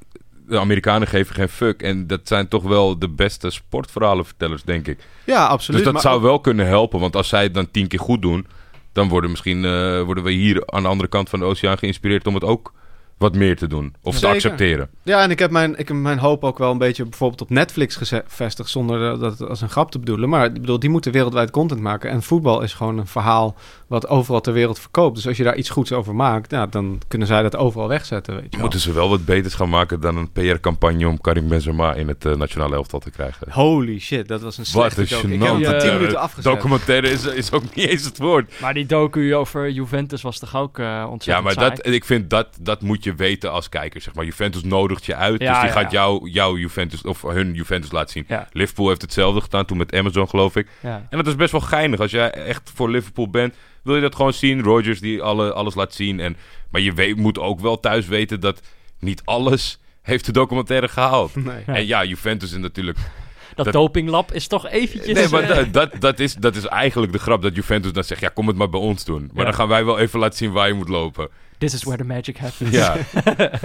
de 0.48 0.60
Amerikanen 0.60 1.08
geven 1.08 1.36
geen 1.36 1.50
fuck. 1.50 1.82
En 1.82 2.08
dat 2.08 2.20
zijn 2.24 2.48
toch 2.48 2.64
wel 2.64 3.00
de 3.00 3.10
beste 3.10 3.50
sportverhalenvertellers, 3.50 4.64
denk 4.64 4.88
ik. 4.88 5.00
Ja, 5.26 5.46
absoluut. 5.46 5.84
dus 5.84 5.86
dat 5.86 5.94
maar 5.94 6.12
zou 6.12 6.22
wel 6.22 6.40
kunnen 6.40 6.68
helpen. 6.68 7.00
Want 7.00 7.16
als 7.16 7.28
zij 7.28 7.44
het 7.44 7.54
dan 7.54 7.72
tien 7.72 7.88
keer 7.88 8.00
goed 8.00 8.22
doen, 8.22 8.48
dan 8.94 9.08
worden, 9.08 9.30
misschien, 9.30 9.66
eh, 9.66 10.02
worden 10.02 10.24
we 10.24 10.32
hier 10.32 10.64
aan 10.66 10.82
de 10.82 10.90
andere 10.90 11.10
kant 11.10 11.30
van 11.30 11.40
de 11.40 11.46
oceaan 11.46 11.78
geïnspireerd 11.78 12.28
om 12.28 12.34
het 12.34 12.44
ook 12.44 12.74
wat 13.18 13.36
meer 13.36 13.56
te 13.58 13.68
doen. 13.68 13.96
Of 14.02 14.20
te 14.20 14.28
accepteren. 14.28 14.90
Ja, 15.04 15.22
en 15.22 15.32
ik 15.32 15.40
heb, 15.40 15.52
mijn, 15.52 15.78
ik 15.78 15.88
heb 15.88 15.98
mijn 15.98 16.18
hoop 16.18 16.44
ook 16.44 16.58
wel 16.58 16.72
een 16.72 16.78
beetje 16.78 17.04
bijvoorbeeld 17.04 17.42
op 17.42 17.50
Netflix 17.50 17.96
gevestigd... 17.96 18.70
zonder 18.70 19.12
eh, 19.14 19.20
dat 19.20 19.48
als 19.50 19.62
een 19.62 19.70
grap 19.70 19.92
te 19.92 20.00
bedoelen. 20.00 20.30
Maar 20.30 20.46
ik 20.46 20.54
bedoel, 20.54 20.80
die 20.80 20.90
moeten 20.90 21.12
wereldwijd 21.12 21.52
content 21.52 21.82
maken. 21.82 22.10
En 22.10 22.24
voetbal 22.24 22.62
is 22.62 22.74
gewoon 22.74 22.98
een 22.98 23.08
verhaal 23.08 23.56
wat 23.88 24.08
overal 24.08 24.42
ter 24.42 24.54
wereld 24.54 24.80
verkoopt. 24.80 25.16
Dus 25.16 25.28
als 25.28 25.38
je 25.38 25.44
daar 25.44 25.56
iets 25.56 25.70
goeds 25.70 25.92
over 25.92 26.16
maakt... 26.16 26.52
Ja, 26.52 26.66
dan 26.66 27.02
kunnen 27.08 27.28
zij 27.28 27.42
dat 27.42 27.56
overal 27.56 27.88
wegzetten, 27.88 28.34
weet 28.34 28.44
je 28.44 28.50
wel. 28.50 28.60
Moeten 28.62 28.80
ze 28.80 28.94
wel 28.94 29.10
wat 29.10 29.26
beters 29.26 29.54
gaan 29.54 29.70
maken 29.70 30.00
dan 30.02 30.18
een 30.18 30.32
PR-campagne 30.32 31.08
om 31.08 31.22
Karim 31.22 31.48
Benzema 31.48 31.94
in 31.94 32.08
het 32.08 32.26
eh, 32.26 32.36
nationale 32.36 32.76
elftal 32.76 33.00
te 33.00 33.12
krijgen. 33.12 33.52
Holy 33.52 34.00
shit, 34.00 34.28
dat 34.28 34.42
was 34.42 34.58
een 34.58 34.66
Wat 34.74 34.92
slechte 34.92 35.02
een 35.02 35.08
joke. 35.08 35.34
Ik 35.34 35.40
heb 35.42 35.50
hem 35.52 35.58
gênant. 35.58 35.72
na 35.72 35.80
10 35.80 35.90
Ja, 35.90 35.96
minuten 35.96 36.20
afgezet. 36.20 36.54
Documentaire 36.54 37.10
is, 37.10 37.26
is 37.26 37.52
ook 37.52 37.64
niet 37.76 37.88
eens 37.88 38.04
het 38.06 38.18
woord. 38.18 38.54
Maar 38.62 38.74
die 38.74 38.86
docu 38.86 39.36
over 39.36 39.70
Juventus 39.70 40.22
was 40.22 40.40
toch 40.40 40.56
ook 40.56 40.80
eh 40.80 40.86
Ja, 40.86 41.08
ontzettend 41.08 41.46
maar 41.46 41.54
saai? 41.54 41.70
dat, 41.76 41.94
ik 41.94 42.06
vind 42.06 42.30
dat, 42.30 42.48
dat 42.62 42.82
moet 42.82 43.03
je 43.04 43.16
weten 43.16 43.52
als 43.52 43.70
kijker. 43.70 44.02
Zeg 44.02 44.14
maar. 44.14 44.26
Juventus 44.26 44.64
nodigt 44.64 45.06
je 45.06 45.16
uit, 45.16 45.42
Ja, 45.42 45.52
dus 45.52 45.60
die 45.62 45.68
ja, 45.68 45.74
gaat 45.82 45.92
ja. 45.92 46.00
jou, 46.00 46.30
jouw 46.30 46.58
Juventus, 46.58 47.02
of 47.02 47.22
hun 47.22 47.54
Juventus 47.54 47.92
laten 47.92 48.12
zien. 48.12 48.26
Ja. 48.28 48.48
Liverpool 48.52 48.88
heeft 48.88 49.02
hetzelfde 49.02 49.42
gedaan, 49.42 49.66
toen 49.66 49.78
met 49.78 49.96
Amazon 49.96 50.30
geloof 50.30 50.56
ik. 50.56 50.68
Ja. 50.82 51.08
En 51.10 51.18
dat 51.18 51.28
is 51.28 51.36
best 51.36 51.52
wel 51.52 51.62
geinig. 51.62 52.00
Als 52.00 52.12
jij 52.12 52.32
echt 52.32 52.72
voor 52.76 52.90
Liverpool 52.90 53.30
bent, 53.30 53.56
wil 53.84 53.96
je 53.96 54.02
dat 54.02 54.16
gewoon 54.16 54.34
zien. 54.34 54.62
Rodgers 54.62 55.00
die 55.00 55.22
alle, 55.22 55.54
alles 55.54 55.76
laat 55.76 55.94
zien. 55.94 56.20
En, 56.20 56.38
maar 56.72 56.82
je 56.82 56.94
weet, 56.94 57.16
moet 57.18 57.40
ook 57.40 57.60
wel 57.60 57.80
thuis 57.80 58.08
weten 58.08 58.40
dat 58.40 58.62
niet 59.00 59.22
alles 59.26 59.80
heeft 60.02 60.26
de 60.26 60.32
documentaire 60.32 60.88
gehaald. 60.88 61.36
Nee. 61.46 61.64
En 61.66 61.86
ja, 61.86 62.04
Juventus 62.04 62.52
is 62.52 62.58
natuurlijk... 62.58 62.98
Dat, 63.56 63.66
Dat- 63.66 63.74
dopinglab 63.74 64.32
is 64.34 64.48
toch 64.48 64.68
eventjes... 64.70 65.14
Nee, 65.14 65.28
maar 65.28 65.42
eh, 65.44 65.56
dat, 65.56 65.74
dat, 65.74 66.02
dat, 66.02 66.20
is, 66.20 66.34
dat 66.36 66.56
is 66.56 66.66
eigenlijk 66.66 67.12
de 67.12 67.20
grap 67.20 67.42
dat 67.42 67.56
Juventus 67.56 67.92
dan 67.94 68.04
zegt... 68.04 68.22
Ja, 68.22 68.30
kom 68.34 68.48
het 68.48 68.56
maar 68.56 68.70
bij 68.70 68.80
ons 68.80 69.06
doen. 69.06 69.22
Maar 69.22 69.38
Ja. 69.38 69.44
dan 69.44 69.54
gaan 69.54 69.68
wij 69.68 69.86
wel 69.86 70.00
even 70.00 70.20
laten 70.20 70.38
zien 70.38 70.52
waar 70.52 70.68
je 70.68 70.74
moet 70.74 70.90
lopen. 70.90 71.30
This 71.64 71.74
is 71.74 71.84
where 71.86 71.98
the 71.98 72.04
magic 72.04 72.38
happens. 72.38 72.72
Ja, 72.72 72.98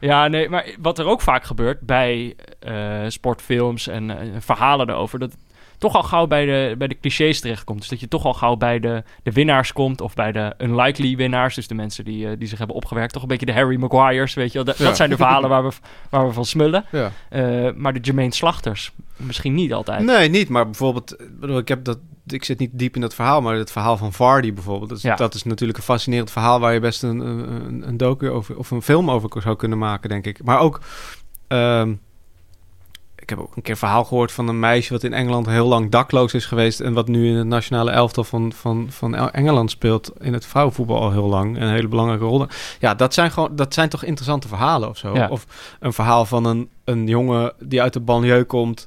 Ja, 0.00 0.28
nee, 0.28 0.48
maar 0.48 0.74
wat 0.78 0.98
er 0.98 1.06
ook 1.06 1.20
vaak 1.20 1.44
gebeurt 1.44 1.80
bij 1.80 2.36
eh, 2.58 3.04
sportfilms 3.08 3.86
en 3.86 4.10
eh, 4.10 4.28
verhalen 4.38 4.88
erover, 4.88 5.18
dat 5.18 5.36
toch 5.84 5.94
al 5.94 6.02
gauw 6.02 6.26
bij 6.26 6.44
de, 6.44 6.74
bij 6.78 6.88
de 6.88 6.98
clichés 7.00 7.40
terechtkomt. 7.40 7.78
Dus 7.80 7.88
dat 7.88 8.00
je 8.00 8.08
toch 8.08 8.24
al 8.24 8.34
gauw 8.34 8.56
bij 8.56 8.78
de, 8.80 9.02
de 9.22 9.32
winnaars 9.32 9.72
komt 9.72 10.00
of 10.00 10.14
bij 10.14 10.32
de 10.32 10.54
unlikely 10.58 11.16
winnaars. 11.16 11.54
Dus 11.54 11.66
de 11.66 11.74
mensen 11.74 12.04
die, 12.04 12.28
eh, 12.28 12.32
die 12.38 12.48
zich 12.48 12.58
hebben 12.58 12.76
opgewerkt. 12.76 13.12
Toch 13.12 13.22
een 13.22 13.28
beetje 13.28 13.46
de 13.46 13.52
Harry 13.52 13.76
Maguires, 13.76 14.34
weet 14.34 14.48
je 14.48 14.54
wel. 14.54 14.64
Dat, 14.64 14.78
Ja. 14.78 14.84
dat 14.84 14.96
zijn 14.96 15.10
de 15.10 15.16
verhalen 15.16 15.48
waar 15.50 15.62
we, 15.64 15.70
waar 16.10 16.26
we 16.26 16.32
van 16.32 16.44
smullen. 16.44 16.84
Ja. 16.92 17.10
Eh, 17.28 17.68
maar 17.74 17.92
de 17.92 18.00
Jermaine 18.00 18.34
Slachters, 18.34 18.92
misschien 19.16 19.54
niet 19.54 19.72
altijd. 19.72 20.02
Nee, 20.04 20.28
niet. 20.28 20.48
Maar 20.48 20.64
bijvoorbeeld, 20.64 21.20
ik 21.20 21.40
bedoel, 21.40 21.58
ik, 21.58 21.68
heb 21.68 21.84
dat, 21.84 21.98
ik 22.26 22.44
zit 22.44 22.58
niet 22.58 22.70
diep 22.72 22.94
in 22.94 23.00
dat 23.00 23.14
verhaal, 23.14 23.40
maar 23.42 23.54
het 23.56 23.70
verhaal 23.72 23.96
van 23.96 24.12
Vardy 24.12 24.52
bijvoorbeeld. 24.52 24.88
Dat 24.88 24.98
is, 24.98 25.04
Ja. 25.04 25.16
dat 25.16 25.34
is 25.34 25.42
natuurlijk 25.42 25.78
een 25.78 25.84
fascinerend 25.84 26.30
verhaal 26.30 26.60
waar 26.60 26.72
je 26.72 26.80
best 26.80 27.02
een, 27.02 27.18
een, 27.18 27.88
een 27.88 27.96
docu 27.96 28.30
over 28.30 28.56
of 28.58 28.70
een 28.70 28.82
film 28.82 29.10
over 29.10 29.42
zou 29.42 29.56
kunnen 29.56 29.78
maken, 29.78 30.08
denk 30.08 30.26
ik. 30.26 30.44
Maar 30.44 30.58
ook, 30.58 30.80
ehm, 31.48 31.94
ik 33.24 33.30
heb 33.30 33.38
ook 33.38 33.56
een 33.56 33.62
keer 33.62 33.70
een 33.70 33.78
verhaal 33.78 34.04
gehoord 34.04 34.32
van 34.32 34.48
een 34.48 34.58
meisje 34.60 34.92
wat 34.92 35.02
in 35.02 35.12
Engeland 35.12 35.46
heel 35.46 35.66
lang 35.66 35.90
dakloos 35.90 36.34
is 36.34 36.46
geweest. 36.46 36.80
En 36.80 36.92
wat 36.92 37.08
nu 37.08 37.28
in 37.28 37.34
het 37.34 37.46
nationale 37.46 37.90
elftal 37.90 38.24
van, 38.24 38.52
van, 38.52 38.86
van 38.90 39.14
El- 39.14 39.30
Engeland 39.30 39.70
speelt. 39.70 40.12
In 40.20 40.32
het 40.32 40.46
vrouwenvoetbal 40.46 41.00
al 41.00 41.12
heel 41.12 41.28
lang. 41.28 41.60
Een 41.60 41.68
hele 41.68 41.88
belangrijke 41.88 42.24
rol. 42.24 42.46
Ja, 42.80 42.94
dat 42.94 43.14
zijn, 43.14 43.30
gewoon, 43.30 43.56
dat 43.56 43.74
zijn 43.74 43.88
toch 43.88 44.04
interessante 44.04 44.48
verhalen 44.48 44.88
of 44.88 44.96
zo. 44.96 45.14
Ja. 45.14 45.28
Of 45.28 45.46
een 45.80 45.92
verhaal 45.92 46.24
van 46.24 46.44
een, 46.44 46.68
een 46.84 47.06
jongen 47.06 47.52
die 47.58 47.82
uit 47.82 47.92
de 47.92 48.00
banlieue 48.00 48.44
komt 48.44 48.86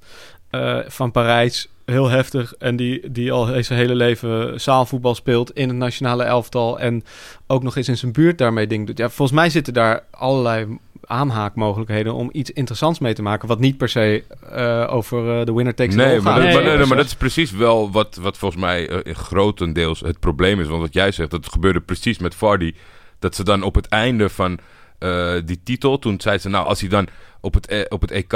eh, 0.49 0.77
van 0.87 1.11
Parijs. 1.11 1.67
Heel 1.85 2.09
heftig. 2.09 2.53
En 2.53 2.75
die, 2.75 3.11
die 3.11 3.31
al 3.31 3.45
zijn 3.45 3.79
hele 3.79 3.95
leven 3.95 4.61
zaalvoetbal 4.61 5.15
speelt 5.15 5.51
in 5.51 5.67
het 5.67 5.77
nationale 5.77 6.23
elftal. 6.23 6.79
En 6.79 7.03
ook 7.47 7.63
nog 7.63 7.75
eens 7.75 7.87
in 7.87 7.97
zijn 7.97 8.11
buurt 8.11 8.37
daarmee 8.37 8.67
ding 8.67 8.87
doet. 8.87 8.97
Ja, 8.97 9.09
volgens 9.09 9.37
mij 9.37 9.49
zitten 9.49 9.73
daar 9.73 10.03
allerlei 10.11 10.77
aanhaakmogelijkheden 11.07 12.13
om 12.13 12.29
iets 12.31 12.51
interessants 12.51 12.99
mee 12.99 13.13
te 13.13 13.21
maken. 13.21 13.47
Wat 13.47 13.59
niet 13.59 13.77
per 13.77 13.89
se 13.89 14.23
eh, 14.51 14.93
over 14.93 15.39
eh, 15.39 15.45
de 15.45 15.53
winner 15.53 15.75
takes 15.75 15.97
all 15.97 16.05
Nee, 16.05 16.21
maar, 16.21 16.33
gaat. 16.33 16.41
dat, 16.41 16.53
Nee, 16.53 16.63
maar, 16.63 16.77
nee, 16.77 16.85
maar 16.85 16.97
dat 16.97 17.05
is 17.05 17.15
precies 17.15 17.51
wel 17.51 17.91
wat, 17.91 18.15
wat 18.15 18.37
volgens 18.37 18.61
mij 18.61 18.89
eh, 18.89 19.15
grotendeels 19.15 19.99
het 19.99 20.19
probleem 20.19 20.59
is. 20.59 20.67
Want 20.67 20.81
wat 20.81 20.93
jij 20.93 21.11
zegt, 21.11 21.31
dat 21.31 21.51
gebeurde 21.51 21.81
precies 21.81 22.17
met 22.17 22.35
Vardy. 22.35 22.73
Dat 23.19 23.35
ze 23.35 23.43
dan 23.43 23.63
op 23.63 23.75
het 23.75 23.87
einde 23.87 24.29
van 24.29 24.59
eh, 24.99 25.33
die 25.45 25.59
titel, 25.63 25.99
toen 25.99 26.21
zei 26.21 26.37
ze... 26.37 26.49
nou, 26.49 26.65
als 26.65 26.79
hij 26.79 26.89
dan 26.89 27.07
op 27.41 27.53
het, 27.53 27.85
op 27.89 28.01
het 28.01 28.11
EK 28.11 28.33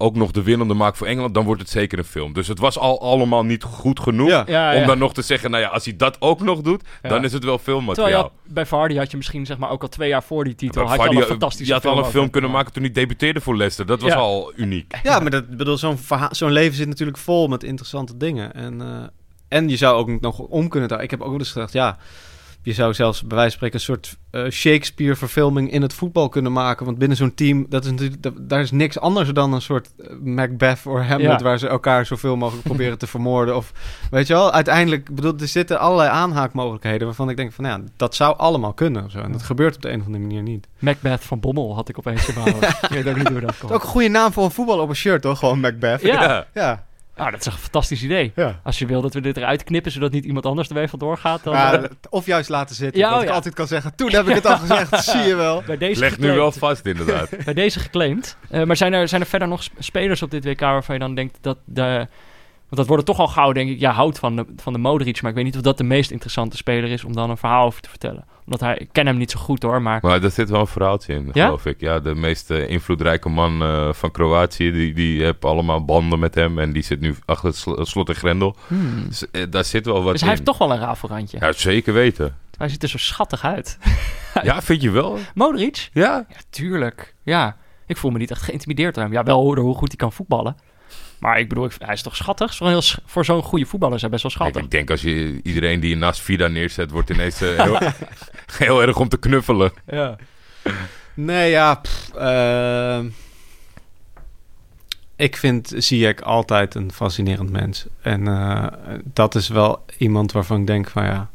ook 0.00 0.16
nog 0.16 0.30
de 0.30 0.42
winnende 0.42 0.74
maakt 0.74 0.96
voor 0.96 1.06
Engeland... 1.06 1.34
dan 1.34 1.44
wordt 1.44 1.60
het 1.60 1.70
zeker 1.70 1.98
een 1.98 2.04
film. 2.04 2.32
Dus 2.32 2.48
het 2.48 2.58
was 2.58 2.78
al 2.78 3.00
allemaal 3.00 3.44
niet 3.44 3.62
goed 3.62 4.00
genoeg... 4.00 4.28
Ja. 4.28 4.44
Ja, 4.46 4.74
om 4.74 4.80
ja. 4.80 4.86
dan 4.86 4.98
nog 4.98 5.14
te 5.14 5.22
zeggen, 5.22 5.50
nou 5.50 5.62
ja, 5.62 5.68
als 5.68 5.84
hij 5.84 5.96
dat 5.96 6.20
ook 6.20 6.40
nog 6.40 6.60
doet... 6.60 6.82
Ja. 7.02 7.08
dan 7.08 7.24
is 7.24 7.32
het 7.32 7.44
wel 7.44 7.58
filmmateriaal. 7.58 8.22
had, 8.22 8.32
bij 8.44 8.66
Vardy 8.66 8.96
had 8.96 9.10
je 9.10 9.16
misschien 9.16 9.46
zeg 9.46 9.58
maar 9.58 9.70
ook 9.70 9.82
al 9.82 9.88
twee 9.88 10.08
jaar 10.08 10.22
voor 10.22 10.44
die 10.44 10.54
titel... 10.54 10.80
Had 10.80 10.90
je 10.90 10.98
al 10.98 11.04
Vardy, 11.04 11.20
een 11.20 11.26
fantastische 11.26 11.66
je 11.66 11.80
had 11.80 11.86
al 11.86 11.98
een 11.98 12.10
film 12.10 12.30
kunnen 12.30 12.50
maken 12.50 12.72
toen 12.72 12.82
hij 12.82 12.92
debuteerde 12.92 13.40
voor 13.40 13.56
Leicester. 13.56 13.86
Dat 13.86 14.00
was 14.00 14.12
Ja. 14.12 14.18
al 14.18 14.52
uniek. 14.56 14.98
Ja, 15.02 15.20
maar 15.20 15.30
dat 15.30 15.56
bedoel, 15.56 15.76
zo'n 15.76 15.98
zo'n 16.30 16.52
leven 16.52 16.76
zit 16.76 16.88
natuurlijk 16.88 17.18
vol 17.18 17.48
met 17.48 17.64
interessante 17.64 18.16
dingen. 18.16 18.54
En, 18.54 18.80
eh, 18.80 19.08
en 19.48 19.68
je 19.68 19.76
zou 19.76 19.96
ook 19.96 20.20
nog 20.20 20.38
om 20.38 20.68
kunnen 20.68 20.88
draaien. 20.88 21.06
Ik 21.06 21.10
heb 21.10 21.20
ook 21.20 21.30
wel 21.30 21.38
eens 21.38 21.52
gedacht, 21.52 21.72
ja, 21.72 21.98
je 22.62 22.72
zou 22.72 22.94
zelfs 22.94 23.20
bij 23.26 23.36
wijze 23.36 23.58
van 23.58 23.68
spreken 23.68 23.74
een 23.78 23.84
soort 23.84 24.16
eh, 24.30 24.50
Shakespeare-verfilming 24.50 25.70
in 25.70 25.82
het 25.82 25.92
voetbal 25.92 26.28
kunnen 26.28 26.52
maken. 26.52 26.86
Want 26.86 26.98
binnen 26.98 27.16
zo'n 27.16 27.34
team, 27.34 27.66
dat 27.68 27.84
is 27.84 27.90
natuurlijk, 27.90 28.22
dat- 28.22 28.48
daar 28.48 28.60
is 28.60 28.70
niks 28.70 28.98
anders 29.00 29.32
dan 29.32 29.52
een 29.52 29.60
soort 29.62 29.90
eh, 29.98 30.14
Macbeth 30.22 30.80
of 30.86 31.00
Hamlet, 31.00 31.20
Ja. 31.20 31.38
waar 31.38 31.58
ze 31.58 31.68
elkaar 31.68 32.06
zoveel 32.06 32.36
mogelijk 32.36 32.64
proberen 32.66 32.98
te 32.98 33.06
vermoorden. 33.06 33.56
Of 33.56 33.72
weet 34.10 34.26
je 34.26 34.32
wel, 34.34 34.52
uiteindelijk, 34.52 35.14
bedoel, 35.14 35.32
er 35.40 35.48
zitten 35.48 35.78
allerlei 35.78 36.10
aanhaakmogelijkheden 36.10 37.06
waarvan 37.06 37.30
ik 37.30 37.36
denk 37.36 37.52
van, 37.52 37.64
ja, 37.64 37.80
dat 37.96 38.14
zou 38.14 38.36
allemaal 38.36 38.72
kunnen. 38.72 39.04
Of 39.04 39.10
zo. 39.10 39.18
En 39.18 39.32
dat 39.32 39.42
gebeurt 39.42 39.76
op 39.76 39.82
de 39.82 39.90
een 39.90 40.00
of 40.00 40.06
andere 40.06 40.24
manier 40.24 40.42
niet. 40.42 40.66
Macbeth 40.78 41.24
van 41.24 41.40
Bommel 41.40 41.74
had 41.74 41.88
ik 41.88 41.98
opeens 41.98 42.26
hoofd. 42.34 42.62
Ik 42.82 42.88
weet 42.88 43.08
ook 43.08 43.16
niet 43.16 43.28
hoe 43.28 43.40
dat 43.40 43.58
komt. 43.58 43.72
ook 43.72 43.82
een 43.82 43.88
goede 43.88 44.08
naam 44.08 44.32
voor 44.32 44.44
een 44.44 44.50
voetbal 44.50 44.78
op 44.78 44.88
een 44.88 44.94
shirt, 44.96 45.22
toch? 45.22 45.38
Gewoon 45.38 45.60
Macbeth. 45.60 46.02
Ja, 46.02 46.46
Ja. 46.54 46.86
Nou, 47.18 47.30
dat 47.30 47.40
is 47.40 47.46
een 47.46 47.52
fantastisch 47.52 48.02
idee. 48.02 48.32
ja. 48.34 48.60
Als 48.64 48.78
je 48.78 48.86
wil 48.86 49.00
dat 49.00 49.14
we 49.14 49.20
dit 49.20 49.36
eruit 49.36 49.64
knippen, 49.64 49.92
zodat 49.92 50.12
niet 50.12 50.24
iemand 50.24 50.46
anders 50.46 50.68
er 50.68 50.74
weer 50.74 50.88
vandoor 50.88 51.16
gaat, 51.18 51.42
dan... 51.44 51.52
Ja, 51.52 51.72
eh, 51.82 51.90
of 52.10 52.26
juist 52.26 52.48
laten 52.48 52.74
zitten. 52.76 53.00
Ja, 53.00 53.08
dat 53.08 53.16
oh 53.16 53.22
ik 53.22 53.28
ja. 53.28 53.34
altijd 53.34 53.54
kan 53.54 53.66
zeggen, 53.66 53.94
toen 53.94 54.10
heb 54.10 54.28
ik 54.28 54.34
het 54.34 54.46
al 54.46 54.58
gezegd, 54.66 55.04
zie 55.04 55.20
je 55.20 55.34
wel. 55.34 55.62
bij 55.66 55.76
deze 55.76 56.00
Leg 56.00 56.18
nu 56.18 56.32
wel 56.32 56.52
vast, 56.52 56.86
inderdaad. 56.86 57.28
Bij 57.44 57.54
deze 57.54 57.78
geclaimd. 57.80 58.36
Eh, 58.50 58.62
maar 58.64 58.76
zijn 58.76 58.92
er, 58.92 59.08
zijn 59.08 59.20
er 59.20 59.26
verder 59.26 59.48
nog 59.48 59.62
sp- 59.62 59.72
spelers 59.78 60.22
op 60.22 60.30
dit 60.30 60.44
WK 60.44 60.60
waarvan 60.60 60.94
je 60.94 61.00
dan 61.00 61.14
denkt 61.14 61.38
dat 61.40 61.58
de... 61.64 62.06
Want 62.68 62.76
dat 62.80 62.86
worden 62.86 63.04
toch 63.04 63.18
al 63.18 63.28
gauw, 63.28 63.52
denk 63.52 63.70
ik, 63.70 63.78
ja, 63.78 63.92
houdt 63.92 64.18
van 64.18 64.36
de, 64.36 64.46
van 64.56 64.72
de 64.72 64.78
Modric. 64.78 65.22
Maar 65.22 65.30
ik 65.30 65.36
weet 65.36 65.44
niet 65.46 65.56
of 65.56 65.62
dat 65.62 65.78
de 65.78 65.84
meest 65.84 66.10
interessante 66.10 66.56
speler 66.56 66.90
is 66.90 67.04
om 67.04 67.12
dan 67.14 67.30
een 67.30 67.36
verhaal 67.36 67.66
over 67.66 67.80
te 67.80 67.88
vertellen. 67.88 68.24
Omdat 68.44 68.60
hij, 68.60 68.76
ik 68.76 68.88
ken 68.92 69.06
hem 69.06 69.16
niet 69.16 69.30
zo 69.30 69.38
goed 69.40 69.62
hoor, 69.62 69.82
maar... 69.82 69.98
Maar 70.02 70.20
daar 70.20 70.30
zit 70.30 70.50
wel 70.50 70.60
een 70.60 70.66
verhaaltje 70.66 71.14
in, 71.14 71.30
Ja? 71.32 71.44
geloof 71.44 71.66
ik. 71.66 71.80
Ja, 71.80 72.00
de 72.00 72.14
meest 72.14 72.50
invloedrijke 72.50 73.28
man 73.28 73.62
eh, 73.62 73.92
van 73.92 74.10
Kroatië, 74.10 74.72
die, 74.72 74.94
die 74.94 75.22
heeft 75.24 75.44
allemaal 75.44 75.84
banden 75.84 76.18
met 76.18 76.34
hem. 76.34 76.58
En 76.58 76.72
die 76.72 76.82
zit 76.82 77.00
nu 77.00 77.14
achter 77.24 77.46
het 77.48 77.56
sl- 77.56 77.82
slot 77.82 78.08
en 78.08 78.14
grendel. 78.14 78.56
Hmm. 78.66 79.04
Dus, 79.08 79.30
eh, 79.30 79.42
daar 79.50 79.64
zit 79.64 79.84
wel 79.86 80.02
wat 80.02 80.12
Dus 80.12 80.20
hij 80.20 80.30
in. 80.30 80.34
heeft 80.36 80.46
toch 80.48 80.58
wel 80.58 80.72
een 80.72 80.78
rafelrandje. 80.80 81.36
Ja, 81.40 81.52
zeker 81.52 81.92
weten. 81.92 82.36
Hij 82.56 82.68
ziet 82.68 82.82
er 82.82 82.88
zo 82.88 82.98
schattig 82.98 83.44
uit. 83.44 83.78
Ja, 84.42 84.62
vind 84.62 84.82
je 84.82 84.90
wel? 84.90 85.18
Modric? 85.34 85.88
Ja. 85.92 86.24
Ja, 86.28 86.36
tuurlijk. 86.50 87.14
Ja, 87.22 87.56
ik 87.86 87.96
voel 87.96 88.10
me 88.10 88.18
niet 88.18 88.30
echt 88.30 88.42
geïntimideerd 88.42 88.94
door 88.94 89.04
hem. 89.04 89.12
Ja, 89.12 89.22
wel 89.22 89.44
door 89.54 89.64
hoe 89.64 89.74
goed 89.74 89.88
hij 89.88 89.96
kan 89.96 90.12
voetballen. 90.12 90.56
Maar 91.18 91.38
ik 91.38 91.48
bedoel, 91.48 91.64
ik- 91.64 91.74
hij 91.78 91.94
is 91.94 92.02
toch 92.02 92.16
schattig? 92.16 92.54
Toch 92.54 92.68
heel 92.68 92.82
voor 93.06 93.24
zo'n 93.24 93.42
goede 93.42 93.66
voetballer 93.66 93.94
is 93.94 94.00
hij 94.00 94.10
best 94.10 94.22
wel 94.22 94.32
schattig. 94.32 94.62
ik 94.62 94.70
denk 94.70 94.90
als 94.90 95.00
je 95.02 95.40
iedereen 95.42 95.80
die 95.80 95.90
je 95.90 95.96
naast 95.96 96.20
Vida 96.20 96.46
neerzet, 96.46 96.90
wordt 96.90 97.10
ineens 97.10 97.40
eh, 97.40 97.62
heel, 97.64 97.78
heel 98.64 98.82
erg 98.82 98.96
om 98.98 99.08
te 99.08 99.18
knuffelen. 99.18 99.72
Ja. 99.86 100.16
Nee, 101.14 101.50
ja. 101.50 101.74
pff, 101.74 102.10
ehm, 102.14 103.06
ik 105.16 105.36
vind 105.36 105.72
Ziyech 105.76 106.20
altijd 106.22 106.74
een 106.74 106.92
fascinerend 106.92 107.50
mens. 107.50 107.86
En 108.02 108.28
eh, 108.28 108.66
dat 109.04 109.34
is 109.34 109.48
wel 109.48 109.84
iemand 109.96 110.32
waarvan 110.32 110.60
ik 110.60 110.66
denk 110.66 110.88
van 110.88 111.04
ja... 111.04 111.30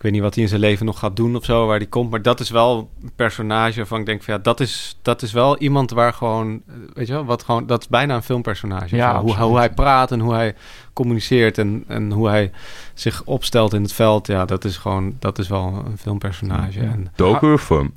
Ik 0.00 0.06
weet 0.06 0.14
niet 0.14 0.24
wat 0.24 0.34
hij 0.34 0.42
in 0.42 0.48
zijn 0.48 0.60
leven 0.60 0.86
nog 0.86 0.98
gaat 0.98 1.16
doen 1.16 1.36
of 1.36 1.44
zo, 1.44 1.66
waar 1.66 1.76
hij 1.76 1.86
komt. 1.86 2.10
Maar 2.10 2.22
dat 2.22 2.40
is 2.40 2.50
wel 2.50 2.90
een 3.02 3.10
personage 3.16 3.76
waarvan 3.76 4.00
ik 4.00 4.06
denk 4.06 4.22
van 4.22 4.34
ja, 4.34 4.40
dat 4.40 4.60
is, 4.60 4.98
dat 5.02 5.22
is 5.22 5.32
wel 5.32 5.58
iemand 5.58 5.90
waar 5.90 6.12
gewoon, 6.12 6.62
eh, 6.66 6.74
weet 6.94 7.06
je 7.06 7.12
wel, 7.12 7.24
wat 7.24 7.42
gewoon, 7.42 7.66
dat 7.66 7.80
is 7.80 7.88
bijna 7.88 8.14
een 8.14 8.22
filmpersonage. 8.22 8.96
Ja, 8.96 9.20
hoe, 9.20 9.36
hoe 9.36 9.56
hij 9.56 9.70
praat 9.72 10.12
en 10.12 10.20
hoe 10.20 10.32
hij 10.32 10.54
communiceert 10.92 11.58
en, 11.58 11.84
en 11.86 12.12
hoe 12.12 12.28
hij 12.28 12.50
zich 12.94 13.22
opstelt 13.24 13.74
in 13.74 13.82
het 13.82 13.92
veld. 13.92 14.26
Ja, 14.26 14.44
dat 14.44 14.64
is 14.64 14.76
gewoon, 14.76 15.16
dat 15.18 15.38
is 15.38 15.48
wel 15.48 15.82
een 15.86 15.98
filmpersonage. 15.98 16.80
Ja. 16.82 16.90
En 16.90 17.12
Doku 17.16 17.52
of 17.52 17.62
film? 17.62 17.94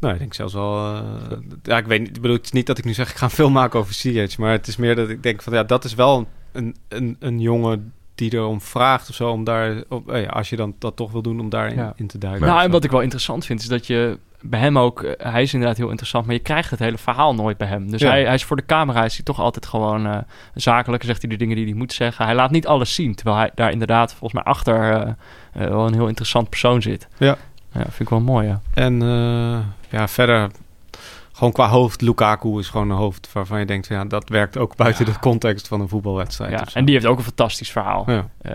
nou, 0.00 0.12
ik 0.12 0.18
denk 0.18 0.34
zelfs 0.34 0.54
wel. 0.54 0.94
eh, 0.94 1.02
ja, 1.62 1.76
ik 1.78 1.86
weet 1.86 2.00
niet. 2.00 2.16
Ik 2.16 2.22
bedoel, 2.22 2.36
het 2.36 2.44
is 2.44 2.52
niet 2.52 2.66
dat 2.66 2.78
ik 2.78 2.84
nu 2.84 2.92
zeg 2.92 3.10
ik 3.10 3.16
ga 3.16 3.24
een 3.24 3.30
film 3.30 3.52
maken 3.52 3.78
over 3.80 3.94
CH, 3.94 4.38
maar 4.38 4.50
het 4.52 4.66
is 4.66 4.76
meer 4.76 4.96
dat 4.96 5.08
ik 5.08 5.22
denk 5.22 5.42
van 5.42 5.52
ja, 5.52 5.62
dat 5.64 5.84
is 5.84 5.94
wel 5.94 6.28
een, 6.52 6.76
een, 6.88 7.16
een 7.18 7.40
jongen 7.40 7.92
die 8.18 8.32
erom 8.34 8.60
vraagt 8.60 9.08
of 9.08 9.14
zo 9.14 9.30
om 9.30 9.44
daar, 9.44 9.82
op, 9.88 10.10
eh, 10.10 10.22
ja, 10.22 10.28
als 10.28 10.50
je 10.50 10.56
dan 10.56 10.74
dat 10.78 10.96
toch 10.96 11.12
wil 11.12 11.22
doen, 11.22 11.40
om 11.40 11.48
daarin 11.48 11.76
Ja. 11.76 11.92
in 11.96 12.06
te 12.06 12.18
duiken. 12.18 12.46
Nou, 12.46 12.62
en 12.62 12.70
wat 12.70 12.84
ik 12.84 12.90
wel 12.90 13.00
interessant 13.00 13.44
vind, 13.46 13.60
is 13.60 13.66
dat 13.68 13.86
je 13.86 14.18
bij 14.40 14.60
hem 14.60 14.78
ook... 14.78 15.02
eh, 15.02 15.32
hij 15.32 15.42
is 15.42 15.52
inderdaad 15.52 15.76
heel 15.76 15.88
interessant, 15.88 16.26
maar 16.26 16.34
je 16.34 16.40
krijgt 16.40 16.70
het 16.70 16.78
hele 16.78 16.98
verhaal 16.98 17.34
nooit 17.34 17.56
bij 17.56 17.68
hem. 17.68 17.90
Dus 17.90 18.00
Ja. 18.00 18.08
hij, 18.10 18.24
hij 18.24 18.34
is 18.34 18.44
voor 18.44 18.56
de 18.56 18.66
camera 18.66 19.04
is 19.04 19.14
hij 19.14 19.24
toch 19.24 19.40
altijd 19.40 19.66
gewoon 19.66 20.06
eh, 20.06 20.18
zakelijk. 20.54 21.02
Zegt 21.04 21.20
hij 21.22 21.30
de 21.30 21.36
dingen 21.36 21.56
die 21.56 21.64
hij 21.64 21.74
moet 21.74 21.92
zeggen. 21.92 22.24
Hij 22.24 22.34
laat 22.34 22.50
niet 22.50 22.66
alles 22.66 22.94
zien, 22.94 23.14
terwijl 23.14 23.36
hij 23.36 23.50
daar 23.54 23.70
inderdaad 23.70 24.10
volgens 24.14 24.32
mij 24.32 24.52
achter 24.52 24.92
eh, 24.92 25.08
eh, 25.64 25.68
wel 25.70 25.86
een 25.86 25.94
heel 25.94 26.08
interessant 26.08 26.48
persoon 26.48 26.82
zit. 26.82 27.08
Ja. 27.16 27.36
Ja, 27.72 27.80
vind 27.80 28.00
ik 28.00 28.08
wel 28.08 28.20
mooi, 28.20 28.46
ja. 28.46 28.60
En 28.74 29.02
eh, 29.02 29.58
ja, 29.98 30.08
verder. 30.08 30.50
Gewoon 31.38 31.52
qua 31.52 31.68
hoofd, 31.68 32.00
Lukaku 32.00 32.58
is 32.58 32.68
gewoon 32.68 32.90
een 32.90 32.96
hoofd 32.96 33.32
waarvan 33.32 33.58
je 33.58 33.66
denkt, 33.66 33.86
van, 33.86 33.96
ja, 33.96 34.04
dat 34.04 34.28
werkt 34.28 34.56
ook 34.56 34.76
buiten 34.76 35.06
Ja. 35.06 35.12
de 35.12 35.18
context 35.18 35.68
van 35.68 35.80
een 35.80 35.88
voetbalwedstrijd. 35.88 36.50
ja. 36.52 36.66
En 36.72 36.84
die 36.84 36.94
heeft 36.94 37.06
ook 37.06 37.18
een 37.18 37.24
fantastisch 37.24 37.70
verhaal. 37.70 38.10
Ja. 38.10 38.28
Eh, 38.42 38.52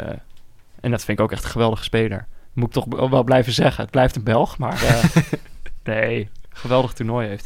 en 0.81 0.91
dat 0.91 1.03
vind 1.03 1.17
ik 1.19 1.23
ook 1.23 1.31
echt 1.31 1.43
een 1.43 1.49
geweldige 1.49 1.83
speler. 1.83 2.27
Moet 2.53 2.65
ik 2.65 2.71
toch 2.83 3.09
wel 3.09 3.23
blijven 3.23 3.53
zeggen. 3.53 3.81
Het 3.81 3.91
blijft 3.91 4.15
een 4.15 4.23
Belg, 4.23 4.57
maar 4.57 4.83
eh, 4.83 5.03
nee, 5.83 6.29
geweldig 6.49 6.93
toernooi 6.93 7.27
heeft 7.27 7.45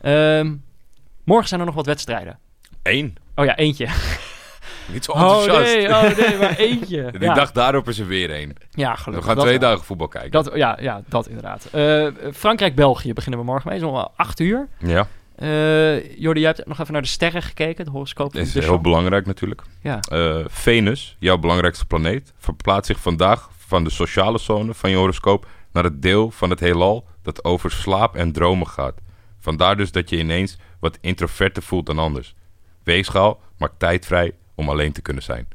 hij. 0.00 0.38
Ehm, 0.38 0.54
morgen 1.24 1.48
zijn 1.48 1.60
er 1.60 1.66
nog 1.66 1.74
wat 1.74 1.86
wedstrijden. 1.86 2.38
Eén. 2.82 3.16
Oh 3.34 3.44
ja, 3.44 3.56
eentje. 3.56 3.86
Niet 4.92 5.04
zo 5.04 5.12
Oh 5.12 5.18
enthousiast. 5.20 5.74
nee, 5.74 5.88
oh 5.88 6.16
nee, 6.16 6.38
maar 6.38 6.56
eentje. 6.68 7.12
Ja. 7.18 7.34
dag 7.34 7.52
daarop 7.52 7.88
is 7.88 7.98
er 7.98 8.06
weer 8.06 8.30
één. 8.30 8.52
ja, 8.70 8.92
We 8.92 8.98
gelukkig. 8.98 9.26
gaan 9.26 9.34
Dat 9.36 9.44
twee 9.44 9.58
wel. 9.58 9.68
dagen 9.70 9.84
voetbal 9.84 10.08
kijken. 10.08 10.30
Dat, 10.30 10.50
ja, 10.54 10.78
ja, 10.80 11.02
dat 11.08 11.26
inderdaad. 11.28 11.68
Eh, 11.72 12.06
Frankrijk-België 12.34 13.12
beginnen 13.12 13.40
we 13.40 13.46
morgen 13.46 13.70
mee. 13.70 13.78
Zo'n 13.78 14.08
acht 14.16 14.40
uur. 14.40 14.68
Ja, 14.78 15.06
Eh 15.36 16.18
Jordi, 16.20 16.40
jij 16.40 16.52
hebt 16.56 16.68
nog 16.68 16.78
even 16.80 16.92
naar 16.92 17.02
de 17.02 17.08
sterren 17.08 17.42
gekeken. 17.42 17.84
De 17.84 17.90
horoscoop 17.90 18.32
dat 18.32 18.42
is 18.46 18.54
heel 18.54 18.80
belangrijk 18.80 19.26
natuurlijk. 19.26 19.62
Ja. 19.82 20.00
Eh, 20.00 20.36
Venus, 20.46 21.16
jouw 21.18 21.38
belangrijkste 21.38 21.84
planeet, 21.86 22.32
verplaatst 22.38 22.86
zich 22.86 23.00
vandaag 23.00 23.50
van 23.66 23.84
de 23.84 23.90
sociale 23.90 24.38
zone 24.38 24.74
van 24.74 24.90
je 24.90 24.96
horoscoop 24.96 25.46
naar 25.72 25.84
het 25.84 26.02
deel 26.02 26.30
van 26.30 26.50
het 26.50 26.60
heelal 26.60 27.04
dat 27.22 27.44
over 27.44 27.70
slaap 27.70 28.16
en 28.16 28.32
dromen 28.32 28.66
gaat. 28.68 28.94
Vandaar 29.38 29.76
dus 29.76 29.92
dat 29.92 30.10
je 30.10 30.18
ineens 30.18 30.56
wat 30.80 30.98
introverter 31.00 31.62
voelt 31.62 31.86
dan 31.86 31.98
anders. 31.98 32.34
Weegschaal 32.82 33.40
maakt 33.58 33.78
tijd 33.78 34.06
vrij 34.06 34.32
om 34.54 34.68
alleen 34.68 34.92
te 34.92 35.02
kunnen 35.02 35.22
zijn. 35.22 35.46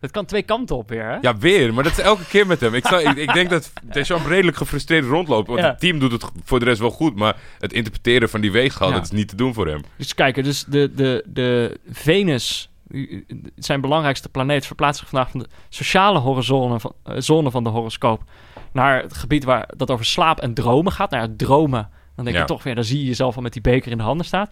Het 0.00 0.10
kan 0.10 0.24
twee 0.24 0.42
kanten 0.42 0.76
op 0.76 0.88
weer, 0.88 1.04
hè? 1.04 1.16
Ja, 1.20 1.36
weer, 1.36 1.74
maar 1.74 1.84
dat 1.84 1.92
is 1.92 1.98
elke 1.98 2.24
keer 2.26 2.46
met 2.46 2.60
hem. 2.60 2.74
Ik, 2.74 2.86
zou, 2.86 3.02
ik, 3.02 3.16
ik 3.16 3.32
denk 3.32 3.50
dat 3.50 3.72
Deschamps 3.92 4.26
redelijk 4.26 4.56
gefrustreerd 4.56 5.04
rondloopt. 5.04 5.46
Want 5.48 5.60
Ja. 5.60 5.66
het 5.66 5.80
team 5.80 5.98
doet 5.98 6.12
het 6.12 6.24
voor 6.44 6.58
de 6.58 6.64
rest 6.64 6.80
wel 6.80 6.90
goed. 6.90 7.16
Maar 7.16 7.36
het 7.58 7.72
interpreteren 7.72 8.28
van 8.28 8.40
die 8.40 8.52
weegschaal, 8.52 8.88
Ja. 8.88 8.94
dat 8.94 9.04
is 9.04 9.10
niet 9.10 9.28
te 9.28 9.36
doen 9.36 9.54
voor 9.54 9.66
hem. 9.66 9.80
Dus 9.96 10.14
kijken, 10.14 10.44
dus 10.44 10.64
de, 10.64 10.94
de, 10.94 11.24
de 11.26 11.78
Venus, 11.90 12.70
zijn 13.56 13.80
belangrijkste 13.80 14.28
planeet, 14.28 14.66
verplaatst 14.66 15.00
zich 15.00 15.08
vandaag 15.08 15.30
van 15.30 15.40
de 15.40 15.46
sociale 15.68 16.18
horizone 16.18 16.80
van, 16.80 16.94
eh, 17.04 17.14
zone 17.18 17.50
van 17.50 17.64
de 17.64 17.70
horoscoop 17.70 18.22
naar 18.72 19.02
het 19.02 19.14
gebied 19.14 19.44
waar 19.44 19.68
dat 19.76 19.90
over 19.90 20.04
slaap 20.04 20.40
en 20.40 20.54
dromen 20.54 20.92
gaat. 20.92 21.10
Nou 21.10 21.22
ja, 21.28 21.34
dromen, 21.36 21.88
dan 22.16 22.24
denk 22.24 22.36
Ja. 22.36 22.42
je 22.42 22.48
toch 22.48 22.62
weer, 22.62 22.74
dan 22.74 22.84
zie 22.84 22.98
je 22.98 23.04
jezelf 23.06 23.36
al 23.36 23.42
met 23.42 23.52
die 23.52 23.62
beker 23.62 23.90
in 23.90 23.96
de 23.98 24.02
handen 24.04 24.26
staan. 24.26 24.46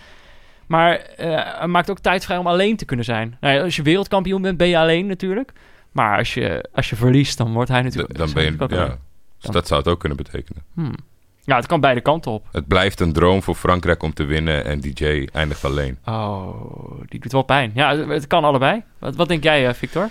Maar 0.71 0.97
eh 0.97 1.59
hij 1.59 1.67
maakt 1.67 1.91
ook 1.91 1.99
tijd 1.99 2.25
vrij 2.25 2.37
om 2.37 2.47
alleen 2.47 2.77
te 2.77 2.85
kunnen 2.85 3.05
zijn. 3.05 3.37
Nou 3.41 3.55
ja, 3.55 3.63
als 3.63 3.77
je 3.77 3.83
wereldkampioen 3.83 4.43
bent, 4.43 4.57
ben 4.57 4.69
je 4.69 4.79
alleen 4.79 5.07
natuurlijk. 5.07 5.53
Maar 5.93 6.19
als 6.19 6.35
je, 6.35 6.69
als 6.75 6.91
je 6.91 6.97
verliest, 6.97 7.39
dan 7.39 7.53
wordt 7.53 7.71
hij 7.71 7.83
natuurlijk... 7.83 8.19
dan 8.19 8.33
ben 8.33 8.45
je, 8.45 8.55
ook 8.59 8.71
ja. 8.71 8.83
alleen. 8.83 8.97
Dus 9.41 9.51
dat 9.51 9.67
zou 9.67 9.81
het 9.81 9.89
ook 9.89 9.99
kunnen 10.01 10.19
betekenen. 10.19 10.63
Hmm. 10.75 10.95
Ja, 11.41 11.57
het 11.57 11.67
kan 11.67 11.81
beide 11.81 12.01
kanten 12.01 12.31
op. 12.31 12.47
Het 12.53 12.67
blijft 12.67 13.01
een 13.01 13.13
droom 13.13 13.43
voor 13.43 13.55
Frankrijk 13.55 14.03
om 14.03 14.15
te 14.15 14.25
winnen 14.25 14.65
en 14.65 14.81
DJ 14.81 15.29
eindigt 15.33 15.65
alleen. 15.65 15.99
Oh, 16.05 17.01
die 17.09 17.21
doet 17.21 17.33
wel 17.33 17.43
pijn. 17.43 17.71
Ja, 17.75 17.97
het- 17.97 18.27
kan 18.27 18.45
allebei. 18.45 18.83
Wat, 18.99 19.17
wat 19.17 19.29
denk 19.29 19.43
jij, 19.43 19.67
eh, 19.69 19.75
Victor? 19.75 20.09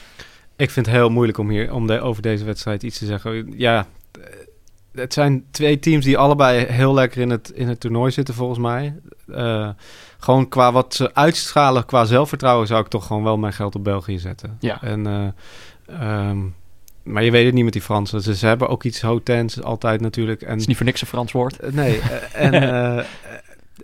Ik 0.55 0.70
vind 0.70 0.86
het 0.86 0.95
heel 0.95 1.10
moeilijk 1.10 1.38
om 1.38 1.49
hier 1.49 1.74
om 1.74 1.88
de, 1.88 2.01
over 2.01 2.22
deze 2.22 2.45
wedstrijd 2.45 2.84
iets 2.84 2.97
te 2.97 3.05
zeggen. 3.05 3.53
Ja, 3.57 3.88
het 4.93 5.14
zijn 5.14 5.45
twee 5.51 5.80
teams 5.80 6.05
die 6.05 6.18
allebei 6.18 6.66
heel 6.66 6.93
lekker 6.93 7.22
in 7.22 7.30
het, 7.30 7.49
in 7.49 7.68
het 7.68 7.80
toernooi 7.80 8.12
zitten, 8.12 8.34
volgens 8.34 8.60
mij. 8.60 8.95
Eh, 9.28 9.70
gewoon 10.20 10.49
qua 10.49 10.72
wat 10.72 10.93
ze 10.93 11.13
uitstralen, 11.13 11.86
qua 11.86 12.05
zelfvertrouwen, 12.05 12.67
zou 12.67 12.82
ik 12.82 12.88
toch 12.88 13.05
gewoon 13.05 13.24
wel 13.24 13.38
mijn 13.38 13.53
geld 13.53 13.76
op 13.76 13.84
België 13.84 14.20
zetten. 14.20 14.57
Ja. 14.59 14.82
En, 14.82 15.07
eh, 15.07 15.28
ehm, 16.01 16.38
maar 17.03 17.24
je 17.24 17.32
weet 17.32 17.45
het 17.45 17.53
niet 17.53 17.63
met 17.63 17.74
die 17.74 17.82
Fransen. 17.82 18.22
Ze, 18.22 18.36
ze 18.36 18.45
hebben 18.47 18.70
ook 18.70 18.84
iets 18.84 19.01
hotends 19.01 19.61
altijd 19.61 20.01
natuurlijk. 20.01 20.41
En, 20.41 20.49
Het 20.49 20.59
is 20.59 20.67
niet 20.67 20.78
voor 20.78 20.86
niks 20.86 21.01
een 21.01 21.07
Frans 21.07 21.32
woord. 21.32 21.59
Eh, 21.59 21.72
Nee, 21.72 21.99
eh, 21.99 22.45
en, 22.45 22.53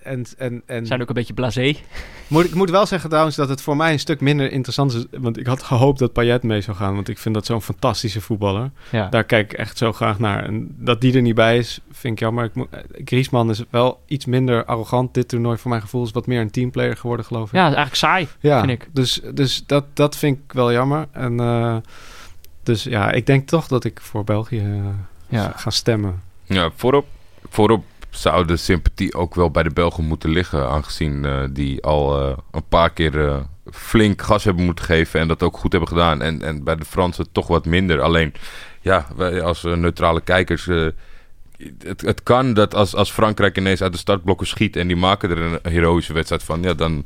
en, 0.03 0.25
en, 0.37 0.61
en 0.65 0.85
zijn 0.85 1.01
ook 1.01 1.07
een 1.07 1.13
beetje 1.13 1.33
blasé. 1.33 1.75
moet, 2.27 2.45
ik 2.45 2.53
moet 2.53 2.69
wel 2.69 2.85
zeggen 2.85 3.09
trouwens 3.09 3.35
dat 3.35 3.49
het 3.49 3.61
voor 3.61 3.75
mij 3.75 3.91
een 3.91 3.99
stuk 3.99 4.21
minder 4.21 4.51
interessant 4.51 4.93
is. 4.93 5.05
Want 5.11 5.37
ik 5.39 5.47
had 5.47 5.63
gehoopt 5.63 5.99
dat 5.99 6.13
Payet 6.13 6.43
mee 6.43 6.61
zou 6.61 6.77
gaan. 6.77 6.95
Want 6.95 7.09
ik 7.09 7.17
vind 7.17 7.35
dat 7.35 7.45
zo'n 7.45 7.61
fantastische 7.61 8.21
voetballer. 8.21 8.71
Ja. 8.91 9.09
Daar 9.09 9.23
kijk 9.23 9.51
ik 9.53 9.57
echt 9.59 9.77
zo 9.77 9.93
graag 9.93 10.19
naar. 10.19 10.43
En 10.43 10.75
dat 10.79 11.01
die 11.01 11.13
er 11.15 11.21
niet 11.21 11.35
bij 11.35 11.57
is, 11.57 11.79
vind 11.91 12.13
ik 12.13 12.19
jammer. 12.19 12.43
Ik 12.45 12.55
moet, 12.55 12.67
eh, 12.71 12.79
Griezmann 13.05 13.49
is 13.49 13.63
wel 13.69 13.99
iets 14.05 14.25
minder 14.25 14.65
arrogant. 14.65 15.13
Dit 15.13 15.27
toernooi 15.27 15.57
voor 15.57 15.69
mijn 15.69 15.81
gevoel 15.81 16.03
is 16.03 16.11
wat 16.11 16.27
meer 16.27 16.41
een 16.41 16.51
teamplayer 16.51 16.97
geworden, 16.97 17.25
geloof 17.25 17.47
ik. 17.47 17.53
ja, 17.55 17.63
eigenlijk 17.65 17.95
saai. 17.95 18.27
Ja, 18.39 18.59
vind 18.59 18.71
ik. 18.71 18.89
Dus, 18.91 19.21
dus 19.33 19.63
dat, 19.65 19.85
dat 19.93 20.17
vind 20.17 20.37
ik 20.37 20.53
wel 20.53 20.71
jammer. 20.71 21.07
En 21.11 21.39
eh, 21.39 21.75
dus 22.63 22.83
ja, 22.83 23.11
ik 23.11 23.25
denk 23.25 23.47
toch 23.47 23.67
dat 23.67 23.83
ik 23.83 23.99
voor 24.01 24.23
België 24.23 24.59
eh, 24.59 24.85
Ja. 25.27 25.53
ga 25.55 25.69
stemmen. 25.69 26.21
Ja, 26.43 26.69
voorop, 26.75 27.05
voorop 27.49 27.83
zou 28.17 28.45
de 28.45 28.57
sympathie 28.57 29.13
ook 29.13 29.35
wel 29.35 29.51
bij 29.51 29.63
de 29.63 29.69
Belgen 29.69 30.03
moeten 30.03 30.29
liggen. 30.29 30.69
Aangezien 30.69 31.25
eh, 31.25 31.43
die 31.51 31.83
al 31.83 32.21
eh, 32.21 32.37
een 32.51 32.67
paar 32.69 32.93
keer 32.93 33.27
eh, 33.27 33.37
flink 33.71 34.21
gas 34.21 34.43
hebben 34.43 34.65
moeten 34.65 34.85
geven. 34.85 35.19
En 35.19 35.27
dat 35.27 35.43
ook 35.43 35.57
goed 35.57 35.71
hebben 35.71 35.89
gedaan. 35.89 36.21
En, 36.21 36.41
en 36.41 36.63
bij 36.63 36.75
de 36.75 36.85
Fransen 36.85 37.31
toch 37.31 37.47
wat 37.47 37.65
minder. 37.65 38.01
Alleen, 38.01 38.33
ja, 38.81 39.07
wij 39.15 39.41
als 39.41 39.63
neutrale 39.63 40.21
kijkers. 40.21 40.65
het, 40.65 42.01
het 42.01 42.23
kan 42.23 42.53
dat 42.53 42.75
als, 42.75 42.95
als 42.95 43.11
Frankrijk 43.11 43.57
ineens 43.57 43.81
uit 43.81 43.91
de 43.91 43.97
startblokken 43.97 44.47
schiet. 44.47 44.75
en 44.75 44.87
die 44.87 44.97
maken 44.97 45.29
er 45.29 45.37
een 45.37 45.59
heroïsche 45.71 46.13
wedstrijd 46.13 46.43
van. 46.43 46.61
Ja, 46.61 46.73
dan. 46.73 47.05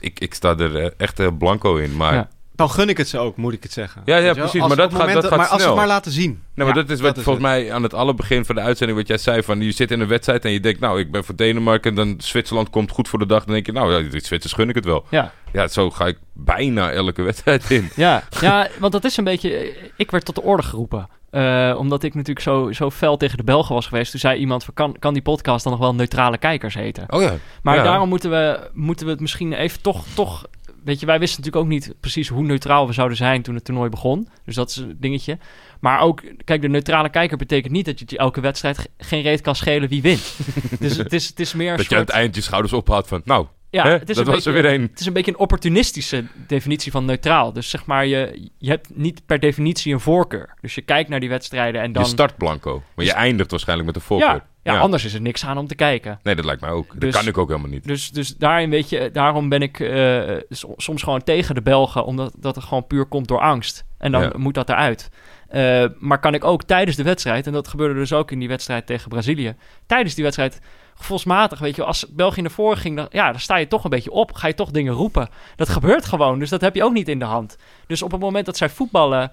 Ik, 0.00 0.20
ik 0.20 0.34
sta 0.34 0.56
er 0.58 0.96
echt 0.96 1.38
blanco 1.38 1.76
in. 1.76 1.96
Maar. 1.96 2.28
Dan 2.62 2.70
gun 2.70 2.88
ik 2.88 2.96
het 2.96 3.08
ze 3.08 3.18
ook, 3.18 3.36
moet 3.36 3.52
ik 3.52 3.62
het 3.62 3.72
zeggen. 3.72 4.02
Ja, 4.04 4.16
ja, 4.16 4.32
precies, 4.32 4.60
maar 4.60 4.68
dat 4.68 4.78
gaat- 4.78 4.92
momenten- 4.92 5.14
dat 5.14 5.24
gaat 5.30 5.38
Maar 5.38 5.48
als 5.48 5.60
ze 5.62 5.66
het 5.68 5.76
maar 5.76 5.86
laten 5.86 6.12
zien. 6.12 6.30
Nou, 6.30 6.42
maar 6.54 6.66
Ja, 6.66 6.74
dat 6.74 6.90
is 6.90 6.98
wat 7.00 7.08
dat 7.08 7.16
is 7.16 7.22
volgens 7.22 7.44
mij 7.44 7.72
aan 7.72 7.82
het 7.82 7.94
allerbegin 7.94 8.44
van 8.44 8.54
de 8.54 8.60
uitzending 8.60 8.98
wat 8.98 9.08
jij 9.08 9.18
zei. 9.18 9.42
Van, 9.42 9.60
je 9.60 9.72
zit 9.72 9.90
in 9.90 10.00
een 10.00 10.08
wedstrijd 10.08 10.44
en 10.44 10.50
je 10.50 10.60
denkt, 10.60 10.80
nou, 10.80 10.98
ik 11.00 11.10
ben 11.10 11.24
voor 11.24 11.36
Denemarken. 11.36 11.90
En 11.90 11.96
dan 11.96 12.14
Zwitserland 12.18 12.70
komt 12.70 12.90
goed 12.90 13.08
voor 13.08 13.18
de 13.18 13.26
dag. 13.26 13.44
Dan 13.44 13.54
denk 13.54 13.66
je, 13.66 13.72
nou, 13.72 13.92
ja, 14.04 14.10
die 14.10 14.24
Zwitsers 14.24 14.52
gun 14.52 14.68
ik 14.68 14.74
het 14.74 14.84
wel. 14.84 15.04
Ja. 15.10 15.32
Ja, 15.52 15.68
zo 15.68 15.90
ga 15.90 16.06
ik 16.06 16.18
bijna 16.32 16.90
elke 16.90 17.22
wedstrijd 17.22 17.70
in. 17.70 17.90
Ja, 17.96 18.22
ja, 18.40 18.68
want 18.78 18.92
dat 18.92 19.04
is 19.04 19.16
een 19.16 19.24
beetje... 19.24 19.76
Ik 19.96 20.10
werd 20.10 20.24
tot 20.24 20.34
de 20.34 20.42
orde 20.42 20.62
geroepen. 20.62 21.08
Eh, 21.30 21.74
omdat 21.78 22.02
ik 22.02 22.14
natuurlijk 22.14 22.40
zo, 22.46 22.72
zo 22.72 22.90
fel 22.90 23.16
tegen 23.16 23.36
de 23.36 23.44
Belgen 23.44 23.74
was 23.74 23.86
geweest. 23.86 24.10
Toen 24.10 24.20
zei 24.20 24.38
iemand, 24.38 24.64
van, 24.64 24.74
kan, 24.74 24.96
kan 24.98 25.12
die 25.12 25.22
podcast 25.22 25.62
dan 25.64 25.72
nog 25.72 25.80
wel 25.80 25.94
neutrale 25.94 26.38
kijkers 26.38 26.74
heten? 26.74 27.04
Oh 27.08 27.22
ja. 27.22 27.34
Maar 27.62 27.76
Ja. 27.76 27.82
daarom 27.82 28.08
moeten 28.08 28.30
we, 28.30 28.70
moeten 28.72 29.06
we 29.06 29.12
het 29.12 29.20
misschien 29.20 29.52
even 29.52 29.82
toch, 29.82 30.04
toch... 30.14 30.44
Weet 30.84 31.00
je, 31.00 31.06
wij 31.06 31.18
wisten 31.18 31.38
natuurlijk 31.42 31.64
ook 31.66 31.72
niet 31.72 31.94
precies 32.00 32.28
hoe 32.28 32.42
neutraal 32.42 32.86
we 32.86 32.92
zouden 32.92 33.16
zijn 33.16 33.42
toen 33.42 33.54
het 33.54 33.64
toernooi 33.64 33.90
begon. 33.90 34.28
Dus 34.44 34.54
dat 34.54 34.70
is 34.70 34.76
een 34.76 34.96
dingetje. 35.00 35.38
Maar 35.80 36.00
ook, 36.00 36.22
kijk, 36.44 36.62
de 36.62 36.68
neutrale 36.68 37.08
kijker 37.10 37.36
betekent 37.36 37.72
niet 37.72 37.84
dat 37.84 38.10
je 38.10 38.16
elke 38.18 38.40
wedstrijd 38.40 38.78
ge- 38.78 38.88
geen 38.98 39.22
reet 39.22 39.40
kan 39.40 39.56
schelen 39.56 39.88
wie 39.88 40.02
wint. 40.02 40.36
dus 40.80 40.96
het 40.96 41.12
is, 41.12 41.28
het 41.28 41.40
is 41.40 41.54
meer 41.54 41.70
een 41.70 41.76
Dat 41.76 41.86
je 41.88 41.90
aan 41.92 41.96
soort... 42.00 42.08
het 42.12 42.18
eind 42.20 42.34
je 42.34 42.40
schouders 42.40 42.72
ophaalt 42.72 43.08
van, 43.08 43.22
nou, 43.24 43.46
ja, 43.70 43.82
hè, 43.84 43.90
het 43.90 44.10
is 44.10 44.16
dat 44.16 44.26
een 44.26 44.32
was 44.32 44.46
er 44.46 44.52
beetje- 44.52 44.68
weer 44.68 44.78
één. 44.78 44.88
Het 44.90 45.00
is 45.00 45.06
een 45.06 45.12
beetje 45.12 45.30
een 45.32 45.38
opportunistische 45.38 46.24
definitie 46.46 46.92
van 46.92 47.04
neutraal. 47.04 47.52
Dus 47.52 47.70
zeg 47.70 47.86
maar, 47.86 48.06
je, 48.06 48.50
je 48.58 48.70
hebt 48.70 48.88
niet 48.96 49.26
per 49.26 49.40
definitie 49.40 49.92
een 49.92 50.00
voorkeur. 50.00 50.54
Dus 50.60 50.74
je 50.74 50.82
kijkt 50.82 51.08
naar 51.08 51.20
die 51.20 51.28
wedstrijden 51.28 51.80
en 51.82 51.92
dan... 51.92 52.02
Je 52.02 52.08
start 52.08 52.36
blanco. 52.36 52.82
Maar 52.94 53.04
je 53.04 53.12
eindigt 53.12 53.50
waarschijnlijk 53.50 53.86
met 53.88 53.96
een 53.96 54.02
voorkeur. 54.02 54.28
ja, 54.28 54.46
ja, 54.62 54.78
anders 54.78 55.04
is 55.04 55.14
er 55.14 55.20
niks 55.20 55.44
aan 55.44 55.58
om 55.58 55.66
te 55.66 55.74
kijken. 55.74 56.18
Nee, 56.22 56.34
dat 56.34 56.44
lijkt 56.44 56.60
mij 56.60 56.70
ook. 56.70 57.00
Dus- 57.00 57.12
dat 57.12 57.20
kan 57.20 57.30
ik 57.30 57.38
ook 57.38 57.48
helemaal 57.48 57.70
niet. 57.70 57.84
Dus, 57.84 58.10
dus 58.10 58.36
daarin 58.36 58.70
weet 58.70 58.88
je, 58.88 59.10
daarom 59.12 59.48
ben 59.48 59.62
ik 59.62 59.80
eh, 59.80 60.22
so- 60.48 60.74
soms 60.76 61.02
gewoon 61.02 61.22
tegen 61.24 61.54
de 61.54 61.62
Belgen, 61.62 62.04
omdat 62.04 62.34
dat 62.38 62.54
het 62.54 62.64
gewoon 62.64 62.86
puur 62.86 63.04
komt 63.06 63.28
door 63.28 63.40
angst. 63.40 63.84
En 63.98 64.12
dan 64.12 64.22
Ja. 64.22 64.32
moet 64.36 64.54
dat 64.54 64.68
eruit. 64.68 65.10
Eh, 65.48 65.84
maar 65.98 66.18
kan 66.20 66.34
ik 66.34 66.44
ook 66.44 66.62
tijdens 66.62 66.96
de 66.96 67.02
wedstrijd, 67.02 67.46
en 67.46 67.52
dat 67.52 67.68
gebeurde 67.68 67.94
dus 67.94 68.12
ook 68.12 68.30
in 68.30 68.38
die 68.38 68.48
wedstrijd 68.48 68.86
tegen 68.86 69.08
Brazilië, 69.08 69.54
tijdens 69.86 70.14
die 70.14 70.24
wedstrijd 70.24 70.60
gevoelsmatig, 70.94 71.58
weet 71.58 71.76
je, 71.76 71.84
als 71.84 72.06
België 72.10 72.40
naar 72.40 72.50
voren 72.50 72.76
ging, 72.78 72.96
dan, 72.96 73.06
ja, 73.10 73.30
dan 73.30 73.40
sta 73.40 73.56
je 73.56 73.66
toch 73.68 73.84
een 73.84 73.90
beetje 73.90 74.10
op, 74.10 74.32
ga 74.32 74.46
je 74.46 74.54
toch 74.54 74.70
dingen 74.70 74.92
roepen. 74.92 75.28
Dat 75.56 75.68
gebeurt 75.68 76.04
gewoon, 76.04 76.38
dus 76.38 76.50
dat 76.50 76.60
heb 76.60 76.74
je 76.74 76.84
ook 76.84 76.92
niet 76.92 77.08
in 77.08 77.18
de 77.18 77.24
hand. 77.24 77.56
Dus 77.86 78.02
op 78.02 78.10
het 78.12 78.20
moment 78.20 78.46
dat 78.46 78.56
zij 78.56 78.68
voetballen, 78.68 79.32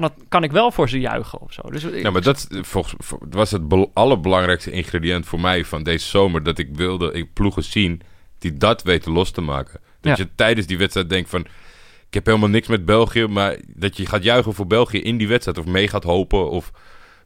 kan, 0.00 0.02
het, 0.02 0.12
kan 0.28 0.42
ik 0.42 0.52
wel 0.52 0.70
voor 0.70 0.88
ze 0.88 1.00
juichen 1.00 1.40
of 1.40 1.52
zo. 1.52 1.62
Dus 1.70 1.84
ik- 1.84 2.02
Ja, 2.02 2.10
maar 2.10 2.22
dat 2.22 2.46
is, 2.50 2.58
volgens, 2.68 2.94
vo- 2.98 3.18
was 3.30 3.50
het 3.50 3.68
bel- 3.68 3.90
allerbelangrijkste 3.94 4.70
ingrediënt 4.70 5.26
voor 5.26 5.40
mij 5.40 5.64
van 5.64 5.82
deze 5.82 6.06
zomer. 6.08 6.42
Dat 6.42 6.58
ik 6.58 6.68
wilde 6.72 7.12
ik 7.12 7.32
ploegen 7.32 7.62
zien 7.64 8.00
die 8.38 8.52
dat 8.54 8.82
weten 8.82 9.12
los 9.12 9.30
te 9.30 9.40
maken. 9.40 9.80
Dat 10.00 10.16
Ja. 10.18 10.24
je 10.24 10.30
tijdens 10.34 10.66
die 10.66 10.78
wedstrijd 10.78 11.08
denkt 11.08 11.30
van... 11.30 11.40
Ik 12.08 12.14
heb 12.24 12.26
helemaal 12.26 12.48
niks 12.48 12.68
met 12.68 12.84
België, 12.84 13.26
maar 13.26 13.56
dat 13.68 13.96
je 13.96 14.06
gaat 14.06 14.22
juichen 14.24 14.54
voor 14.54 14.66
België 14.66 14.98
in 14.98 15.16
die 15.16 15.28
wedstrijd. 15.28 15.58
Of 15.58 15.66
mee 15.66 15.88
gaat 15.88 16.04
hopen 16.04 16.50
of 16.50 16.72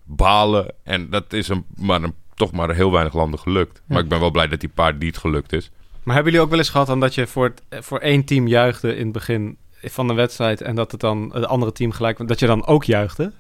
balen. 0.05 0.75
En 0.85 1.11
dat 1.11 1.33
is 1.33 1.49
een, 1.49 1.65
maar 1.77 2.03
een, 2.03 2.15
toch 2.35 2.53
maar 2.53 2.75
heel 2.75 2.93
weinig 2.93 3.15
landen 3.15 3.39
gelukt. 3.41 3.83
Maar 3.87 4.03
ik 4.03 4.09
ben 4.09 4.21
wel 4.21 4.31
blij 4.31 4.49
dat 4.49 4.61
die 4.61 4.69
paar 4.69 4.95
niet 4.95 5.17
gelukt 5.17 5.53
is. 5.53 5.71
Maar 6.03 6.15
hebben 6.15 6.33
jullie 6.33 6.47
ook 6.47 6.51
wel 6.53 6.61
eens 6.63 6.71
gehad 6.71 6.87
dan 6.87 7.01
dat 7.01 7.15
je 7.15 7.27
voor, 7.27 7.45
het, 7.45 7.63
eh, 7.69 7.81
voor 7.83 7.99
één 7.99 8.25
team 8.25 8.47
juichte 8.49 8.97
in 8.97 9.03
het 9.05 9.13
begin 9.13 9.57
van 9.83 10.07
de 10.09 10.15
wedstrijd 10.15 10.61
en 10.61 10.75
dat 10.75 10.91
het 10.91 11.01
dan 11.01 11.31
het 11.35 11.47
andere 11.47 11.73
team 11.73 11.91
gelijk, 11.93 12.29
dat 12.29 12.39
je 12.39 12.47
dan 12.47 12.67
ook 12.67 12.85
juichte? 12.85 13.33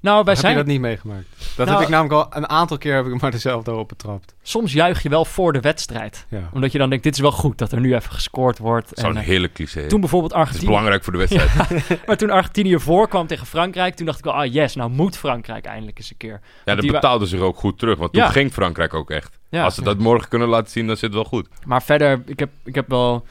nou, 0.00 0.24
wij 0.24 0.32
heb 0.32 0.42
zijn 0.42 0.52
je 0.52 0.58
dat 0.58 0.68
niet 0.68 0.80
meegemaakt? 0.80 1.24
Dat 1.56 1.66
Nou- 1.66 1.78
heb 1.78 1.88
ik 1.88 1.94
namelijk 1.94 2.14
al 2.14 2.36
een 2.42 2.48
aantal 2.48 2.78
keer 2.78 2.94
heb 2.94 3.06
ik 3.06 3.20
maar 3.20 3.30
dezelfde 3.30 3.72
op 3.74 3.88
betrapt. 3.88 4.34
soms 4.42 4.72
juich 4.72 5.02
je 5.02 5.08
wel 5.08 5.24
voor 5.24 5.52
de 5.52 5.60
wedstrijd. 5.60 6.26
Ja. 6.28 6.48
Omdat 6.52 6.72
je 6.72 6.78
dan 6.78 6.88
denkt, 6.88 7.04
dit 7.04 7.14
is 7.14 7.20
wel 7.20 7.32
goed 7.32 7.58
dat 7.58 7.72
er 7.72 7.80
nu 7.80 7.94
even 7.94 8.12
gescoord 8.12 8.58
wordt. 8.58 8.90
Zo'n 8.94 9.16
eh, 9.16 9.22
hele 9.24 9.52
cliché. 9.52 9.86
toen 9.86 10.00
bijvoorbeeld 10.00 10.32
het 10.32 10.40
is 10.40 10.46
Argentinië... 10.46 10.70
belangrijk 10.70 11.04
voor 11.04 11.12
de 11.12 11.18
wedstrijd. 11.18 11.88
Maar 12.06 12.16
toen 12.16 12.30
Argentinië 12.30 12.78
voorkwam 12.78 13.26
tegen 13.26 13.46
Frankrijk, 13.46 13.94
toen 13.94 14.06
dacht 14.06 14.18
ik 14.18 14.24
wel, 14.24 14.34
ah 14.34 14.52
yes, 14.52 14.74
nou 14.74 14.90
moet 14.90 15.16
Frankrijk 15.16 15.64
eindelijk 15.64 15.98
eens 15.98 16.10
een 16.10 16.16
keer. 16.16 16.40
Ja, 16.64 16.74
dat 16.74 16.86
betaalde 16.86 17.26
zich 17.26 17.40
ook 17.40 17.56
goed 17.58 17.78
terug. 17.78 17.98
Want 17.98 18.12
toen 18.12 18.22
Ja. 18.22 18.28
ging 18.30 18.52
Frankrijk 18.52 18.94
ook 18.94 19.10
echt. 19.10 19.38
Ja. 19.48 19.64
Als 19.64 19.74
ze 19.74 19.82
dat 19.82 19.98
morgen 19.98 20.28
kunnen 20.28 20.48
laten 20.48 20.70
zien, 20.70 20.86
dan 20.86 20.96
zit 20.96 21.04
het 21.04 21.14
wel 21.14 21.24
goed. 21.24 21.48
Maar 21.66 21.82
verder, 21.82 22.22
ik 22.26 22.38
heb, 22.38 22.50
ik 22.64 22.74
heb 22.74 22.88
wel 22.88 23.26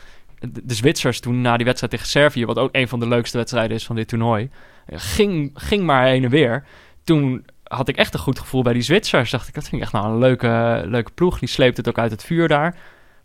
de, 0.49 0.61
de 0.63 0.73
Zwitsers 0.73 1.19
toen 1.19 1.41
na 1.41 1.55
die 1.55 1.65
wedstrijd 1.65 1.91
tegen 1.93 2.07
Servië, 2.07 2.45
wat 2.45 2.57
ook 2.57 2.69
een 2.71 2.87
van 2.87 2.99
de 2.99 3.07
leukste 3.07 3.37
wedstrijden 3.37 3.77
is 3.77 3.85
van 3.85 3.95
dit 3.95 4.07
toernooi, 4.07 4.49
eh, 4.85 4.99
ging, 4.99 5.51
ging 5.53 5.83
maar 5.83 6.05
heen 6.05 6.23
en 6.23 6.29
weer. 6.29 6.63
Toen 7.03 7.45
had 7.63 7.87
ik 7.87 7.95
echt 7.97 8.13
een 8.13 8.19
goed 8.19 8.39
gevoel 8.39 8.61
bij 8.63 8.73
die 8.73 8.81
Zwitsers. 8.81 9.31
Dacht 9.31 9.47
ik, 9.47 9.53
dat 9.53 9.63
vind 9.63 9.75
ik 9.75 9.81
echt 9.81 9.91
nou 9.91 10.05
een 10.05 10.17
leuke, 10.19 10.81
leuke 10.85 11.11
ploeg. 11.11 11.39
Die 11.39 11.49
sleept 11.49 11.77
het 11.77 11.87
ook 11.87 11.97
uit 11.97 12.11
het 12.11 12.23
vuur 12.23 12.47
daar. 12.47 12.75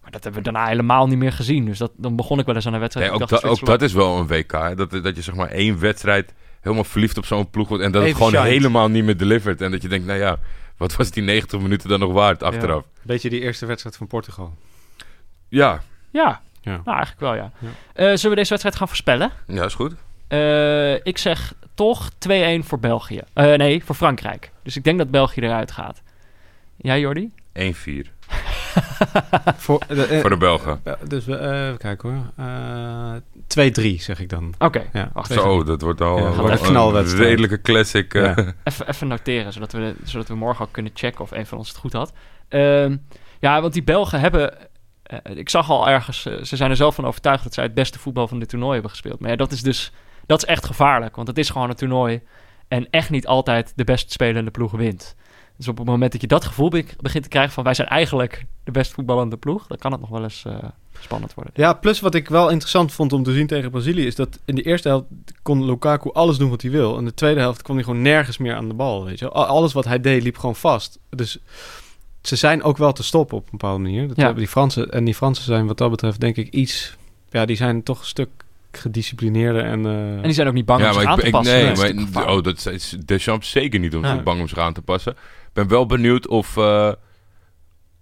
Maar 0.02 0.10
dat 0.10 0.24
hebben 0.24 0.42
we 0.42 0.50
daarna 0.50 0.68
helemaal 0.68 1.06
niet 1.06 1.18
meer 1.18 1.32
gezien. 1.32 1.64
Dus 1.64 1.78
dat, 1.78 1.92
dan 1.96 2.16
begon 2.16 2.38
ik 2.38 2.46
wel 2.46 2.54
eens 2.54 2.66
aan 2.66 2.74
een 2.74 2.80
wedstrijd. 2.80 3.10
Nee, 3.10 3.20
ook, 3.20 3.28
dacht, 3.28 3.42
da- 3.42 3.48
ook 3.48 3.56
Zwitserland- 3.56 3.80
dat 3.80 3.88
is 3.88 3.94
wel 3.94 4.18
een 4.18 4.26
WK. 4.26 4.52
hè. 4.52 4.74
Dat, 4.74 4.90
dat 4.90 5.16
je 5.16 5.22
zeg 5.22 5.34
maar 5.34 5.48
één 5.50 5.78
wedstrijd 5.80 6.34
helemaal 6.60 6.84
verliefd 6.84 7.18
op 7.18 7.26
zo'n 7.26 7.50
ploeg 7.50 7.68
wordt. 7.68 7.82
En 7.84 7.92
dat 7.92 8.02
het 8.02 8.16
gewoon 8.16 8.32
helemaal 8.52 8.88
niet 8.88 9.04
meer 9.04 9.16
delivert. 9.16 9.60
En 9.60 9.70
dat 9.70 9.82
je 9.82 9.88
denkt, 9.88 10.06
nou 10.06 10.18
ja, 10.18 10.38
wat 10.76 10.96
was 10.96 11.10
die 11.10 11.22
90 11.22 11.60
minuten 11.60 11.88
dan 11.88 12.00
nog 12.00 12.12
waard 12.12 12.42
achteraf? 12.42 12.84
Beetje 13.02 13.30
die 13.30 13.40
eerste 13.40 13.66
wedstrijd 13.66 13.96
van 13.96 14.06
Portugal. 14.06 14.54
Ja, 15.48 15.82
Ja, 16.10 16.40
Ja. 16.66 16.80
nou 16.84 16.96
eigenlijk 16.96 17.20
wel 17.20 17.34
ja. 17.34 17.50
Ja. 17.58 17.68
Eh, 17.92 18.04
zullen 18.04 18.30
we 18.30 18.36
deze 18.36 18.48
wedstrijd 18.48 18.76
gaan 18.76 18.86
voorspellen? 18.88 19.30
ja, 19.46 19.64
is 19.64 19.74
goed. 19.74 19.94
Eh, 20.28 20.94
ik 20.94 21.18
zeg 21.18 21.52
toch 21.74 22.10
2-1 22.18 22.64
voor 22.64 22.80
België. 22.80 23.20
Eh, 23.32 23.54
nee, 23.54 23.84
voor 23.84 23.94
Frankrijk. 23.94 24.50
Dus 24.62 24.76
ik 24.76 24.84
denk 24.84 24.98
dat 24.98 25.10
België 25.10 25.40
eruit 25.40 25.70
gaat. 25.70 26.02
Jij, 26.76 27.00
Jordi? 27.00 27.32
1-4 27.52 27.58
voor, 29.56 29.80
de, 29.88 30.18
voor 30.20 30.30
de 30.30 30.36
Belgen. 30.36 30.82
dus 31.08 31.24
we, 31.24 31.36
eh, 31.36 31.64
even 31.66 31.78
kijken 31.78 32.08
hoor. 32.10 32.46
Eh 32.46 33.12
2-3 33.46 34.00
zeg 34.02 34.20
ik 34.20 34.28
dan. 34.28 34.54
Oké, 34.58 34.82
Ja, 34.92 35.10
Wacht, 35.12 35.30
twee- 35.30 35.42
Zo, 35.42 35.64
dat 35.64 35.80
wordt 35.80 36.00
al 36.00 36.18
Ja, 36.18 36.24
een- 36.24 36.34
wordt 36.36 36.58
een 36.60 36.64
een 36.66 36.70
knalwedstrijd. 36.72 37.28
redelijke 37.28 37.60
classic. 37.60 38.14
eh. 38.14 38.22
Ja. 38.22 38.34
even, 38.64 38.88
even 38.88 39.08
noteren, 39.08 39.52
zodat 39.52 39.72
we, 39.72 39.94
zodat 40.04 40.28
we 40.28 40.34
morgen 40.34 40.64
ook 40.64 40.72
kunnen 40.72 40.92
checken 40.94 41.20
of 41.20 41.30
een 41.30 41.46
van 41.46 41.58
ons 41.58 41.68
het 41.68 41.76
goed 41.76 41.92
had. 41.92 42.12
Ehm, 42.48 42.96
ja, 43.40 43.60
want 43.60 43.72
die 43.72 43.82
Belgen 43.84 44.20
hebben... 44.20 44.54
eh, 45.06 45.36
ik 45.36 45.48
zag 45.48 45.70
al 45.70 45.88
ergens, 45.88 46.26
eh, 46.26 46.42
ze 46.42 46.56
zijn 46.56 46.70
er 46.70 46.76
zelf 46.76 46.94
van 46.94 47.06
overtuigd 47.06 47.44
dat 47.44 47.54
zij 47.54 47.64
het 47.64 47.74
beste 47.74 47.98
voetbal 47.98 48.28
van 48.28 48.38
dit 48.38 48.48
toernooi 48.48 48.72
hebben 48.72 48.90
gespeeld. 48.90 49.20
Maar 49.20 49.30
ja, 49.30 49.36
dat 49.36 49.52
is 49.52 49.62
dus, 49.62 49.92
dat 50.26 50.42
is 50.42 50.48
echt 50.48 50.66
gevaarlijk, 50.66 51.16
want 51.16 51.28
het 51.28 51.38
is 51.38 51.50
gewoon 51.50 51.68
een 51.68 51.76
toernooi. 51.76 52.20
En 52.68 52.90
echt 52.90 53.10
niet 53.10 53.26
altijd 53.26 53.72
de 53.76 53.84
best 53.84 54.12
spelende 54.12 54.50
ploeg 54.50 54.72
wint. 54.72 55.16
Dus 55.56 55.68
op 55.68 55.78
het 55.78 55.86
moment 55.86 56.12
dat 56.12 56.20
je 56.20 56.26
dat 56.26 56.44
gevoel 56.44 56.68
be- 56.68 56.84
begint 57.00 57.22
te 57.22 57.28
krijgen 57.28 57.52
van 57.52 57.64
wij 57.64 57.74
zijn 57.74 57.88
eigenlijk 57.88 58.46
de 58.64 58.70
best 58.70 58.92
voetballende 58.92 59.36
ploeg, 59.36 59.66
dan 59.66 59.76
kan 59.78 59.92
het 59.92 60.00
nog 60.00 60.10
wel 60.10 60.22
eens 60.22 60.44
eh, 60.44 60.58
spannend 61.00 61.34
worden. 61.34 61.52
Ja, 61.56 61.72
plus 61.72 62.00
wat 62.00 62.14
ik 62.14 62.28
wel 62.28 62.48
interessant 62.50 62.92
vond 62.92 63.12
om 63.12 63.22
te 63.22 63.32
zien 63.32 63.46
tegen 63.46 63.70
Brazilië... 63.70 64.06
is 64.06 64.14
dat 64.14 64.38
in 64.44 64.54
de 64.54 64.62
eerste 64.62 64.88
helft 64.88 65.06
kon 65.42 65.64
Lukaku 65.64 66.10
alles 66.12 66.38
doen 66.38 66.50
wat 66.50 66.62
hij 66.62 66.70
wil. 66.70 66.98
In 66.98 67.04
de 67.04 67.14
tweede 67.14 67.40
helft 67.40 67.62
kwam 67.62 67.76
hij 67.76 67.84
gewoon 67.84 68.02
nergens 68.02 68.38
meer 68.38 68.54
aan 68.54 68.68
de 68.68 68.74
bal, 68.74 69.04
weet 69.04 69.18
je 69.18 69.30
Alles 69.30 69.72
wat 69.72 69.84
hij 69.84 70.00
deed 70.00 70.22
liep 70.22 70.38
gewoon 70.38 70.56
vast. 70.56 70.98
Dus 71.10 71.38
ze 72.26 72.36
zijn 72.36 72.62
ook 72.62 72.76
wel 72.76 72.92
te 72.92 73.02
stoppen 73.02 73.36
op 73.36 73.44
een 73.44 73.50
bepaalde 73.50 73.82
manier. 73.82 74.08
Dat 74.08 74.16
Ja. 74.16 74.32
die 74.32 74.48
Fransen, 74.48 74.90
en 74.90 75.04
die 75.04 75.14
Fransen 75.14 75.44
zijn 75.44 75.66
wat 75.66 75.78
dat 75.78 75.90
betreft 75.90 76.20
denk 76.20 76.36
ik 76.36 76.48
iets... 76.52 76.96
Ja, 77.30 77.44
die 77.44 77.56
zijn 77.56 77.82
toch 77.82 77.98
een 78.00 78.06
stuk 78.06 78.28
gedisciplineerder 78.72 79.64
en... 79.64 79.86
eh, 79.86 79.92
En 80.16 80.22
die 80.22 80.32
zijn 80.32 80.48
ook 80.48 80.54
niet 80.54 80.64
bang 80.64 80.80
ja, 80.80 80.86
om 80.88 80.92
zich 80.94 81.02
maar 81.02 81.12
aan 81.12 81.18
ik, 81.18 81.24
te 81.24 81.30
passen. 81.30 81.54
nee, 81.54 81.64
Dat 81.66 81.76
is 81.76 81.82
natuurlijk 81.82 82.14
maar, 82.14 82.28
oh, 82.36 82.42
dat 82.42 82.66
is 82.66 82.96
Deschamps 83.04 83.50
zeker 83.50 83.80
niet 83.80 83.94
om 83.96 84.22
bang 84.24 84.40
om 84.40 84.48
zich 84.48 84.58
aan 84.58 84.72
te 84.72 84.82
passen. 84.82 85.12
Ik 85.12 85.52
ben 85.52 85.68
wel 85.68 85.86
benieuwd 85.86 86.28
of, 86.28 86.56
eh, 86.56 86.92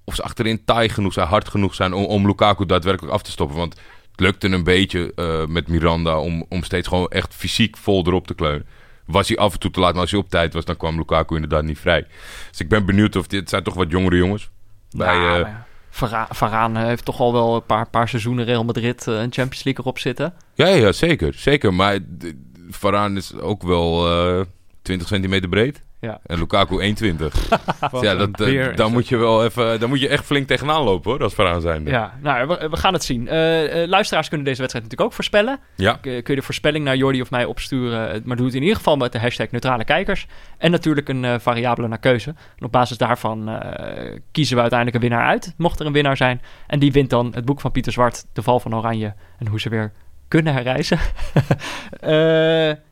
of 0.05 0.15
ze 0.15 0.23
achterin 0.23 0.65
taai 0.65 0.89
genoeg 0.89 1.13
zijn, 1.13 1.27
hard 1.29 1.49
genoeg 1.49 1.75
zijn 1.75 1.93
om, 1.93 2.05
om 2.05 2.27
Lukaku 2.27 2.67
daadwerkelijk 2.67 3.15
af 3.15 3.23
te 3.23 3.31
stoppen. 3.31 3.57
Want 3.57 3.75
het 4.11 4.21
lukte 4.21 4.49
een 4.49 4.65
beetje 4.65 5.13
eh, 5.15 5.47
met 5.47 5.69
Miranda 5.69 6.19
om, 6.19 6.45
om 6.49 6.63
steeds 6.63 6.89
gewoon 6.89 7.09
echt 7.09 7.35
fysiek 7.35 7.77
vol 7.77 8.07
erop 8.07 8.27
te 8.27 8.35
kleunen. 8.35 8.67
Was 9.07 9.29
hij 9.29 9.37
af 9.37 9.53
en 9.53 9.59
toe 9.59 9.71
te 9.71 9.81
laat, 9.81 9.93
maar 9.93 10.01
als 10.01 10.11
hij 10.11 10.21
op 10.21 10.29
tijd 10.31 10.53
was, 10.55 10.65
dan 10.65 10.77
kwam 10.77 10.97
Lukaku 10.97 11.35
inderdaad 11.35 11.65
niet 11.65 11.79
vrij. 11.79 12.07
Dus 12.51 12.61
ik 12.61 12.69
ben 12.69 12.87
benieuwd 12.87 13.17
of 13.17 13.27
dit 13.27 13.41
het 13.41 13.49
zijn 13.49 13.63
toch 13.63 13.75
wat 13.75 13.91
jongere 13.91 14.17
jongens. 14.17 14.51
Bij, 14.97 15.17
Ja, 15.17 15.37
eh, 15.37 15.43
maar. 15.43 15.67
Vara- 15.91 16.29
Varaan 16.31 16.77
heeft 16.77 17.05
toch 17.05 17.21
al 17.21 17.33
wel 17.33 17.55
een 17.55 17.65
paar, 17.67 17.89
paar 17.91 18.09
seizoenen 18.09 18.45
Real 18.45 18.65
Madrid 18.65 19.07
eh, 19.07 19.15
en 19.21 19.33
Champions 19.33 19.65
League 19.65 19.85
erop 19.85 19.99
zitten. 19.99 20.35
ja, 20.55 20.67
ja, 20.69 20.93
zeker. 20.93 21.35
Zeker. 21.35 21.75
Maar 21.75 21.99
Varaan 22.71 23.17
is 23.17 23.35
ook 23.35 23.63
wel 23.63 24.07
eh 24.09 24.41
20 24.85 25.09
centimeter 25.09 25.49
breed. 25.49 25.83
Ja. 26.01 26.21
En 26.27 26.39
Lukaku 26.39 26.95
1,20. 26.95 27.17
wat 27.91 28.03
ja, 28.03 28.15
dat, 28.15 28.41
eh, 28.41 28.77
dan 28.77 28.93
moet 28.93 29.09
je 29.09 29.17
wel 29.17 29.45
even, 29.45 29.81
dan 29.81 29.89
moet 29.89 30.01
je 30.01 30.09
echt 30.09 30.25
flink 30.25 30.47
tegenaan 30.47 30.83
lopen 30.83 31.11
hoor, 31.11 31.23
als 31.23 31.35
Varaan 31.35 31.61
zijn. 31.61 31.87
Ja, 31.87 32.19
nou, 32.23 32.47
we, 32.47 32.69
we 32.71 32.77
gaan 32.77 32.93
het 32.93 33.05
zien. 33.05 33.29
Eh, 33.29 33.83
eh, 33.83 33.89
luisteraars 33.89 34.29
kunnen 34.29 34.47
deze 34.47 34.59
wedstrijd 34.59 34.85
natuurlijk 34.85 35.11
ook 35.11 35.17
voorspellen. 35.17 35.59
Ja. 35.75 35.93
Kun 35.93 36.23
je 36.25 36.35
de 36.35 36.43
voorspelling 36.43 36.85
naar 36.85 36.97
Jordi 36.97 37.21
of 37.21 37.31
mij 37.31 37.45
opsturen. 37.45 38.23
Maar 38.25 38.37
doe 38.37 38.47
het 38.47 38.55
in 38.55 38.61
ieder 38.61 38.77
geval 38.77 38.97
met 38.97 39.13
de 39.13 39.19
hashtag 39.19 39.51
neutrale 39.51 39.85
kijkers. 39.85 40.27
En 40.59 40.71
natuurlijk 40.71 41.09
een 41.09 41.41
variabele 41.41 41.89
naar 41.89 41.99
keuze. 41.99 42.35
En 42.59 42.65
op 42.65 42.73
basis 42.73 42.99
daarvan 42.99 43.63
kiezen 44.33 44.55
we 44.55 44.61
uiteindelijk 44.61 45.03
een 45.03 45.09
winnaar 45.09 45.29
uit. 45.29 45.55
Mocht 45.57 45.81
er 45.81 45.87
een 45.87 45.93
winnaar 45.93 46.17
zijn. 46.17 46.41
En 46.67 46.79
die 46.79 46.93
wint 46.93 47.11
dan 47.11 47.33
het 47.35 47.45
boek 47.45 47.61
van 47.61 47.73
Pieter 47.73 47.93
Zwart, 47.93 48.27
De 48.33 48.43
Val 48.43 48.61
van 48.61 48.77
Oranje. 48.77 49.15
En 49.39 49.47
hoe 49.47 49.61
ze 49.61 49.69
weer 49.69 49.93
kunnen 50.29 50.53
herreizen. 50.53 50.99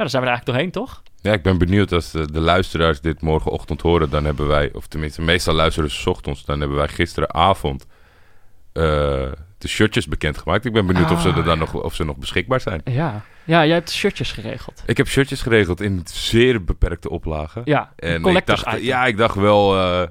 Nou, 0.00 0.10
dan 0.12 0.20
zijn 0.20 0.22
we 0.22 0.28
er 0.30 0.36
eigenlijk 0.36 0.72
doorheen, 0.72 0.86
toch? 0.86 1.02
Ja, 1.22 1.32
ik 1.32 1.42
ben 1.42 1.58
benieuwd 1.58 1.92
als 1.92 2.10
de, 2.10 2.32
de 2.32 2.40
luisteraars 2.40 3.00
dit 3.00 3.20
morgenochtend 3.20 3.80
horen. 3.80 4.10
Dan 4.10 4.24
hebben 4.24 4.46
wij, 4.46 4.70
of 4.72 4.86
tenminste, 4.86 5.22
meestal 5.22 5.54
luisteren 5.54 5.90
ze 5.90 6.10
ochtends. 6.10 6.44
Dan 6.44 6.60
hebben 6.60 6.76
wij 6.78 6.88
gisteravond 6.88 7.86
eh, 8.72 8.82
de 9.58 9.68
shirtjes 9.68 10.06
bekendgemaakt. 10.06 10.64
Ik 10.64 10.72
ben 10.72 10.86
benieuwd 10.86 11.10
of, 11.10 11.20
ze 11.20 11.28
Ah, 11.28 11.36
er 11.36 11.44
dan 11.44 11.54
ja. 11.58 11.60
nog, 11.60 11.74
of 11.74 11.94
ze 11.94 12.04
nog 12.04 12.16
beschikbaar 12.16 12.60
zijn. 12.60 12.80
Ja. 12.84 13.24
Ja, 13.44 13.64
jij 13.66 13.74
hebt 13.74 13.90
shirtjes 13.90 14.32
geregeld. 14.32 14.82
Ik 14.86 14.96
heb 14.96 15.08
shirtjes 15.08 15.42
geregeld 15.42 15.80
in 15.80 16.00
zeer 16.04 16.64
beperkte 16.64 17.10
oplagen. 17.10 17.62
Ja, 17.64 17.92
En 17.96 18.24
ik 18.24 18.46
dacht, 18.46 18.66
item. 18.66 18.82
ja, 18.82 19.06
ik 19.06 19.16
dacht 19.16 19.34
wel, 19.34 19.76
eh, 19.76 20.02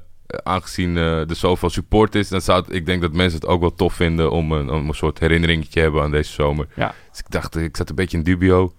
aangezien 0.44 0.98
eh, 0.98 1.30
er 1.30 1.36
zoveel 1.36 1.70
support 1.70 2.16
is, 2.16 2.30
dan 2.30 2.42
zou 2.42 2.62
het, 2.62 2.74
ik 2.74 2.86
denk 2.86 3.02
dat 3.02 3.14
mensen 3.14 3.40
het 3.40 3.50
ook 3.50 3.60
wel 3.62 3.74
tof 3.74 3.94
vinden 3.94 4.32
om 4.32 4.52
een, 4.52 4.70
om 4.70 4.88
een 4.88 4.94
soort 4.96 5.20
herinneringetje 5.20 5.72
te 5.74 5.80
hebben 5.80 6.02
aan 6.02 6.12
deze 6.12 6.32
zomer. 6.32 6.68
Ja. 6.76 6.94
Dus 7.10 7.20
ik 7.20 7.30
dacht, 7.32 7.56
ik 7.56 7.78
zat 7.78 7.90
een 7.90 7.96
beetje 7.96 8.18
in 8.18 8.24
dubio. 8.24 8.74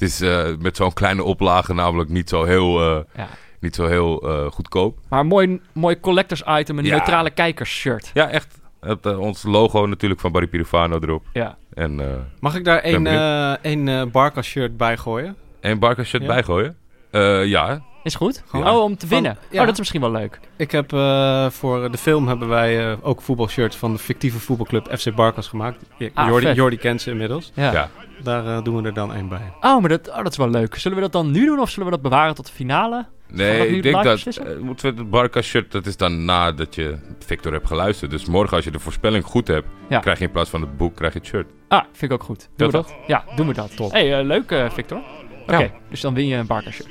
Het 0.00 0.08
is 0.08 0.20
eh, 0.20 0.46
met 0.58 0.76
zo'n 0.76 0.92
kleine 0.92 1.22
oplage 1.22 1.74
namelijk 1.74 2.08
niet 2.10 2.28
zo 2.28 2.44
heel, 2.44 2.80
eh, 2.80 3.00
Ja. 3.16 3.28
niet 3.60 3.74
zo 3.74 3.86
heel 3.86 4.20
eh, 4.28 4.50
goedkoop. 4.50 4.98
Maar 5.08 5.20
een 5.20 5.26
mooi, 5.26 5.60
mooi 5.72 6.00
collectors 6.00 6.42
item, 6.46 6.78
een 6.78 6.84
Ja. 6.84 6.96
neutrale 6.96 7.30
kijkers 7.30 7.70
shirt. 7.70 8.10
Ja, 8.14 8.28
echt. 8.30 8.58
Het, 8.80 9.16
ons 9.16 9.42
logo 9.42 9.86
natuurlijk 9.86 10.20
van 10.20 10.32
Barry 10.32 10.46
Pirifano 10.46 10.98
erop. 11.00 11.24
Ja. 11.32 11.56
En, 11.74 12.00
eh 12.00 12.06
Mag 12.40 12.54
ik 12.56 12.64
daar 12.64 12.78
één, 12.78 13.06
eh 13.06 13.52
één 13.62 13.88
eh, 13.88 14.02
Barca 14.12 14.42
shirt 14.42 14.76
bij 14.76 14.96
gooien? 14.96 15.36
en 15.60 15.78
Barca 15.78 16.04
shirt 16.04 16.22
Ja. 16.22 16.28
bijgooien. 16.28 16.76
Eh, 17.10 17.44
ja, 17.46 17.82
Is 18.02 18.14
goed? 18.14 18.42
Ja. 18.52 18.74
Oh, 18.76 18.82
om 18.82 18.96
te 18.96 19.06
Van- 19.06 19.08
winnen. 19.08 19.38
ja. 19.50 19.58
Oh, 19.60 19.64
dat 19.64 19.72
is 19.72 19.78
misschien 19.78 20.00
wel 20.00 20.10
leuk. 20.10 20.40
Ik 20.56 20.70
heb 20.70 20.92
eh, 20.92 21.50
voor 21.50 21.90
de 21.90 21.98
film 21.98 22.28
hebben 22.28 22.48
wij 22.48 22.90
eh, 22.90 22.96
ook 23.02 23.22
voetbalshirts 23.22 23.76
van 23.76 23.92
de 23.92 23.98
fictieve 23.98 24.38
voetbalclub 24.38 24.98
FC 24.98 25.14
Barcas 25.14 25.48
gemaakt. 25.48 25.82
Ah, 26.14 26.28
Jordi. 26.28 26.52
Jordi 26.52 26.76
kent 26.76 27.00
ze 27.02 27.10
inmiddels. 27.10 27.52
Ja. 27.54 27.72
Ja. 27.72 27.88
Daar 28.22 28.46
eh, 28.46 28.62
doen 28.64 28.76
we 28.76 28.82
er 28.88 28.94
dan 28.94 29.14
één 29.14 29.28
bij. 29.28 29.52
Oh, 29.60 29.80
maar 29.80 29.88
dat, 29.88 30.08
oh, 30.08 30.16
dat 30.16 30.32
is 30.32 30.36
wel 30.36 30.50
leuk. 30.50 30.74
Zullen 30.74 30.96
we 30.96 31.02
dat 31.02 31.12
dan 31.12 31.30
nu 31.30 31.44
doen 31.46 31.60
of 31.60 31.70
zullen 31.70 31.84
we 31.84 31.90
dat 31.94 32.02
bewaren 32.02 32.34
tot 32.34 32.46
de 32.46 32.52
finale? 32.52 33.06
We 33.26 33.36
Nee, 33.36 33.58
dat 33.58 33.66
ik 33.66 33.82
denk 33.82 34.02
dat 34.02 34.40
moeten 34.60 34.94
we 34.94 35.00
het 35.00 35.10
Barca 35.10 35.42
shirt, 35.42 35.72
dat 35.72 35.86
is 35.86 35.96
dan 35.96 36.24
nadat 36.24 36.74
je 36.74 36.98
Victor 37.18 37.52
hebt 37.52 37.66
geluisterd. 37.66 38.10
Dus 38.10 38.24
morgen 38.24 38.56
als 38.56 38.64
je 38.64 38.70
de 38.70 38.78
voorspelling 38.78 39.24
goed 39.24 39.48
hebt, 39.48 39.66
Ja. 39.88 39.98
krijg 39.98 40.18
je 40.18 40.24
in 40.24 40.30
plaats 40.30 40.50
van 40.50 40.60
het 40.60 40.76
boek 40.76 40.96
krijg 40.96 41.12
je 41.12 41.18
het 41.18 41.28
shirt. 41.28 41.46
Ah, 41.68 41.82
vind 41.92 42.12
ik 42.12 42.12
ook 42.12 42.24
goed. 42.24 42.48
Doen 42.56 42.70
we 42.70 42.76
Ja, 42.76 42.82
dat? 42.82 42.94
Ja, 43.06 43.24
doen 43.36 43.46
we 43.46 43.52
dat. 43.54 43.76
Top. 43.76 43.92
hey, 43.92 44.24
leuk 44.24 44.50
eh, 44.50 44.70
Victor. 44.70 45.00
Oké, 45.42 45.70
dus 45.90 46.00
dan 46.00 46.14
win 46.14 46.26
je 46.26 46.36
een 46.36 46.46
Barca 46.46 46.70
shirt. 46.70 46.88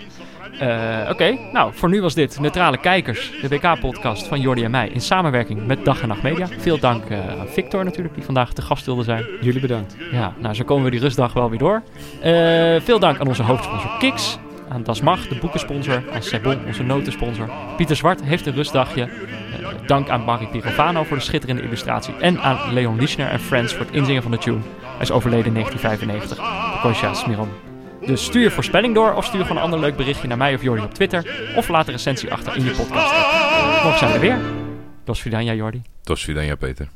Eh, 0.59 1.09
Oké, 1.09 1.37
nou, 1.53 1.73
voor 1.73 1.89
nu 1.89 2.01
was 2.01 2.13
dit 2.13 2.39
Neutrale 2.39 2.77
Kijkers, 2.77 3.31
de 3.41 3.47
WK-podcast 3.47 4.27
van 4.27 4.41
Jordi 4.41 4.63
en 4.63 4.71
mij 4.71 4.89
in 4.89 5.01
samenwerking 5.01 5.65
met 5.67 5.85
Dag 5.85 6.01
en 6.01 6.07
Nacht 6.07 6.21
Media. 6.21 6.47
Veel 6.57 6.79
dank 6.79 7.05
eh, 7.09 7.39
aan 7.39 7.47
Victor 7.47 7.83
natuurlijk, 7.83 8.15
die 8.15 8.23
vandaag 8.23 8.53
te 8.53 8.61
gast 8.61 8.85
wilde 8.85 9.03
zijn. 9.03 9.25
Jullie 9.41 9.61
bedankt. 9.61 9.95
Ja, 10.11 10.33
nou, 10.37 10.55
zo 10.55 10.63
komen 10.63 10.83
we 10.83 10.91
die 10.91 10.99
rustdag 10.99 11.33
wel 11.33 11.49
weer 11.49 11.59
door. 11.59 11.81
Eh, 12.21 12.81
veel 12.81 12.99
dank 12.99 13.19
aan 13.19 13.27
onze 13.27 13.43
hoofdsponsor 13.43 13.91
Kiks. 13.99 14.37
Aan 14.69 14.83
Das 14.83 15.01
Mag, 15.01 15.27
de 15.27 15.35
boekensponsor. 15.35 16.03
Aan 16.13 16.23
Sebon, 16.23 16.57
onze 16.67 16.83
notensponsor. 16.83 17.49
Pieter 17.77 17.95
Zwart 17.95 18.23
heeft 18.23 18.45
een 18.45 18.53
rustdagje. 18.53 19.09
Dank 19.85 20.09
aan 20.09 20.25
Barry 20.25 20.47
Pirovano 20.47 21.03
voor 21.03 21.17
de 21.17 21.23
schitterende 21.23 21.61
illustratie. 21.61 22.13
En 22.19 22.41
aan 22.41 22.73
Leon 22.73 22.99
Lischner 22.99 23.27
en 23.27 23.39
Friends 23.39 23.73
voor 23.73 23.85
het 23.85 23.95
inzingen 23.95 24.21
van 24.21 24.31
de 24.31 24.37
tune. 24.37 24.59
Hij 24.81 25.01
is 25.01 25.11
overleden 25.11 25.45
in 25.45 25.53
1995. 25.53 26.81
Kosja 26.81 27.13
Smiron. 27.13 27.68
Dus 28.05 28.23
stuur 28.25 28.51
voorspelling 28.51 28.93
door 28.93 29.13
of 29.13 29.25
stuur 29.25 29.41
gewoon 29.41 29.57
een 29.57 29.63
ander 29.63 29.79
leuk 29.79 29.95
berichtje 29.95 30.27
naar 30.27 30.37
mij 30.37 30.53
of 30.55 30.61
Jordi 30.61 30.83
op 30.83 30.93
Twitter. 30.93 31.51
Of 31.55 31.67
laat 31.67 31.87
een 31.87 31.93
recensie 31.93 32.31
achter 32.31 32.55
in 32.55 32.63
je 32.63 32.71
podcast. 32.71 33.13
Morgen 33.83 33.99
zijn 33.99 34.11
we 34.11 34.15
er 34.15 34.21
weer. 34.21 34.39
Dos 35.03 35.21
Vidania, 35.21 35.53
Jordi. 35.53 35.81
Tot 36.03 36.33
dan, 36.33 36.45
ja 36.45 36.55
Peter. 36.55 36.89